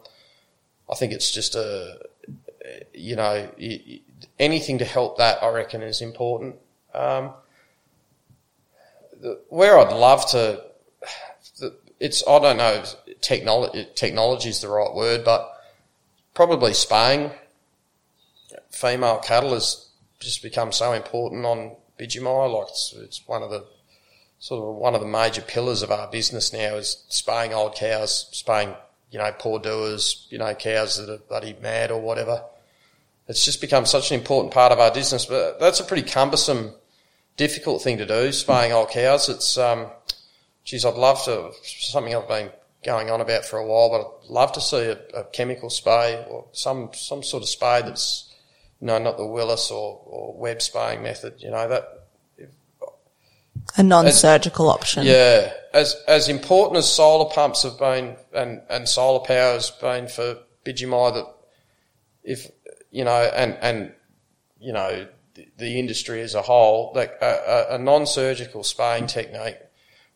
I 0.90 0.94
think 0.94 1.12
it's 1.12 1.30
just 1.30 1.54
a, 1.54 1.98
you 2.94 3.16
know, 3.16 3.50
anything 4.38 4.78
to 4.78 4.84
help 4.84 5.18
that, 5.18 5.42
I 5.42 5.48
reckon, 5.50 5.82
is 5.82 6.00
important. 6.00 6.56
Um, 6.94 7.32
where 9.48 9.78
I'd 9.78 9.92
love 9.92 10.30
to, 10.30 10.64
it's 12.00 12.22
I 12.26 12.38
don't 12.38 12.56
know, 12.56 12.84
technology 13.20 13.86
technology 13.94 14.48
is 14.48 14.61
the 14.61 14.68
right 14.68 14.94
word, 14.94 15.24
but 15.24 15.50
probably 16.34 16.72
spaying 16.72 17.32
female 18.70 19.18
cattle 19.18 19.54
has 19.54 19.88
just 20.20 20.42
become 20.42 20.72
so 20.72 20.92
important 20.92 21.44
on 21.44 21.76
Bidgemia. 21.98 22.52
Like 22.52 22.68
it's, 22.68 22.94
it's 22.96 23.26
one 23.26 23.42
of 23.42 23.50
the 23.50 23.66
sort 24.39 24.62
of 24.62 24.76
one 24.76 24.95
of 24.95 25.01
the 25.01 25.07
major 25.07 25.43
pillars 25.43 25.82
of 25.82 25.91
our 25.91 26.09
business 26.09 26.53
now 26.53 26.76
is 26.76 27.05
spaying 27.09 27.53
old 27.53 27.74
cows, 27.74 28.28
spaying 28.32 28.74
you 29.11 29.18
know 29.18 29.32
poor 29.39 29.59
doers, 29.59 30.26
you 30.30 30.39
know 30.39 30.55
cows 30.55 30.97
that 30.99 31.12
are 31.12 31.18
bloody 31.28 31.57
mad 31.61 31.91
or 31.91 32.01
whatever. 32.01 32.43
It's 33.28 33.45
just 33.45 33.61
become 33.61 33.84
such 33.84 34.11
an 34.11 34.18
important 34.18 34.55
part 34.55 34.72
of 34.72 34.78
our 34.78 34.93
business, 34.93 35.26
but 35.26 35.61
that's 35.61 35.80
a 35.80 35.84
pretty 35.84 36.09
cumbersome 36.09 36.72
difficult 37.39 37.82
thing 37.82 37.97
to 37.99 38.07
do, 38.07 38.32
spaying 38.32 38.72
old 38.72 38.91
cows. 38.91 39.30
It's, 39.30 39.57
um, 39.57 39.86
geez, 40.64 40.84
I'd 40.84 40.95
love 40.95 41.24
to, 41.24 41.53
something 41.62 42.14
I've 42.14 42.28
been 42.28 42.51
going 42.84 43.11
on 43.11 43.22
about 43.22 43.47
for 43.47 43.59
a 43.59 43.66
while, 43.66 43.91
but 43.91 44.01
I'd 44.01 44.30
love 44.30 44.53
to 44.53 44.61
see 44.61 44.78
a, 44.78 44.99
a 45.14 45.24
chemical 45.24 45.70
spay 45.70 46.28
or 46.30 46.47
some, 46.53 46.91
some 46.93 47.22
sort 47.22 47.43
of 47.43 47.49
spay 47.49 47.82
that's, 47.82 48.30
you 48.80 48.86
know, 48.86 48.99
not 48.99 49.16
the 49.16 49.26
Willis 49.26 49.70
or, 49.70 50.03
or 50.05 50.36
web 50.36 50.61
spaying 50.61 51.03
method, 51.03 51.34
you 51.39 51.51
know, 51.51 51.68
that, 51.68 51.97
a 53.76 53.82
non-surgical 53.82 54.70
as, 54.70 54.74
option. 54.74 55.06
Yeah, 55.06 55.52
as 55.72 55.96
as 56.06 56.28
important 56.28 56.78
as 56.78 56.92
solar 56.92 57.30
pumps 57.30 57.62
have 57.62 57.78
been 57.78 58.16
and 58.32 58.62
and 58.68 58.88
solar 58.88 59.20
power 59.20 59.54
has 59.54 59.70
been 59.70 60.08
for 60.08 60.38
Bidgemia, 60.64 61.14
that 61.14 61.26
if 62.24 62.50
you 62.90 63.04
know 63.04 63.30
and 63.34 63.56
and 63.60 63.92
you 64.58 64.72
know 64.72 65.06
the 65.56 65.78
industry 65.78 66.20
as 66.20 66.34
a 66.34 66.42
whole, 66.42 66.92
like 66.94 67.16
a, 67.22 67.66
a, 67.70 67.78
non-surgical 67.78 68.64
spaying 68.64 69.06
technique 69.06 69.56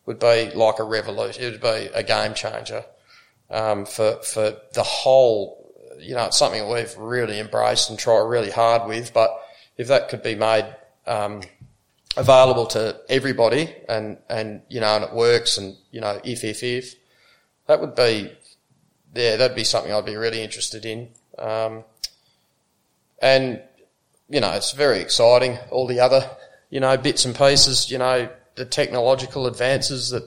would 0.05 0.19
be 0.19 0.51
like 0.53 0.79
a 0.79 0.83
revolution. 0.83 1.43
It 1.43 1.51
would 1.51 1.61
be 1.61 1.89
a 1.93 2.03
game 2.03 2.33
changer 2.33 2.83
um, 3.49 3.85
for 3.85 4.17
for 4.21 4.57
the 4.73 4.83
whole. 4.83 5.59
You 5.99 6.15
know, 6.15 6.25
it's 6.25 6.37
something 6.37 6.67
we've 6.69 6.97
really 6.97 7.39
embraced 7.39 7.89
and 7.89 7.97
tried 7.97 8.27
really 8.27 8.51
hard 8.51 8.89
with. 8.89 9.13
But 9.13 9.31
if 9.77 9.87
that 9.87 10.09
could 10.09 10.21
be 10.21 10.35
made 10.35 10.65
um, 11.05 11.41
available 12.15 12.65
to 12.67 12.99
everybody, 13.09 13.73
and 13.89 14.17
and 14.29 14.61
you 14.69 14.79
know, 14.79 14.95
and 14.95 15.03
it 15.03 15.13
works, 15.13 15.57
and 15.57 15.75
you 15.91 16.01
know, 16.01 16.19
if 16.23 16.43
if 16.43 16.63
if 16.63 16.95
that 17.67 17.81
would 17.81 17.95
be, 17.95 18.31
yeah, 19.15 19.35
that'd 19.35 19.55
be 19.55 19.63
something 19.63 19.91
I'd 19.91 20.05
be 20.05 20.15
really 20.15 20.41
interested 20.41 20.85
in. 20.85 21.09
Um, 21.37 21.83
and 23.21 23.61
you 24.29 24.39
know, 24.39 24.51
it's 24.51 24.71
very 24.71 24.99
exciting. 24.99 25.57
All 25.69 25.87
the 25.87 25.99
other, 25.99 26.29
you 26.69 26.79
know, 26.79 26.97
bits 26.97 27.25
and 27.25 27.35
pieces, 27.35 27.91
you 27.91 27.97
know, 27.97 28.29
the 28.55 28.65
technological 28.65 29.47
advances 29.47 30.09
that 30.09 30.23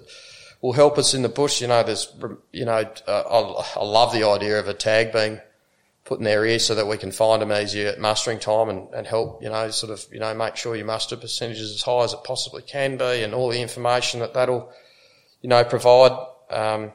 will 0.61 0.72
help 0.72 0.99
us 0.99 1.14
in 1.14 1.22
the 1.22 1.28
bush. 1.28 1.61
You 1.61 1.68
know, 1.68 1.82
there's, 1.82 2.12
you 2.53 2.64
know, 2.64 2.84
uh, 3.07 3.62
I, 3.76 3.80
I, 3.80 3.84
love 3.84 4.12
the 4.12 4.26
idea 4.26 4.59
of 4.59 4.68
a 4.68 4.74
tag 4.74 5.12
being 5.12 5.41
put 6.07 6.18
in 6.18 6.24
their 6.24 6.46
ear 6.46 6.59
so 6.59 6.74
that 6.76 6.86
we 6.86 6.96
can 6.96 7.11
find 7.11 7.42
them 7.42 7.52
easier 7.52 7.88
at 7.88 7.98
mustering 7.98 8.38
time 8.38 8.68
and, 8.68 8.88
and 8.94 9.07
help, 9.07 9.42
you 9.42 9.48
know, 9.48 9.68
sort 9.70 9.92
of, 9.92 10.07
you 10.12 10.20
know, 10.20 10.32
make 10.34 10.57
sure 10.57 10.76
your 10.76 10.86
muster 10.86 11.16
percentage 11.16 11.59
is 11.59 11.72
as 11.72 11.82
high 11.82 12.04
as 12.04 12.12
it 12.12 12.20
possibly 12.24 12.62
can 12.62 12.96
be 12.96 13.22
and 13.22 13.34
all 13.34 13.50
the 13.50 13.61
information 13.61 14.20
that 14.20 14.32
that'll, 14.32 14.72
you 15.42 15.48
know, 15.48 15.64
provide. 15.64 16.12
Um, 16.48 16.92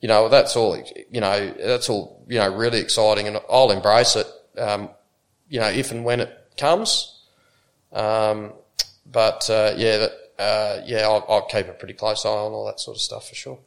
you 0.00 0.08
know, 0.08 0.30
that's 0.30 0.56
all, 0.56 0.82
you 1.10 1.20
know, 1.20 1.52
that's 1.52 1.90
all, 1.90 2.24
you 2.28 2.38
know, 2.38 2.52
really 2.52 2.78
exciting 2.78 3.28
and 3.28 3.38
I'll 3.50 3.70
embrace 3.70 4.16
it. 4.16 4.26
Um, 4.58 4.88
you 5.50 5.60
know, 5.60 5.68
if 5.68 5.90
and 5.90 6.04
when 6.04 6.20
it 6.20 6.54
comes. 6.56 7.20
Um, 7.92 8.54
but 9.04 9.50
uh, 9.50 9.74
yeah, 9.76 9.98
that, 9.98 10.12
uh, 10.38 10.82
yeah, 10.86 11.00
I'll, 11.02 11.26
I'll, 11.28 11.46
keep 11.46 11.68
a 11.68 11.72
pretty 11.72 11.92
close 11.92 12.24
eye 12.24 12.30
on 12.30 12.52
all 12.52 12.64
that 12.66 12.80
sort 12.80 12.96
of 12.96 13.02
stuff 13.02 13.28
for 13.28 13.34
sure. 13.34 13.58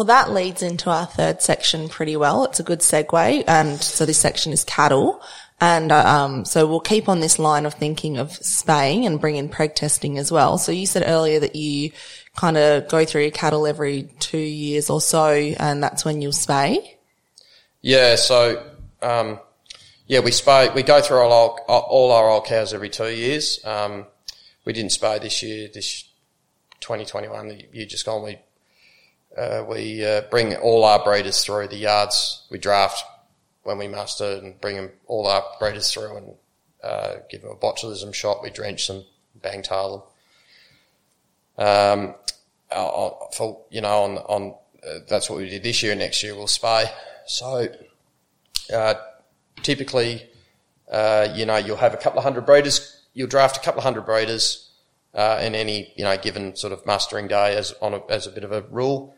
Well, 0.00 0.06
that 0.06 0.30
leads 0.30 0.62
into 0.62 0.88
our 0.88 1.04
third 1.04 1.42
section 1.42 1.90
pretty 1.90 2.16
well. 2.16 2.44
It's 2.46 2.58
a 2.58 2.62
good 2.62 2.78
segue, 2.78 3.44
and 3.46 3.78
so 3.82 4.06
this 4.06 4.16
section 4.16 4.50
is 4.50 4.64
cattle. 4.64 5.22
And 5.60 5.92
uh, 5.92 6.06
um, 6.06 6.46
so 6.46 6.66
we'll 6.66 6.80
keep 6.80 7.06
on 7.06 7.20
this 7.20 7.38
line 7.38 7.66
of 7.66 7.74
thinking 7.74 8.16
of 8.16 8.32
spaying 8.32 9.04
and 9.04 9.20
bring 9.20 9.36
in 9.36 9.50
preg 9.50 9.74
testing 9.74 10.16
as 10.16 10.32
well. 10.32 10.56
So 10.56 10.72
you 10.72 10.86
said 10.86 11.02
earlier 11.06 11.38
that 11.40 11.54
you 11.54 11.90
kind 12.34 12.56
of 12.56 12.88
go 12.88 13.04
through 13.04 13.24
your 13.24 13.30
cattle 13.30 13.66
every 13.66 14.04
two 14.20 14.38
years 14.38 14.88
or 14.88 15.02
so, 15.02 15.26
and 15.26 15.82
that's 15.82 16.02
when 16.02 16.22
you'll 16.22 16.32
spay. 16.32 16.78
Yeah. 17.82 18.16
So 18.16 18.64
um, 19.02 19.38
yeah, 20.06 20.20
we 20.20 20.30
spay. 20.30 20.74
We 20.74 20.82
go 20.82 21.02
through 21.02 21.18
all 21.18 21.60
our, 21.68 21.78
all 21.78 22.10
our 22.12 22.30
old 22.30 22.46
cows 22.46 22.72
every 22.72 22.88
two 22.88 23.14
years. 23.14 23.62
Um, 23.66 24.06
we 24.64 24.72
didn't 24.72 24.92
spay 24.92 25.20
this 25.20 25.42
year. 25.42 25.68
This 25.70 26.08
2021, 26.80 27.48
the 27.48 27.64
year 27.74 27.84
just 27.84 28.06
gone, 28.06 28.24
we 28.24 28.38
uh, 29.36 29.64
we 29.68 30.04
uh, 30.04 30.22
bring 30.30 30.54
all 30.56 30.84
our 30.84 31.02
breeders 31.04 31.44
through 31.44 31.68
the 31.68 31.76
yards. 31.76 32.46
We 32.50 32.58
draft 32.58 33.04
when 33.62 33.78
we 33.78 33.88
muster 33.88 34.40
and 34.42 34.60
bring 34.60 34.76
them 34.76 34.90
all 35.06 35.26
our 35.26 35.44
breeders 35.58 35.92
through 35.92 36.16
and 36.16 36.34
uh, 36.82 37.14
give 37.30 37.42
them 37.42 37.52
a 37.52 37.56
botulism 37.56 38.12
shot. 38.12 38.42
We 38.42 38.50
drench 38.50 38.88
them, 38.88 39.04
bang 39.40 39.62
tail 39.62 40.10
them. 41.58 41.66
Um, 41.66 42.14
for 43.32 43.64
you 43.70 43.80
know, 43.80 44.02
on 44.02 44.18
on 44.18 44.54
uh, 44.86 45.00
that's 45.08 45.28
what 45.28 45.38
we 45.38 45.48
did 45.48 45.62
this 45.62 45.82
year. 45.82 45.94
Next 45.94 46.22
year 46.22 46.34
we'll 46.34 46.46
spay. 46.46 46.90
So 47.26 47.68
uh, 48.74 48.94
typically, 49.62 50.28
uh, 50.90 51.28
you 51.34 51.46
know, 51.46 51.56
you'll 51.56 51.76
have 51.76 51.94
a 51.94 51.98
couple 51.98 52.18
of 52.18 52.24
hundred 52.24 52.46
breeders. 52.46 53.04
You'll 53.12 53.28
draft 53.28 53.56
a 53.56 53.60
couple 53.60 53.80
of 53.80 53.84
hundred 53.84 54.02
breeders 54.02 54.70
uh, 55.14 55.38
in 55.42 55.54
any, 55.54 55.92
you 55.96 56.04
know, 56.04 56.16
given 56.16 56.56
sort 56.56 56.72
of 56.72 56.84
mustering 56.86 57.28
day 57.28 57.56
as 57.56 57.74
on 57.82 57.94
a, 57.94 58.06
as 58.08 58.26
a 58.26 58.30
bit 58.30 58.44
of 58.44 58.52
a 58.52 58.62
rule. 58.62 59.14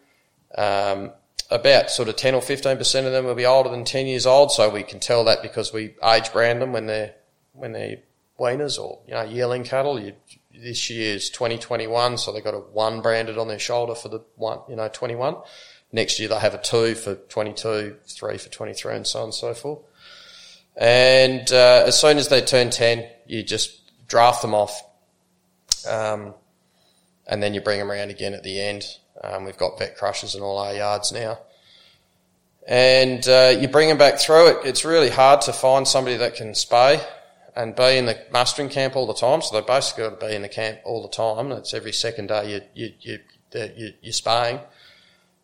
Um, 0.56 1.12
about 1.50 1.90
sort 1.90 2.08
of 2.08 2.16
10 2.16 2.34
or 2.34 2.40
15% 2.40 3.06
of 3.06 3.12
them 3.12 3.26
will 3.26 3.34
be 3.34 3.44
older 3.44 3.68
than 3.68 3.84
10 3.84 4.06
years 4.06 4.26
old. 4.26 4.52
So 4.52 4.70
we 4.70 4.82
can 4.82 5.00
tell 5.00 5.24
that 5.24 5.42
because 5.42 5.72
we 5.72 5.94
age 6.02 6.32
brand 6.32 6.62
them 6.62 6.72
when 6.72 6.86
they're, 6.86 7.14
when 7.52 7.72
they're 7.72 7.98
weaners 8.38 8.78
or, 8.78 9.00
you 9.06 9.12
know, 9.12 9.22
yearling 9.22 9.64
cattle. 9.64 10.00
You, 10.00 10.14
this 10.54 10.90
year's 10.90 11.30
2021. 11.30 12.18
So 12.18 12.32
they've 12.32 12.42
got 12.42 12.54
a 12.54 12.58
one 12.58 13.00
branded 13.02 13.38
on 13.38 13.48
their 13.48 13.58
shoulder 13.58 13.94
for 13.94 14.08
the 14.08 14.20
one, 14.36 14.60
you 14.68 14.76
know, 14.76 14.88
21. 14.88 15.36
Next 15.92 16.18
year 16.18 16.28
they'll 16.28 16.38
have 16.38 16.54
a 16.54 16.58
two 16.58 16.94
for 16.94 17.14
22, 17.14 17.96
three 18.06 18.38
for 18.38 18.48
23 18.48 18.96
and 18.96 19.06
so 19.06 19.20
on 19.20 19.24
and 19.26 19.34
so 19.34 19.54
forth. 19.54 19.80
And 20.76 21.52
uh, 21.52 21.84
as 21.86 22.00
soon 22.00 22.16
as 22.16 22.28
they 22.28 22.40
turn 22.40 22.70
10, 22.70 23.06
you 23.26 23.42
just 23.42 23.78
draft 24.08 24.42
them 24.42 24.54
off. 24.54 24.82
Um, 25.86 26.34
and 27.26 27.42
then 27.42 27.54
you 27.54 27.60
bring 27.60 27.78
them 27.78 27.90
around 27.90 28.10
again 28.10 28.32
at 28.34 28.42
the 28.42 28.60
end. 28.60 28.84
Um, 29.22 29.44
we've 29.44 29.56
got 29.56 29.78
vet 29.78 29.96
crushers 29.96 30.34
in 30.34 30.42
all 30.42 30.58
our 30.58 30.74
yards 30.74 31.12
now. 31.12 31.38
And 32.66 33.26
uh, 33.26 33.56
you 33.58 33.68
bring 33.68 33.88
them 33.88 33.98
back 33.98 34.18
through 34.18 34.48
it. 34.48 34.66
It's 34.66 34.84
really 34.84 35.10
hard 35.10 35.42
to 35.42 35.52
find 35.52 35.86
somebody 35.86 36.16
that 36.16 36.34
can 36.34 36.52
spay 36.52 37.04
and 37.56 37.74
be 37.74 37.96
in 37.96 38.06
the 38.06 38.18
mustering 38.32 38.68
camp 38.68 38.96
all 38.96 39.06
the 39.06 39.14
time. 39.14 39.42
So 39.42 39.60
they 39.60 39.66
basically 39.66 40.04
got 40.04 40.20
to 40.20 40.26
be 40.26 40.34
in 40.34 40.42
the 40.42 40.48
camp 40.48 40.78
all 40.84 41.02
the 41.02 41.08
time. 41.08 41.52
It's 41.52 41.74
every 41.74 41.92
second 41.92 42.28
day 42.28 42.52
you, 42.52 42.60
you, 42.74 42.92
you, 43.00 43.18
you, 43.76 43.92
you're 44.00 44.12
spaying. 44.12 44.60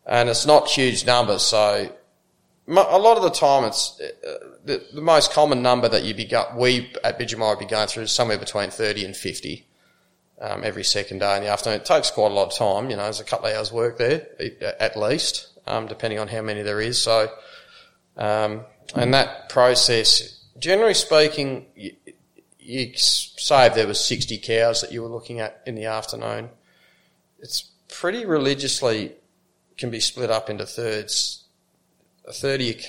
And 0.05 0.29
it's 0.29 0.45
not 0.45 0.69
huge 0.69 1.05
numbers. 1.05 1.43
So 1.43 1.93
a 2.67 2.97
lot 2.97 3.17
of 3.17 3.23
the 3.23 3.31
time 3.31 3.65
it's 3.65 3.99
uh, 4.01 4.33
the, 4.63 4.85
the, 4.93 5.01
most 5.01 5.31
common 5.31 5.61
number 5.61 5.89
that 5.89 6.03
you 6.03 6.13
be 6.13 6.29
we 6.55 6.91
at 7.03 7.19
Bidgemia 7.19 7.49
would 7.49 7.59
be 7.59 7.65
going 7.65 7.87
through 7.87 8.03
is 8.03 8.11
somewhere 8.11 8.37
between 8.37 8.69
30 8.69 9.05
and 9.05 9.15
50 9.15 9.68
um, 10.41 10.63
every 10.63 10.83
second 10.83 11.19
day 11.19 11.37
in 11.37 11.43
the 11.43 11.49
afternoon. 11.49 11.79
It 11.79 11.85
takes 11.85 12.11
quite 12.11 12.31
a 12.31 12.33
lot 12.33 12.51
of 12.51 12.57
time, 12.57 12.89
you 12.89 12.95
know, 12.95 13.03
there's 13.03 13.19
a 13.19 13.25
couple 13.25 13.47
of 13.47 13.55
hours 13.55 13.71
work 13.71 13.97
there 13.97 14.27
at 14.79 14.95
least, 14.95 15.47
um, 15.67 15.87
depending 15.87 16.19
on 16.19 16.27
how 16.27 16.41
many 16.41 16.61
there 16.61 16.81
is. 16.81 17.01
So, 17.01 17.29
um, 18.17 18.61
and 18.95 19.13
that 19.13 19.49
process, 19.49 20.43
generally 20.57 20.93
speaking, 20.93 21.65
you, 21.75 21.93
you 22.59 22.93
say 22.95 23.67
if 23.67 23.75
there 23.75 23.87
was 23.87 24.03
60 24.03 24.37
cows 24.39 24.81
that 24.81 24.91
you 24.91 25.01
were 25.01 25.09
looking 25.09 25.39
at 25.39 25.61
in 25.65 25.75
the 25.75 25.85
afternoon, 25.85 26.49
it's 27.39 27.69
pretty 27.87 28.25
religiously 28.25 29.13
can 29.77 29.89
be 29.89 29.99
split 29.99 30.29
up 30.29 30.49
into 30.49 30.65
thirds 30.65 31.45
30 32.31 32.81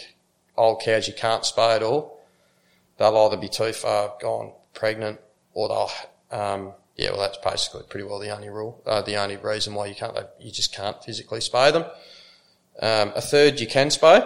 old 0.57 0.83
cows 0.83 1.09
you 1.09 1.15
can't 1.15 1.43
spay 1.43 1.77
at 1.77 1.83
all. 1.83 2.21
They'll 2.99 3.17
either 3.17 3.37
be 3.37 3.49
too 3.49 3.73
far 3.73 4.13
gone 4.21 4.53
pregnant 4.75 5.19
or 5.55 5.69
they'll, 5.69 6.39
um, 6.39 6.73
yeah, 7.01 7.13
well, 7.13 7.21
that's 7.21 7.39
basically 7.39 7.83
pretty 7.89 8.07
well 8.07 8.19
the 8.19 8.29
only 8.29 8.51
rule, 8.51 8.83
uh, 8.85 9.01
the 9.01 9.17
only 9.17 9.39
reason 9.39 9.73
why 9.73 9.87
you 9.87 9.95
can't, 9.95 10.15
you 10.39 10.53
just 10.53 10.75
can't 10.75 11.03
physically 11.03 11.41
spay 11.41 11.73
them. 11.73 11.85
Um, 12.79 13.13
a 13.17 13.23
third 13.23 13.59
you 13.59 13.67
can 13.67 13.89
spay, 13.89 14.21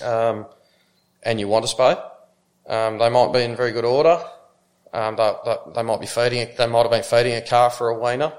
um, 0.00 0.46
and 1.24 1.40
you 1.40 1.48
want 1.48 1.66
to 1.66 1.74
spay. 1.74 2.00
Um, 2.68 2.98
they 2.98 3.10
might 3.10 3.32
be 3.32 3.42
in 3.42 3.56
very 3.56 3.72
good 3.72 3.84
order. 3.84 4.22
Um, 4.92 5.16
they, 5.16 5.32
they, 5.44 5.56
they, 5.74 5.82
might 5.82 6.00
be 6.00 6.06
feeding, 6.06 6.48
they 6.56 6.66
might 6.68 6.82
have 6.82 6.92
been 6.92 7.02
feeding 7.02 7.34
a 7.34 7.42
calf 7.42 7.76
for 7.76 7.88
a 7.88 7.98
weaner, 7.98 8.32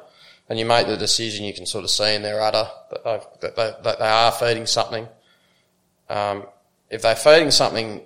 and 0.48 0.58
you 0.58 0.66
make 0.66 0.88
the 0.88 0.96
decision. 0.96 1.44
You 1.44 1.54
can 1.54 1.66
sort 1.66 1.84
of 1.84 1.90
see 1.90 2.16
in 2.16 2.22
their 2.22 2.42
udder 2.42 2.70
that, 2.92 3.04
that, 3.42 3.56
they, 3.58 3.74
that 3.84 4.00
they 4.00 4.08
are 4.08 4.32
feeding 4.32 4.66
something. 4.66 5.10
Um, 6.10 6.46
if 6.90 7.02
they're 7.02 7.18
feeding 7.18 7.52
something 7.52 8.02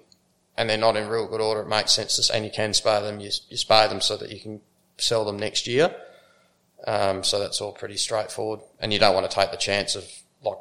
and 0.57 0.67
they're 0.67 0.77
not 0.77 0.95
in 0.95 1.07
real 1.07 1.27
good 1.27 1.39
order, 1.39 1.61
it 1.61 1.67
makes 1.67 1.91
sense 1.91 2.17
to, 2.17 2.35
and 2.35 2.43
you 2.45 2.51
can 2.51 2.71
spay 2.71 2.99
them. 3.01 3.19
You, 3.19 3.29
you 3.49 3.57
spay 3.57 3.87
them 3.87 4.01
so 4.01 4.17
that 4.17 4.31
you 4.31 4.39
can 4.39 4.61
sell 5.01 5.25
them 5.25 5.37
next 5.37 5.67
year. 5.67 5.93
Um, 6.85 7.23
so 7.23 7.39
that's 7.39 7.61
all 7.61 7.71
pretty 7.71 7.97
straightforward. 7.97 8.61
And 8.79 8.93
you 8.93 8.99
don't 8.99 9.13
want 9.13 9.29
to 9.29 9.35
take 9.35 9.51
the 9.51 9.57
chance 9.57 9.95
of 9.95 10.05
like 10.43 10.57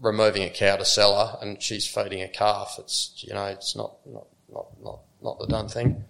removing 0.00 0.42
a 0.42 0.50
cow 0.50 0.76
to 0.76 0.84
sell 0.84 1.14
her 1.26 1.38
and 1.40 1.62
she's 1.62 1.86
feeding 1.86 2.22
a 2.22 2.28
calf. 2.28 2.76
It's, 2.78 3.12
you 3.26 3.34
know, 3.34 3.46
it's 3.46 3.74
not, 3.76 3.96
not, 4.06 4.26
not, 4.52 4.66
not, 4.82 4.98
not 5.22 5.38
the 5.38 5.46
done 5.46 5.68
thing. 5.68 6.04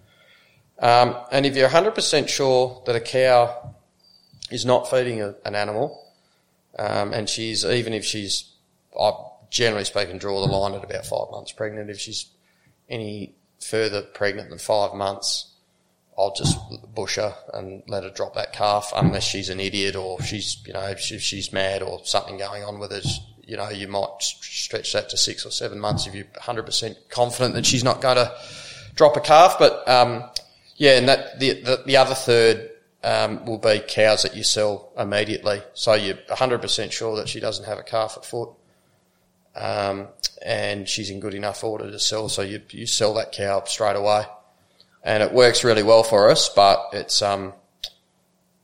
Um, 0.79 1.15
and 1.31 1.45
if 1.45 1.55
you're 1.55 1.69
100% 1.69 2.27
sure 2.27 2.83
that 2.85 2.95
a 2.95 2.99
cow 2.99 3.73
is 4.51 4.65
not 4.65 4.89
feeding 4.89 5.21
a, 5.21 5.35
an 5.45 5.55
animal, 5.55 6.03
um, 6.77 7.13
and 7.13 7.29
she's, 7.29 7.63
even 7.65 7.93
if 7.93 8.03
she's, 8.03 8.51
I 8.99 9.11
generally 9.49 9.85
speaking, 9.85 10.17
draw 10.17 10.45
the 10.45 10.51
line 10.51 10.73
at 10.73 10.83
about 10.83 11.05
five 11.05 11.31
months 11.31 11.51
pregnant. 11.51 11.89
If 11.89 11.99
she's 11.99 12.27
any 12.89 13.33
further 13.61 14.01
pregnant 14.01 14.49
than 14.49 14.59
five 14.59 14.93
months, 14.93 15.54
I'll 16.17 16.33
just 16.33 16.57
bush 16.93 17.17
her 17.17 17.35
and 17.53 17.83
let 17.87 18.03
her 18.03 18.09
drop 18.09 18.35
that 18.35 18.53
calf 18.53 18.93
unless 18.95 19.23
she's 19.23 19.49
an 19.49 19.59
idiot 19.59 19.95
or 19.95 20.21
she's, 20.21 20.63
you 20.65 20.73
know, 20.73 20.83
if 20.83 20.99
she's 20.99 21.51
mad 21.51 21.81
or 21.81 21.99
something 22.05 22.37
going 22.37 22.63
on 22.63 22.79
with 22.79 22.91
her. 22.91 23.01
You 23.43 23.57
know, 23.57 23.69
you 23.69 23.87
might 23.87 24.09
stretch 24.21 24.93
that 24.93 25.09
to 25.09 25.17
six 25.17 25.45
or 25.45 25.51
seven 25.51 25.79
months 25.79 26.07
if 26.07 26.15
you're 26.15 26.25
100% 26.25 26.95
confident 27.09 27.53
that 27.55 27.65
she's 27.65 27.83
not 27.83 28.01
going 28.01 28.15
to 28.15 28.33
drop 28.95 29.17
a 29.17 29.19
calf. 29.19 29.57
But, 29.59 29.87
um, 29.87 30.23
yeah, 30.77 30.97
and 30.97 31.09
that, 31.09 31.39
the, 31.39 31.61
the, 31.61 31.83
the 31.85 31.97
other 31.97 32.15
third, 32.15 32.71
um, 33.03 33.45
will 33.45 33.59
be 33.59 33.81
cows 33.87 34.23
that 34.23 34.35
you 34.35 34.43
sell 34.43 34.91
immediately. 34.97 35.61
So 35.75 35.93
you're 35.93 36.15
100% 36.15 36.91
sure 36.91 37.17
that 37.17 37.29
she 37.29 37.39
doesn't 37.39 37.65
have 37.65 37.77
a 37.77 37.83
calf 37.83 38.15
at 38.17 38.25
foot. 38.25 38.49
Um, 39.55 40.07
and 40.43 40.89
she's 40.89 41.09
in 41.09 41.19
good 41.19 41.35
enough 41.35 41.63
order 41.63 41.91
to 41.91 41.99
sell. 41.99 42.29
So 42.29 42.41
you, 42.41 42.61
you 42.71 42.87
sell 42.87 43.13
that 43.15 43.31
cow 43.31 43.63
straight 43.65 43.95
away 43.95 44.25
and 45.05 45.21
it 45.21 45.31
works 45.31 45.63
really 45.63 45.83
well 45.83 46.03
for 46.03 46.29
us. 46.29 46.49
But 46.49 46.89
it's 46.91 47.21
um, 47.21 47.53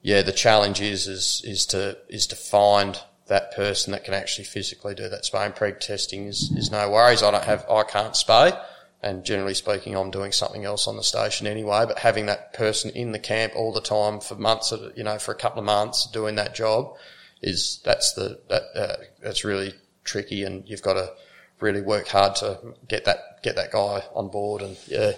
yeah, 0.02 0.24
the 0.24 0.34
challenge 0.34 0.82
is 0.82 1.08
is 1.08 1.42
is 1.46 1.66
to 1.68 1.98
is 2.10 2.28
to 2.28 2.36
find 2.36 3.00
that 3.28 3.56
person 3.56 3.94
that 3.94 4.04
can 4.04 4.14
actually 4.14 4.44
physically 4.44 4.94
do 4.94 5.08
that 5.08 5.24
spay 5.24 5.46
and 5.46 5.56
preg 5.56 5.80
testing 5.80 6.26
is 6.26 6.52
is 6.58 6.72
no 6.72 6.90
worries. 6.90 7.24
I 7.24 7.32
don't 7.32 7.44
have 7.44 7.66
I 7.70 7.84
can't 7.84 8.14
spay, 8.14 8.60
and 9.02 9.24
generally 9.24 9.54
speaking, 9.54 9.96
I'm 9.96 10.12
doing 10.12 10.32
something 10.32 10.66
else 10.66 10.88
on 10.88 10.98
the 10.98 11.04
station 11.04 11.48
anyway. 11.48 11.86
But 11.88 12.00
having 12.00 12.26
that 12.26 12.54
person 12.54 12.92
in 12.92 13.12
the 13.12 13.20
camp 13.20 13.54
all 13.56 13.72
the 13.72 13.80
time 13.80 14.20
for 14.20 14.36
months, 14.36 14.74
you 14.96 15.04
know, 15.04 15.20
for 15.20 15.32
a 15.32 15.38
couple 15.38 15.60
of 15.60 15.66
months 15.66 16.08
doing 16.08 16.36
that 16.36 16.56
job 16.56 16.96
is 17.42 17.80
that's 17.86 18.14
the 18.14 18.42
that 18.50 18.64
uh, 18.76 18.98
that's 19.22 19.46
really 19.46 19.76
tricky, 20.04 20.44
and 20.44 20.68
you've 20.68 20.82
got 20.82 20.94
to 20.94 21.14
really 21.60 21.82
work 21.82 22.08
hard 22.08 22.36
to 22.38 22.60
get 22.88 23.06
that 23.06 23.44
get 23.44 23.56
that 23.58 23.72
guy 23.72 24.04
on 24.16 24.30
board. 24.30 24.64
And 24.64 24.76
yeah. 24.88 25.12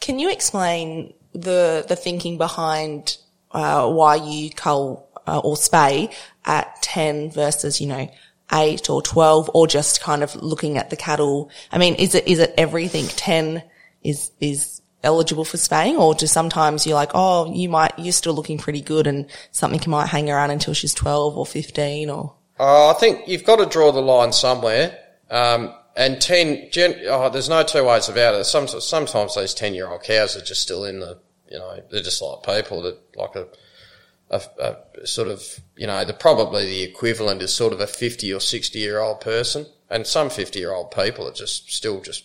Can 0.00 0.18
you 0.18 0.30
explain 0.30 1.14
the 1.32 1.84
the 1.86 1.96
thinking 1.96 2.38
behind 2.38 3.16
uh, 3.52 3.90
why 3.90 4.16
you 4.16 4.50
cull 4.50 5.08
uh, 5.26 5.38
or 5.38 5.56
spay 5.56 6.12
at 6.44 6.82
ten 6.82 7.30
versus 7.30 7.80
you 7.80 7.86
know 7.86 8.10
eight 8.52 8.88
or 8.88 9.02
twelve, 9.02 9.50
or 9.54 9.66
just 9.66 10.00
kind 10.00 10.22
of 10.22 10.34
looking 10.36 10.78
at 10.78 10.90
the 10.90 10.96
cattle? 10.96 11.50
I 11.72 11.78
mean, 11.78 11.94
is 11.96 12.14
it 12.14 12.28
is 12.28 12.38
it 12.38 12.54
everything 12.56 13.06
ten 13.06 13.62
is 14.02 14.30
is 14.40 14.80
eligible 15.02 15.44
for 15.44 15.56
spaying, 15.56 15.96
or 15.96 16.14
do 16.14 16.26
sometimes 16.26 16.86
you're 16.86 16.96
like, 16.96 17.12
oh, 17.14 17.52
you 17.52 17.68
might 17.68 17.98
you're 17.98 18.12
still 18.12 18.34
looking 18.34 18.58
pretty 18.58 18.82
good, 18.82 19.06
and 19.06 19.26
something 19.52 19.90
might 19.90 20.06
hang 20.06 20.30
around 20.30 20.50
until 20.50 20.74
she's 20.74 20.94
twelve 20.94 21.36
or 21.36 21.46
fifteen, 21.46 22.10
or? 22.10 22.34
Uh, 22.58 22.90
I 22.90 22.94
think 22.94 23.28
you've 23.28 23.44
got 23.44 23.56
to 23.56 23.66
draw 23.66 23.92
the 23.92 24.00
line 24.00 24.32
somewhere. 24.32 24.98
Um, 25.30 25.74
and 25.96 26.20
10, 26.20 26.68
gen, 26.70 27.00
oh, 27.08 27.30
there's 27.30 27.48
no 27.48 27.62
two 27.62 27.84
ways 27.84 28.08
about 28.08 28.34
it. 28.34 28.44
Some, 28.44 28.68
sometimes 28.68 29.34
these 29.34 29.54
10 29.54 29.74
year 29.74 29.88
old 29.88 30.02
cows 30.02 30.36
are 30.36 30.42
just 30.42 30.60
still 30.60 30.84
in 30.84 31.00
the, 31.00 31.18
you 31.50 31.58
know, 31.58 31.80
they're 31.90 32.02
just 32.02 32.20
like 32.20 32.42
people 32.42 32.82
that 32.82 32.98
like 33.16 33.34
a, 33.34 33.46
a, 34.30 34.42
a, 35.00 35.06
sort 35.06 35.28
of, 35.28 35.42
you 35.74 35.86
know, 35.86 36.04
the 36.04 36.12
probably 36.12 36.66
the 36.66 36.82
equivalent 36.82 37.40
is 37.40 37.54
sort 37.54 37.72
of 37.72 37.80
a 37.80 37.86
50 37.86 38.32
or 38.34 38.40
60 38.40 38.78
year 38.78 39.00
old 39.00 39.22
person. 39.22 39.64
And 39.88 40.06
some 40.06 40.28
50 40.28 40.58
year 40.58 40.72
old 40.72 40.90
people 40.90 41.26
are 41.28 41.32
just 41.32 41.72
still 41.72 42.02
just, 42.02 42.24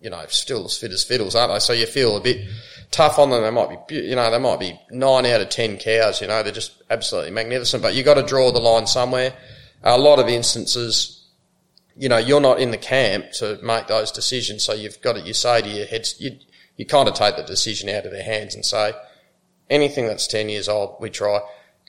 you 0.00 0.10
know, 0.10 0.24
still 0.28 0.64
as 0.64 0.76
fit 0.76 0.90
as 0.90 1.04
fiddles, 1.04 1.36
aren't 1.36 1.52
they? 1.52 1.60
So 1.60 1.72
you 1.72 1.86
feel 1.86 2.16
a 2.16 2.20
bit 2.20 2.48
tough 2.90 3.20
on 3.20 3.30
them. 3.30 3.42
They 3.42 3.50
might 3.50 3.86
be, 3.86 3.94
you 3.94 4.16
know, 4.16 4.28
they 4.28 4.38
might 4.38 4.58
be 4.58 4.78
nine 4.90 5.24
out 5.26 5.40
of 5.40 5.50
10 5.50 5.78
cows, 5.78 6.20
you 6.20 6.26
know, 6.26 6.42
they're 6.42 6.52
just 6.52 6.82
absolutely 6.90 7.30
magnificent, 7.30 7.82
but 7.82 7.94
you've 7.94 8.06
got 8.06 8.14
to 8.14 8.22
draw 8.24 8.50
the 8.50 8.58
line 8.58 8.88
somewhere. 8.88 9.34
A 9.84 9.98
lot 9.98 10.18
of 10.18 10.28
instances, 10.28 11.23
you 11.96 12.08
know, 12.08 12.18
you're 12.18 12.40
not 12.40 12.60
in 12.60 12.70
the 12.70 12.78
camp 12.78 13.30
to 13.32 13.58
make 13.62 13.86
those 13.86 14.10
decisions. 14.10 14.64
So 14.64 14.72
you've 14.72 15.00
got 15.00 15.14
to, 15.14 15.20
you 15.20 15.34
say 15.34 15.62
to 15.62 15.68
your 15.68 15.86
heads, 15.86 16.16
you, 16.18 16.38
you 16.76 16.86
kind 16.86 17.08
of 17.08 17.14
take 17.14 17.36
the 17.36 17.42
decision 17.42 17.88
out 17.88 18.04
of 18.04 18.12
their 18.12 18.22
hands 18.22 18.54
and 18.54 18.64
say, 18.64 18.92
anything 19.70 20.06
that's 20.06 20.26
10 20.26 20.48
years 20.48 20.68
old, 20.68 20.96
we 21.00 21.10
try. 21.10 21.40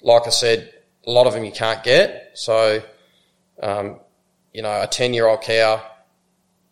Like 0.02 0.28
I 0.28 0.30
said, 0.30 0.74
a 1.06 1.12
lot 1.12 1.28
of 1.28 1.34
them 1.34 1.44
you 1.44 1.52
can't 1.52 1.84
get. 1.84 2.32
So, 2.36 2.84
um, 3.62 4.00
you 4.54 4.62
know, 4.62 4.82
a 4.82 4.88
10 4.88 5.14
year 5.14 5.28
old 5.28 5.42
cow, 5.42 5.84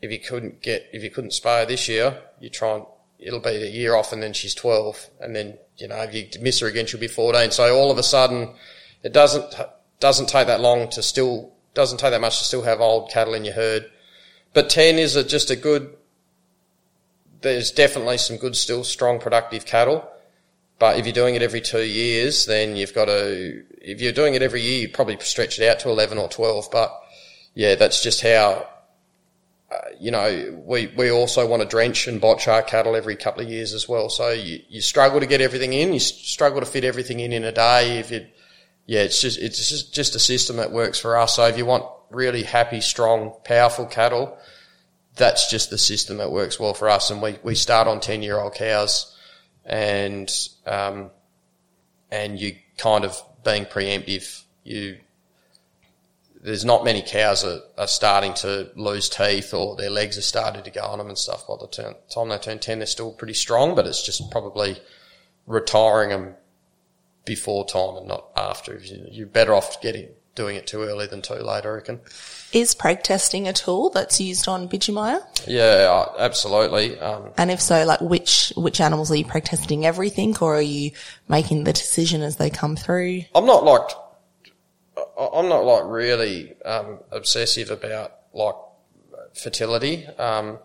if 0.02 0.12
you 0.12 0.20
couldn't 0.20 0.62
get, 0.62 0.90
if 0.94 1.04
you 1.04 1.10
couldn't 1.10 1.32
spay 1.32 1.68
this 1.68 1.88
year, 1.88 2.22
you 2.40 2.50
try 2.50 2.76
and, 2.76 2.86
it'll 3.20 3.40
be 3.40 3.50
a 3.50 3.70
year 3.70 3.96
off 3.96 4.12
and 4.12 4.22
then 4.22 4.34
she's 4.34 4.54
12 4.54 5.10
and 5.22 5.36
then, 5.36 5.58
you 5.78 5.88
know, 5.88 6.02
if 6.02 6.14
you 6.14 6.28
miss 6.42 6.60
her 6.60 6.68
again, 6.68 6.86
she'll 6.86 7.00
be 7.00 7.08
14. 7.08 7.52
So 7.52 7.76
all 7.76 7.90
of 7.90 7.98
a 7.98 8.04
sudden, 8.04 8.54
it 9.02 9.14
doesn't, 9.14 9.56
doesn't 10.00 10.28
take 10.28 10.48
that 10.48 10.60
long 10.60 10.90
to 10.92 11.02
still 11.02 11.53
doesn't 11.74 12.00
take 12.00 12.12
that 12.12 12.22
much 12.22 12.40
to 12.40 12.44
still 12.44 12.62
have 12.64 12.82
old 12.82 13.10
cattle 13.10 13.34
in 13.34 13.46
your 13.46 13.54
herd. 13.54 13.90
But 14.54 14.70
10 14.70 15.00
is 15.00 15.16
a, 15.16 15.24
just 15.24 15.50
a 15.50 15.56
good, 15.56 15.96
there's 17.42 17.72
definitely 17.72 18.18
some 18.18 18.38
good, 18.38 18.56
still 18.56 18.84
strong, 18.84 19.20
productive 19.20 19.66
cattle. 19.66 20.08
But 20.80 20.98
if 20.98 21.06
you're 21.06 21.14
doing 21.14 21.36
it 21.36 21.42
every 21.42 21.62
two 21.62 21.84
years, 21.84 22.46
then 22.46 22.76
you've 22.76 22.94
got 22.94 23.06
to, 23.06 23.64
if 23.82 24.02
you're 24.02 24.12
doing 24.12 24.36
it 24.36 24.42
every 24.42 24.62
year, 24.62 24.82
you 24.82 24.90
probably 24.90 25.18
stretch 25.20 25.60
it 25.60 25.68
out 25.68 25.80
to 25.80 25.90
11 25.90 26.18
or 26.18 26.28
12. 26.28 26.70
But 26.72 26.92
yeah, 27.56 27.76
that's 27.76 28.04
just 28.04 28.22
how, 28.22 28.68
uh, 29.72 29.78
you 30.00 30.12
know, 30.12 30.62
we, 30.66 30.88
we 30.88 31.12
also 31.12 31.48
want 31.48 31.62
to 31.62 31.68
drench 31.68 32.08
and 32.08 32.20
botch 32.20 32.48
our 32.48 32.62
cattle 32.62 32.96
every 32.96 33.16
couple 33.16 33.44
of 33.44 33.50
years 33.50 33.74
as 33.74 33.88
well. 33.88 34.10
So 34.10 34.30
you, 34.30 34.62
you 34.68 34.82
struggle 34.82 35.20
to 35.20 35.26
get 35.26 35.42
everything 35.42 35.74
in. 35.74 35.94
You 35.94 36.00
struggle 36.00 36.60
to 36.60 36.66
fit 36.66 36.84
everything 36.84 37.20
in 37.20 37.32
in 37.32 37.44
a 37.44 37.52
day. 37.52 37.98
If 38.00 38.12
you, 38.12 38.28
yeah, 38.86 39.02
it's 39.02 39.22
just 39.22 39.40
it's 39.40 39.70
just 39.70 39.94
just 39.94 40.16
a 40.16 40.20
system 40.20 40.58
that 40.58 40.72
works 40.72 41.00
for 41.00 41.18
us. 41.18 41.36
So 41.36 41.46
if 41.46 41.58
you 41.58 41.66
want 41.66 41.86
really 42.10 42.44
happy, 42.44 42.82
strong, 42.82 43.34
powerful 43.44 43.86
cattle, 43.86 44.38
that's 45.16 45.50
just 45.50 45.70
the 45.70 45.78
system 45.78 46.18
that 46.18 46.32
works 46.32 46.60
well 46.60 46.74
for 46.74 46.90
us. 46.90 47.10
And 47.10 47.22
we, 47.22 47.38
we 47.44 47.56
start 47.56 47.88
on 47.88 48.00
ten 48.00 48.22
year 48.22 48.40
old 48.40 48.56
cows, 48.56 49.16
and 49.66 50.32
um, 50.66 51.12
and 52.12 52.40
you 52.40 52.56
kind 52.78 53.06
of 53.06 53.22
being 53.44 53.66
preemptive. 53.66 54.44
You 54.64 54.98
there's 56.42 56.66
not 56.66 56.84
many 56.84 57.02
cows 57.02 57.44
that 57.44 57.64
are 57.78 57.88
starting 57.88 58.34
to 58.34 58.70
lose 58.76 59.08
teeth 59.08 59.54
or 59.54 59.78
their 59.78 59.90
legs 59.90 60.18
are 60.18 60.22
starting 60.22 60.62
to 60.62 60.70
go 60.70 60.82
on 60.82 60.98
them 60.98 61.08
and 61.08 61.18
stuff. 61.18 61.48
By 61.48 61.56
the 61.62 61.96
time 62.14 62.30
they 62.30 62.38
turn 62.38 62.60
ten, 62.60 62.80
they're 62.80 62.86
still 62.86 63.14
pretty 63.14 63.34
strong, 63.34 63.76
but 63.76 63.88
it's 63.88 64.06
just 64.06 64.30
probably 64.30 64.78
retiring 65.48 66.10
them 66.10 66.36
before 67.26 67.66
time 67.66 67.98
and 67.98 68.08
not 68.08 68.28
after. 68.36 68.80
You're 68.80 69.28
better 69.28 69.54
off 69.54 69.82
getting 69.82 70.10
doing 70.36 70.56
it 70.56 70.66
too 70.66 70.82
early 70.82 71.06
than 71.06 71.22
too 71.22 71.36
late, 71.36 71.66
I 71.66 71.70
reckon. 71.70 72.02
Is 72.52 72.74
preg 72.74 73.04
testing 73.04 73.48
a 73.48 73.54
tool 73.54 73.90
that's 73.90 74.20
used 74.20 74.48
on 74.48 74.68
Bidgemia? 74.68 75.22
Yeah, 75.48 75.88
uh, 75.90 76.14
absolutely. 76.18 77.00
Um, 77.00 77.32
and 77.38 77.52
if 77.52 77.62
so, 77.62 77.86
like 77.86 78.02
which 78.02 78.52
which 78.56 78.82
animals 78.82 79.12
are 79.12 79.16
you 79.16 79.26
preg 79.26 79.46
testing? 79.46 79.86
Everything, 79.86 80.36
or 80.40 80.56
are 80.56 80.62
you 80.62 80.92
making 81.28 81.64
the 81.64 81.74
decision 81.74 82.22
as 82.22 82.38
they 82.38 82.50
come 82.50 82.76
through? 82.76 83.24
I'm 83.36 83.46
not 83.46 83.64
like 83.64 83.90
I'm 85.20 85.50
not 85.50 85.66
like 85.66 85.84
really 85.86 86.56
um, 86.64 87.00
obsessive 87.12 87.72
about 87.72 88.14
like 88.34 88.56
fertility. 89.34 90.08
Um, 90.08 90.60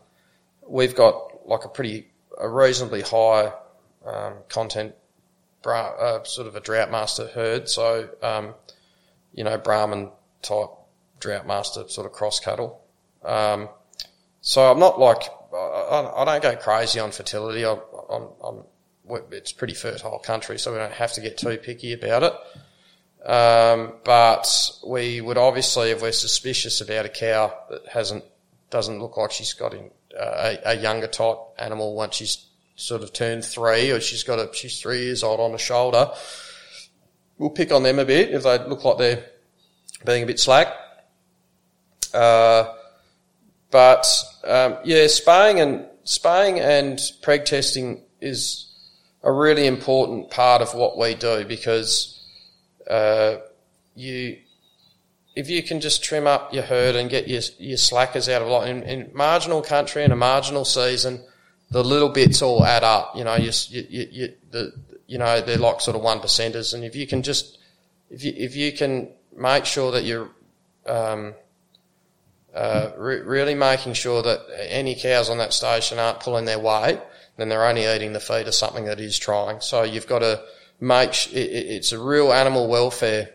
we've 0.66 0.94
got 0.94 1.46
like 1.46 1.64
a 1.64 1.68
pretty 1.68 2.08
a 2.38 2.48
reasonably 2.48 3.02
high 3.02 3.52
um, 4.06 4.34
content 4.48 4.94
uh, 5.64 6.24
sort 6.24 6.46
of 6.46 6.56
a 6.56 6.60
drought 6.60 6.90
master 6.90 7.28
herd. 7.28 7.68
So, 7.68 8.08
um, 8.22 8.54
you 9.32 9.44
know, 9.44 9.58
Brahman 9.58 10.10
type 10.42 10.70
drought 11.20 11.46
master 11.46 11.88
sort 11.88 12.06
of 12.06 12.12
cross 12.12 12.40
cattle. 12.40 12.80
Um, 13.24 13.68
so 14.40 14.70
I'm 14.70 14.78
not 14.78 14.98
like, 14.98 15.22
I, 15.52 16.24
don't 16.24 16.42
go 16.42 16.56
crazy 16.56 17.00
on 17.00 17.10
fertility. 17.10 17.64
I, 17.64 17.76
I'm, 18.10 18.28
I'm 18.44 18.62
it's 19.32 19.52
pretty 19.52 19.74
fertile 19.74 20.18
country, 20.18 20.58
so 20.58 20.72
we 20.72 20.78
don't 20.78 20.92
have 20.92 21.12
to 21.14 21.20
get 21.20 21.38
too 21.38 21.56
picky 21.56 21.92
about 21.92 22.22
it. 22.22 23.28
Um, 23.28 23.94
but 24.04 24.70
we 24.86 25.20
would 25.20 25.38
obviously, 25.38 25.90
if 25.90 26.02
we're 26.02 26.12
suspicious 26.12 26.80
about 26.80 27.06
a 27.06 27.08
cow 27.08 27.52
that 27.70 27.86
hasn't 27.88 28.24
doesn't 28.70 29.00
look 29.00 29.16
like 29.16 29.32
she's 29.32 29.54
got 29.54 29.72
in, 29.72 29.90
uh, 30.18 30.56
a, 30.64 30.72
a, 30.72 30.74
younger 30.74 31.06
type 31.06 31.38
animal 31.58 31.94
once 31.94 32.16
she's 32.16 32.47
sort 32.78 33.02
of 33.02 33.12
turned 33.12 33.44
three, 33.44 33.90
or 33.90 34.00
she's 34.00 34.22
got 34.22 34.38
a 34.38 34.48
she's 34.54 34.80
three 34.80 35.02
years 35.04 35.22
old 35.22 35.40
on 35.40 35.52
the 35.52 35.58
shoulder, 35.58 36.10
we'll 37.36 37.50
pick 37.50 37.72
on 37.72 37.82
them 37.82 37.98
a 37.98 38.04
bit 38.04 38.30
if 38.30 38.44
they 38.44 38.58
look 38.66 38.84
like 38.84 38.98
they're 38.98 39.24
being 40.06 40.22
a 40.22 40.26
bit 40.26 40.38
slack. 40.38 40.68
Uh, 42.14 42.72
but 43.70 44.06
um, 44.44 44.78
yeah, 44.84 45.06
spaying 45.08 45.60
and 45.60 45.86
spaying 46.04 46.60
and 46.60 46.98
preg 47.22 47.44
testing 47.44 48.02
is 48.20 48.72
a 49.22 49.32
really 49.32 49.66
important 49.66 50.30
part 50.30 50.62
of 50.62 50.72
what 50.74 50.96
we 50.96 51.14
do 51.14 51.44
because 51.44 52.24
uh, 52.88 53.36
you 53.94 54.38
if 55.34 55.50
you 55.50 55.62
can 55.62 55.80
just 55.80 56.02
trim 56.02 56.26
up 56.26 56.54
your 56.54 56.62
herd 56.62 56.94
and 56.94 57.10
get 57.10 57.28
your 57.28 57.42
your 57.58 57.76
slackers 57.76 58.28
out 58.28 58.40
of 58.40 58.48
lot 58.48 58.68
in, 58.68 58.84
in 58.84 59.10
marginal 59.12 59.62
country 59.62 60.04
in 60.04 60.12
a 60.12 60.16
marginal 60.16 60.64
season, 60.64 61.22
the 61.70 61.84
little 61.84 62.08
bits 62.08 62.42
all 62.42 62.64
add 62.64 62.84
up. 62.84 63.16
You 63.16 63.24
know, 63.24 63.36
you, 63.36 63.50
you, 63.68 64.08
you, 64.10 64.34
the, 64.50 64.72
you 65.06 65.18
know 65.18 65.40
they're 65.40 65.58
like 65.58 65.80
sort 65.80 65.96
of 65.96 66.02
one 66.02 66.20
percenters, 66.20 66.74
and 66.74 66.84
if 66.84 66.94
you 66.96 67.06
can 67.06 67.22
just 67.22 67.58
if 68.10 68.24
you 68.24 68.32
if 68.36 68.56
you 68.56 68.72
can 68.72 69.10
make 69.36 69.64
sure 69.64 69.92
that 69.92 70.04
you're 70.04 70.30
um, 70.86 71.34
uh, 72.54 72.90
re- 72.96 73.20
really 73.20 73.54
making 73.54 73.92
sure 73.92 74.22
that 74.22 74.40
any 74.68 74.94
cows 74.94 75.30
on 75.30 75.38
that 75.38 75.52
station 75.52 75.98
aren't 75.98 76.20
pulling 76.20 76.44
their 76.44 76.58
weight, 76.58 76.98
then 77.36 77.48
they're 77.48 77.64
only 77.64 77.86
eating 77.86 78.12
the 78.12 78.20
feed 78.20 78.46
of 78.46 78.54
something 78.54 78.84
that 78.86 79.00
is 79.00 79.18
trying. 79.18 79.60
So 79.60 79.82
you've 79.82 80.06
got 80.06 80.20
to 80.20 80.42
make 80.80 81.12
sh- 81.12 81.32
it, 81.32 81.50
it's 81.50 81.92
a 81.92 81.98
real 81.98 82.32
animal 82.32 82.68
welfare 82.68 83.30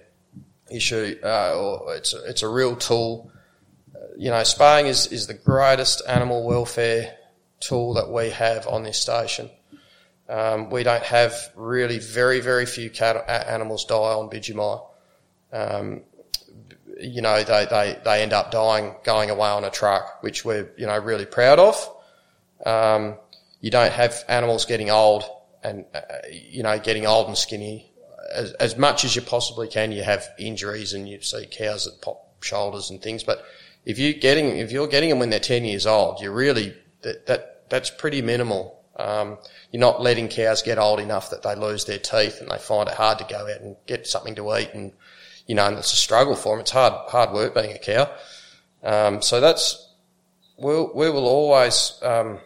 issue, 0.72 1.18
uh, 1.24 1.56
or 1.56 1.96
it's 1.96 2.14
a, 2.14 2.24
it's 2.26 2.42
a 2.42 2.50
real 2.50 2.76
tool. 2.76 3.32
Uh, 3.96 4.00
you 4.18 4.30
know, 4.30 4.44
spaying 4.44 4.88
is, 4.88 5.08
is 5.08 5.28
the 5.28 5.34
greatest 5.34 6.02
animal 6.08 6.44
welfare 6.46 7.16
tool 7.68 7.94
that 7.96 8.10
we 8.10 8.30
have 8.30 8.68
on 8.68 8.84
this 8.84 9.00
station. 9.00 9.50
Um, 10.30 10.70
we 10.70 10.84
don't 10.84 11.04
have 11.04 11.34
really 11.56 12.00
very, 12.00 12.40
very 12.40 12.66
few 12.66 12.90
animals 12.90 13.86
die 13.86 13.96
on 13.96 14.30
Bidgemia. 14.30 14.86
Um, 15.52 16.02
you 17.00 17.22
know, 17.22 17.44
they, 17.44 17.66
they, 17.66 18.00
they 18.04 18.22
end 18.24 18.34
up 18.34 18.52
dying, 18.52 18.96
going 19.04 19.30
away 19.30 19.50
on 19.50 19.64
a 19.64 19.70
truck, 19.70 20.22
which 20.22 20.46
we're, 20.46 20.72
you 20.78 20.86
know, 20.86 20.98
really 20.98 21.26
proud 21.26 21.60
of. 21.60 21.90
Um, 22.66 23.18
you 23.60 23.72
don't 23.72 23.92
have 23.92 24.24
animals 24.28 24.66
getting 24.66 24.90
old 24.90 25.24
and, 25.64 25.86
uh, 25.94 26.00
you 26.32 26.64
know, 26.64 26.80
getting 26.80 27.06
old 27.06 27.28
and 27.28 27.38
skinny. 27.38 27.92
As, 28.34 28.54
as 28.54 28.78
much 28.78 29.04
as 29.06 29.16
you 29.16 29.22
possibly 29.22 29.68
can, 29.68 29.92
you 29.92 30.04
have 30.04 30.28
injuries 30.40 30.94
and 30.94 31.08
you 31.08 31.22
see 31.22 31.46
cows 31.46 31.86
that 31.86 32.02
pop 32.02 32.44
shoulders 32.44 32.90
and 32.90 33.02
things. 33.02 33.24
But 33.24 33.44
if 33.86 34.00
you 34.00 34.14
getting, 34.14 34.58
if 34.58 34.72
you're 34.72 34.88
getting 34.88 35.10
them 35.10 35.20
when 35.20 35.30
they're 35.30 35.40
10 35.40 35.66
years 35.66 35.86
old, 35.86 36.22
you 36.22 36.32
really, 36.32 36.76
that, 37.02 37.26
that, 37.28 37.53
that's 37.70 37.90
pretty 37.90 38.22
minimal. 38.22 38.80
Um, 38.96 39.38
you're 39.72 39.80
not 39.80 40.02
letting 40.02 40.28
cows 40.28 40.62
get 40.62 40.78
old 40.78 41.00
enough 41.00 41.32
that 41.32 41.42
they 41.42 41.56
lose 41.56 41.86
their 41.86 41.98
teeth 41.98 42.42
and 42.42 42.50
they 42.50 42.60
find 42.60 42.88
it 42.88 42.96
hard 42.96 43.18
to 43.20 43.26
go 43.28 43.42
out 43.52 43.62
and 43.62 43.76
get 43.88 44.06
something 44.06 44.36
to 44.36 44.56
eat 44.58 44.70
and 44.74 44.92
you 45.48 45.56
know, 45.56 45.68
and 45.68 45.78
it's 45.78 45.94
a 45.94 45.98
struggle 45.98 46.36
for 46.36 46.56
them. 46.56 46.62
It's 46.62 46.72
hard, 46.72 46.94
hard 47.10 47.32
work 47.32 47.54
being 47.54 47.74
a 47.74 47.80
cow. 47.80 48.10
Um, 48.84 49.22
so 49.22 49.42
that's, 49.42 49.90
we'll, 50.58 50.92
we 50.94 51.10
will 51.10 51.28
always, 51.28 52.00
um, 52.02 52.40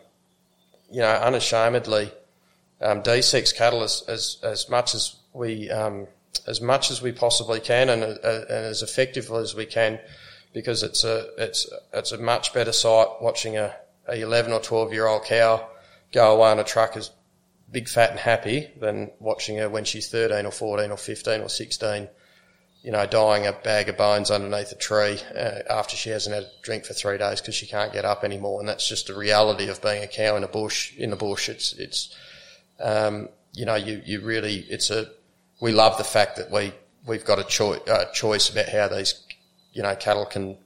you 0.91 1.02
know, 1.02 1.11
unashamedly, 1.11 2.11
um, 2.81 3.03
desex 3.03 3.56
cattle 3.56 3.84
as, 3.84 4.03
as, 4.07 4.38
as 4.44 4.69
much 4.69 4.95
as 4.95 5.15
we, 5.34 5.69
um, 5.69 6.07
as 6.48 6.61
much 6.61 6.91
as 6.91 7.02
we 7.02 7.11
possibly 7.11 7.60
can 7.60 7.89
and, 7.89 8.03
uh, 8.03 8.07
and 8.23 8.65
as 8.65 8.81
effectively 8.81 9.41
as 9.41 9.56
we 9.56 9.65
can 9.65 9.99
because 10.53 10.81
it's 10.81 11.03
a, 11.03 11.27
it's, 11.38 11.69
it's 11.94 12.11
a 12.11 12.18
much 12.18 12.53
better 12.53 12.72
sight 12.72 13.07
watching 13.22 13.57
a, 13.57 13.76
a 14.07 14.21
11 14.21 14.51
or 14.51 14.59
12 14.59 14.93
year 14.93 15.07
old 15.07 15.25
cow 15.25 15.67
go 16.11 16.35
away 16.35 16.49
on 16.49 16.59
a 16.59 16.63
truck 16.63 16.95
as 16.97 17.11
big, 17.71 17.89
fat 17.89 18.11
and 18.11 18.19
happy 18.19 18.69
than 18.79 19.11
watching 19.19 19.57
her 19.57 19.69
when 19.69 19.84
she's 19.84 20.09
13 20.09 20.45
or 20.45 20.51
14 20.51 20.91
or 20.91 20.97
15 20.97 21.41
or 21.41 21.49
16 21.49 22.07
you 22.88 22.91
know, 22.93 23.05
dying 23.05 23.45
a 23.45 23.51
bag 23.51 23.89
of 23.89 23.97
bones 23.97 24.31
underneath 24.31 24.71
a 24.71 24.75
tree 24.75 25.19
uh, 25.35 25.59
after 25.69 25.97
she 25.97 26.09
hasn't 26.09 26.34
had 26.34 26.45
a 26.45 26.49
drink 26.61 26.85
for 26.85 26.93
three 26.93 27.17
days 27.17 27.41
because 27.41 27.53
she 27.53 27.65
can't 27.65 27.91
get 27.91 28.05
up 28.05 28.23
anymore. 28.23 28.61
And 28.61 28.69
that's 28.69 28.88
just 28.88 29.07
the 29.07 29.13
reality 29.13 29.67
of 29.67 29.81
being 29.81 30.03
a 30.03 30.07
cow 30.07 30.38
in 30.38 30.43
a 30.45 30.47
bush. 30.47 30.95
In 30.95 31.09
the 31.09 31.17
bush, 31.17 31.49
it's 31.49 31.73
it's 31.73 32.15
um, 32.79 33.27
you 33.51 33.65
know, 33.65 33.75
you 33.75 34.01
you 34.05 34.21
really 34.21 34.65
it's 34.69 34.89
a 34.89 35.07
we 35.59 35.73
love 35.73 35.97
the 35.97 36.05
fact 36.05 36.38
that 36.38 36.49
we 36.49 36.71
we've 37.05 37.25
got 37.25 37.39
a 37.39 37.91
uh, 37.91 38.05
choice 38.13 38.49
about 38.49 38.69
how 38.69 38.88
these 38.88 39.21
you 39.73 39.84
know 39.84 39.93
cattle 39.95 40.25
can 40.25 40.57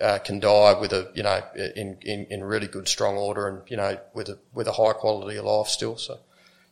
uh, 0.00 0.18
can 0.18 0.40
die 0.40 0.78
with 0.78 0.92
a 0.92 1.10
you 1.14 1.22
know 1.22 1.42
in, 1.54 1.98
in 2.02 2.26
in 2.26 2.44
really 2.44 2.66
good 2.66 2.88
strong 2.88 3.16
order 3.16 3.48
and 3.48 3.62
you 3.70 3.76
know 3.76 3.98
with 4.14 4.28
a 4.28 4.38
with 4.52 4.66
a 4.68 4.72
high 4.72 4.92
quality 4.92 5.36
of 5.36 5.44
life 5.44 5.68
still. 5.68 5.96
So 5.96 6.18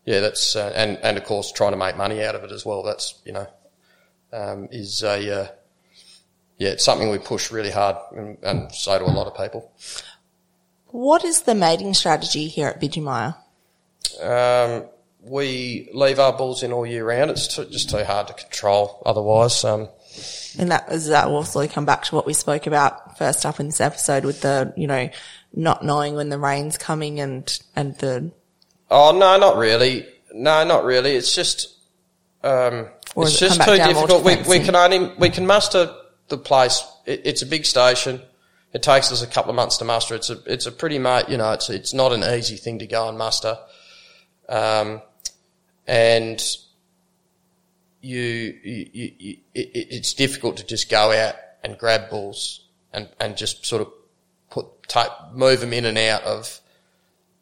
yeah, 0.04 0.20
that's 0.20 0.56
uh, 0.56 0.72
and 0.74 0.98
and 1.02 1.16
of 1.16 1.24
course 1.24 1.52
trying 1.52 1.72
to 1.72 1.76
make 1.76 1.96
money 1.96 2.22
out 2.22 2.34
of 2.34 2.44
it 2.44 2.52
as 2.52 2.64
well. 2.64 2.82
That's 2.82 3.20
you 3.24 3.32
know 3.32 3.46
um, 4.32 4.68
is 4.70 5.02
a 5.02 5.42
uh, 5.42 5.48
yeah, 6.58 6.70
it's 6.70 6.84
something 6.84 7.10
we 7.10 7.18
push 7.18 7.50
really 7.50 7.70
hard 7.70 7.96
and, 8.12 8.38
and 8.42 8.72
say 8.72 8.98
to 8.98 9.04
a 9.04 9.06
lot 9.06 9.26
of 9.26 9.36
people. 9.36 9.72
What 10.86 11.24
is 11.24 11.42
the 11.42 11.54
mating 11.54 11.94
strategy 11.94 12.48
here 12.48 12.68
at 12.68 12.80
Bidgemia? 12.80 13.36
Um, 14.22 14.84
we 15.20 15.90
leave 15.92 16.18
our 16.18 16.32
bulls 16.32 16.62
in 16.62 16.72
all 16.72 16.86
year 16.86 17.04
round. 17.04 17.30
It's 17.30 17.54
too, 17.54 17.66
just 17.66 17.90
too 17.90 18.04
hard 18.04 18.28
to 18.28 18.34
control 18.34 19.02
otherwise. 19.04 19.64
Um, 19.64 19.88
and 20.58 20.70
that 20.70 20.88
does 20.88 21.08
that 21.08 21.28
also 21.28 21.66
come 21.68 21.84
back 21.84 22.04
to 22.04 22.14
what 22.14 22.26
we 22.26 22.32
spoke 22.32 22.66
about 22.66 23.18
first 23.18 23.44
up 23.44 23.60
in 23.60 23.66
this 23.66 23.80
episode 23.80 24.24
with 24.24 24.40
the 24.40 24.72
you 24.76 24.86
know 24.86 25.08
not 25.56 25.82
knowing 25.82 26.14
when 26.14 26.28
the 26.28 26.38
rain's 26.38 26.78
coming 26.78 27.18
and 27.18 27.58
and 27.74 27.96
the. 27.98 28.30
Oh 28.90 29.16
no, 29.16 29.38
not 29.38 29.56
really. 29.56 30.06
No, 30.32 30.64
not 30.64 30.84
really. 30.84 31.16
It's 31.16 31.34
just 31.34 31.74
um, 32.44 32.88
it's 33.16 33.38
just 33.38 33.62
too 33.62 33.76
difficult. 33.76 34.24
We, 34.24 34.36
we 34.42 34.60
can 34.60 34.76
only 34.76 35.12
we 35.18 35.30
can 35.30 35.46
muster 35.46 35.92
the 36.28 36.38
place. 36.38 36.84
It, 37.06 37.22
it's 37.24 37.42
a 37.42 37.46
big 37.46 37.64
station. 37.64 38.20
It 38.72 38.82
takes 38.82 39.10
us 39.10 39.22
a 39.22 39.26
couple 39.26 39.50
of 39.50 39.56
months 39.56 39.78
to 39.78 39.84
muster. 39.84 40.14
It's 40.14 40.30
a 40.30 40.38
it's 40.46 40.66
a 40.66 40.72
pretty 40.72 40.98
mate. 40.98 41.28
You 41.28 41.38
know, 41.38 41.52
it's 41.52 41.70
it's 41.70 41.94
not 41.94 42.12
an 42.12 42.22
easy 42.22 42.56
thing 42.56 42.78
to 42.80 42.86
go 42.86 43.08
and 43.08 43.16
muster. 43.16 43.58
Um, 44.48 45.00
and 45.86 46.42
you, 48.06 48.58
you, 48.62 49.12
you, 49.18 49.36
it, 49.54 49.70
it's 49.74 50.14
difficult 50.14 50.58
to 50.58 50.66
just 50.66 50.90
go 50.90 51.12
out 51.12 51.34
and 51.62 51.76
grab 51.76 52.10
bulls 52.10 52.64
and 52.92 53.08
and 53.20 53.36
just 53.36 53.66
sort 53.66 53.82
of 53.82 53.92
put 54.50 54.66
take, 54.88 55.10
move 55.32 55.60
them 55.60 55.72
in 55.72 55.84
and 55.84 55.98
out 55.98 56.22
of 56.22 56.60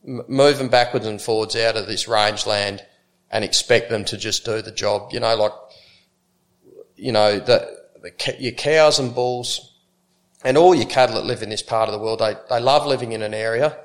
move 0.04 0.58
them 0.58 0.68
backwards 0.68 1.06
and 1.06 1.20
forwards 1.20 1.56
out 1.56 1.76
of 1.76 1.86
this 1.86 2.08
rangeland 2.08 2.84
and 3.30 3.44
expect 3.44 3.88
them 3.90 4.04
to 4.04 4.16
just 4.16 4.44
do 4.44 4.62
the 4.62 4.72
job. 4.72 5.12
You 5.12 5.20
know, 5.20 5.34
like 5.34 5.52
you 6.96 7.12
know, 7.12 7.38
the, 7.38 7.82
the, 8.02 8.36
your 8.38 8.52
cows 8.52 8.98
and 8.98 9.14
bulls 9.14 9.72
and 10.44 10.56
all 10.56 10.74
your 10.74 10.86
cattle 10.86 11.16
that 11.16 11.24
live 11.24 11.42
in 11.42 11.50
this 11.50 11.62
part 11.62 11.88
of 11.88 11.92
the 11.92 11.98
world, 11.98 12.20
they, 12.20 12.34
they 12.48 12.60
love 12.60 12.86
living 12.86 13.12
in 13.12 13.22
an 13.22 13.34
area. 13.34 13.76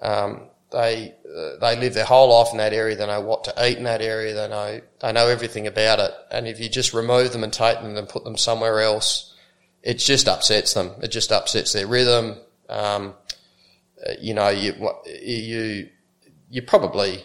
Um, 0.00 0.48
they, 0.72 1.14
uh, 1.24 1.58
they 1.60 1.78
live 1.78 1.94
their 1.94 2.04
whole 2.04 2.30
life 2.30 2.48
in 2.52 2.58
that 2.58 2.72
area. 2.72 2.96
They 2.96 3.06
know 3.06 3.20
what 3.20 3.44
to 3.44 3.66
eat 3.66 3.78
in 3.78 3.84
that 3.84 4.00
area. 4.00 4.34
They 4.34 4.48
know, 4.48 4.80
they 5.00 5.12
know 5.12 5.28
everything 5.28 5.66
about 5.66 6.00
it. 6.00 6.10
And 6.30 6.48
if 6.48 6.58
you 6.58 6.68
just 6.68 6.94
remove 6.94 7.32
them 7.32 7.44
and 7.44 7.52
take 7.52 7.80
them 7.80 7.96
and 7.96 8.08
put 8.08 8.24
them 8.24 8.36
somewhere 8.36 8.80
else, 8.80 9.34
it 9.82 9.98
just 9.98 10.28
upsets 10.28 10.74
them. 10.74 10.92
It 11.02 11.08
just 11.08 11.30
upsets 11.30 11.72
their 11.72 11.86
rhythm. 11.86 12.38
Um, 12.68 13.14
uh, 14.04 14.12
you 14.20 14.34
know, 14.34 14.48
you, 14.48 14.74
you, 15.22 15.88
you 16.50 16.62
probably, 16.62 17.24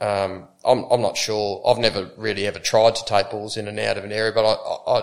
um, 0.00 0.48
I'm, 0.64 0.84
I'm 0.90 1.00
not 1.00 1.16
sure. 1.16 1.62
I've 1.66 1.78
never 1.78 2.10
really 2.16 2.46
ever 2.46 2.58
tried 2.58 2.96
to 2.96 3.04
take 3.04 3.30
bulls 3.30 3.56
in 3.56 3.68
and 3.68 3.78
out 3.78 3.96
of 3.96 4.04
an 4.04 4.12
area, 4.12 4.32
but 4.32 4.44
I, 4.44 4.92
I, 4.92 5.02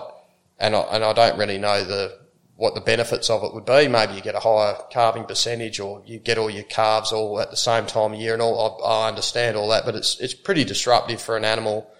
and 0.58 0.76
I, 0.76 0.80
and 0.80 1.04
I 1.04 1.12
don't 1.12 1.38
really 1.38 1.58
know 1.58 1.82
the, 1.82 2.21
what 2.56 2.74
the 2.74 2.80
benefits 2.80 3.30
of 3.30 3.42
it 3.42 3.54
would 3.54 3.64
be. 3.64 3.88
Maybe 3.88 4.14
you 4.14 4.20
get 4.20 4.34
a 4.34 4.40
higher 4.40 4.76
calving 4.90 5.24
percentage 5.24 5.80
or 5.80 6.02
you 6.06 6.18
get 6.18 6.38
all 6.38 6.50
your 6.50 6.64
calves 6.64 7.12
all 7.12 7.40
at 7.40 7.50
the 7.50 7.56
same 7.56 7.86
time 7.86 8.12
of 8.12 8.20
year 8.20 8.34
and 8.34 8.42
all. 8.42 8.80
I, 8.84 8.88
I 8.88 9.08
understand 9.08 9.56
all 9.56 9.68
that, 9.70 9.84
but 9.84 9.94
it's, 9.94 10.18
it's 10.20 10.34
pretty 10.34 10.64
disruptive 10.64 11.20
for 11.20 11.36
an 11.36 11.44
animal 11.44 11.90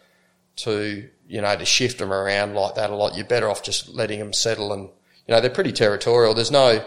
to, 0.57 1.09
you 1.27 1.41
know, 1.41 1.57
to 1.57 1.65
shift 1.65 1.99
them 1.99 2.13
around 2.13 2.55
like 2.55 2.75
that 2.75 2.91
a 2.91 2.95
lot. 2.95 3.17
You're 3.17 3.27
better 3.27 3.49
off 3.49 3.63
just 3.63 3.89
letting 3.89 4.19
them 4.19 4.33
settle 4.33 4.73
and, 4.73 4.83
you 5.27 5.35
know, 5.35 5.41
they're 5.41 5.51
pretty 5.51 5.73
territorial. 5.73 6.35
There's 6.35 6.51
no, 6.51 6.85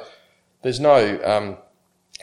there's 0.61 0.79
no, 0.79 1.19
um, 1.23 1.57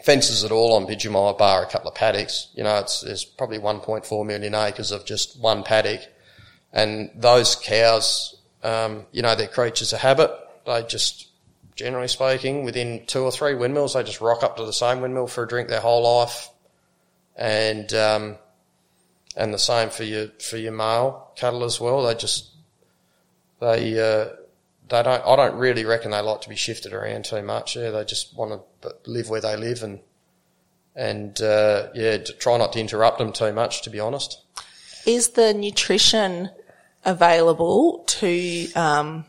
fences 0.03 0.43
at 0.43 0.53
all 0.53 0.75
on 0.75 0.87
Bidgemia 0.87 1.37
bar 1.37 1.63
a 1.63 1.67
couple 1.67 1.89
of 1.89 1.95
paddocks. 1.95 2.49
You 2.55 2.65
know, 2.65 2.79
it's, 2.79 3.03
there's 3.03 3.25
probably 3.25 3.59
1.4 3.59 4.27
million 4.27 4.55
acres 4.55 4.91
of 4.91 5.05
just 5.05 5.39
one 5.41 5.63
paddock. 5.63 6.01
And 6.73 7.11
those 7.15 7.57
cows, 7.57 8.41
um, 8.63 9.07
you 9.13 9.23
know, 9.23 9.35
they're 9.35 9.49
creatures 9.49 9.93
of 9.93 10.01
habit. 10.01 10.31
They 10.65 10.83
just, 10.85 11.29
generally 11.75 12.09
speaking, 12.09 12.65
within 12.65 13.05
two 13.07 13.23
or 13.23 13.33
three 13.33 13.55
windmills, 13.55 13.95
they 13.95 14.03
just 14.03 14.21
rock 14.21 14.43
up 14.43 14.57
to 14.57 14.65
the 14.65 14.73
same 14.73 15.01
windmill 15.01 15.27
for 15.27 15.45
a 15.45 15.49
drink 15.49 15.69
their 15.69 15.81
whole 15.81 16.03
life. 16.03 16.49
and 17.37 17.93
um, 17.95 18.37
and 19.37 19.53
the 19.53 19.59
same 19.59 19.91
for 19.91 20.05
your 20.05 20.29
for 20.39 20.57
your 20.57 20.73
male 20.73 21.31
cattle 21.37 21.65
as 21.65 21.81
well. 21.81 22.03
They 22.03 22.15
just 22.15 22.51
they 23.61 23.99
uh, 23.99 24.35
they 24.89 25.03
don't. 25.03 25.25
I 25.27 25.37
don't 25.37 25.57
really 25.57 25.85
reckon 25.85 26.11
they 26.11 26.21
like 26.21 26.43
to 26.43 26.49
be 26.49 26.57
shifted 26.57 26.93
around 26.93 27.25
too 27.25 27.43
much. 27.43 27.77
Yeah, 27.77 27.91
they 27.91 28.05
just 28.05 28.37
want 28.37 28.63
to 28.83 28.95
live 29.07 29.31
where 29.31 29.41
they 29.41 29.57
live 29.57 29.83
and 29.83 30.01
and 30.95 31.41
uh, 31.41 31.89
yeah, 31.95 32.19
try 32.19 32.59
not 32.59 32.73
to 32.75 32.81
interrupt 32.81 33.19
them 33.19 33.33
too 33.33 33.53
much. 33.53 33.83
To 33.83 33.91
be 33.91 34.01
honest, 34.01 34.43
is 35.07 35.31
the 35.31 35.55
nutrition 35.55 36.51
available 37.05 38.05
to 38.07 38.73
um, 38.75 39.25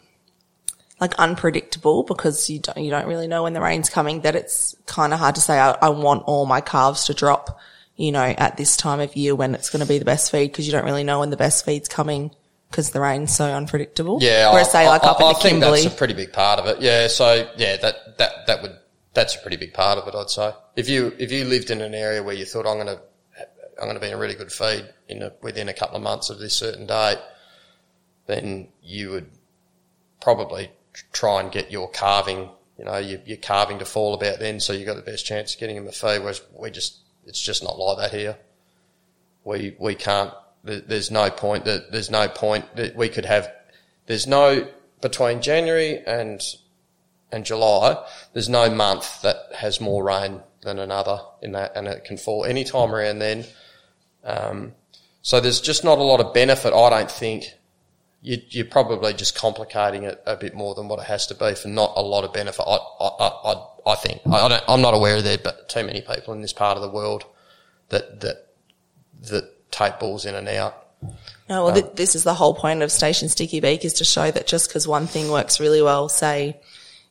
like 1.03 1.15
unpredictable 1.15 2.03
because 2.03 2.49
you 2.49 2.59
don't 2.59 2.77
you 2.77 2.89
don't 2.89 3.07
really 3.07 3.27
know 3.27 3.43
when 3.43 3.51
the 3.51 3.61
rain's 3.61 3.89
coming? 3.89 4.21
That 4.21 4.35
it's 4.35 4.73
kind 4.85 5.13
of 5.13 5.19
hard 5.19 5.35
to 5.35 5.41
say. 5.41 5.59
I, 5.59 5.71
I 5.81 5.89
want 5.89 6.23
all 6.25 6.45
my 6.45 6.61
calves 6.61 7.05
to 7.05 7.13
drop, 7.13 7.59
you 7.97 8.13
know, 8.13 8.23
at 8.23 8.55
this 8.55 8.77
time 8.77 9.01
of 9.01 9.15
year 9.17 9.35
when 9.35 9.53
it's 9.53 9.69
going 9.69 9.81
to 9.81 9.87
be 9.87 9.99
the 9.99 10.05
best 10.05 10.31
feed 10.31 10.51
because 10.51 10.65
you 10.65 10.71
don't 10.71 10.85
really 10.85 11.03
know 11.03 11.19
when 11.19 11.29
the 11.29 11.37
best 11.37 11.65
feed's 11.65 11.89
coming 11.89 12.31
because 12.69 12.91
the 12.91 13.01
rain's 13.01 13.35
so 13.35 13.45
unpredictable. 13.53 14.19
Yeah, 14.21 14.51
whereas 14.53 14.71
say 14.71 14.87
like 14.87 15.03
I, 15.03 15.09
up 15.09 15.19
in 15.19 15.25
I 15.25 15.33
the 15.33 15.39
think 15.39 15.53
Kimberley, 15.55 15.81
that's 15.81 15.93
a 15.93 15.97
pretty 15.97 16.13
big 16.13 16.31
part 16.31 16.59
of 16.59 16.67
it. 16.67 16.81
Yeah, 16.81 17.07
so 17.07 17.49
yeah, 17.57 17.75
that 17.77 18.17
that 18.17 18.47
that 18.47 18.61
would 18.61 18.77
that's 19.13 19.35
a 19.35 19.39
pretty 19.39 19.57
big 19.57 19.73
part 19.73 19.97
of 19.97 20.07
it. 20.07 20.15
I'd 20.15 20.29
say 20.29 20.53
if 20.77 20.87
you 20.87 21.13
if 21.19 21.33
you 21.33 21.43
lived 21.43 21.69
in 21.69 21.81
an 21.81 21.93
area 21.93 22.23
where 22.23 22.33
you 22.33 22.45
thought 22.45 22.65
I'm 22.65 22.77
going 22.77 22.87
to 22.87 23.01
I'm 23.77 23.87
going 23.87 23.95
to 23.95 23.99
be 23.99 24.07
in 24.07 24.13
a 24.13 24.17
really 24.17 24.35
good 24.35 24.51
feed 24.51 24.85
in 25.09 25.21
a, 25.21 25.33
within 25.41 25.67
a 25.67 25.73
couple 25.73 25.97
of 25.97 26.01
months 26.01 26.29
of 26.29 26.39
this 26.39 26.55
certain 26.55 26.85
date, 26.85 27.19
then 28.27 28.69
you 28.81 29.11
would 29.11 29.29
probably 30.21 30.71
try 31.11 31.41
and 31.41 31.51
get 31.51 31.71
your 31.71 31.89
carving, 31.89 32.49
you 32.77 32.85
know, 32.85 32.97
your, 32.97 33.19
your 33.25 33.37
calving 33.37 33.79
to 33.79 33.85
fall 33.85 34.13
about 34.13 34.39
then, 34.39 34.59
so 34.59 34.73
you 34.73 34.85
got 34.85 34.95
the 34.95 35.01
best 35.01 35.25
chance 35.25 35.53
of 35.53 35.59
getting 35.59 35.75
them 35.75 35.85
the 35.85 35.91
feed. 35.91 36.19
Whereas 36.19 36.41
we 36.57 36.71
just 36.71 36.99
it's 37.25 37.41
just 37.41 37.63
not 37.63 37.79
like 37.79 37.97
that 37.97 38.17
here. 38.17 38.37
We 39.43 39.75
we 39.79 39.95
can't 39.95 40.33
there's 40.63 41.11
no 41.11 41.29
point 41.29 41.65
that 41.65 41.91
there's 41.91 42.09
no 42.09 42.27
point 42.27 42.75
that 42.75 42.95
we 42.95 43.09
could 43.09 43.25
have. 43.25 43.51
There's 44.05 44.27
no 44.27 44.67
between 45.01 45.41
January 45.41 45.99
and 46.05 46.41
and 47.31 47.45
July. 47.45 48.03
There's 48.33 48.49
no 48.49 48.69
month 48.69 49.21
that 49.23 49.37
has 49.55 49.81
more 49.81 50.03
rain 50.03 50.41
than 50.61 50.79
another 50.79 51.19
in 51.41 51.51
that, 51.53 51.75
and 51.75 51.87
it 51.87 52.05
can 52.05 52.17
fall 52.17 52.45
any 52.45 52.63
time 52.63 52.93
around 52.95 53.19
then. 53.19 53.45
Um, 54.23 54.73
so 55.21 55.39
there's 55.39 55.59
just 55.59 55.83
not 55.83 55.97
a 55.97 56.03
lot 56.03 56.21
of 56.21 56.33
benefit. 56.33 56.73
I 56.73 56.89
don't 56.89 57.11
think 57.11 57.45
you, 58.23 58.63
are 58.63 58.67
probably 58.67 59.13
just 59.13 59.35
complicating 59.35 60.03
it 60.03 60.21
a 60.25 60.37
bit 60.37 60.55
more 60.55 60.73
than 60.73 60.87
what 60.87 60.99
it 60.99 61.05
has 61.05 61.27
to 61.27 61.35
be 61.35 61.53
for 61.55 61.67
not 61.67 61.91
a 61.95 62.01
lot 62.01 62.23
of 62.23 62.31
benefit. 62.33 62.63
I 62.65 62.77
I, 62.77 63.27
I, 63.27 63.67
I 63.85 63.95
think 63.95 64.21
I, 64.25 64.61
am 64.67 64.81
not 64.81 64.93
aware 64.93 65.17
of 65.17 65.25
that, 65.25 65.43
but 65.43 65.67
too 65.67 65.83
many 65.83 66.01
people 66.01 66.33
in 66.33 66.41
this 66.41 66.53
part 66.53 66.77
of 66.77 66.81
the 66.81 66.89
world 66.89 67.25
that 67.89 68.21
that 68.21 68.47
that 69.29 69.71
take 69.71 69.99
balls 69.99 70.25
in 70.25 70.35
and 70.35 70.47
out. 70.47 70.79
No, 71.49 71.65
well, 71.65 71.67
um, 71.67 71.73
th- 71.73 71.95
this 71.95 72.15
is 72.15 72.23
the 72.23 72.33
whole 72.33 72.53
point 72.53 72.81
of 72.81 72.91
Station 72.91 73.27
Sticky 73.27 73.59
Beak 73.59 73.83
is 73.83 73.93
to 73.95 74.05
show 74.05 74.31
that 74.31 74.47
just 74.47 74.69
because 74.69 74.87
one 74.87 75.05
thing 75.05 75.29
works 75.29 75.59
really 75.59 75.81
well, 75.81 76.07
say 76.07 76.61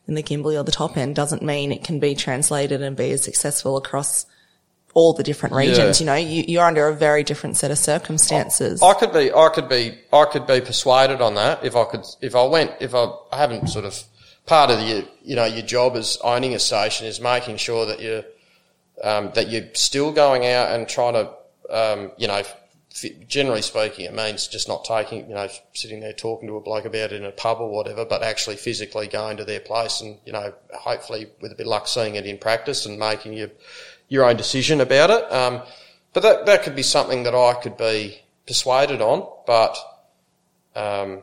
in 0.07 0.15
the 0.15 0.23
Kimberley 0.23 0.57
or 0.57 0.63
the 0.63 0.71
top 0.71 0.97
end, 0.97 1.15
doesn't 1.15 1.43
mean 1.43 1.71
it 1.71 1.83
can 1.83 1.99
be 1.99 2.15
translated 2.15 2.81
and 2.81 2.97
be 2.97 3.11
as 3.11 3.23
successful 3.23 3.77
across 3.77 4.25
all 4.93 5.13
the 5.13 5.23
different 5.23 5.55
regions. 5.55 5.99
Yeah. 5.99 6.15
You 6.17 6.23
know, 6.23 6.29
you, 6.29 6.59
are 6.59 6.67
under 6.67 6.87
a 6.87 6.95
very 6.95 7.23
different 7.23 7.57
set 7.57 7.71
of 7.71 7.77
circumstances. 7.77 8.81
I, 8.81 8.87
I, 8.87 8.93
could 8.93 9.11
be, 9.11 9.31
I 9.31 9.49
could 9.49 9.69
be, 9.69 9.97
I 10.11 10.25
could 10.25 10.45
be 10.45 10.61
persuaded 10.61 11.21
on 11.21 11.35
that 11.35 11.63
if 11.63 11.75
I 11.75 11.85
could, 11.85 12.05
if 12.21 12.35
I 12.35 12.45
went, 12.45 12.71
if 12.79 12.93
I, 12.93 13.11
I 13.31 13.37
haven't 13.37 13.67
sort 13.67 13.85
of 13.85 14.01
part 14.45 14.69
of 14.69 14.79
the, 14.79 15.07
you 15.23 15.35
know, 15.35 15.45
your 15.45 15.65
job 15.65 15.95
as 15.95 16.17
owning 16.23 16.53
a 16.53 16.59
station 16.59 17.07
is 17.07 17.19
making 17.19 17.57
sure 17.57 17.85
that 17.87 18.01
you're, 18.01 18.23
um, 19.03 19.31
that 19.33 19.49
you're 19.49 19.65
still 19.73 20.11
going 20.11 20.45
out 20.45 20.71
and 20.71 20.87
trying 20.87 21.13
to 21.13 21.29
um, 21.69 22.11
you 22.17 22.27
know, 22.27 22.43
generally 23.27 23.63
speaking, 23.63 24.05
it 24.05 24.13
means 24.13 24.47
just 24.47 24.67
not 24.67 24.85
taking, 24.85 25.27
you 25.27 25.33
know, 25.33 25.47
sitting 25.73 25.99
there 25.99 26.13
talking 26.13 26.47
to 26.47 26.55
a 26.57 26.61
bloke 26.61 26.85
about 26.85 27.11
it 27.11 27.13
in 27.13 27.25
a 27.25 27.31
pub 27.31 27.59
or 27.59 27.69
whatever, 27.69 28.05
but 28.05 28.21
actually 28.21 28.55
physically 28.55 29.07
going 29.07 29.37
to 29.37 29.45
their 29.45 29.59
place 29.59 30.01
and, 30.01 30.19
you 30.25 30.31
know, 30.31 30.53
hopefully 30.71 31.27
with 31.41 31.51
a 31.51 31.55
bit 31.55 31.65
of 31.65 31.69
luck 31.69 31.87
seeing 31.87 32.15
it 32.15 32.25
in 32.25 32.37
practice 32.37 32.85
and 32.85 32.99
making 32.99 33.33
your, 33.33 33.49
your 34.13 34.25
own 34.25 34.37
decision 34.37 34.81
about 34.81 35.09
it. 35.09 35.23
Um, 35.31 35.61
but 36.13 36.23
that, 36.23 36.45
that 36.45 36.63
could 36.63 36.75
be 36.75 36.83
something 36.83 37.23
that 37.23 37.35
I 37.35 37.53
could 37.61 37.77
be 37.77 38.21
persuaded 38.45 39.01
on, 39.01 39.27
but, 39.47 39.75
um, 40.75 41.21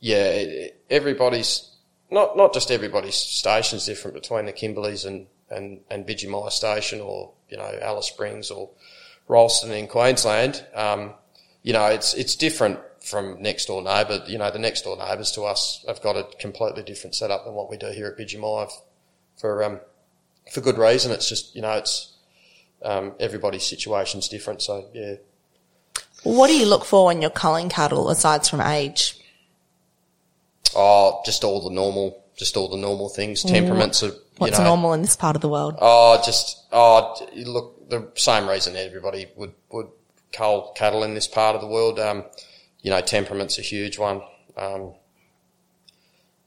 yeah, 0.00 0.68
everybody's, 0.88 1.70
not, 2.10 2.36
not 2.36 2.54
just 2.54 2.70
everybody's 2.70 3.16
station's 3.16 3.86
different 3.86 4.14
between 4.14 4.46
the 4.46 4.52
Kimberleys 4.52 5.06
and, 5.06 5.26
and, 5.50 5.80
and 5.90 6.06
Bidgemia 6.06 6.50
Station 6.50 7.00
or, 7.00 7.32
you 7.48 7.56
know, 7.56 7.78
Alice 7.82 8.06
Springs 8.06 8.50
or, 8.50 8.70
Ralston 9.28 9.72
in 9.72 9.86
Queensland, 9.88 10.64
um, 10.74 11.14
you 11.62 11.72
know, 11.72 11.86
it's 11.86 12.12
it's 12.14 12.36
different 12.36 12.78
from 13.00 13.40
next 13.40 13.66
door 13.66 13.82
neighbour. 13.82 14.22
You 14.26 14.38
know, 14.38 14.50
the 14.50 14.58
next 14.58 14.82
door 14.82 14.96
neighbours 14.96 15.32
to 15.32 15.42
us 15.44 15.84
have 15.88 16.02
got 16.02 16.16
a 16.16 16.26
completely 16.38 16.82
different 16.82 17.14
setup 17.14 17.44
than 17.44 17.54
what 17.54 17.70
we 17.70 17.78
do 17.78 17.90
here 17.90 18.06
at 18.06 18.18
Bidgemia 18.18 18.70
for 19.38 19.64
um, 19.64 19.80
for 20.50 20.60
good 20.60 20.78
reason. 20.78 21.12
It's 21.12 21.28
just 21.28 21.54
you 21.54 21.62
know, 21.62 21.72
it's 21.72 22.12
um, 22.82 23.14
everybody's 23.20 23.64
situation's 23.64 24.28
different. 24.28 24.62
So 24.62 24.88
yeah. 24.92 25.14
What 26.22 26.48
do 26.48 26.56
you 26.56 26.66
look 26.66 26.84
for 26.84 27.06
when 27.06 27.20
you're 27.20 27.30
culling 27.30 27.68
cattle 27.68 28.08
aside 28.08 28.46
from 28.46 28.60
age? 28.60 29.18
Oh, 30.74 31.22
just 31.24 31.44
all 31.44 31.62
the 31.62 31.70
normal, 31.70 32.24
just 32.36 32.56
all 32.56 32.68
the 32.68 32.76
normal 32.76 33.08
things. 33.08 33.42
Temperaments 33.42 34.02
are. 34.02 34.12
What's 34.38 34.58
know, 34.58 34.64
normal 34.64 34.94
in 34.94 35.02
this 35.02 35.16
part 35.16 35.36
of 35.36 35.42
the 35.42 35.48
world? 35.48 35.76
Oh, 35.80 36.20
just 36.24 36.64
oh, 36.72 37.14
look, 37.36 37.88
the 37.88 38.10
same 38.16 38.48
reason 38.48 38.74
everybody 38.74 39.26
would, 39.36 39.52
would 39.70 39.86
cull 40.32 40.72
cattle 40.72 41.04
in 41.04 41.14
this 41.14 41.28
part 41.28 41.54
of 41.54 41.60
the 41.60 41.68
world. 41.68 42.00
Um, 42.00 42.24
you 42.82 42.90
know, 42.90 43.00
temperament's 43.00 43.58
a 43.58 43.62
huge 43.62 43.98
one. 43.98 44.22
Um, 44.56 44.94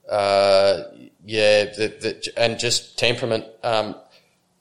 uh, 0.10 0.84
yeah, 1.28 1.66
the, 1.66 1.88
the, 2.00 2.34
and 2.38 2.58
just 2.58 2.98
temperament, 2.98 3.44
um, 3.62 3.98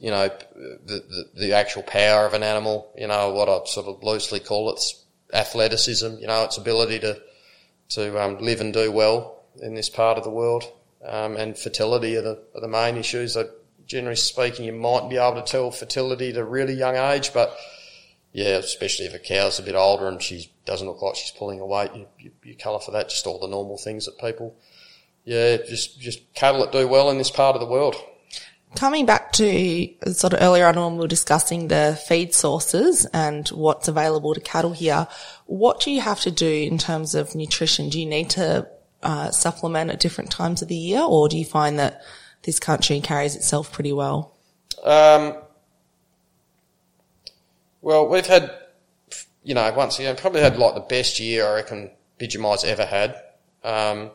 you 0.01 0.11
know, 0.11 0.29
the, 0.57 1.01
the, 1.09 1.31
the, 1.37 1.53
actual 1.53 1.85
power 1.85 2.27
of 2.27 2.35
an 2.35 2.43
animal, 2.43 2.91
you 2.99 3.07
know, 3.07 3.33
what 3.33 3.49
I 3.49 3.61
sort 3.67 3.87
of 3.87 4.03
loosely 4.03 4.41
call 4.41 4.73
it's 4.73 5.05
athleticism, 5.33 6.19
you 6.19 6.27
know, 6.27 6.43
its 6.43 6.59
ability 6.59 6.99
to, 6.99 7.23
to, 7.91 8.21
um, 8.21 8.39
live 8.39 8.61
and 8.61 8.75
do 8.75 8.91
well 8.91 9.45
in 9.63 9.75
this 9.75 9.89
part 9.89 10.19
of 10.19 10.25
the 10.25 10.31
world. 10.31 10.65
Um, 11.07 11.37
and 11.37 11.57
fertility 11.57 12.17
are 12.17 12.23
the, 12.23 12.43
are 12.57 12.61
the 12.61 12.67
main 12.67 12.97
issues. 12.97 13.35
that 13.35 13.49
generally 13.87 14.17
speaking, 14.17 14.65
you 14.67 14.73
might 14.73 15.09
be 15.09 15.19
able 15.19 15.41
to 15.41 15.49
tell 15.49 15.71
fertility 15.71 16.31
at 16.31 16.37
a 16.37 16.45
really 16.45 16.75
young 16.75 16.97
age, 16.97 17.33
but 17.33 17.57
yeah, 18.33 18.57
especially 18.57 19.07
if 19.07 19.15
a 19.15 19.21
cow's 19.21 19.61
a 19.61 19.63
bit 19.63 19.77
older 19.77 20.09
and 20.09 20.21
she 20.21 20.51
doesn't 20.65 20.89
look 20.89 21.01
like 21.01 21.15
she's 21.15 21.31
pulling 21.31 21.61
a 21.61 21.67
weight, 21.67 21.93
you, 21.95 22.09
you, 22.19 22.33
you 22.43 22.57
colour 22.57 22.81
for 22.81 22.91
that, 22.91 23.09
just 23.09 23.25
all 23.25 23.39
the 23.39 23.47
normal 23.47 23.79
things 23.79 24.07
that 24.07 24.19
people, 24.19 24.57
yeah, 25.27 25.57
just, 25.57 26.01
just 26.01 26.33
cattle 26.35 26.61
that 26.61 26.73
do 26.73 26.89
well 26.89 27.11
in 27.11 27.19
this 27.19 27.31
part 27.31 27.57
of 27.57 27.61
the 27.61 27.67
world. 27.67 27.97
Coming 28.77 29.07
back 29.07 29.33
to 29.33 29.89
sort 30.13 30.33
of 30.33 30.41
earlier 30.41 30.67
on 30.67 30.77
when 30.77 30.93
we 30.93 30.99
were 31.01 31.09
discussing 31.09 31.67
the 31.67 32.01
feed 32.07 32.33
sources 32.33 33.07
and 33.13 33.49
what's 33.49 33.89
available 33.89 34.35
to 34.35 34.41
cattle 34.41 34.73
here, 34.73 35.09
what 35.47 35.81
do 35.81 35.91
you 35.91 36.01
have 36.01 36.21
to 36.21 36.31
do 36.31 36.49
in 36.49 36.79
terms 36.79 37.15
of 37.15 37.35
nutrition? 37.35 37.89
Do 37.89 37.99
you 37.99 38.07
need 38.07 38.31
to 38.31 38.69
uh, 39.03 39.31
supplement 39.33 39.91
at 39.91 39.99
different 39.99 40.31
times 40.31 40.63
of 40.63 40.69
the 40.69 40.77
year 40.77 41.03
or 41.03 41.29
do 41.29 41.37
you 41.37 41.45
find 41.45 41.79
that 41.81 42.03
this 42.43 42.61
country 42.61 43.01
carries 43.01 43.35
itself 43.35 43.73
pretty 43.73 43.93
well? 43.93 44.37
Um, 44.85 45.39
well, 47.81 48.07
we've 48.09 48.27
had, 48.27 48.53
you 49.43 49.55
know, 49.55 49.73
once 49.73 49.99
again, 49.99 50.15
probably 50.17 50.43
had 50.43 50.57
like 50.57 50.75
the 50.75 50.81
best 50.81 51.19
year 51.19 51.49
I 51.49 51.55
reckon 51.55 51.91
Bidgemia's 52.21 52.63
ever 52.63 52.85
had. 52.85 53.21
Um, 53.65 54.11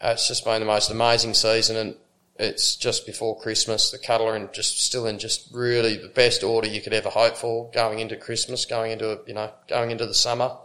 it's 0.00 0.28
just 0.28 0.44
been 0.44 0.60
the 0.60 0.66
most 0.66 0.90
amazing 0.90 1.34
season 1.34 1.76
and 1.76 1.96
it's 2.38 2.76
just 2.76 3.06
before 3.06 3.38
Christmas. 3.38 3.90
The 3.90 3.98
cattle 3.98 4.28
are 4.28 4.36
in 4.36 4.50
just 4.52 4.80
still 4.84 5.06
in 5.06 5.18
just 5.18 5.48
really 5.52 5.96
the 5.96 6.08
best 6.08 6.42
order 6.42 6.68
you 6.68 6.82
could 6.82 6.92
ever 6.92 7.08
hope 7.08 7.36
for 7.36 7.70
going 7.72 7.98
into 7.98 8.16
Christmas, 8.16 8.66
going 8.66 8.92
into 8.92 9.20
you 9.26 9.34
know 9.34 9.50
going 9.68 9.90
into 9.90 10.06
the 10.06 10.14
summer. 10.14 10.56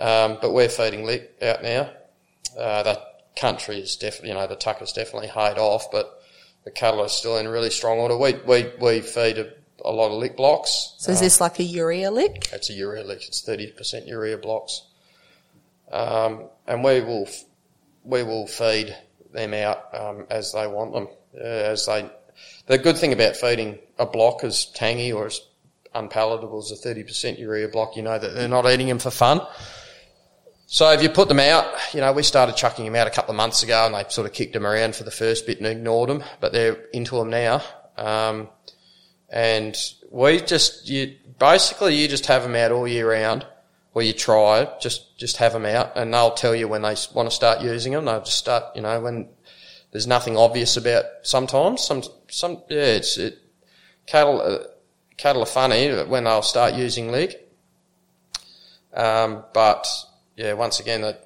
Um, 0.00 0.38
but 0.40 0.52
we're 0.52 0.68
feeding 0.68 1.04
lick 1.04 1.36
out 1.42 1.62
now. 1.62 1.90
Uh, 2.58 2.82
that 2.82 3.12
country 3.36 3.78
is 3.78 3.96
definitely, 3.96 4.30
you 4.30 4.34
know, 4.34 4.46
the 4.46 4.56
tucker's 4.56 4.92
definitely 4.92 5.28
hayed 5.28 5.58
off, 5.58 5.90
but 5.90 6.22
the 6.64 6.70
cattle 6.70 7.00
are 7.00 7.08
still 7.08 7.38
in 7.38 7.48
really 7.48 7.70
strong 7.70 7.98
order. 7.98 8.16
We, 8.16 8.34
we, 8.46 8.70
we 8.80 9.00
feed 9.00 9.38
a, 9.38 9.52
a 9.84 9.90
lot 9.90 10.10
of 10.10 10.18
lick 10.18 10.36
blocks. 10.36 10.94
So 10.98 11.12
is 11.12 11.20
this 11.20 11.40
like 11.40 11.58
a 11.58 11.64
urea 11.64 12.10
lick? 12.10 12.48
It's 12.52 12.70
a 12.70 12.72
urea 12.72 13.04
lick. 13.04 13.26
It's 13.26 13.42
30% 13.42 14.06
urea 14.06 14.38
blocks. 14.38 14.82
Um, 15.90 16.48
and 16.66 16.82
we 16.82 17.00
will, 17.00 17.28
we 18.04 18.22
will 18.22 18.46
feed 18.46 18.96
them 19.32 19.54
out, 19.54 19.94
um, 19.94 20.26
as 20.30 20.52
they 20.52 20.66
want 20.66 20.92
them, 20.92 21.08
uh, 21.36 21.44
as 21.44 21.86
they, 21.86 22.08
the 22.66 22.78
good 22.78 22.98
thing 22.98 23.12
about 23.12 23.36
feeding 23.36 23.78
a 23.98 24.06
block 24.06 24.44
as 24.44 24.66
tangy 24.66 25.12
or 25.12 25.26
as 25.26 25.40
unpalatable 25.94 26.58
as 26.58 26.70
a 26.72 26.88
30% 26.88 27.38
urea 27.38 27.68
block, 27.68 27.96
you 27.96 28.02
know 28.02 28.18
that 28.18 28.34
they're 28.34 28.48
not 28.48 28.66
eating 28.66 28.88
them 28.88 28.98
for 28.98 29.10
fun. 29.10 29.40
So 30.66 30.90
if 30.90 31.02
you 31.02 31.10
put 31.10 31.28
them 31.28 31.40
out, 31.40 31.66
you 31.92 32.00
know, 32.00 32.12
we 32.12 32.22
started 32.22 32.56
chucking 32.56 32.86
them 32.86 32.96
out 32.96 33.06
a 33.06 33.10
couple 33.10 33.32
of 33.32 33.36
months 33.36 33.62
ago 33.62 33.84
and 33.84 33.94
they 33.94 34.04
sort 34.08 34.26
of 34.26 34.32
kicked 34.32 34.54
them 34.54 34.66
around 34.66 34.96
for 34.96 35.04
the 35.04 35.10
first 35.10 35.46
bit 35.46 35.58
and 35.58 35.66
ignored 35.66 36.08
them, 36.08 36.24
but 36.40 36.52
they're 36.52 36.78
into 36.94 37.16
them 37.16 37.28
now. 37.28 37.62
Um, 37.98 38.48
and 39.28 39.76
We 40.10 40.40
just 40.40 40.88
you 40.88 41.16
basically 41.38 41.96
you 41.96 42.08
just 42.08 42.26
have 42.26 42.42
them 42.42 42.54
out 42.54 42.72
all 42.72 42.86
year 42.88 43.10
round, 43.10 43.46
or 43.94 44.02
you 44.02 44.12
try 44.12 44.68
just 44.80 45.18
just 45.18 45.36
have 45.36 45.52
them 45.52 45.66
out, 45.66 45.92
and 45.96 46.12
they'll 46.12 46.32
tell 46.32 46.54
you 46.54 46.68
when 46.68 46.82
they 46.82 46.96
want 47.14 47.28
to 47.28 47.34
start 47.34 47.60
using 47.60 47.92
them. 47.92 48.04
They'll 48.06 48.20
just 48.20 48.38
start, 48.38 48.74
you 48.74 48.82
know, 48.82 49.00
when 49.00 49.28
there's 49.90 50.06
nothing 50.06 50.36
obvious 50.36 50.76
about. 50.76 51.04
Sometimes 51.22 51.82
some 51.82 52.02
some 52.28 52.62
yeah, 52.68 52.96
it's 52.96 53.18
it 53.18 53.38
cattle 54.06 54.40
uh, 54.40 54.64
cattle 55.16 55.42
are 55.42 55.46
funny 55.46 55.90
when 56.04 56.24
they'll 56.24 56.42
start 56.42 56.74
using 56.74 57.10
lick. 57.10 57.48
Um, 58.94 59.44
but 59.54 59.86
yeah, 60.36 60.54
once 60.54 60.80
again, 60.80 61.02
the 61.02 61.18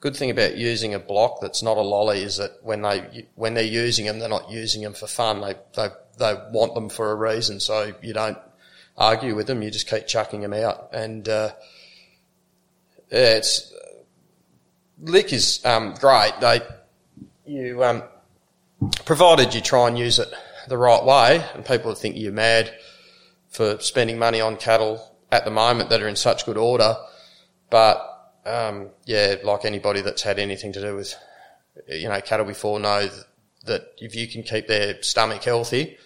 good 0.00 0.16
thing 0.16 0.30
about 0.30 0.56
using 0.56 0.94
a 0.94 0.98
block 0.98 1.40
that's 1.40 1.62
not 1.62 1.76
a 1.76 1.82
lolly 1.82 2.22
is 2.22 2.36
that 2.36 2.52
when 2.62 2.82
they 2.82 3.26
when 3.34 3.54
they're 3.54 3.64
using 3.64 4.06
them, 4.06 4.18
they're 4.18 4.28
not 4.28 4.50
using 4.50 4.82
them 4.82 4.94
for 4.94 5.06
fun. 5.06 5.40
They 5.40 5.54
they 5.74 5.88
they 6.18 6.34
want 6.52 6.74
them 6.74 6.88
for 6.88 7.10
a 7.10 7.14
reason. 7.14 7.60
So 7.60 7.94
you 8.02 8.12
don't 8.12 8.38
argue 8.96 9.34
with 9.34 9.46
them. 9.46 9.62
You 9.62 9.70
just 9.70 9.88
keep 9.88 10.06
chucking 10.06 10.42
them 10.42 10.52
out. 10.52 10.90
And 10.92 11.28
uh, 11.28 11.52
yeah, 13.10 13.36
it's 13.36 13.72
lick 15.00 15.32
is 15.32 15.64
um, 15.64 15.94
great. 15.94 16.32
They 16.40 16.60
you 17.46 17.82
um, 17.84 18.02
provided 19.04 19.54
you 19.54 19.60
try 19.60 19.88
and 19.88 19.98
use 19.98 20.18
it 20.18 20.28
the 20.68 20.78
right 20.78 21.04
way, 21.04 21.44
and 21.54 21.64
people 21.64 21.94
think 21.94 22.16
you're 22.16 22.32
mad 22.32 22.72
for 23.48 23.78
spending 23.80 24.18
money 24.18 24.40
on 24.40 24.56
cattle 24.56 25.16
at 25.32 25.44
the 25.44 25.50
moment 25.50 25.90
that 25.90 26.02
are 26.02 26.08
in 26.08 26.16
such 26.16 26.44
good 26.44 26.56
order. 26.56 26.96
But 27.70 28.32
um, 28.44 28.88
yeah, 29.04 29.36
like 29.42 29.64
anybody 29.64 30.00
that's 30.00 30.22
had 30.22 30.38
anything 30.38 30.72
to 30.72 30.80
do 30.80 30.96
with 30.96 31.14
you 31.88 32.08
know 32.08 32.20
cattle 32.20 32.46
before 32.46 32.80
know 32.80 33.08
that 33.64 33.92
if 33.98 34.14
you 34.14 34.26
can 34.28 34.42
keep 34.42 34.66
their 34.66 35.02
stomach 35.02 35.44
healthy, 35.44 35.96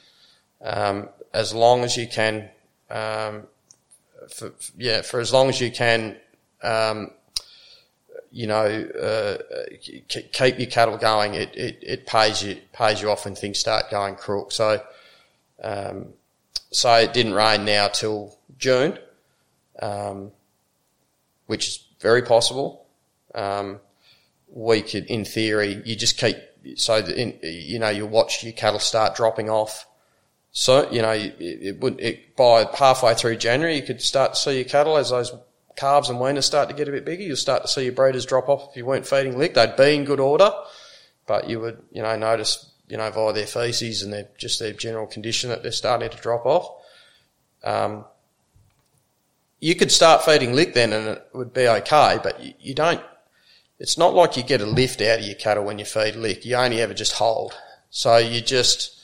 um, 0.62 1.08
as 1.32 1.54
long 1.54 1.84
as 1.84 1.96
you 1.96 2.06
can, 2.06 2.48
um, 2.90 3.44
for, 4.28 4.52
yeah, 4.76 5.02
for 5.02 5.20
as 5.20 5.32
long 5.32 5.48
as 5.48 5.60
you 5.60 5.70
can, 5.70 6.16
um, 6.62 7.10
you 8.30 8.46
know, 8.46 8.64
uh, 8.64 9.38
keep 10.32 10.58
your 10.58 10.70
cattle 10.70 10.96
going, 10.96 11.34
it, 11.34 11.54
it, 11.54 11.78
it, 11.82 12.06
pays 12.06 12.42
you 12.42 12.58
pays 12.72 13.02
you 13.02 13.10
off 13.10 13.24
when 13.24 13.34
things 13.34 13.58
start 13.58 13.90
going 13.90 14.14
crook. 14.14 14.52
So, 14.52 14.82
um, 15.62 16.06
so 16.70 16.94
it 16.94 17.12
didn't 17.12 17.34
rain 17.34 17.64
now 17.64 17.88
till 17.88 18.38
June, 18.58 18.98
um, 19.80 20.32
which 21.46 21.68
is 21.68 21.84
very 22.00 22.22
possible. 22.22 22.86
Um, 23.34 23.80
we 24.48 24.82
could, 24.82 25.06
in 25.06 25.24
theory, 25.24 25.82
you 25.84 25.96
just 25.96 26.18
keep 26.18 26.36
so 26.76 26.96
in, 26.96 27.38
you 27.42 27.78
know 27.78 27.88
you 27.88 28.06
watch 28.06 28.44
your 28.44 28.52
cattle 28.52 28.78
start 28.78 29.14
dropping 29.14 29.50
off 29.50 29.86
so, 30.52 30.90
you 30.90 31.00
know, 31.00 31.12
it, 31.12 31.34
it 31.40 31.80
would, 31.80 31.98
it, 31.98 32.36
by 32.36 32.66
halfway 32.74 33.14
through 33.14 33.36
January, 33.36 33.76
you 33.76 33.82
could 33.82 34.02
start 34.02 34.34
to 34.34 34.38
see 34.38 34.56
your 34.56 34.64
cattle 34.64 34.98
as 34.98 35.08
those 35.08 35.32
calves 35.76 36.08
and 36.08 36.18
weaners 36.18 36.44
start 36.44 36.68
to 36.68 36.74
get 36.74 36.88
a 36.88 36.92
bit 36.92 37.04
bigger. 37.04 37.22
You'll 37.22 37.36
start 37.36 37.62
to 37.62 37.68
see 37.68 37.84
your 37.84 37.92
breeders 37.92 38.26
drop 38.26 38.48
off 38.48 38.70
if 38.70 38.76
you 38.76 38.84
weren't 38.84 39.06
feeding 39.06 39.38
lick. 39.38 39.54
They'd 39.54 39.76
be 39.76 39.94
in 39.94 40.04
good 40.04 40.20
order, 40.20 40.50
but 41.26 41.48
you 41.48 41.60
would, 41.60 41.82
you 41.92 42.02
know, 42.02 42.16
notice, 42.16 42.70
you 42.88 42.96
know, 42.96 43.10
via 43.10 43.32
their 43.32 43.46
feces 43.46 44.02
and 44.02 44.12
their, 44.12 44.28
just 44.36 44.58
their 44.58 44.72
general 44.72 45.06
condition 45.06 45.50
that 45.50 45.62
they're 45.62 45.72
starting 45.72 46.10
to 46.10 46.16
drop 46.18 46.46
off. 46.46 46.70
Um, 47.64 48.04
you 49.60 49.74
could 49.74 49.92
start 49.92 50.24
feeding 50.24 50.54
lick 50.54 50.74
then 50.74 50.92
and 50.92 51.08
it 51.08 51.28
would 51.32 51.54
be 51.54 51.68
okay, 51.68 52.18
but 52.22 52.42
you, 52.42 52.54
you 52.60 52.74
don't, 52.74 53.00
it's 53.78 53.96
not 53.96 54.14
like 54.14 54.36
you 54.36 54.42
get 54.42 54.60
a 54.60 54.66
lift 54.66 55.00
out 55.00 55.20
of 55.20 55.24
your 55.24 55.34
cattle 55.34 55.64
when 55.64 55.78
you 55.78 55.84
feed 55.84 56.16
lick. 56.16 56.44
You 56.44 56.56
only 56.56 56.80
ever 56.80 56.94
just 56.94 57.12
hold. 57.12 57.52
So 57.90 58.16
you 58.16 58.40
just, 58.40 59.00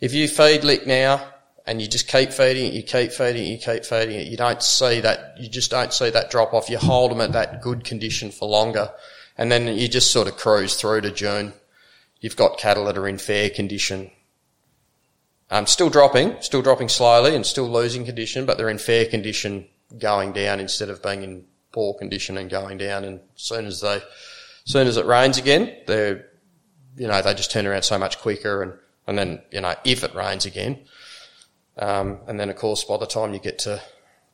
if 0.00 0.12
you 0.14 0.28
feed 0.28 0.64
lick 0.64 0.86
now 0.86 1.26
and 1.70 1.80
you 1.80 1.86
just 1.86 2.08
keep 2.08 2.32
feeding 2.32 2.66
it, 2.66 2.74
you 2.74 2.82
keep 2.82 3.12
feeding 3.12 3.44
it, 3.44 3.46
you 3.46 3.56
keep 3.56 3.84
feeding 3.84 4.16
it, 4.16 4.26
you 4.26 4.36
don't 4.36 4.60
see 4.60 5.00
that, 5.02 5.36
you 5.38 5.48
just 5.48 5.70
don't 5.70 5.92
see 5.92 6.10
that 6.10 6.28
drop 6.28 6.52
off. 6.52 6.68
You 6.68 6.78
hold 6.78 7.12
them 7.12 7.20
at 7.20 7.30
that 7.30 7.62
good 7.62 7.84
condition 7.84 8.32
for 8.32 8.48
longer 8.48 8.90
and 9.38 9.52
then 9.52 9.78
you 9.78 9.86
just 9.86 10.10
sort 10.10 10.26
of 10.26 10.36
cruise 10.36 10.74
through 10.74 11.02
to 11.02 11.12
June. 11.12 11.52
You've 12.18 12.34
got 12.34 12.58
cattle 12.58 12.86
that 12.86 12.98
are 12.98 13.06
in 13.06 13.18
fair 13.18 13.50
condition. 13.50 14.10
Um, 15.48 15.68
still 15.68 15.90
dropping, 15.90 16.42
still 16.42 16.60
dropping 16.60 16.88
slowly 16.88 17.36
and 17.36 17.46
still 17.46 17.70
losing 17.70 18.04
condition, 18.04 18.46
but 18.46 18.58
they're 18.58 18.68
in 18.68 18.78
fair 18.78 19.06
condition 19.06 19.68
going 19.96 20.32
down 20.32 20.58
instead 20.58 20.90
of 20.90 21.00
being 21.04 21.22
in 21.22 21.44
poor 21.70 21.94
condition 21.94 22.36
and 22.36 22.50
going 22.50 22.78
down. 22.78 23.04
And 23.04 23.20
as 23.36 23.42
soon 23.42 23.66
as 23.66 23.80
they, 23.80 24.02
soon 24.64 24.88
as 24.88 24.96
it 24.96 25.06
rains 25.06 25.38
again, 25.38 25.76
they're, 25.86 26.26
you 26.96 27.06
know, 27.06 27.22
they 27.22 27.32
just 27.32 27.52
turn 27.52 27.64
around 27.64 27.82
so 27.82 27.96
much 27.96 28.18
quicker 28.18 28.64
and 28.64 28.72
and 29.10 29.18
then, 29.18 29.42
you 29.50 29.60
know, 29.60 29.74
if 29.84 30.04
it 30.04 30.14
rains 30.14 30.46
again, 30.46 30.78
um, 31.80 32.18
and 32.28 32.38
then 32.38 32.50
of 32.50 32.56
course 32.56 32.84
by 32.84 32.96
the 32.96 33.06
time 33.06 33.34
you 33.34 33.40
get 33.40 33.58
to 33.60 33.82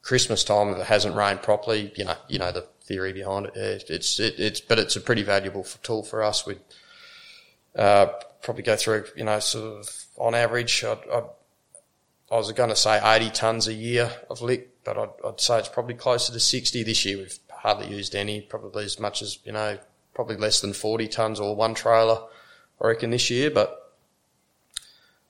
Christmas 0.03 0.45
time, 0.45 0.69
if 0.69 0.79
it 0.79 0.87
hasn't 0.87 1.17
rained 1.17 1.43
properly, 1.43 1.93
you 1.97 2.05
know, 2.05 2.15
you 2.29 2.39
know 2.39 2.53
the 2.53 2.67
theory 2.85 3.13
behind 3.13 3.47
it. 3.47 3.91
It's 3.91 4.21
it, 4.21 4.39
it's 4.39 4.61
but 4.61 4.79
it's 4.79 4.95
a 4.95 5.01
pretty 5.01 5.23
valuable 5.23 5.65
tool 5.83 6.05
for 6.05 6.23
us. 6.23 6.47
We'd 6.47 6.61
uh, 7.75 8.07
probably 8.41 8.63
go 8.63 8.77
through, 8.77 9.07
you 9.17 9.25
know, 9.25 9.41
sort 9.41 9.81
of 9.81 10.05
on 10.17 10.35
average. 10.35 10.85
I'd, 10.85 10.99
I'd, 11.13 11.25
i 12.31 12.37
was 12.37 12.51
going 12.53 12.71
to 12.71 12.77
say 12.77 13.01
80 13.03 13.31
tons 13.31 13.69
a 13.69 13.75
year 13.75 14.11
of 14.31 14.43
lick, 14.43 14.83
but 14.85 14.97
I'd, 14.97 15.11
I'd, 15.25 15.41
say 15.41 15.59
it's 15.59 15.69
probably 15.69 15.95
closer 15.95 16.33
to 16.33 16.41
60 16.41 16.83
this 16.85 17.05
year. 17.05 17.19
We've 17.19 17.39
hardly 17.51 17.89
used 17.89 18.15
any, 18.15 18.41
probably 18.41 18.85
as 18.85 19.01
much 19.01 19.23
as 19.23 19.39
you 19.45 19.53
know, 19.53 19.79
probably 20.15 20.37
less 20.37 20.61
than 20.61 20.73
40 20.73 21.09
tons 21.09 21.41
or 21.41 21.55
one 21.57 21.75
trailer, 21.75 22.21
I 22.81 22.87
reckon 22.87 23.11
this 23.11 23.29
year, 23.29 23.51
but 23.51 23.95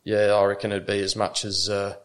yeah, 0.04 0.34
I 0.34 0.44
reckon 0.44 0.70
it'd 0.72 0.86
be 0.86 1.00
as 1.00 1.16
much 1.16 1.44
as, 1.44 1.68
uh, 1.68 1.96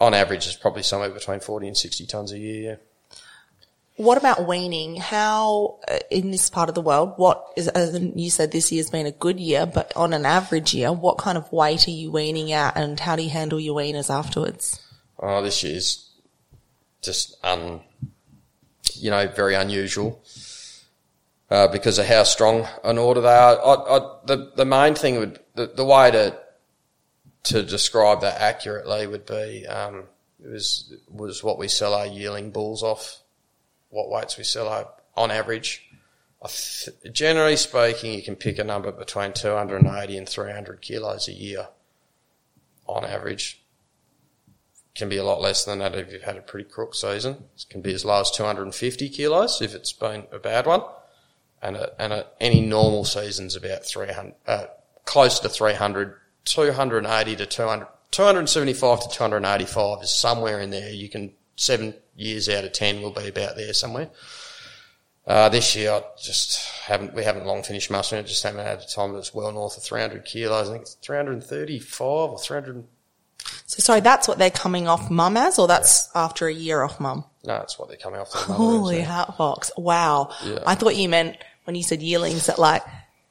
on 0.00 0.14
average, 0.14 0.46
it's 0.46 0.56
probably 0.56 0.82
somewhere 0.82 1.10
between 1.10 1.40
40 1.40 1.68
and 1.68 1.76
60 1.76 2.06
tonnes 2.06 2.32
a 2.32 2.38
year, 2.38 2.62
yeah. 2.62 2.76
What 3.96 4.16
about 4.16 4.46
weaning? 4.46 4.94
How, 4.94 5.80
uh, 5.88 5.98
in 6.08 6.30
this 6.30 6.50
part 6.50 6.68
of 6.68 6.76
the 6.76 6.80
world, 6.80 7.14
what 7.16 7.44
is, 7.56 7.66
as 7.66 8.00
you 8.00 8.30
said, 8.30 8.52
this 8.52 8.70
year's 8.70 8.90
been 8.90 9.06
a 9.06 9.10
good 9.10 9.40
year, 9.40 9.66
but 9.66 9.92
on 9.96 10.12
an 10.12 10.24
average 10.24 10.72
year, 10.72 10.92
what 10.92 11.18
kind 11.18 11.36
of 11.36 11.50
weight 11.52 11.88
are 11.88 11.92
you 11.92 12.12
weaning 12.12 12.52
at 12.52 12.76
and 12.76 13.00
how 13.00 13.16
do 13.16 13.24
you 13.24 13.30
handle 13.30 13.58
your 13.58 13.74
weaners 13.74 14.08
afterwards? 14.08 14.80
Oh, 15.18 15.42
this 15.42 15.64
year's 15.64 16.08
just 17.02 17.36
un, 17.42 17.80
you 18.94 19.10
know, 19.10 19.26
very 19.26 19.54
unusual. 19.54 20.22
Uh, 21.50 21.66
because 21.66 21.98
of 21.98 22.04
how 22.04 22.22
strong 22.22 22.68
an 22.84 22.98
order 22.98 23.22
they 23.22 23.34
are. 23.34 23.56
I, 23.56 23.96
I, 23.96 24.16
the 24.26 24.52
the 24.54 24.66
main 24.66 24.94
thing 24.94 25.18
would 25.18 25.40
the, 25.54 25.66
the 25.66 25.84
way 25.84 26.10
to 26.10 26.38
to 27.44 27.62
describe 27.62 28.20
that 28.20 28.40
accurately 28.40 29.06
would 29.06 29.26
be 29.26 29.66
um, 29.66 30.04
it 30.42 30.50
was 30.50 30.94
was 31.10 31.42
what 31.42 31.58
we 31.58 31.68
sell 31.68 31.94
our 31.94 32.06
yearling 32.06 32.50
bulls 32.50 32.82
off, 32.82 33.22
what 33.90 34.10
weights 34.10 34.36
we 34.36 34.44
sell 34.44 34.68
our, 34.68 34.88
on 35.16 35.30
average. 35.30 35.84
Th- 36.46 37.12
generally 37.12 37.56
speaking, 37.56 38.14
you 38.14 38.22
can 38.22 38.36
pick 38.36 38.58
a 38.58 38.64
number 38.64 38.92
between 38.92 39.32
280 39.32 40.16
and 40.16 40.28
300 40.28 40.80
kilos 40.80 41.26
a 41.26 41.32
year 41.32 41.68
on 42.86 43.04
average. 43.04 43.60
Can 44.94 45.08
be 45.08 45.16
a 45.16 45.24
lot 45.24 45.40
less 45.40 45.64
than 45.64 45.78
that 45.80 45.94
if 45.94 46.12
you've 46.12 46.22
had 46.22 46.36
a 46.36 46.42
pretty 46.42 46.68
crook 46.68 46.94
season. 46.94 47.44
It 47.56 47.66
can 47.68 47.82
be 47.82 47.92
as 47.92 48.04
low 48.04 48.20
as 48.20 48.30
250 48.30 49.08
kilos 49.08 49.60
if 49.60 49.74
it's 49.74 49.92
been 49.92 50.26
a 50.32 50.38
bad 50.38 50.66
one. 50.66 50.82
And 51.60 51.76
a, 51.76 52.00
and 52.00 52.12
a, 52.12 52.26
any 52.40 52.60
normal 52.60 53.04
season's 53.04 53.56
about 53.56 53.84
300, 53.84 54.34
uh, 54.46 54.66
close 55.04 55.40
to 55.40 55.48
300 55.48 56.14
280 56.50 57.36
to 57.36 57.46
200, 57.46 57.86
275 58.10 59.02
to 59.02 59.08
285 59.08 60.02
is 60.02 60.10
somewhere 60.10 60.60
in 60.60 60.70
there. 60.70 60.90
You 60.90 61.08
can, 61.08 61.32
seven 61.56 61.94
years 62.16 62.48
out 62.48 62.64
of 62.64 62.72
10 62.72 63.02
will 63.02 63.10
be 63.10 63.28
about 63.28 63.56
there 63.56 63.72
somewhere. 63.72 64.10
Uh, 65.26 65.50
this 65.50 65.76
year, 65.76 65.92
I 65.92 66.02
just 66.18 66.58
haven't, 66.80 67.12
we 67.14 67.22
haven't 67.22 67.44
long 67.44 67.62
finished 67.62 67.90
mustering 67.90 68.24
it, 68.24 68.28
just 68.28 68.42
haven't 68.42 68.64
had 68.64 68.80
a 68.80 68.86
time 68.86 69.12
that's 69.12 69.34
well 69.34 69.52
north 69.52 69.76
of 69.76 69.82
300 69.82 70.24
kilos. 70.24 70.68
I 70.68 70.72
think 70.72 70.82
it's 70.82 70.94
335 70.94 72.00
or 72.00 72.38
300. 72.38 72.84
So 73.66 73.80
sorry, 73.80 74.00
that's 74.00 74.26
what 74.26 74.38
they're 74.38 74.50
coming 74.50 74.88
off 74.88 75.10
mum 75.10 75.36
as, 75.36 75.58
or 75.58 75.68
that's 75.68 76.08
yeah. 76.14 76.24
after 76.24 76.46
a 76.46 76.52
year 76.52 76.82
off 76.82 76.98
mum? 76.98 77.24
No, 77.44 77.58
that's 77.58 77.78
what 77.78 77.88
they're 77.88 77.98
coming 77.98 78.20
off. 78.20 78.32
Holy 78.32 79.00
hatbox. 79.00 79.70
Wow. 79.76 80.30
Yeah. 80.44 80.60
I 80.66 80.74
thought 80.74 80.96
you 80.96 81.10
meant 81.10 81.36
when 81.64 81.76
you 81.76 81.82
said 81.82 82.00
yearlings 82.00 82.46
that 82.46 82.58
like 82.58 82.82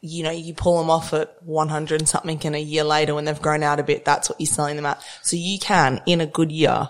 you 0.01 0.23
know, 0.23 0.31
you 0.31 0.53
pull 0.53 0.77
them 0.77 0.89
off 0.89 1.13
at 1.13 1.35
100 1.43 2.01
and 2.01 2.07
something 2.07 2.39
and 2.45 2.55
a 2.55 2.59
year 2.59 2.83
later 2.83 3.15
when 3.15 3.25
they've 3.25 3.41
grown 3.41 3.63
out 3.63 3.79
a 3.79 3.83
bit, 3.83 4.05
that's 4.05 4.29
what 4.29 4.39
you're 4.39 4.47
selling 4.47 4.75
them 4.75 4.85
at. 4.85 5.01
So 5.23 5.35
you 5.35 5.57
can, 5.59 6.01
in 6.05 6.21
a 6.21 6.27
good 6.27 6.51
year, 6.51 6.89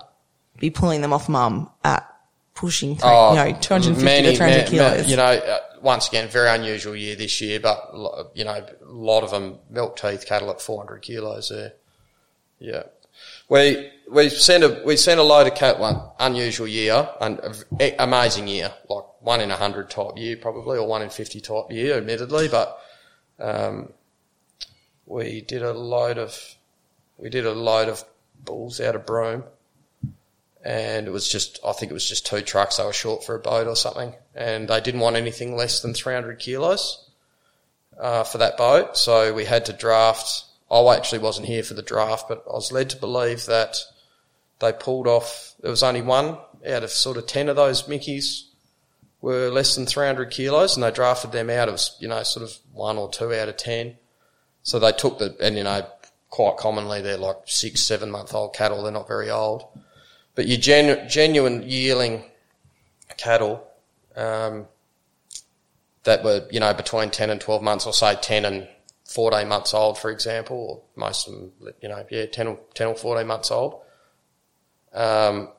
be 0.59 0.69
pulling 0.69 1.01
them 1.01 1.13
off 1.13 1.29
mum 1.29 1.69
at 1.83 2.07
pushing, 2.53 2.95
three, 2.95 3.09
oh, 3.09 3.31
you 3.31 3.53
know, 3.53 3.59
250 3.59 4.03
many, 4.03 4.31
to 4.31 4.37
300 4.37 4.55
many, 4.55 4.69
kilos. 4.69 5.09
you 5.09 5.15
know, 5.15 5.23
uh, 5.23 5.59
once 5.81 6.07
again, 6.07 6.27
very 6.27 6.49
unusual 6.49 6.95
year 6.95 7.15
this 7.15 7.39
year, 7.39 7.59
but, 7.59 8.31
you 8.33 8.43
know, 8.43 8.55
a 8.55 8.91
lot 8.91 9.23
of 9.23 9.31
them 9.31 9.59
milk 9.69 9.95
teeth 9.95 10.25
cattle 10.25 10.49
at 10.49 10.59
400 10.59 11.01
kilos 11.01 11.49
there. 11.49 11.73
Yeah. 12.59 12.83
We, 13.47 13.89
we 14.11 14.29
sent 14.29 14.63
a, 14.63 14.81
we 14.85 14.97
sent 14.97 15.19
a 15.19 15.23
load 15.23 15.47
of 15.47 15.55
cat 15.55 15.79
one, 15.79 16.01
unusual 16.19 16.67
year, 16.67 17.07
an 17.21 17.39
amazing 17.99 18.47
year, 18.47 18.73
like 18.89 19.03
one 19.21 19.39
in 19.39 19.49
a 19.49 19.55
hundred 19.55 19.89
type 19.89 20.17
year 20.17 20.35
probably, 20.35 20.77
or 20.77 20.87
one 20.87 21.01
in 21.01 21.09
50 21.09 21.39
type 21.39 21.71
year, 21.71 21.97
admittedly, 21.97 22.47
but 22.47 22.79
um, 23.39 23.93
we 25.05 25.41
did 25.41 25.63
a 25.63 25.73
load 25.73 26.17
of 26.17 26.57
we 27.17 27.29
did 27.29 27.45
a 27.45 27.53
load 27.53 27.89
of 27.89 28.03
bulls 28.43 28.79
out 28.79 28.95
of 28.95 29.05
Broome. 29.05 29.43
And 30.63 31.07
it 31.07 31.11
was 31.11 31.27
just, 31.27 31.59
I 31.65 31.71
think 31.71 31.91
it 31.91 31.93
was 31.93 32.07
just 32.07 32.25
two 32.25 32.41
trucks. 32.41 32.77
They 32.77 32.83
were 32.83 32.93
short 32.93 33.23
for 33.23 33.35
a 33.35 33.39
boat 33.39 33.67
or 33.67 33.75
something. 33.75 34.13
And 34.35 34.67
they 34.67 34.81
didn't 34.81 34.99
want 34.99 35.15
anything 35.15 35.55
less 35.55 35.81
than 35.81 35.93
300 35.93 36.39
kilos 36.39 37.09
uh, 37.99 38.23
for 38.23 38.37
that 38.39 38.57
boat. 38.57 38.97
So 38.97 39.33
we 39.33 39.45
had 39.45 39.65
to 39.67 39.73
draft. 39.73 40.43
I 40.69 40.95
actually 40.95 41.19
wasn't 41.19 41.47
here 41.47 41.63
for 41.63 41.73
the 41.73 41.81
draft, 41.81 42.27
but 42.27 42.43
I 42.49 42.53
was 42.53 42.71
led 42.71 42.89
to 42.89 42.97
believe 42.97 43.45
that 43.45 43.77
they 44.59 44.73
pulled 44.73 45.07
off, 45.07 45.53
there 45.61 45.71
was 45.71 45.83
only 45.83 46.01
one 46.01 46.37
out 46.67 46.83
of 46.83 46.89
sort 46.89 47.17
of 47.17 47.27
10 47.27 47.47
of 47.47 47.55
those 47.55 47.83
Mickeys 47.83 48.46
were 49.21 49.49
less 49.49 49.75
than 49.75 49.85
300 49.85 50.29
kilos 50.29 50.75
and 50.75 50.83
they 50.83 50.91
drafted 50.91 51.31
them 51.31 51.49
out. 51.49 51.69
of 51.69 51.81
you 51.99 52.07
know, 52.07 52.21
sort 52.23 52.43
of 52.43 52.57
one 52.73 52.97
or 52.97 53.09
two 53.09 53.33
out 53.33 53.49
of 53.49 53.57
10. 53.57 53.95
So 54.63 54.79
they 54.79 54.91
took 54.91 55.19
the, 55.19 55.35
and 55.39 55.57
you 55.57 55.63
know, 55.63 55.85
quite 56.29 56.57
commonly 56.57 57.01
they're 57.01 57.17
like 57.17 57.37
six, 57.45 57.81
seven 57.81 58.11
month 58.11 58.33
old 58.33 58.53
cattle. 58.53 58.83
They're 58.83 58.91
not 58.91 59.07
very 59.07 59.29
old. 59.29 59.65
But 60.35 60.47
your 60.47 60.59
genu- 60.59 61.07
genuine 61.07 61.63
yearling 61.63 62.23
cattle, 63.17 63.65
um, 64.15 64.67
that 66.07 66.23
were, 66.23 66.47
you 66.49 66.59
know, 66.61 66.73
between 66.73 67.09
10 67.09 67.29
and 67.29 67.41
12 67.41 67.61
months 67.61 67.85
or 67.85 67.91
say 67.91 68.15
10 68.15 68.45
and 68.45 68.67
14 69.05 69.47
months 69.47 69.73
old, 69.73 69.97
for 69.97 70.09
example, 70.09 70.57
or 70.57 70.81
most 70.95 71.27
of 71.27 71.33
them, 71.33 71.51
you 71.81 71.89
know, 71.89 72.05
yeah, 72.09 72.25
10 72.25 72.47
or, 72.47 72.59
10 72.73 72.87
or 72.87 72.95
14 72.95 73.27
months 73.27 73.51
old. 73.51 73.81
Um, 74.93 75.49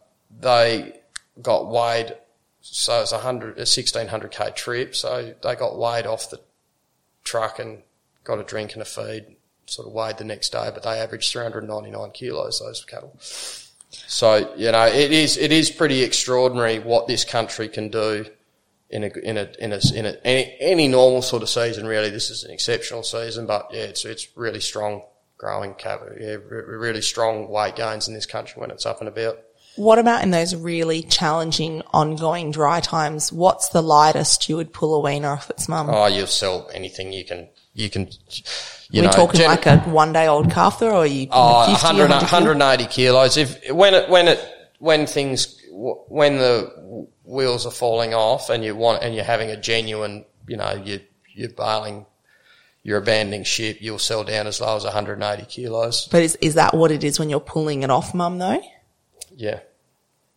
they 0.41 1.01
got 1.43 1.71
weighed, 1.71 2.17
so 2.71 3.03
it's 3.03 3.13
a 3.13 3.19
hundred, 3.19 3.59
a 3.59 3.63
1600k 3.63 4.55
trip. 4.55 4.95
So 4.95 5.35
they 5.43 5.55
got 5.55 5.79
weighed 5.79 6.07
off 6.07 6.31
the 6.31 6.41
truck 7.25 7.59
and 7.59 7.83
got 8.25 8.39
a 8.39 8.45
drink 8.45 8.75
and 8.75 8.83
a 8.83 8.85
feed, 8.85 9.37
sort 9.67 9.89
of 9.89 9.95
weighed 9.95 10.19
the 10.19 10.25
next 10.25 10.51
day, 10.51 10.71
but 10.73 10.83
they 10.83 10.99
averaged 10.99 11.33
399 11.33 12.11
kilos, 12.13 12.61
those 12.61 12.85
cattle. 12.85 13.17
So, 13.91 14.55
you 14.57 14.71
know, 14.71 14.87
it 14.87 15.13
is, 15.13 15.37
it 15.37 15.51
is 15.51 15.71
pretty 15.71 16.03
extraordinary 16.03 16.79
what 16.79 17.07
this 17.07 17.25
country 17.25 17.69
can 17.69 17.89
do 17.89 18.27
in 18.91 19.05
a, 19.05 19.11
in 19.23 19.37
a, 19.37 19.49
in 19.59 19.73
a, 19.73 19.81
in 19.95 20.07
a, 20.07 20.27
any, 20.27 20.57
any 20.61 20.89
normal 20.89 21.23
sort 21.23 21.43
of 21.43 21.49
season, 21.49 21.87
really. 21.87 22.11
This 22.11 22.31
is 22.31 22.45
an 22.45 22.51
exceptional 22.51 23.03
season, 23.03 23.47
but 23.47 23.69
yeah, 23.73 23.83
it's, 23.83 24.05
it's 24.05 24.29
really 24.37 24.61
strong 24.61 25.03
growing 25.39 25.75
cattle. 25.75 26.09
Yeah, 26.19 26.37
really 26.49 27.03
strong 27.03 27.49
weight 27.49 27.77
gains 27.77 28.09
in 28.09 28.15
this 28.15 28.27
country 28.27 28.61
when 28.61 28.71
it's 28.71 28.85
up 28.85 29.01
and 29.01 29.09
about. 29.09 29.39
What 29.79 29.99
about 29.99 30.23
in 30.23 30.31
those 30.33 30.55
really 30.55 31.03
challenging 31.03 31.83
ongoing 31.93 32.51
dry 32.51 32.81
times? 32.81 33.33
What's 33.33 33.69
the 33.71 33.81
lightest 33.83 34.49
you 34.49 34.57
would 34.57 34.73
pull 34.73 34.95
a 34.97 35.01
weaner 35.01 35.31
off 35.31 35.49
its 35.51 35.69
mum? 35.69 35.89
Oh, 35.89 36.07
you'll 36.07 36.27
sell 36.27 36.69
anything 36.75 37.13
you 37.13 37.25
can, 37.25 37.49
you 37.75 37.89
can, 37.89 38.09
you 38.91 39.01
Are 39.01 39.03
we 39.03 39.07
know. 39.07 39.13
talking 39.13 39.41
gen- 39.41 39.49
like 39.51 39.67
a 39.67 39.79
one 39.81 40.13
day 40.13 40.27
old 40.27 40.51
calf 40.51 40.81
there 40.81 40.91
or 40.91 40.99
are 41.03 41.07
you 41.07 41.29
Oh, 41.31 41.67
50, 41.73 41.87
100, 41.87 42.11
100 42.11 42.49
180 42.49 42.87
kilos. 42.93 43.37
If 43.37 43.71
when 43.73 43.95
it 43.95 44.11
when 44.11 44.29
it 44.29 44.45
when 44.81 45.07
things 45.07 45.61
when 45.73 46.39
the 46.39 47.07
wheels 47.25 47.65
are 47.67 47.71
falling 47.71 48.15
off 48.15 48.51
and 48.51 48.65
you 48.65 48.75
want 48.75 49.03
and 49.03 49.15
you're 49.15 49.25
having 49.25 49.51
a 49.51 49.57
genuine, 49.57 50.25
you 50.49 50.57
know, 50.57 50.73
you 50.85 51.01
you're 51.35 51.51
bailing, 51.51 52.05
you're 52.83 52.99
abandoning 52.99 53.45
ship, 53.45 53.77
you'll 53.81 53.99
sell 54.01 54.25
down 54.25 54.49
as 54.49 54.61
low 54.61 54.75
as 54.77 54.83
180 54.83 55.45
kilos. 55.47 56.09
But 56.11 56.23
is, 56.23 56.37
is 56.41 56.55
that 56.55 56.75
what 56.75 56.91
it 56.91 57.05
is 57.05 57.19
when 57.21 57.31
you're 57.31 57.39
pulling 57.39 57.85
it 57.85 57.91
off 57.91 58.13
mum 58.13 58.39
though? 58.39 58.61
Yeah, 59.37 59.61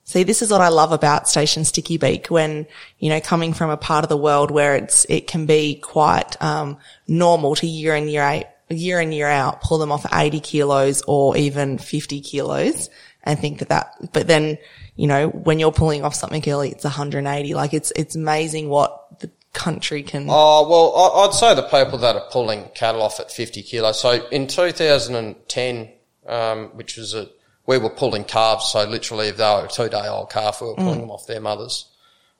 See, 0.03 0.23
this 0.23 0.41
is 0.41 0.51
what 0.51 0.61
I 0.61 0.69
love 0.69 0.91
about 0.91 1.29
Station 1.29 1.63
Sticky 1.63 1.97
Beak 1.97 2.27
when, 2.27 2.65
you 2.99 3.09
know, 3.09 3.21
coming 3.21 3.53
from 3.53 3.69
a 3.69 3.77
part 3.77 4.03
of 4.03 4.09
the 4.09 4.17
world 4.17 4.51
where 4.51 4.75
it's, 4.75 5.05
it 5.09 5.27
can 5.27 5.45
be 5.45 5.75
quite, 5.75 6.41
um, 6.41 6.77
normal 7.07 7.55
to 7.55 7.67
year 7.67 7.95
in, 7.95 8.07
year 8.07 8.23
out, 8.23 8.45
year 8.69 8.99
in, 8.99 9.11
year 9.11 9.27
out, 9.27 9.61
pull 9.61 9.77
them 9.77 9.91
off 9.91 10.05
80 10.11 10.39
kilos 10.39 11.01
or 11.07 11.37
even 11.37 11.77
50 11.77 12.19
kilos 12.21 12.89
and 13.23 13.39
think 13.39 13.59
that 13.59 13.69
that, 13.69 14.11
but 14.11 14.27
then, 14.27 14.57
you 14.95 15.07
know, 15.07 15.29
when 15.29 15.59
you're 15.59 15.71
pulling 15.71 16.03
off 16.03 16.15
something 16.15 16.43
early, 16.47 16.71
it's 16.71 16.83
180. 16.83 17.53
Like 17.53 17.73
it's, 17.73 17.91
it's 17.95 18.15
amazing 18.15 18.69
what 18.69 19.19
the 19.19 19.29
country 19.53 20.03
can. 20.03 20.25
Oh, 20.29 20.67
well, 20.67 21.23
I'd 21.23 21.33
say 21.33 21.53
the 21.53 21.63
people 21.63 21.99
that 21.99 22.15
are 22.15 22.27
pulling 22.31 22.69
cattle 22.73 23.01
off 23.01 23.19
at 23.19 23.31
50 23.31 23.61
kilos. 23.63 24.01
So 24.01 24.27
in 24.29 24.47
2010, 24.47 25.89
um, 26.27 26.65
which 26.69 26.97
was 26.97 27.13
a, 27.13 27.29
we 27.65 27.77
were 27.77 27.89
pulling 27.89 28.23
calves. 28.23 28.67
So 28.71 28.83
literally 28.83 29.27
if 29.27 29.37
they 29.37 29.43
were 29.43 29.65
a 29.65 29.69
two 29.69 29.89
day 29.89 30.07
old 30.07 30.29
calf, 30.29 30.61
we 30.61 30.67
were 30.67 30.75
pulling 30.75 31.01
them 31.01 31.11
off 31.11 31.27
their 31.27 31.41
mothers. 31.41 31.87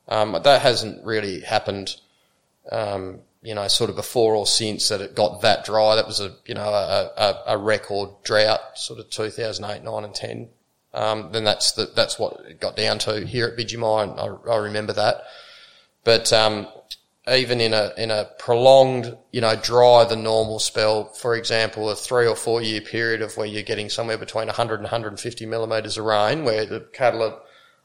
Um, 0.08 0.32
but 0.32 0.44
that 0.44 0.62
hasn't 0.62 1.06
really 1.06 1.42
happened, 1.42 1.96
um, 2.72 3.20
you 3.42 3.56
know, 3.56 3.68
sort 3.68 3.90
of 3.90 3.96
before 3.96 4.36
or 4.36 4.46
since 4.46 4.90
that 4.90 5.02
it 5.02 5.16
got 5.16 5.42
that 5.42 5.64
dry. 5.64 5.96
That 5.96 6.08
was 6.08 6.20
a, 6.20 6.36
you 6.46 6.56
know, 6.56 6.70
a, 6.70 7.12
a, 7.18 7.44
a 7.48 7.58
record 7.58 8.10
drought, 8.24 8.60
sort 8.76 9.00
of 9.00 9.10
2008, 9.10 9.84
9 9.84 10.04
and 10.04 10.14
10. 10.14 10.50
Um, 10.94 11.30
then 11.32 11.44
that's 11.44 11.72
the, 11.74 11.90
that's 11.96 12.20
what 12.20 12.42
it 12.46 12.60
got 12.60 12.76
down 12.76 13.00
to 13.00 13.26
here 13.26 13.48
at 13.48 13.58
Bidgemia, 13.58 14.04
and 14.04 14.20
I, 14.20 14.52
I 14.52 14.58
remember 14.58 14.94
that. 14.94 15.24
But 16.04 16.34
um, 16.34 16.68
even 17.30 17.62
in 17.62 17.74
a 17.74 17.92
in 17.98 18.10
a 18.10 18.26
prolonged, 18.40 19.16
you 19.32 19.42
know, 19.42 19.56
drier 19.56 20.06
than 20.06 20.24
normal 20.24 20.60
spell, 20.60 21.06
for 21.06 21.36
example, 21.36 21.90
a 21.90 21.96
three 21.96 22.28
or 22.28 22.36
four 22.36 22.62
year 22.62 22.82
period 22.82 23.22
of 23.22 23.38
where 23.38 23.46
you're 23.46 23.64
getting 23.64 23.90
somewhere 23.90 24.18
between 24.18 24.48
100 24.48 24.76
and 24.76 24.84
150 24.84 25.46
millimetres 25.46 25.98
of 25.98 26.06
rain, 26.06 26.44
where 26.44 26.66
the 26.66 26.80
cattle 26.94 27.24
are, 27.24 27.40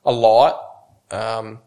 are 0.04 0.12
light, 0.12 0.54
um, 1.10 1.58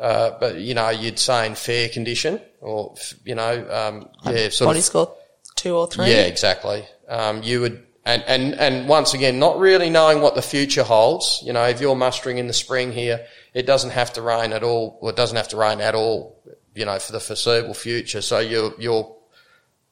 uh, 0.00 0.32
but 0.40 0.56
you 0.56 0.74
know, 0.74 0.90
you'd 0.90 1.18
say 1.18 1.46
in 1.46 1.54
fair 1.54 1.88
condition, 1.88 2.40
or 2.60 2.94
you 3.24 3.34
know, 3.34 3.52
um, 3.70 4.08
yeah, 4.24 4.48
sort 4.48 4.68
body 4.68 4.80
of 4.80 4.84
score 4.84 5.14
two 5.60 5.76
or 5.76 5.86
three. 5.86 6.06
yeah, 6.06 6.22
exactly. 6.22 6.84
Um, 7.08 7.42
you 7.42 7.60
would, 7.60 7.86
and, 8.04 8.22
and, 8.26 8.54
and 8.54 8.88
once 8.88 9.14
again, 9.14 9.38
not 9.38 9.58
really 9.58 9.90
knowing 9.90 10.22
what 10.22 10.34
the 10.34 10.42
future 10.42 10.82
holds. 10.82 11.42
You 11.44 11.52
know, 11.52 11.64
if 11.64 11.80
you're 11.80 11.94
mustering 11.94 12.38
in 12.38 12.46
the 12.46 12.52
spring 12.52 12.92
here, 12.92 13.26
it 13.52 13.66
doesn't 13.66 13.90
have 13.90 14.12
to 14.14 14.22
rain 14.22 14.52
at 14.52 14.62
all, 14.62 14.98
or 15.00 15.10
it 15.10 15.16
doesn't 15.16 15.36
have 15.36 15.48
to 15.48 15.56
rain 15.56 15.80
at 15.80 15.94
all, 15.94 16.39
you 16.74 16.84
know, 16.84 16.98
for 16.98 17.12
the 17.12 17.20
foreseeable 17.20 17.74
future. 17.74 18.22
So 18.22 18.38
you're, 18.38 18.72
you're 18.78 19.16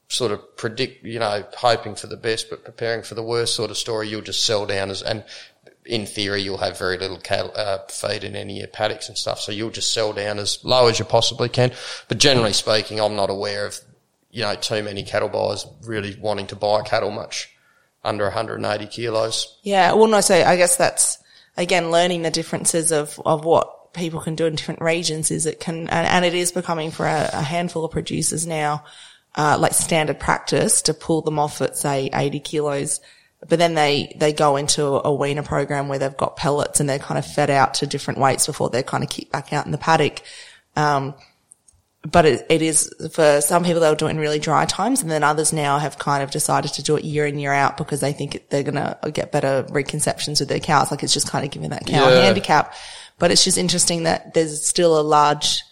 sort 0.09 0.33
of 0.33 0.57
predict, 0.57 1.05
you 1.05 1.19
know, 1.19 1.45
hoping 1.57 1.95
for 1.95 2.07
the 2.07 2.17
best, 2.17 2.51
but 2.51 2.65
preparing 2.65 3.03
for 3.03 3.15
the 3.15 3.23
worst 3.23 3.55
sort 3.55 3.71
of 3.71 3.77
story. 3.77 4.09
You'll 4.09 4.23
just 4.23 4.45
sell 4.45 4.67
down 4.67 4.91
as, 4.91 5.03
and 5.03 5.25
in 5.85 6.07
theory, 6.07 6.43
you'll 6.43 6.59
have 6.59 6.79
very 6.79 6.99
little 6.99 7.19
cattle, 7.19 7.53
uh, 7.55 7.79
feed 7.89 8.25
in 8.25 8.37
any 8.37 8.55
of 8.55 8.59
your 8.59 8.69
paddocks 8.69 9.09
and 9.09 9.17
stuff. 9.17 9.41
So 9.41 9.53
you'll 9.53 9.71
just 9.71 9.93
sell 9.93 10.13
down 10.13 10.39
as 10.39 10.65
low 10.65 10.89
as 10.89 10.99
you 10.99 11.05
possibly 11.05 11.49
can. 11.49 11.73
But 12.09 12.19
generally 12.19 12.53
speaking, 12.53 13.01
I'm 13.01 13.17
not 13.17 13.31
aware 13.31 13.67
of, 13.67 13.79
you 14.31 14.43
know, 14.43 14.55
too 14.55 14.83
many 14.83 15.03
cattle 15.03 15.29
buyers 15.29 15.67
really 15.85 16.17
wanting 16.21 16.47
to 16.49 16.57
buy 16.57 16.83
cattle 16.83 17.11
much 17.11 17.51
under 18.05 18.25
180 18.25 18.87
kilos. 18.87 19.59
Yeah. 19.63 19.93
Well, 19.95 20.07
no, 20.07 20.21
so 20.21 20.35
I 20.35 20.57
guess 20.57 20.77
that's 20.77 21.19
again 21.57 21.91
learning 21.91 22.23
the 22.23 22.31
differences 22.31 22.93
of, 22.93 23.21
of 23.25 23.45
what 23.45 23.78
people 23.93 24.21
can 24.21 24.35
do 24.35 24.47
in 24.47 24.55
different 24.55 24.81
regions 24.81 25.31
is 25.31 25.47
it 25.47 25.61
can, 25.61 25.89
and, 25.89 26.07
and 26.07 26.25
it 26.25 26.35
is 26.35 26.53
becoming 26.53 26.91
for 26.91 27.07
a, 27.07 27.31
a 27.33 27.43
handful 27.43 27.85
of 27.85 27.91
producers 27.91 28.47
now, 28.47 28.85
uh, 29.37 29.57
like 29.59 29.73
standard 29.75 30.19
practice 30.19 30.83
to 30.83 30.95
pull 30.95 31.23
them 31.23 31.39
off 31.39 31.61
at 31.61 31.77
say 31.77 32.11
80 32.13 32.41
kilos. 32.41 33.01
But 33.49 33.61
then 33.61 33.75
they, 33.75 34.13
they 34.17 34.33
go 34.33 34.57
into 34.57 34.85
a 34.85 35.15
weaner 35.15 35.45
program 35.45 35.87
where 35.89 35.99
they've 36.01 36.17
got 36.17 36.37
pellets 36.37 36.81
and 36.81 36.89
they're 36.89 36.99
kind 36.99 37.19
of 37.19 37.25
fed 37.27 37.51
out 37.51 37.75
to 37.75 37.87
different 37.87 38.19
weights 38.19 38.47
before 38.47 38.69
they're 38.71 38.83
kind 38.83 39.05
of 39.05 39.11
kicked 39.11 39.31
back 39.31 39.53
out 39.53 39.65
in 39.65 39.71
the 39.71 39.79
paddock. 39.79 40.23
Um, 40.75 41.15
but 42.03 42.25
it, 42.27 42.47
it 42.49 42.63
is 42.63 42.93
for 43.13 43.41
some 43.41 43.65
people 43.65 43.81
they'll 43.81 43.95
do 43.95 44.07
it 44.07 44.11
in 44.11 44.19
really 44.19 44.39
dry 44.39 44.65
times 44.65 45.03
and 45.03 45.11
then 45.11 45.25
others 45.25 45.53
now 45.53 45.79
have 45.79 45.99
kind 45.99 46.23
of 46.23 46.31
decided 46.31 46.73
to 46.75 46.83
do 46.83 46.97
it 46.97 47.05
year 47.05 47.27
in 47.27 47.39
year 47.39 47.53
out 47.53 47.77
because 47.77 48.01
they 48.01 48.13
think 48.13 48.49
they're 48.51 48.63
going 48.63 48.77
to 48.77 48.97
get 49.13 49.33
better 49.33 49.67
reconceptions 49.71 50.39
with 50.41 50.49
their 50.49 50.61
cows 50.61 50.91
like 50.93 51.03
it's 51.03 51.13
just 51.13 51.29
kind 51.29 51.45
of 51.45 51.51
giving 51.51 51.71
that 51.71 51.85
cow 51.87 52.09
Yeah. 52.09 52.19
a 52.19 52.23
handicap 52.23 52.73
but 53.19 53.31
it's 53.31 53.45
just 53.45 53.59
interesting 53.59 54.05
that 54.05 54.35
there's 54.35 54.65
still 54.65 54.99
a 54.99 55.03
large 55.03 55.63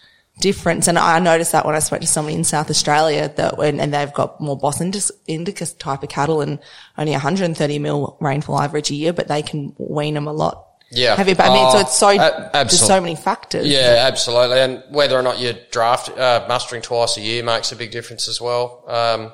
difference 0.40 0.86
and 0.86 0.98
I 0.98 1.18
noticed 1.18 1.52
that 1.52 1.64
when 1.64 1.74
I 1.74 1.78
spoke 1.78 2.02
to 2.02 2.06
somebody 2.06 2.34
in 2.36 2.44
South 2.44 2.68
Australia 2.68 3.32
that 3.36 3.56
when 3.56 3.80
and 3.80 3.94
they've 3.94 4.12
got 4.12 4.38
more 4.38 4.56
Bos 4.58 4.80
Indicus, 4.82 5.10
Indicus 5.26 5.72
type 5.78 6.02
of 6.02 6.10
cattle 6.10 6.42
and 6.42 6.58
only 6.98 7.12
130 7.12 7.78
mil 7.78 8.18
rainfall 8.20 8.60
average 8.60 8.90
a 8.90 8.94
year 8.94 9.14
but 9.14 9.28
they 9.28 9.40
can 9.40 9.74
wean 9.78 10.12
them 10.12 10.26
a 10.26 10.34
lot 10.34 10.66
Yeah. 10.90 11.16
heavy 11.16 11.32
but 11.32 11.46
I 11.46 11.54
mean 11.54 11.70
so 11.70 11.78
Oh, 11.78 11.80
it's 11.80 11.96
so 11.96 12.08
a- 12.10 12.50
there's 12.52 12.78
so 12.78 13.00
many 13.00 13.16
factors 13.16 13.66
Yeah, 13.66 14.04
absolutely. 14.06 14.60
And 14.60 14.82
whether 14.90 15.16
or 15.18 15.22
not 15.22 15.38
you 15.38 15.54
draft 15.70 16.10
uh, 16.10 16.44
mustering 16.48 16.82
twice 16.82 17.16
a 17.16 17.22
year 17.22 17.42
makes 17.42 17.72
a 17.72 17.76
big 17.76 17.90
difference 17.90 18.28
as 18.28 18.38
well. 18.38 18.84
Um, 18.86 19.32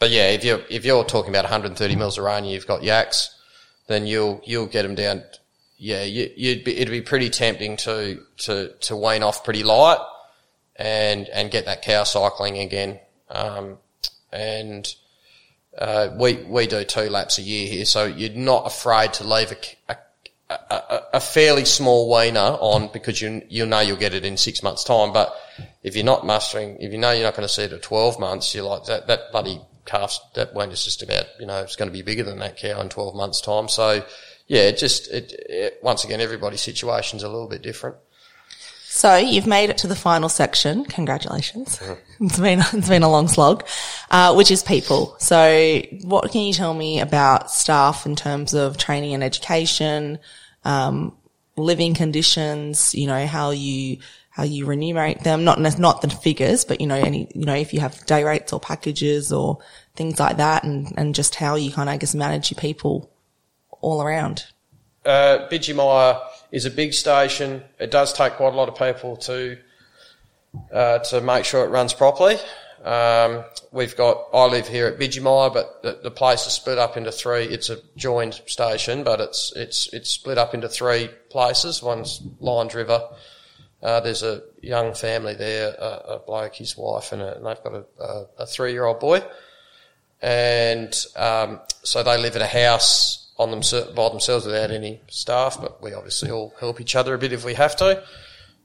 but 0.00 0.10
yeah, 0.10 0.30
if 0.30 0.42
you're 0.42 0.62
if 0.68 0.84
you're 0.84 1.04
talking 1.04 1.30
about 1.30 1.44
130 1.44 1.94
mils 1.94 2.18
of 2.18 2.24
rain, 2.24 2.38
and 2.38 2.50
you've 2.50 2.66
got 2.66 2.82
yaks, 2.82 3.30
then 3.86 4.08
you'll 4.08 4.40
you'll 4.44 4.66
get 4.66 4.82
them 4.82 4.96
down. 4.96 5.22
Yeah, 5.82 6.04
you, 6.04 6.30
you'd 6.36 6.62
be, 6.62 6.76
it'd 6.76 6.92
be 6.92 7.00
pretty 7.00 7.28
tempting 7.28 7.76
to 7.78 8.20
to 8.44 8.72
to 8.82 8.94
wane 8.94 9.24
off 9.24 9.42
pretty 9.42 9.64
light 9.64 9.98
and 10.76 11.28
and 11.28 11.50
get 11.50 11.64
that 11.64 11.82
cow 11.82 12.04
cycling 12.04 12.58
again. 12.58 13.00
Um, 13.28 13.78
and 14.32 14.86
uh, 15.76 16.10
we 16.16 16.34
we 16.44 16.68
do 16.68 16.84
two 16.84 17.10
laps 17.10 17.38
a 17.38 17.42
year 17.42 17.66
here, 17.66 17.84
so 17.84 18.04
you're 18.04 18.32
not 18.32 18.64
afraid 18.64 19.14
to 19.14 19.24
leave 19.24 19.50
a 19.88 19.96
a 21.14 21.18
fairly 21.18 21.64
small 21.64 22.08
weaner 22.14 22.38
on 22.60 22.88
because 22.92 23.20
you 23.20 23.42
you 23.48 23.66
know 23.66 23.80
you'll 23.80 23.96
get 23.96 24.14
it 24.14 24.24
in 24.24 24.36
six 24.36 24.62
months' 24.62 24.84
time. 24.84 25.12
But 25.12 25.34
if 25.82 25.96
you're 25.96 26.04
not 26.04 26.24
mustering, 26.24 26.76
if 26.76 26.92
you 26.92 26.98
know 26.98 27.10
you're 27.10 27.24
not 27.24 27.34
going 27.34 27.48
to 27.48 27.52
see 27.52 27.64
it 27.64 27.72
at 27.72 27.82
twelve 27.82 28.20
months, 28.20 28.54
you're 28.54 28.62
like 28.62 28.84
that 28.84 29.08
that 29.08 29.32
bloody 29.32 29.60
calves 29.84 30.20
that 30.36 30.56
is 30.70 30.84
just 30.84 31.02
about 31.02 31.26
you 31.40 31.46
know 31.46 31.60
it's 31.62 31.74
going 31.74 31.90
to 31.90 31.92
be 31.92 32.02
bigger 32.02 32.22
than 32.22 32.38
that 32.38 32.56
cow 32.56 32.80
in 32.80 32.88
twelve 32.88 33.16
months' 33.16 33.40
time. 33.40 33.68
So 33.68 34.04
yeah, 34.52 34.64
it 34.64 34.76
just 34.76 35.10
it, 35.10 35.32
it 35.48 35.78
once 35.82 36.04
again 36.04 36.20
everybody's 36.20 36.60
situation's 36.60 37.22
a 37.22 37.28
little 37.28 37.48
bit 37.48 37.62
different. 37.62 37.96
So 38.84 39.16
you've 39.16 39.46
made 39.46 39.70
it 39.70 39.78
to 39.78 39.86
the 39.86 39.96
final 39.96 40.28
section. 40.28 40.84
Congratulations. 40.84 41.80
It's 42.20 42.38
been, 42.38 42.60
it's 42.60 42.88
been 42.88 43.02
a 43.02 43.10
long 43.10 43.26
slog, 43.26 43.66
uh, 44.10 44.32
which 44.34 44.52
is 44.52 44.62
people. 44.62 45.16
So 45.18 45.82
what 46.02 46.30
can 46.30 46.42
you 46.42 46.52
tell 46.52 46.72
me 46.72 47.00
about 47.00 47.50
staff 47.50 48.06
in 48.06 48.14
terms 48.14 48.54
of 48.54 48.76
training 48.76 49.14
and 49.14 49.24
education, 49.24 50.20
um, 50.64 51.16
living 51.56 51.94
conditions, 51.94 52.94
you 52.94 53.08
know, 53.08 53.26
how 53.26 53.50
you, 53.50 53.98
how 54.30 54.44
you 54.44 54.66
remunerate 54.66 55.24
them, 55.24 55.42
not, 55.42 55.58
not 55.80 56.00
the 56.02 56.10
figures, 56.10 56.64
but 56.64 56.80
you 56.80 56.86
know, 56.86 56.94
any, 56.94 57.26
you 57.34 57.44
know, 57.44 57.56
if 57.56 57.74
you 57.74 57.80
have 57.80 58.06
day 58.06 58.22
rates 58.22 58.52
or 58.52 58.60
packages 58.60 59.32
or 59.32 59.58
things 59.96 60.20
like 60.20 60.36
that 60.36 60.62
and, 60.62 60.92
and 60.96 61.16
just 61.16 61.34
how 61.34 61.56
you 61.56 61.72
kind 61.72 61.88
of, 61.88 61.94
I 61.94 61.96
guess, 61.96 62.14
manage 62.14 62.52
your 62.52 62.60
people 62.60 63.11
all 63.82 64.00
around. 64.00 64.46
Uh, 65.04 65.48
Bidgemia, 65.50 66.22
is 66.52 66.66
a 66.66 66.70
big 66.70 66.92
station. 66.92 67.64
It 67.80 67.90
does 67.90 68.12
take 68.12 68.34
quite 68.34 68.52
a 68.52 68.56
lot 68.56 68.68
of 68.68 68.76
people 68.76 69.16
to 69.16 69.58
uh, 70.72 70.98
to 70.98 71.20
make 71.22 71.46
sure 71.46 71.64
it 71.64 71.70
runs 71.70 71.94
properly. 71.94 72.36
Um, 72.84 73.44
we've 73.72 73.96
got 73.96 74.26
I 74.34 74.44
live 74.46 74.68
here 74.68 74.86
at 74.86 74.98
Bidgemia, 74.98 75.52
but 75.52 75.82
the, 75.82 75.98
the, 76.02 76.10
place 76.10 76.46
is 76.46 76.52
split 76.52 76.78
up 76.78 76.96
into 76.96 77.10
three. 77.10 77.44
It's 77.44 77.70
a 77.70 77.78
joined 77.96 78.34
station, 78.46 79.02
but 79.02 79.20
it's 79.20 79.52
it's 79.56 79.88
it's 79.94 80.10
split 80.10 80.36
up 80.36 80.52
into 80.52 80.68
three 80.68 81.08
places. 81.30 81.82
One's 81.82 82.20
Lyons 82.38 82.74
River. 82.74 83.02
Uh, 83.82 84.00
there's 84.00 84.22
a 84.22 84.42
young 84.60 84.94
family 84.94 85.34
there, 85.34 85.74
a, 85.76 86.14
a 86.14 86.18
bloke, 86.24 86.54
his 86.54 86.76
wife, 86.76 87.10
and, 87.12 87.20
a, 87.20 87.36
and 87.36 87.46
they've 87.46 87.62
got 87.64 87.74
a, 87.74 87.84
a, 88.00 88.26
a 88.38 88.46
three-year-old 88.46 89.00
boy. 89.00 89.20
And 90.20 90.94
um, 91.16 91.60
so 91.82 92.04
they 92.04 92.16
live 92.16 92.36
in 92.36 92.42
a 92.42 92.46
house 92.46 93.21
on 93.42 93.50
them 93.50 93.94
by 93.94 94.08
themselves 94.08 94.46
without 94.46 94.70
any 94.70 95.00
staff, 95.08 95.58
but 95.60 95.82
we 95.82 95.92
obviously 95.92 96.30
all 96.30 96.54
help 96.58 96.80
each 96.80 96.96
other 96.96 97.14
a 97.14 97.18
bit 97.18 97.32
if 97.32 97.44
we 97.44 97.54
have 97.54 97.76
to. 97.76 98.02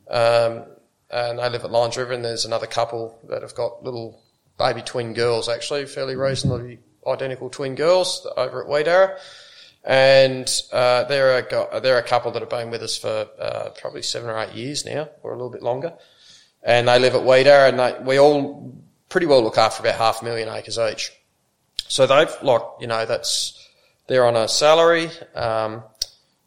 Um, 0.10 0.64
and 1.10 1.40
they 1.40 1.50
live 1.50 1.64
at 1.64 1.72
Lyons 1.72 1.98
River, 1.98 2.14
and 2.14 2.24
there's 2.24 2.46
another 2.46 2.68
couple 2.68 3.20
that 3.30 3.42
have 3.42 3.56
got 3.56 3.84
little 3.84 4.22
baby 4.58 4.82
twin 4.82 5.14
girls, 5.14 5.50
actually, 5.50 5.86
fairly 5.86 6.16
reasonably 6.16 6.80
identical 7.06 7.50
twin 7.50 7.76
girls 7.76 8.28
over 8.36 8.64
at 8.64 8.70
Weedara. 8.70 9.18
And 9.84 10.50
uh, 10.74 11.06
they're, 11.06 11.40
a, 11.40 11.80
they're 11.80 11.98
a 11.98 12.04
couple 12.04 12.32
that 12.32 12.42
have 12.42 12.50
been 12.50 12.72
with 12.72 12.82
us 12.82 12.98
for 12.98 13.28
uh, 13.40 13.70
probably 13.80 14.02
seven 14.02 14.30
or 14.30 14.38
eight 14.40 14.54
years 14.54 14.86
now, 14.86 15.10
or 15.24 15.32
a 15.32 15.36
little 15.36 15.50
bit 15.50 15.64
longer. 15.64 15.94
And 16.64 16.88
they 16.88 17.00
live 17.00 17.16
at 17.16 17.22
Weedara, 17.22 17.70
and 17.70 17.80
they, 17.80 17.96
we 18.04 18.20
all 18.20 18.76
pretty 19.08 19.28
well 19.28 19.42
look 19.42 19.58
after 19.58 19.82
about 19.82 19.96
half 19.96 20.22
a 20.22 20.26
million 20.26 20.50
acres 20.50 20.78
each. 20.78 21.12
So 21.88 22.06
they've, 22.06 22.36
like, 22.42 22.62
you 22.82 22.88
know, 22.88 23.06
that's 23.06 23.67
they're 24.08 24.26
on 24.26 24.36
a 24.36 24.48
salary. 24.48 25.10
Um, 25.36 25.84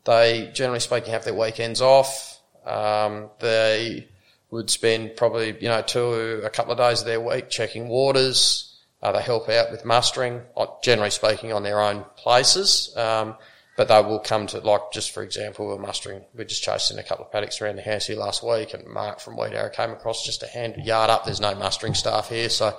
they, 0.05 0.51
generally 0.55 0.81
speaking, 0.81 1.13
have 1.13 1.25
their 1.25 1.35
weekends 1.35 1.81
off. 1.81 2.41
Um, 2.67 3.31
they 3.39 4.09
would 4.51 4.71
spend 4.71 5.17
probably, 5.17 5.57
you 5.61 5.69
know, 5.69 5.83
two, 5.83 6.41
a 6.45 6.51
couple 6.51 6.73
of 6.73 6.79
days 6.79 7.01
of 7.01 7.07
their 7.07 7.21
week 7.21 7.51
checking 7.51 7.89
waters. 7.89 8.67
Uh, 9.03 9.13
they 9.13 9.23
help 9.23 9.49
out 9.49 9.71
with 9.71 9.85
mustering, 9.85 10.43
uh, 10.57 10.67
generally 10.83 11.11
speaking, 11.11 11.53
on 11.53 11.63
their 11.63 11.81
own 11.81 12.05
places. 12.17 12.93
Um, 12.97 13.37
but 13.77 13.89
they 13.89 14.03
will 14.03 14.19
come 14.19 14.47
to, 14.49 14.59
like, 14.59 14.93
just 14.93 15.13
for 15.13 15.23
example, 15.23 15.67
we're 15.67 15.79
mustering, 15.79 16.23
we're 16.35 16.45
just 16.45 16.63
chasing 16.63 16.99
a 16.99 17.03
couple 17.03 17.25
of 17.25 17.33
paddocks 17.33 17.63
around 17.63 17.77
the 17.77 17.83
house 17.83 18.09
here 18.09 18.17
last 18.17 18.43
week, 18.43 18.75
and 18.75 18.87
Mark 18.87 19.21
from 19.21 19.37
Weedara 19.37 19.73
came 19.73 19.91
across 19.91 20.27
just 20.27 20.43
a 20.43 20.47
hand 20.47 20.77
yard 20.85 21.09
up. 21.09 21.25
There's 21.25 21.41
no 21.41 21.55
mustering 21.55 21.95
staff 21.95 22.29
here, 22.29 22.51
so, 22.51 22.77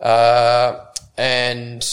uh, 0.00 0.84
and, 1.16 1.86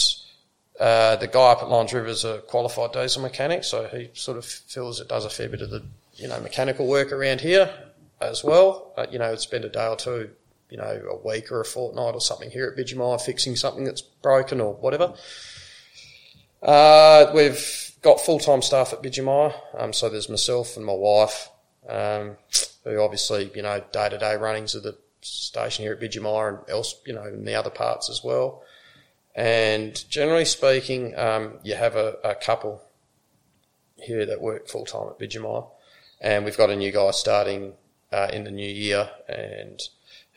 uh, 0.80 1.16
the 1.16 1.28
guy 1.28 1.52
up 1.52 1.62
at 1.62 1.68
Lyons 1.68 1.92
River 1.92 2.08
is 2.08 2.24
a 2.24 2.38
qualified 2.38 2.92
diesel 2.92 3.22
mechanic, 3.22 3.64
so 3.64 3.86
he 3.88 4.10
sort 4.14 4.38
of 4.38 4.44
feels 4.44 5.00
it 5.00 5.08
does 5.08 5.24
a 5.24 5.30
fair 5.30 5.48
bit 5.48 5.62
of 5.62 5.70
the, 5.70 5.82
you 6.14 6.28
know, 6.28 6.40
mechanical 6.40 6.86
work 6.86 7.12
around 7.12 7.40
here 7.40 7.72
as 8.20 8.42
well. 8.42 8.92
Uh, 8.96 9.06
you 9.10 9.18
know, 9.18 9.34
spend 9.36 9.64
a 9.64 9.68
day 9.68 9.86
or 9.86 9.96
two, 9.96 10.30
you 10.70 10.76
know, 10.76 11.02
a 11.10 11.26
week 11.26 11.52
or 11.52 11.60
a 11.60 11.64
fortnight 11.64 12.14
or 12.14 12.20
something 12.20 12.50
here 12.50 12.66
at 12.66 12.76
Bidgemia 12.76 13.20
fixing 13.20 13.54
something 13.54 13.84
that's 13.84 14.02
broken 14.02 14.60
or 14.60 14.74
whatever. 14.74 15.14
Uh, 16.60 17.30
we've 17.34 17.92
got 18.02 18.20
full-time 18.20 18.62
staff 18.62 18.92
at 18.92 19.02
Bidgemia, 19.02 19.54
um, 19.78 19.92
so 19.92 20.08
there's 20.08 20.28
myself 20.28 20.76
and 20.76 20.84
my 20.84 20.92
wife, 20.92 21.50
um, 21.88 22.36
who 22.82 23.00
obviously, 23.00 23.50
you 23.54 23.62
know, 23.62 23.80
day-to-day 23.92 24.34
runnings 24.36 24.74
of 24.74 24.82
the 24.82 24.96
station 25.20 25.84
here 25.84 25.92
at 25.92 26.00
Bidgemia 26.00 26.48
and 26.48 26.58
else, 26.68 27.00
you 27.06 27.12
know, 27.12 27.24
in 27.24 27.44
the 27.44 27.54
other 27.54 27.70
parts 27.70 28.10
as 28.10 28.24
well. 28.24 28.63
And 29.34 30.08
generally 30.08 30.44
speaking, 30.44 31.16
um, 31.18 31.54
you 31.64 31.74
have 31.74 31.96
a, 31.96 32.16
a, 32.22 32.34
couple 32.36 32.82
here 33.96 34.24
that 34.26 34.40
work 34.40 34.68
full 34.68 34.84
time 34.84 35.08
at 35.08 35.18
Bidgemia. 35.18 35.66
And 36.20 36.44
we've 36.44 36.56
got 36.56 36.70
a 36.70 36.76
new 36.76 36.92
guy 36.92 37.10
starting 37.10 37.72
uh, 38.12 38.28
in 38.32 38.44
the 38.44 38.50
new 38.50 38.68
year, 38.68 39.10
and 39.28 39.80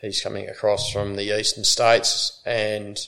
he's 0.00 0.20
coming 0.20 0.48
across 0.48 0.90
from 0.90 1.14
the 1.14 1.38
eastern 1.38 1.62
states. 1.64 2.42
And 2.44 2.98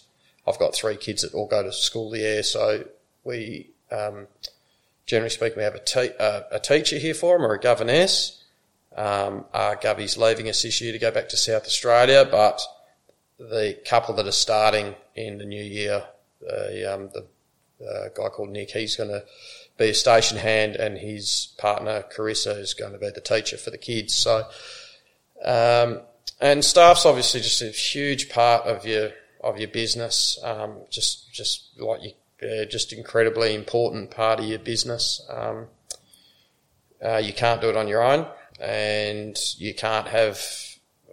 I've 0.46 0.58
got 0.58 0.74
three 0.74 0.96
kids 0.96 1.22
that 1.22 1.34
all 1.34 1.48
go 1.48 1.62
to 1.62 1.72
school 1.72 2.10
there, 2.10 2.42
so 2.44 2.84
we, 3.24 3.70
um, 3.90 4.28
generally 5.06 5.30
speaking, 5.30 5.58
we 5.58 5.64
have 5.64 5.74
a, 5.74 5.84
te- 5.84 6.16
uh, 6.18 6.42
a 6.52 6.60
teacher 6.60 6.98
here 6.98 7.14
for 7.14 7.36
him 7.36 7.42
or 7.42 7.54
a 7.54 7.60
governess. 7.60 8.42
Um, 8.96 9.44
our 9.52 9.76
Govey's 9.76 10.16
leaving 10.16 10.48
us 10.48 10.62
this 10.62 10.80
year 10.80 10.92
to 10.92 10.98
go 10.98 11.10
back 11.10 11.28
to 11.30 11.36
South 11.36 11.64
Australia, 11.64 12.26
but 12.28 12.60
the 13.40 13.78
couple 13.86 14.14
that 14.14 14.26
are 14.26 14.32
starting 14.32 14.94
in 15.14 15.38
the 15.38 15.46
new 15.46 15.62
year, 15.62 16.04
the, 16.40 16.94
um, 16.94 17.10
the 17.12 17.26
uh, 17.84 18.08
guy 18.14 18.28
called 18.28 18.50
Nick, 18.50 18.72
he's 18.72 18.96
going 18.96 19.08
to 19.08 19.24
be 19.78 19.88
a 19.88 19.94
station 19.94 20.36
hand, 20.36 20.76
and 20.76 20.98
his 20.98 21.48
partner 21.56 22.04
Carissa 22.14 22.58
is 22.58 22.74
going 22.74 22.92
to 22.92 22.98
be 22.98 23.08
the 23.08 23.20
teacher 23.20 23.56
for 23.56 23.70
the 23.70 23.78
kids. 23.78 24.14
So, 24.14 24.44
um, 25.42 26.00
and 26.40 26.62
staff's 26.64 27.06
obviously 27.06 27.40
just 27.40 27.62
a 27.62 27.70
huge 27.70 28.28
part 28.28 28.66
of 28.66 28.84
your 28.84 29.10
of 29.42 29.58
your 29.58 29.68
business. 29.68 30.38
Um, 30.44 30.82
just 30.90 31.32
just 31.32 31.70
like 31.78 32.00
you, 32.02 32.12
uh, 32.46 32.66
just 32.66 32.92
incredibly 32.92 33.54
important 33.54 34.10
part 34.10 34.38
of 34.38 34.44
your 34.44 34.58
business. 34.58 35.26
Um, 35.30 35.66
uh, 37.02 37.16
you 37.16 37.32
can't 37.32 37.62
do 37.62 37.70
it 37.70 37.76
on 37.76 37.88
your 37.88 38.02
own, 38.02 38.26
and 38.60 39.38
you 39.56 39.74
can't 39.74 40.08
have. 40.08 40.42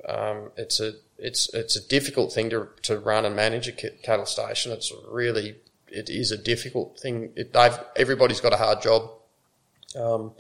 Um, 0.08 0.52
it's 0.58 0.82
a 0.82 0.94
it's 1.20 1.54
it's 1.54 1.76
a 1.76 1.88
difficult 1.88 2.32
thing 2.32 2.50
to 2.52 2.70
to 2.84 3.00
run 3.00 3.26
and 3.26 3.36
manage 3.36 3.68
a 3.68 3.72
cattle 3.72 4.26
station. 4.26 4.72
It's 4.72 4.92
really 5.10 5.56
it 5.88 6.10
is 6.10 6.32
a 6.32 6.38
difficult 6.38 7.00
thing. 7.00 7.32
It, 7.36 7.54
they've 7.54 7.78
everybody's 7.96 8.42
got 8.42 8.54
a 8.54 8.58
hard 8.58 8.82
job. 8.82 9.10
Um, 9.96 10.34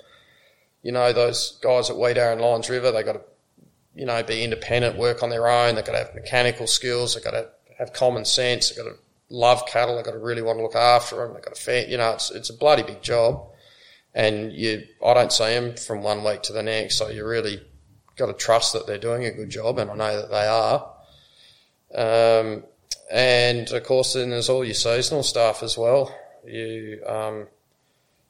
you 0.83 0.91
know 0.91 1.11
those 1.13 1.57
guys 1.61 1.89
at 1.89 1.95
Weedara 1.95 2.33
and 2.33 2.41
Lyons 2.41 2.69
River, 2.69 2.91
they 2.91 3.03
got 3.03 3.13
to 3.13 3.21
you 3.95 4.05
know 4.05 4.21
be 4.23 4.43
independent, 4.43 4.97
work 4.97 5.23
on 5.23 5.29
their 5.29 5.47
own. 5.47 5.75
They've 5.75 5.85
got 5.85 5.93
to 5.93 5.97
have 5.99 6.15
mechanical 6.15 6.67
skills. 6.67 7.15
They've 7.15 7.23
got 7.23 7.31
to 7.31 7.49
have 7.77 7.93
common 7.93 8.25
sense. 8.25 8.69
They've 8.69 8.83
got 8.83 8.91
to 8.91 8.97
love 9.29 9.65
cattle. 9.65 9.95
They've 9.95 10.05
got 10.05 10.11
to 10.11 10.19
really 10.19 10.41
want 10.41 10.59
to 10.59 10.63
look 10.63 10.75
after 10.75 11.17
them. 11.17 11.33
They've 11.33 11.43
got 11.43 11.55
to 11.55 11.61
fan, 11.61 11.89
you 11.89 11.97
know 11.97 12.13
it's 12.13 12.29
it's 12.31 12.49
a 12.49 12.53
bloody 12.53 12.83
big 12.83 13.01
job, 13.01 13.47
and 14.13 14.53
you 14.53 14.83
I 15.03 15.13
don't 15.15 15.31
see 15.31 15.53
them 15.55 15.75
from 15.75 16.03
one 16.03 16.23
week 16.23 16.43
to 16.43 16.53
the 16.53 16.63
next. 16.63 16.97
So 16.97 17.09
you 17.09 17.25
really 17.25 17.65
got 18.17 18.27
to 18.27 18.33
trust 18.33 18.73
that 18.73 18.87
they're 18.87 18.97
doing 18.97 19.25
a 19.25 19.31
good 19.31 19.49
job, 19.49 19.77
and 19.79 19.89
I 19.91 19.95
know 19.95 20.21
that 20.21 20.31
they 20.31 20.47
are. 20.47 20.93
Um, 21.95 22.63
and 23.11 23.71
of 23.71 23.83
course, 23.83 24.13
then 24.13 24.31
there's 24.31 24.49
all 24.49 24.65
your 24.65 24.73
seasonal 24.73 25.23
staff 25.23 25.63
as 25.63 25.77
well. 25.77 26.13
You, 26.45 27.01
um, 27.05 27.47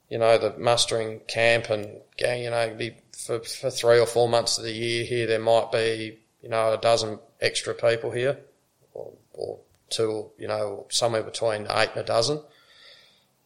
you 0.10 0.18
know, 0.18 0.38
the 0.38 0.58
mustering 0.58 1.22
camp 1.28 1.70
and 1.70 2.02
gang, 2.18 2.44
you 2.44 2.50
know, 2.50 2.78
for, 3.18 3.40
for 3.40 3.70
three 3.70 4.00
or 4.00 4.06
four 4.06 4.30
months 4.30 4.58
of 4.58 4.64
the 4.64 4.72
year 4.72 5.04
here, 5.04 5.28
there 5.28 5.40
might 5.40 5.72
be, 5.72 6.20
you 6.42 6.50
know, 6.50 6.74
a 6.74 6.78
dozen 6.78 7.20
extra 7.42 7.74
people 7.74 8.12
here, 8.12 8.40
or, 8.94 9.14
or 9.34 9.60
two, 9.90 10.30
you 10.38 10.48
know, 10.48 10.86
somewhere 10.90 11.24
between 11.24 11.68
eight 11.70 11.90
and 11.90 11.98
a 11.98 12.04
dozen. 12.04 12.42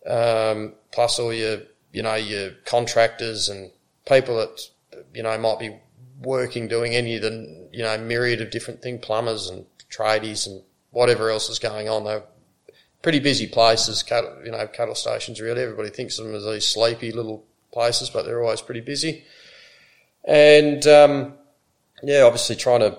Um, 0.06 0.74
plus 0.92 1.20
all 1.20 1.34
your, 1.34 1.62
you 1.92 2.04
know, 2.04 2.16
your 2.16 2.52
contractors 2.66 3.50
and 3.50 3.72
people 4.06 4.38
that, 4.38 4.60
you 5.14 5.24
know, 5.24 5.38
might 5.38 5.60
be 5.60 5.76
working 6.22 6.68
doing 6.68 6.94
any 6.94 7.16
of 7.16 7.22
the 7.22 7.68
you 7.72 7.84
know 7.84 7.98
myriad 7.98 8.42
of 8.42 8.52
different 8.52 8.82
things, 8.82 9.06
plumbers 9.06 9.50
and 9.50 9.66
tradies 9.90 10.48
and 10.48 10.62
whatever 10.92 11.30
else 11.30 11.50
is 11.50 11.60
going 11.60 11.90
on. 11.90 12.04
They're 12.04 12.24
pretty 13.02 13.20
busy 13.20 13.48
places, 13.48 14.04
cattle, 14.04 14.38
you 14.44 14.52
know, 14.52 14.68
cattle 14.68 14.96
stations. 14.96 15.42
Really, 15.42 15.62
everybody 15.62 15.90
thinks 15.90 16.20
of 16.20 16.26
them 16.26 16.36
as 16.36 16.46
these 16.46 16.68
sleepy 16.68 17.12
little 17.12 17.44
places, 17.72 18.10
but 18.10 18.26
they're 18.26 18.42
always 18.42 18.62
pretty 18.62 18.82
busy. 18.82 19.24
And 20.24 20.86
um, 20.88 21.34
yeah, 22.04 22.22
obviously 22.22 22.56
trying 22.56 22.82
to 22.82 22.98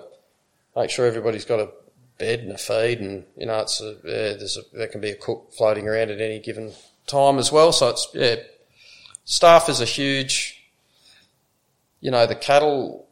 make 0.75 0.89
sure 0.89 1.05
everybody's 1.05 1.45
got 1.45 1.59
a 1.59 1.69
bed 2.17 2.39
and 2.39 2.51
a 2.51 2.57
feed, 2.57 2.99
and 2.99 3.25
you 3.37 3.45
know, 3.45 3.59
it's 3.59 3.81
a, 3.81 3.95
yeah, 4.03 4.33
there's 4.33 4.57
a, 4.57 4.61
there 4.77 4.87
can 4.87 5.01
be 5.01 5.11
a 5.11 5.15
cook 5.15 5.53
floating 5.53 5.87
around 5.87 6.11
at 6.11 6.21
any 6.21 6.39
given 6.39 6.73
time 7.07 7.37
as 7.37 7.51
well. 7.51 7.71
So 7.71 7.89
it's 7.89 8.07
yeah, 8.13 8.35
staff 9.25 9.69
is 9.69 9.81
a 9.81 9.85
huge. 9.85 10.59
You 12.01 12.11
know, 12.11 12.25
the 12.25 12.35
cattle 12.35 13.07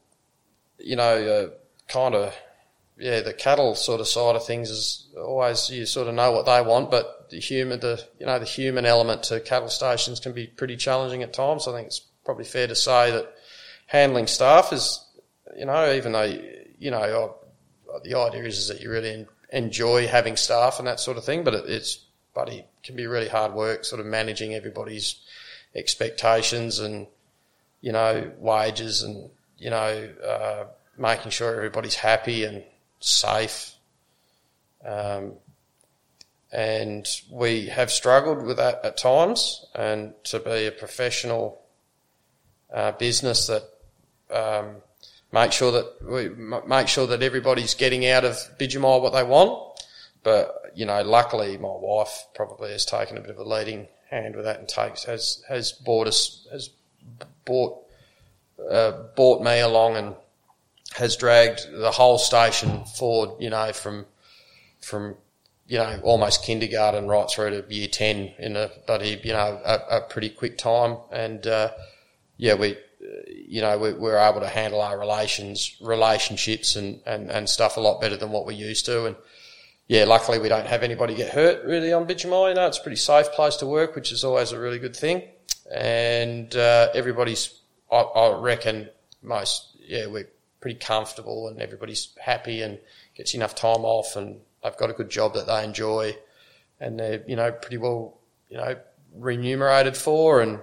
you 0.84 0.95
know, 0.95 1.03
uh, 1.03 1.49
kind 1.88 2.16
of 2.16 2.36
yeah, 2.98 3.22
the 3.22 3.34
cattle 3.34 3.74
sort 3.76 3.99
of 3.99 4.08
side 4.08 4.36
of 4.36 4.45
things 4.45 4.70
is 4.70 5.08
always 5.18 5.70
you 5.70 5.86
sort 5.86 6.08
of 6.08 6.14
know 6.14 6.32
what 6.32 6.45
they 6.45 6.62
want, 6.62 6.91
but 6.91 7.30
the 7.30 7.40
human, 7.40 7.80
the 7.80 8.03
you 8.20 8.26
know, 8.26 8.38
the 8.38 8.45
human 8.45 8.86
element 8.86 9.24
to 9.24 9.40
cattle 9.40 9.70
stations 9.70 10.20
can 10.20 10.34
be 10.34 10.48
pretty 10.48 10.78
challenging 10.78 11.24
at 11.24 11.34
times. 11.34 11.68
I 11.68 11.74
think 11.74 11.88
it's 11.88 12.02
probably 12.24 12.45
fair 12.45 12.68
to 12.68 12.76
say 12.76 13.12
that 13.12 13.34
handling 13.88 14.28
staff 14.28 14.72
is, 14.72 15.03
you 15.58 15.66
know, 15.66 15.94
even 15.94 16.12
though 16.12 16.40
you 16.78 16.91
know 16.91 17.36
the 18.03 18.18
idea 18.18 18.44
is, 18.44 18.58
is 18.58 18.68
that 18.68 18.82
you 18.82 18.91
really 18.91 19.26
enjoy 19.52 20.08
having 20.08 20.38
staff 20.38 20.80
and 20.80 20.88
that 20.88 20.99
sort 20.99 21.18
of 21.18 21.26
thing, 21.26 21.44
but 21.44 21.53
it, 21.53 21.66
it's 21.68 22.06
but 22.34 22.49
it 22.49 22.68
can 22.84 22.95
be 22.95 23.08
really 23.08 23.28
hard 23.28 23.53
work, 23.53 23.84
sort 23.84 23.99
of 23.99 24.06
managing 24.06 24.53
everybody's 24.53 25.20
expectations 25.76 26.80
and 26.80 27.08
you 27.82 27.91
know 27.91 28.32
wages 28.38 29.02
and 29.02 29.30
you 29.61 29.69
know 29.69 30.09
uh, 30.25 30.65
making 30.97 31.31
sure 31.31 31.55
everybody's 31.55 31.95
happy 31.95 32.43
and 32.43 32.63
safe. 32.99 33.73
Um, 34.85 35.33
and 36.51 37.07
we 37.31 37.67
have 37.67 37.91
struggled 37.91 38.43
with 38.45 38.57
that 38.57 38.83
at 38.83 38.97
times. 38.97 39.65
And 39.73 40.13
to 40.25 40.39
be 40.39 40.65
a 40.65 40.71
professional 40.71 41.61
uh, 42.73 42.91
business 42.93 43.47
that 43.47 43.63
um, 44.33 44.77
make 45.31 45.51
sure 45.51 45.71
that 45.71 46.03
we 46.03 46.29
make 46.67 46.88
sure 46.88 47.07
that 47.07 47.21
everybody's 47.21 47.75
getting 47.75 48.05
out 48.07 48.25
of 48.25 48.35
Bidgemia 48.59 49.01
what 49.01 49.13
they 49.13 49.23
want. 49.23 49.81
But 50.23 50.71
you 50.75 50.85
know, 50.85 51.01
luckily, 51.03 51.57
my 51.57 51.69
wife 51.69 52.25
probably 52.33 52.71
has 52.71 52.85
taken 52.85 53.17
a 53.17 53.21
bit 53.21 53.29
of 53.29 53.38
a 53.38 53.43
leading 53.43 53.88
hand 54.09 54.35
with 54.35 54.45
that 54.45 54.59
and 54.59 54.67
takes 54.67 55.05
has 55.05 55.43
has 55.47 55.71
bought 55.71 56.07
us 56.07 56.47
has 56.51 56.69
bought 57.45 57.85
uh, 58.69 58.91
bought 59.15 59.41
me 59.43 59.59
along 59.59 59.97
and 59.97 60.15
has 60.93 61.15
dragged 61.15 61.61
the 61.71 61.91
whole 61.91 62.17
station 62.17 62.83
forward. 62.85 63.41
You 63.41 63.49
know, 63.49 63.71
from 63.73 64.05
from 64.81 65.15
you 65.67 65.77
know 65.77 65.99
almost 66.03 66.43
kindergarten 66.43 67.07
right 67.07 67.29
through 67.29 67.61
to 67.61 67.73
year 67.73 67.88
ten 67.88 68.33
in 68.38 68.55
a 68.55 68.69
bloody 68.88 69.19
you 69.23 69.33
know 69.33 69.59
a, 69.63 69.97
a 69.97 70.01
pretty 70.01 70.29
quick 70.29 70.57
time. 70.57 70.97
And 71.11 71.45
uh, 71.47 71.71
yeah, 72.38 72.55
we 72.55 72.77
you 73.27 73.61
know 73.61 73.77
we, 73.77 73.93
we're 73.93 74.17
able 74.17 74.41
to 74.41 74.47
handle 74.47 74.81
our 74.81 74.99
relations 74.99 75.75
relationships 75.81 76.75
and, 76.75 77.01
and 77.05 77.29
and 77.29 77.49
stuff 77.49 77.77
a 77.77 77.79
lot 77.79 78.01
better 78.01 78.17
than 78.17 78.31
what 78.31 78.45
we 78.45 78.55
used 78.55 78.85
to. 78.85 79.05
And 79.05 79.15
yeah, 79.91 80.05
luckily 80.05 80.39
we 80.39 80.47
don't 80.47 80.67
have 80.67 80.83
anybody 80.83 81.15
get 81.15 81.33
hurt 81.33 81.65
really 81.65 81.91
on 81.91 82.07
Bidgemia. 82.07 82.49
You 82.49 82.55
know, 82.55 82.67
it's 82.67 82.77
a 82.77 82.81
pretty 82.81 82.95
safe 82.95 83.31
place 83.33 83.57
to 83.57 83.65
work, 83.65 83.93
which 83.93 84.13
is 84.13 84.23
always 84.23 84.53
a 84.53 84.59
really 84.59 84.79
good 84.79 84.95
thing. 84.95 85.23
And 85.69 86.55
uh, 86.55 86.88
everybody's, 86.93 87.60
I, 87.91 87.97
I 87.97 88.39
reckon, 88.39 88.89
most 89.22 89.77
yeah, 89.85 90.07
we're 90.07 90.30
pretty 90.59 90.80
comfortable 90.80 91.47
and 91.47 91.59
everybody's 91.59 92.09
happy 92.19 92.61
and 92.61 92.80
gets 93.15 93.34
enough 93.34 93.55
time 93.55 93.84
off 93.84 94.15
and 94.15 94.39
they've 94.63 94.77
got 94.77 94.89
a 94.89 94.93
good 94.93 95.09
job 95.09 95.34
that 95.34 95.47
they 95.47 95.63
enjoy 95.63 96.15
and 96.80 96.99
they're, 96.99 97.23
you 97.27 97.35
know, 97.35 97.51
pretty 97.51 97.77
well, 97.77 98.18
you 98.49 98.57
know, 98.57 98.76
remunerated 99.15 99.97
for 99.97 100.41
and 100.41 100.59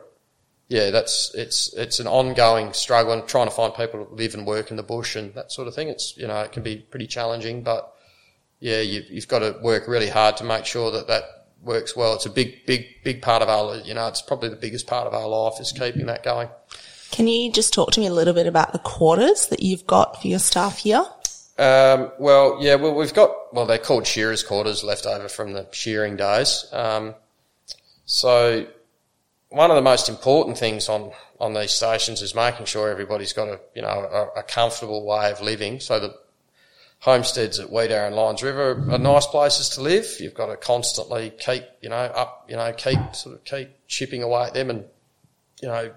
yeah, 0.68 0.90
that's, 0.90 1.34
it's, 1.34 1.72
it's 1.74 1.98
an 1.98 2.06
ongoing 2.06 2.72
struggle 2.74 3.12
and 3.12 3.26
trying 3.26 3.46
to 3.46 3.54
find 3.54 3.74
people 3.74 4.04
to 4.04 4.14
live 4.14 4.34
and 4.34 4.46
work 4.46 4.70
in 4.70 4.76
the 4.76 4.82
bush 4.82 5.16
and 5.16 5.34
that 5.34 5.50
sort 5.50 5.66
of 5.66 5.74
thing. 5.74 5.88
It's, 5.88 6.16
you 6.16 6.26
know, 6.26 6.40
it 6.42 6.52
can 6.52 6.62
be 6.62 6.76
pretty 6.76 7.06
challenging, 7.06 7.62
but 7.62 7.92
yeah, 8.60 8.80
you, 8.80 9.02
you've 9.08 9.28
got 9.28 9.38
to 9.38 9.56
work 9.62 9.88
really 9.88 10.08
hard 10.08 10.36
to 10.38 10.44
make 10.44 10.66
sure 10.66 10.90
that 10.90 11.08
that 11.08 11.24
works 11.62 11.96
well. 11.96 12.14
It's 12.14 12.26
a 12.26 12.30
big, 12.30 12.66
big, 12.66 12.86
big 13.02 13.22
part 13.22 13.42
of 13.42 13.48
our, 13.48 13.76
you 13.76 13.94
know, 13.94 14.08
it's 14.08 14.22
probably 14.22 14.50
the 14.50 14.56
biggest 14.56 14.86
part 14.86 15.06
of 15.06 15.14
our 15.14 15.26
life 15.26 15.60
is 15.60 15.72
keeping 15.72 16.06
that 16.06 16.22
going. 16.22 16.48
Can 17.10 17.26
you 17.26 17.50
just 17.50 17.72
talk 17.72 17.90
to 17.92 18.00
me 18.00 18.06
a 18.06 18.12
little 18.12 18.34
bit 18.34 18.46
about 18.46 18.72
the 18.72 18.78
quarters 18.78 19.48
that 19.48 19.62
you've 19.62 19.86
got 19.86 20.20
for 20.20 20.28
your 20.28 20.38
staff 20.38 20.78
here? 20.78 21.04
Um, 21.58 22.12
well, 22.20 22.58
yeah, 22.60 22.76
well, 22.76 22.94
we've 22.94 23.14
got, 23.14 23.52
well, 23.52 23.66
they're 23.66 23.78
called 23.78 24.06
shearers 24.06 24.44
quarters 24.44 24.84
left 24.84 25.06
over 25.06 25.28
from 25.28 25.52
the 25.52 25.66
shearing 25.72 26.16
days. 26.16 26.66
Um, 26.72 27.14
so 28.04 28.66
one 29.48 29.70
of 29.70 29.76
the 29.76 29.82
most 29.82 30.08
important 30.08 30.58
things 30.58 30.88
on, 30.88 31.10
on 31.40 31.54
these 31.54 31.72
stations 31.72 32.22
is 32.22 32.34
making 32.34 32.66
sure 32.66 32.90
everybody's 32.90 33.32
got 33.32 33.48
a, 33.48 33.60
you 33.74 33.82
know, 33.82 33.88
a, 33.88 34.40
a 34.40 34.42
comfortable 34.44 35.04
way 35.04 35.32
of 35.32 35.40
living. 35.40 35.80
So 35.80 35.98
the 35.98 36.14
homesteads 37.00 37.58
at 37.58 37.70
Weedar 37.70 38.06
and 38.06 38.14
Lyons 38.14 38.42
River 38.42 38.84
are 38.90 38.98
nice 38.98 39.26
places 39.26 39.70
to 39.70 39.82
live. 39.82 40.06
You've 40.20 40.34
got 40.34 40.46
to 40.46 40.56
constantly 40.56 41.30
keep, 41.30 41.64
you 41.80 41.88
know, 41.88 41.96
up, 41.96 42.46
you 42.48 42.56
know, 42.56 42.72
keep, 42.72 42.98
sort 43.14 43.36
of 43.36 43.44
keep 43.44 43.70
chipping 43.88 44.22
away 44.22 44.44
at 44.44 44.54
them 44.54 44.70
and, 44.70 44.84
you 45.60 45.68
know, 45.68 45.92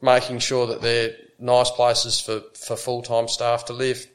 making 0.00 0.38
sure 0.38 0.66
that 0.66 0.82
they're 0.82 1.16
nice 1.38 1.70
places 1.70 2.20
for, 2.20 2.42
for 2.54 2.76
full-time 2.76 3.28
staff 3.28 3.66
to 3.66 3.72
live. 3.72 4.06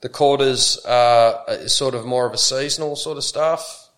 The 0.00 0.08
quarters 0.08 0.78
are 0.86 1.68
sort 1.68 1.94
of 1.94 2.04
more 2.04 2.26
of 2.26 2.32
a 2.32 2.38
seasonal 2.38 2.96
sort 2.96 3.16
of 3.16 3.24
staff, 3.24 3.88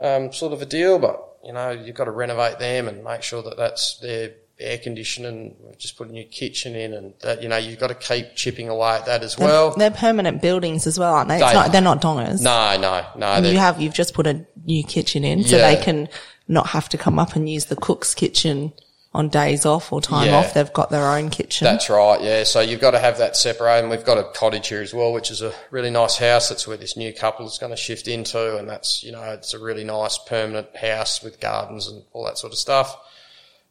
um, 0.00 0.32
sort 0.32 0.52
of 0.52 0.62
a 0.62 0.66
deal, 0.66 0.98
but 0.98 1.24
you 1.44 1.52
know 1.52 1.70
you've 1.70 1.96
got 1.96 2.04
to 2.04 2.10
renovate 2.10 2.58
them 2.58 2.88
and 2.88 3.02
make 3.02 3.22
sure 3.22 3.42
that 3.42 3.56
that's 3.56 3.98
their 3.98 4.32
air 4.60 4.78
conditioning. 4.78 5.56
We've 5.60 5.78
just 5.78 5.96
put 5.96 6.08
a 6.08 6.12
new 6.12 6.24
kitchen 6.24 6.74
in, 6.74 6.92
and 6.92 7.14
that 7.20 7.42
you 7.42 7.48
know 7.48 7.56
you've 7.56 7.80
got 7.80 7.88
to 7.88 7.94
keep 7.94 8.36
chipping 8.36 8.68
away 8.68 8.96
at 8.96 9.06
that 9.06 9.22
as 9.22 9.38
well. 9.38 9.70
They're, 9.70 9.90
they're 9.90 9.98
permanent 9.98 10.42
buildings 10.42 10.86
as 10.86 10.98
well, 10.98 11.14
aren't 11.14 11.30
they? 11.30 11.38
they 11.38 11.54
not, 11.54 11.72
they're 11.72 11.80
not 11.80 12.02
dongas. 12.02 12.42
No, 12.42 12.78
no, 12.78 13.06
no. 13.16 13.48
You 13.48 13.58
have 13.58 13.80
you've 13.80 13.94
just 13.94 14.12
put 14.12 14.26
a 14.26 14.46
new 14.66 14.84
kitchen 14.84 15.24
in, 15.24 15.42
so 15.42 15.56
yeah. 15.56 15.74
they 15.74 15.82
can 15.82 16.08
not 16.48 16.68
have 16.68 16.88
to 16.90 16.98
come 16.98 17.18
up 17.18 17.34
and 17.34 17.48
use 17.48 17.64
the 17.64 17.76
cook's 17.76 18.14
kitchen 18.14 18.72
on 19.18 19.28
days 19.28 19.66
off 19.66 19.92
or 19.92 20.00
time 20.00 20.28
yeah. 20.28 20.36
off, 20.36 20.54
they've 20.54 20.72
got 20.72 20.90
their 20.90 21.08
own 21.08 21.28
kitchen. 21.28 21.64
That's 21.64 21.90
right, 21.90 22.22
yeah. 22.22 22.44
So 22.44 22.60
you've 22.60 22.80
got 22.80 22.92
to 22.92 23.00
have 23.00 23.18
that 23.18 23.36
separate. 23.36 23.80
And 23.80 23.90
we've 23.90 24.04
got 24.04 24.16
a 24.16 24.22
cottage 24.32 24.68
here 24.68 24.80
as 24.80 24.94
well, 24.94 25.12
which 25.12 25.32
is 25.32 25.42
a 25.42 25.52
really 25.72 25.90
nice 25.90 26.16
house. 26.16 26.48
That's 26.48 26.68
where 26.68 26.76
this 26.76 26.96
new 26.96 27.12
couple 27.12 27.44
is 27.44 27.58
going 27.58 27.70
to 27.70 27.76
shift 27.76 28.06
into. 28.06 28.56
And 28.56 28.68
that's, 28.68 29.02
you 29.02 29.10
know, 29.10 29.22
it's 29.24 29.54
a 29.54 29.58
really 29.58 29.82
nice 29.82 30.18
permanent 30.18 30.74
house 30.76 31.20
with 31.20 31.40
gardens 31.40 31.88
and 31.88 32.04
all 32.12 32.24
that 32.26 32.38
sort 32.38 32.52
of 32.52 32.60
stuff. 32.60 32.96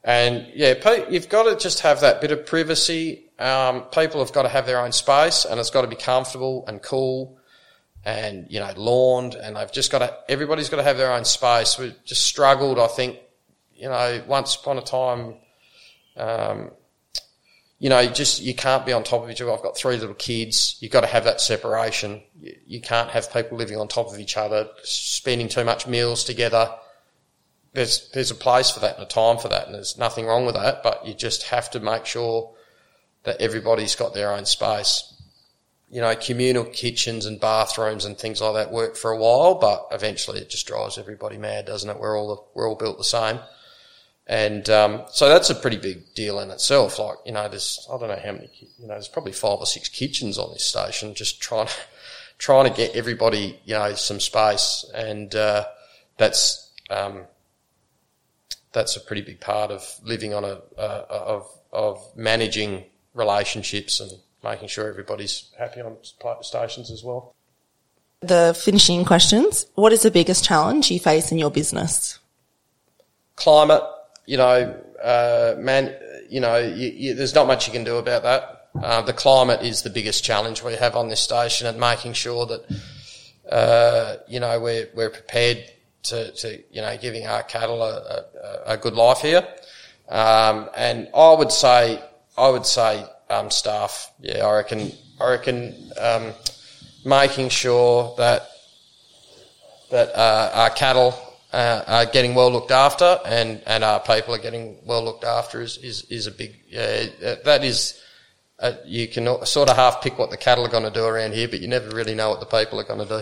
And 0.04 0.48
yeah, 0.54 0.74
you've 1.10 1.30
got 1.30 1.44
to 1.44 1.56
just 1.56 1.80
have 1.80 2.02
that 2.02 2.20
bit 2.20 2.32
of 2.32 2.46
privacy. 2.46 3.24
Um, 3.40 3.84
people 3.84 4.20
have 4.20 4.34
got 4.34 4.44
to 4.44 4.50
have 4.50 4.66
their 4.66 4.82
own 4.82 4.92
space 4.92 5.46
and 5.46 5.62
it's 5.62 5.70
got 5.70 5.84
to 5.84 5.88
be 5.88 5.96
comfortable 5.96 6.66
and 6.68 6.82
cool 6.82 7.40
and, 8.04 8.48
you 8.50 8.60
know, 8.60 8.74
lawned 8.76 9.36
and 9.36 9.56
they've 9.56 9.72
just 9.72 9.94
got 9.94 10.00
to, 10.00 10.14
everybody's 10.28 10.68
got 10.68 10.78
to 10.78 10.84
have 10.84 10.98
their 10.98 11.14
own 11.14 11.24
space. 11.24 11.78
We've 11.78 11.96
just 12.04 12.24
struggled, 12.24 12.80
I 12.80 12.88
think, 12.88 13.18
you 13.78 13.90
know, 13.90 14.24
once 14.28 14.56
upon 14.56 14.78
a 14.78 14.82
time, 14.82 15.36
um, 16.18 16.72
you 17.80 17.90
know, 17.90 18.00
you 18.00 18.10
just 18.10 18.42
you 18.42 18.56
can't 18.56 18.86
be 18.86 18.94
on 18.94 19.04
top 19.04 19.24
of 19.24 19.30
each 19.30 19.40
other. 19.40 19.54
I've 19.54 19.62
got 19.62 19.78
three 19.78 19.98
little 19.98 20.16
kids. 20.16 20.78
You've 20.80 20.92
got 20.92 21.02
to 21.02 21.08
have 21.08 21.26
that 21.26 21.40
separation. 21.40 22.22
You, 22.40 22.56
you, 22.66 22.82
can't 22.82 23.10
have 23.12 23.32
people 23.32 23.58
living 23.58 23.78
on 23.78 23.88
top 23.88 24.12
of 24.12 24.20
each 24.20 24.36
other, 24.36 24.68
spending 24.84 25.48
too 25.48 25.64
much 25.64 25.86
meals 25.86 26.24
together. 26.24 26.74
There's 27.74 28.10
there's 28.10 28.32
a 28.32 28.36
place 28.36 28.72
for 28.72 28.80
that 28.80 28.96
and 28.96 29.04
a 29.04 29.08
time 29.08 29.38
for 29.38 29.50
that, 29.50 29.68
and 29.68 29.76
there's 29.76 29.98
nothing 29.98 30.26
wrong 30.26 30.46
with 30.46 30.56
that. 30.56 30.82
But 30.82 31.06
you 31.06 31.14
just 31.14 31.44
have 31.44 31.70
to 31.72 31.80
make 31.80 32.08
sure 32.08 32.52
that 33.24 33.40
everybody's 33.40 33.96
got 33.96 34.16
their 34.16 34.32
own 34.32 34.46
space. 34.46 35.14
You 35.90 36.02
know, 36.02 36.16
communal 36.16 36.66
kitchens 36.66 37.28
and 37.28 37.40
bathrooms 37.40 38.06
and 38.06 38.18
things 38.18 38.42
like 38.42 38.56
that 38.56 38.72
work 38.72 38.98
for 38.98 39.12
a 39.12 39.18
while, 39.18 39.56
but 39.56 39.88
eventually 39.92 40.40
it 40.40 40.50
just 40.50 40.68
drives 40.68 40.98
everybody 40.98 41.38
mad, 41.38 41.66
doesn't 41.66 41.90
it? 41.90 42.00
We're 42.00 42.20
all 42.20 42.50
we're 42.56 42.68
all 42.68 42.76
built 42.76 42.98
the 42.98 43.04
same. 43.04 43.40
And 44.28 44.70
um, 44.70 45.04
so 45.10 45.30
that's 45.30 45.50
a 45.50 45.56
pretty 45.56 45.78
big 45.78 46.14
deal 46.14 46.42
in 46.42 46.52
itself. 46.52 47.00
Like, 47.00 47.18
you 47.26 47.32
know, 47.32 47.48
there's, 47.48 47.88
I 47.92 47.98
don't 47.98 48.10
know 48.10 48.20
how 48.22 48.34
many, 48.34 48.50
you 48.78 48.88
know, 48.88 48.94
there's 48.94 49.08
probably 49.08 49.32
five 49.32 49.60
or 49.60 49.66
six 49.66 49.88
kitchens 49.88 50.38
on 50.38 50.52
this 50.52 50.66
station 50.66 51.16
just 51.16 51.42
trying 51.42 51.68
to, 51.68 51.74
trying 52.38 52.70
to 52.70 52.76
get 52.76 52.94
everybody, 52.94 53.58
you 53.64 53.74
know, 53.74 53.94
some 53.94 54.20
space. 54.20 54.86
And 54.94 55.34
uh, 55.34 55.66
that's, 56.18 56.72
um, 56.90 57.24
that's 58.74 58.98
a 58.98 59.00
pretty 59.00 59.22
big 59.22 59.40
part 59.40 59.72
of 59.72 59.98
living 60.04 60.34
on 60.34 60.44
a, 60.44 60.62
uh, 60.78 61.06
of, 61.10 61.50
of 61.72 62.06
managing 62.18 62.84
relationships 63.14 64.02
and 64.02 64.12
making 64.44 64.68
sure 64.68 64.90
everybody's 64.90 65.50
happy 65.58 65.80
on 65.80 65.96
stations 66.42 66.92
as 66.92 67.02
well. 67.02 67.34
The 68.20 68.60
finishing 68.60 69.06
questions. 69.06 69.68
What 69.76 69.94
is 69.94 70.02
the 70.02 70.12
biggest 70.12 70.44
challenge 70.44 70.92
you 70.92 71.00
face 71.00 71.32
in 71.32 71.38
your 71.38 71.52
business? 71.52 72.20
Climate 73.36 73.84
you 74.28 74.38
know, 74.38 74.80
uh, 75.02 75.56
man, 75.58 75.96
you 76.30 76.42
know, 76.42 76.58
you, 76.58 76.90
you, 76.90 77.14
there's 77.16 77.34
not 77.34 77.48
much 77.48 77.66
you 77.66 77.74
can 77.74 77.84
do 77.84 77.98
about 77.98 78.24
that. 78.24 78.70
Uh, 78.84 79.02
the 79.02 79.14
climate 79.14 79.64
is 79.64 79.82
the 79.82 79.90
biggest 79.90 80.24
challenge 80.24 80.62
we 80.62 80.76
have 80.76 80.96
on 80.96 81.08
this 81.08 81.22
station, 81.22 81.66
and 81.66 81.80
making 81.80 82.14
sure 82.14 82.46
that 82.46 82.62
uh, 83.52 84.18
you 84.28 84.40
know 84.40 84.60
we're 84.60 84.88
we're 84.94 85.10
prepared 85.10 85.64
to, 86.04 86.32
to 86.34 86.62
you 86.72 86.82
know 86.82 86.96
giving 86.98 87.26
our 87.26 87.42
cattle 87.44 87.82
a, 87.82 88.26
a, 88.68 88.74
a 88.74 88.78
good 88.78 88.94
life 88.94 89.20
here. 89.20 89.48
Um, 90.10 90.70
and 90.76 91.10
I 91.16 91.34
would 91.34 91.52
say 91.52 92.04
I 92.38 92.50
would 92.50 92.66
say 92.66 93.04
um, 93.30 93.50
staff. 93.50 94.12
Yeah, 94.20 94.46
I 94.46 94.58
reckon 94.58 94.92
I 95.20 95.30
reckon 95.32 95.92
um, 96.00 96.34
making 97.06 97.50
sure 97.50 98.14
that 98.18 98.48
that 99.90 100.14
uh, 100.14 100.52
our 100.54 100.70
cattle 100.70 101.16
uh, 101.54 101.84
are 101.88 102.06
getting 102.06 102.36
well 102.36 102.52
looked 102.52 102.72
after 102.72 103.20
and, 103.26 103.62
and 103.66 103.84
our 103.84 104.00
people 104.00 104.34
are 104.36 104.40
getting 104.40 104.78
well 104.86 105.04
looked 105.04 105.24
after 105.24 105.62
is, 105.62 105.78
is, 105.78 106.04
is 106.10 106.28
a 106.28 106.32
big, 106.32 106.56
uh, 106.74 107.36
that 107.46 107.64
is 107.64 108.02
uh, 108.60 108.74
you 108.86 109.08
can 109.08 109.46
sort 109.46 109.70
of 109.70 109.76
half 109.76 110.02
pick 110.02 110.18
what 110.18 110.32
the 110.32 110.38
cattle 110.38 110.66
are 110.66 110.70
going 110.70 110.84
to 110.84 110.92
do 110.92 111.06
around 111.06 111.34
here, 111.34 111.48
but 111.48 111.62
you 111.62 111.68
never 111.68 111.96
really 111.96 112.16
know 112.16 112.30
what 112.30 112.40
the 112.40 112.46
people 112.46 112.80
are 112.80 112.84
going 112.84 113.08
to 113.08 113.22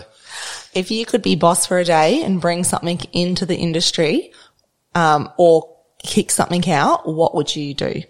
If 0.72 0.90
you 0.90 1.04
could 1.04 1.22
be 1.22 1.36
boss 1.36 1.66
for 1.66 1.78
a 1.78 1.84
day 1.84 2.22
and 2.22 2.40
bring 2.40 2.64
something 2.64 3.00
into 3.12 3.44
the 3.44 3.56
industry, 3.56 4.32
um, 4.94 5.30
or 5.36 5.76
kick 5.98 6.30
something 6.30 6.68
out, 6.70 7.06
what 7.06 7.34
would 7.34 7.54
you 7.54 7.74
do? 7.74 8.02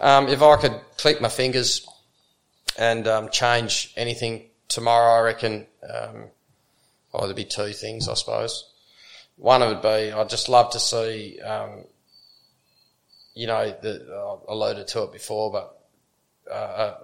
Um, 0.00 0.28
if 0.28 0.42
I 0.42 0.56
could 0.56 0.80
click 0.98 1.20
my 1.20 1.28
fingers 1.28 1.86
and 2.78 3.08
um, 3.08 3.30
change 3.30 3.92
anything 3.96 4.44
tomorrow, 4.68 5.20
I 5.20 5.24
reckon 5.24 5.66
um, 5.88 6.24
oh, 7.12 7.24
there'd 7.24 7.36
be 7.36 7.44
two 7.44 7.72
things, 7.72 8.08
I 8.08 8.14
suppose. 8.14 8.70
One 9.36 9.60
would 9.60 9.82
be 9.82 10.12
I'd 10.12 10.28
just 10.28 10.48
love 10.48 10.72
to 10.72 10.80
see, 10.80 11.40
um, 11.40 11.84
you 13.34 13.46
know, 13.46 13.74
the, 13.82 14.38
I 14.48 14.52
alluded 14.52 14.88
to 14.88 15.04
it 15.04 15.12
before, 15.12 15.50
but 15.50 15.80
uh, 16.50 16.54
uh, 16.54 16.94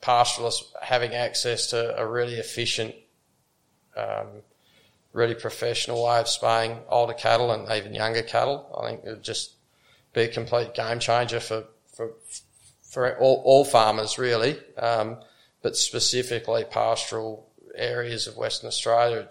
pastoralists 0.00 0.72
having 0.80 1.14
access 1.14 1.68
to 1.68 1.98
a 1.98 2.06
really 2.06 2.34
efficient, 2.34 2.94
um, 3.96 4.28
really 5.12 5.34
professional 5.34 6.04
way 6.04 6.20
of 6.20 6.28
spaying 6.28 6.78
older 6.88 7.14
cattle 7.14 7.50
and 7.50 7.70
even 7.72 7.94
younger 7.94 8.22
cattle. 8.22 8.78
I 8.80 8.90
think 8.90 9.04
it 9.04 9.10
would 9.10 9.22
just 9.22 9.54
be 10.12 10.22
a 10.22 10.28
complete 10.28 10.74
game 10.74 11.00
changer 11.00 11.40
for 11.40 11.64
for 11.92 12.12
for 12.82 13.16
all, 13.18 13.42
all 13.44 13.64
farmers 13.64 14.18
really, 14.18 14.58
um, 14.76 15.18
but 15.62 15.76
specifically 15.76 16.64
pastoral 16.64 17.46
areas 17.74 18.26
of 18.26 18.36
Western 18.36 18.68
Australia. 18.68 19.28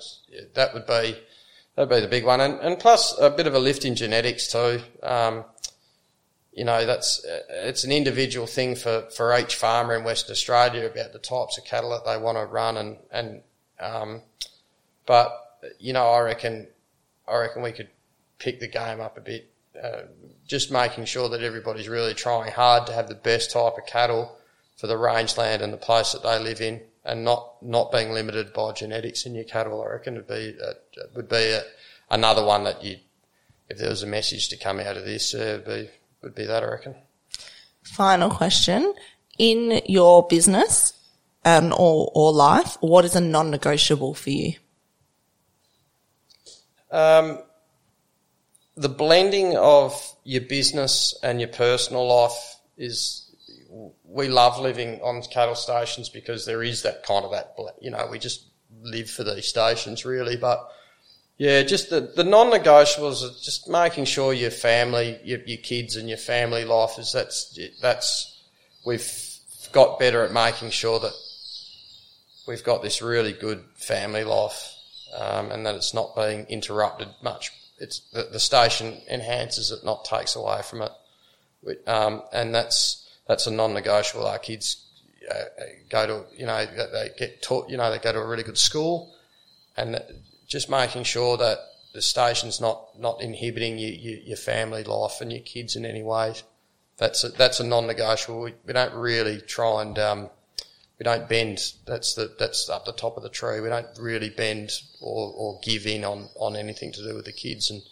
that 0.53 0.73
would 0.73 0.85
be 0.85 1.17
that'd 1.75 1.89
be 1.89 1.99
the 1.99 2.07
big 2.07 2.25
one, 2.25 2.41
and, 2.41 2.59
and 2.59 2.79
plus 2.79 3.17
a 3.19 3.29
bit 3.29 3.47
of 3.47 3.53
a 3.53 3.59
lift 3.59 3.85
in 3.85 3.95
genetics 3.95 4.51
too. 4.51 4.81
Um, 5.03 5.45
you 6.51 6.65
know, 6.65 6.85
that's 6.85 7.25
it's 7.49 7.83
an 7.83 7.91
individual 7.91 8.47
thing 8.47 8.75
for, 8.75 9.07
for 9.15 9.37
each 9.37 9.55
farmer 9.55 9.95
in 9.95 10.03
Western 10.03 10.33
Australia 10.33 10.85
about 10.85 11.13
the 11.13 11.19
types 11.19 11.57
of 11.57 11.63
cattle 11.65 11.91
that 11.91 12.05
they 12.05 12.17
want 12.17 12.37
to 12.37 12.45
run, 12.45 12.77
and 12.77 12.97
and 13.11 13.41
um, 13.79 14.21
but 15.05 15.31
you 15.79 15.93
know, 15.93 16.07
I 16.07 16.19
reckon 16.21 16.67
I 17.27 17.37
reckon 17.37 17.61
we 17.61 17.71
could 17.71 17.89
pick 18.39 18.59
the 18.59 18.67
game 18.67 18.99
up 18.99 19.17
a 19.17 19.21
bit 19.21 19.51
uh, 19.81 20.01
just 20.47 20.71
making 20.71 21.05
sure 21.05 21.29
that 21.29 21.41
everybody's 21.41 21.87
really 21.87 22.13
trying 22.13 22.51
hard 22.51 22.87
to 22.87 22.93
have 22.93 23.07
the 23.07 23.15
best 23.15 23.51
type 23.51 23.77
of 23.77 23.85
cattle 23.85 24.35
for 24.77 24.87
the 24.87 24.97
rangeland 24.97 25.61
and 25.61 25.71
the 25.71 25.77
place 25.77 26.11
that 26.13 26.23
they 26.23 26.39
live 26.39 26.59
in, 26.59 26.81
and 27.10 27.23
not 27.23 27.61
not 27.61 27.91
being 27.91 28.11
limited 28.11 28.53
by 28.53 28.72
genetics 28.72 29.26
in 29.26 29.34
your 29.34 29.44
cattle. 29.44 29.84
I 29.84 29.94
reckon 29.94 30.15
would 30.15 30.27
be 30.27 30.56
uh, 30.64 30.73
would 31.15 31.27
be 31.27 31.52
a, 31.52 31.61
another 32.11 32.45
one 32.45 32.64
that 32.65 32.84
you, 32.84 32.98
if 33.68 33.80
there 33.80 33.90
was 33.90 34.03
a 34.03 34.07
message 34.07 34.49
to 34.49 34.57
come 34.57 34.80
out 34.80 34.95
of 34.95 35.06
this, 35.06 35.34
uh, 35.34 35.61
would 35.65 35.65
be 35.65 35.90
would 36.22 36.36
be 36.36 36.45
that. 36.45 36.64
I 36.64 36.68
reckon. 36.68 36.95
Final 37.84 38.30
question: 38.30 38.94
In 39.40 39.81
your 39.88 40.27
business 40.27 40.94
um, 41.44 41.73
or 41.76 42.11
or 42.14 42.31
life, 42.31 42.77
what 42.81 43.06
is 43.06 43.15
a 43.15 43.22
non-negotiable 43.22 44.14
for 44.14 44.30
you? 44.30 44.53
Um, 46.91 47.40
the 48.76 48.90
blending 48.90 49.57
of 49.57 50.15
your 50.23 50.41
business 50.41 51.18
and 51.23 51.40
your 51.40 51.49
personal 51.49 52.07
life 52.07 52.56
is 52.77 53.28
we 54.03 54.27
love 54.27 54.59
living 54.59 54.99
on 55.01 55.21
cattle 55.23 55.55
stations 55.55 56.09
because 56.09 56.45
there 56.45 56.63
is 56.63 56.81
that 56.83 57.03
kind 57.03 57.23
of 57.23 57.31
that 57.31 57.55
you 57.81 57.91
know 57.91 58.07
we 58.11 58.19
just 58.19 58.45
live 58.81 59.09
for 59.09 59.23
these 59.23 59.47
stations 59.47 60.05
really 60.05 60.35
but 60.35 60.71
yeah 61.37 61.61
just 61.61 61.89
the, 61.89 62.11
the 62.15 62.23
non-negotiables 62.23 63.23
are 63.23 63.33
just 63.43 63.69
making 63.69 64.05
sure 64.05 64.33
your 64.33 64.51
family 64.51 65.19
your, 65.23 65.39
your 65.41 65.57
kids 65.57 65.95
and 65.95 66.09
your 66.09 66.17
family 66.17 66.65
life 66.65 66.97
is 66.97 67.11
that's 67.13 67.57
that's 67.81 68.43
we've 68.85 69.11
got 69.71 69.99
better 69.99 70.23
at 70.23 70.31
making 70.31 70.69
sure 70.69 70.99
that 70.99 71.13
we've 72.47 72.63
got 72.63 72.81
this 72.81 73.01
really 73.01 73.33
good 73.33 73.63
family 73.75 74.23
life 74.23 74.73
um, 75.15 75.51
and 75.51 75.65
that 75.65 75.75
it's 75.75 75.93
not 75.93 76.15
being 76.15 76.45
interrupted 76.49 77.09
much 77.21 77.51
it's 77.79 77.99
the, 78.11 78.27
the 78.31 78.39
station 78.39 78.97
enhances 79.09 79.71
it, 79.71 79.83
not 79.83 80.05
takes 80.05 80.35
away 80.35 80.61
from 80.61 80.83
it. 80.83 80.91
Um, 81.87 82.23
and 82.31 82.53
that's 82.53 82.98
that's 83.30 83.45
a 83.45 83.51
non-negotiable. 83.51 84.26
Our 84.26 84.39
kids 84.39 84.84
uh, 85.30 85.43
go 85.88 86.07
to 86.07 86.26
you 86.35 86.47
know 86.47 86.65
they 86.65 87.11
get 87.15 87.43
taught 87.43 87.69
you 87.69 87.77
know 87.77 87.91
they 87.91 87.99
go 87.99 88.11
to 88.11 88.19
a 88.19 88.27
really 88.27 88.43
good 88.43 88.57
school, 88.57 89.14
and 89.77 90.01
just 90.47 90.68
making 90.68 91.03
sure 91.03 91.38
that 91.38 91.60
the 91.93 92.01
station's 92.01 92.60
not 92.60 92.99
not 92.99 93.22
inhibiting 93.22 93.77
you, 93.77 93.89
you, 93.89 94.22
your 94.26 94.38
family 94.38 94.84
life 94.84 95.22
and 95.22 95.31
your 95.31 95.41
kids 95.41 95.76
in 95.76 95.85
any 95.85 96.01
way. 96.01 96.34
That's 96.97 97.23
a, 97.23 97.30
that's 97.30 97.60
a 97.60 97.64
non-negotiable. 97.64 98.41
We, 98.41 98.56
we 98.65 98.73
don't 98.73 98.95
really 98.95 99.39
try 99.41 99.84
and 99.84 99.97
um, 99.99 100.30
we 100.97 101.03
don't 101.03 101.30
bend. 101.30 101.73
That's 101.85 102.15
the 102.15 102.34
that's 102.39 102.68
up 102.68 102.85
the 102.85 102.93
top 102.93 103.15
of 103.15 103.22
the 103.22 103.30
tree. 103.30 103.61
We 103.61 103.69
don't 103.69 103.88
really 103.99 104.31
bend 104.31 104.72
or, 105.01 105.31
or 105.35 105.60
give 105.61 105.85
in 105.85 106.03
on, 106.03 106.30
on 106.35 106.56
anything 106.56 106.91
to 106.93 107.07
do 107.07 107.14
with 107.14 107.26
the 107.26 107.31
kids 107.31 107.69
and 107.69 107.84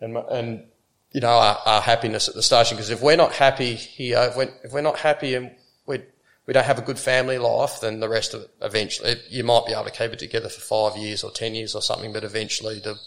and 0.00 0.16
and 0.16 0.64
you 1.12 1.20
know 1.20 1.28
our, 1.28 1.58
our 1.66 1.80
happiness 1.80 2.28
at 2.28 2.34
the 2.34 2.42
station. 2.42 2.76
Because 2.76 2.90
if 2.90 3.02
we're 3.02 3.16
not 3.16 3.32
happy 3.32 3.74
here, 3.74 4.18
if 4.30 4.36
we're, 4.36 4.52
if 4.64 4.72
we're 4.72 4.80
not 4.80 4.98
happy 4.98 5.34
and 5.34 5.50
we 5.86 6.02
we 6.46 6.52
don't 6.52 6.64
have 6.64 6.78
a 6.78 6.82
good 6.82 6.98
family 6.98 7.38
life, 7.38 7.80
then 7.80 8.00
the 8.00 8.08
rest 8.08 8.34
of 8.34 8.42
it 8.42 8.50
eventually 8.60 9.16
you 9.28 9.44
might 9.44 9.66
be 9.66 9.72
able 9.72 9.84
to 9.84 9.90
keep 9.90 10.12
it 10.12 10.18
together 10.18 10.48
for 10.48 10.60
five 10.60 10.98
years 10.98 11.22
or 11.22 11.30
ten 11.30 11.54
years 11.54 11.74
or 11.74 11.82
something, 11.82 12.12
but 12.12 12.24
eventually 12.24 12.80
the 12.80 12.98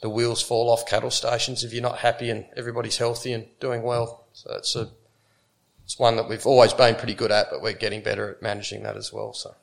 the 0.00 0.08
wheels 0.08 0.40
fall 0.40 0.70
off 0.70 0.86
cattle 0.86 1.10
stations 1.10 1.64
if 1.64 1.72
you're 1.72 1.82
not 1.82 1.98
happy 1.98 2.30
and 2.30 2.46
everybody's 2.56 2.98
healthy 2.98 3.32
and 3.32 3.46
doing 3.60 3.82
well. 3.82 4.26
So 4.32 4.54
it's 4.54 4.76
a 4.76 4.88
it's 5.84 5.98
one 5.98 6.16
that 6.16 6.28
we've 6.28 6.46
always 6.46 6.74
been 6.74 6.96
pretty 6.96 7.14
good 7.14 7.32
at, 7.32 7.50
but 7.50 7.62
we're 7.62 7.72
getting 7.72 8.02
better 8.02 8.30
at 8.30 8.42
managing 8.42 8.82
that 8.82 8.96
as 8.96 9.10
well. 9.10 9.32
So. 9.32 9.54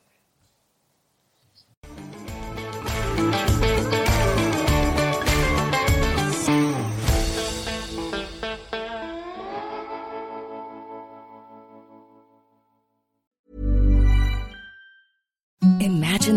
Imagine 16.28 16.35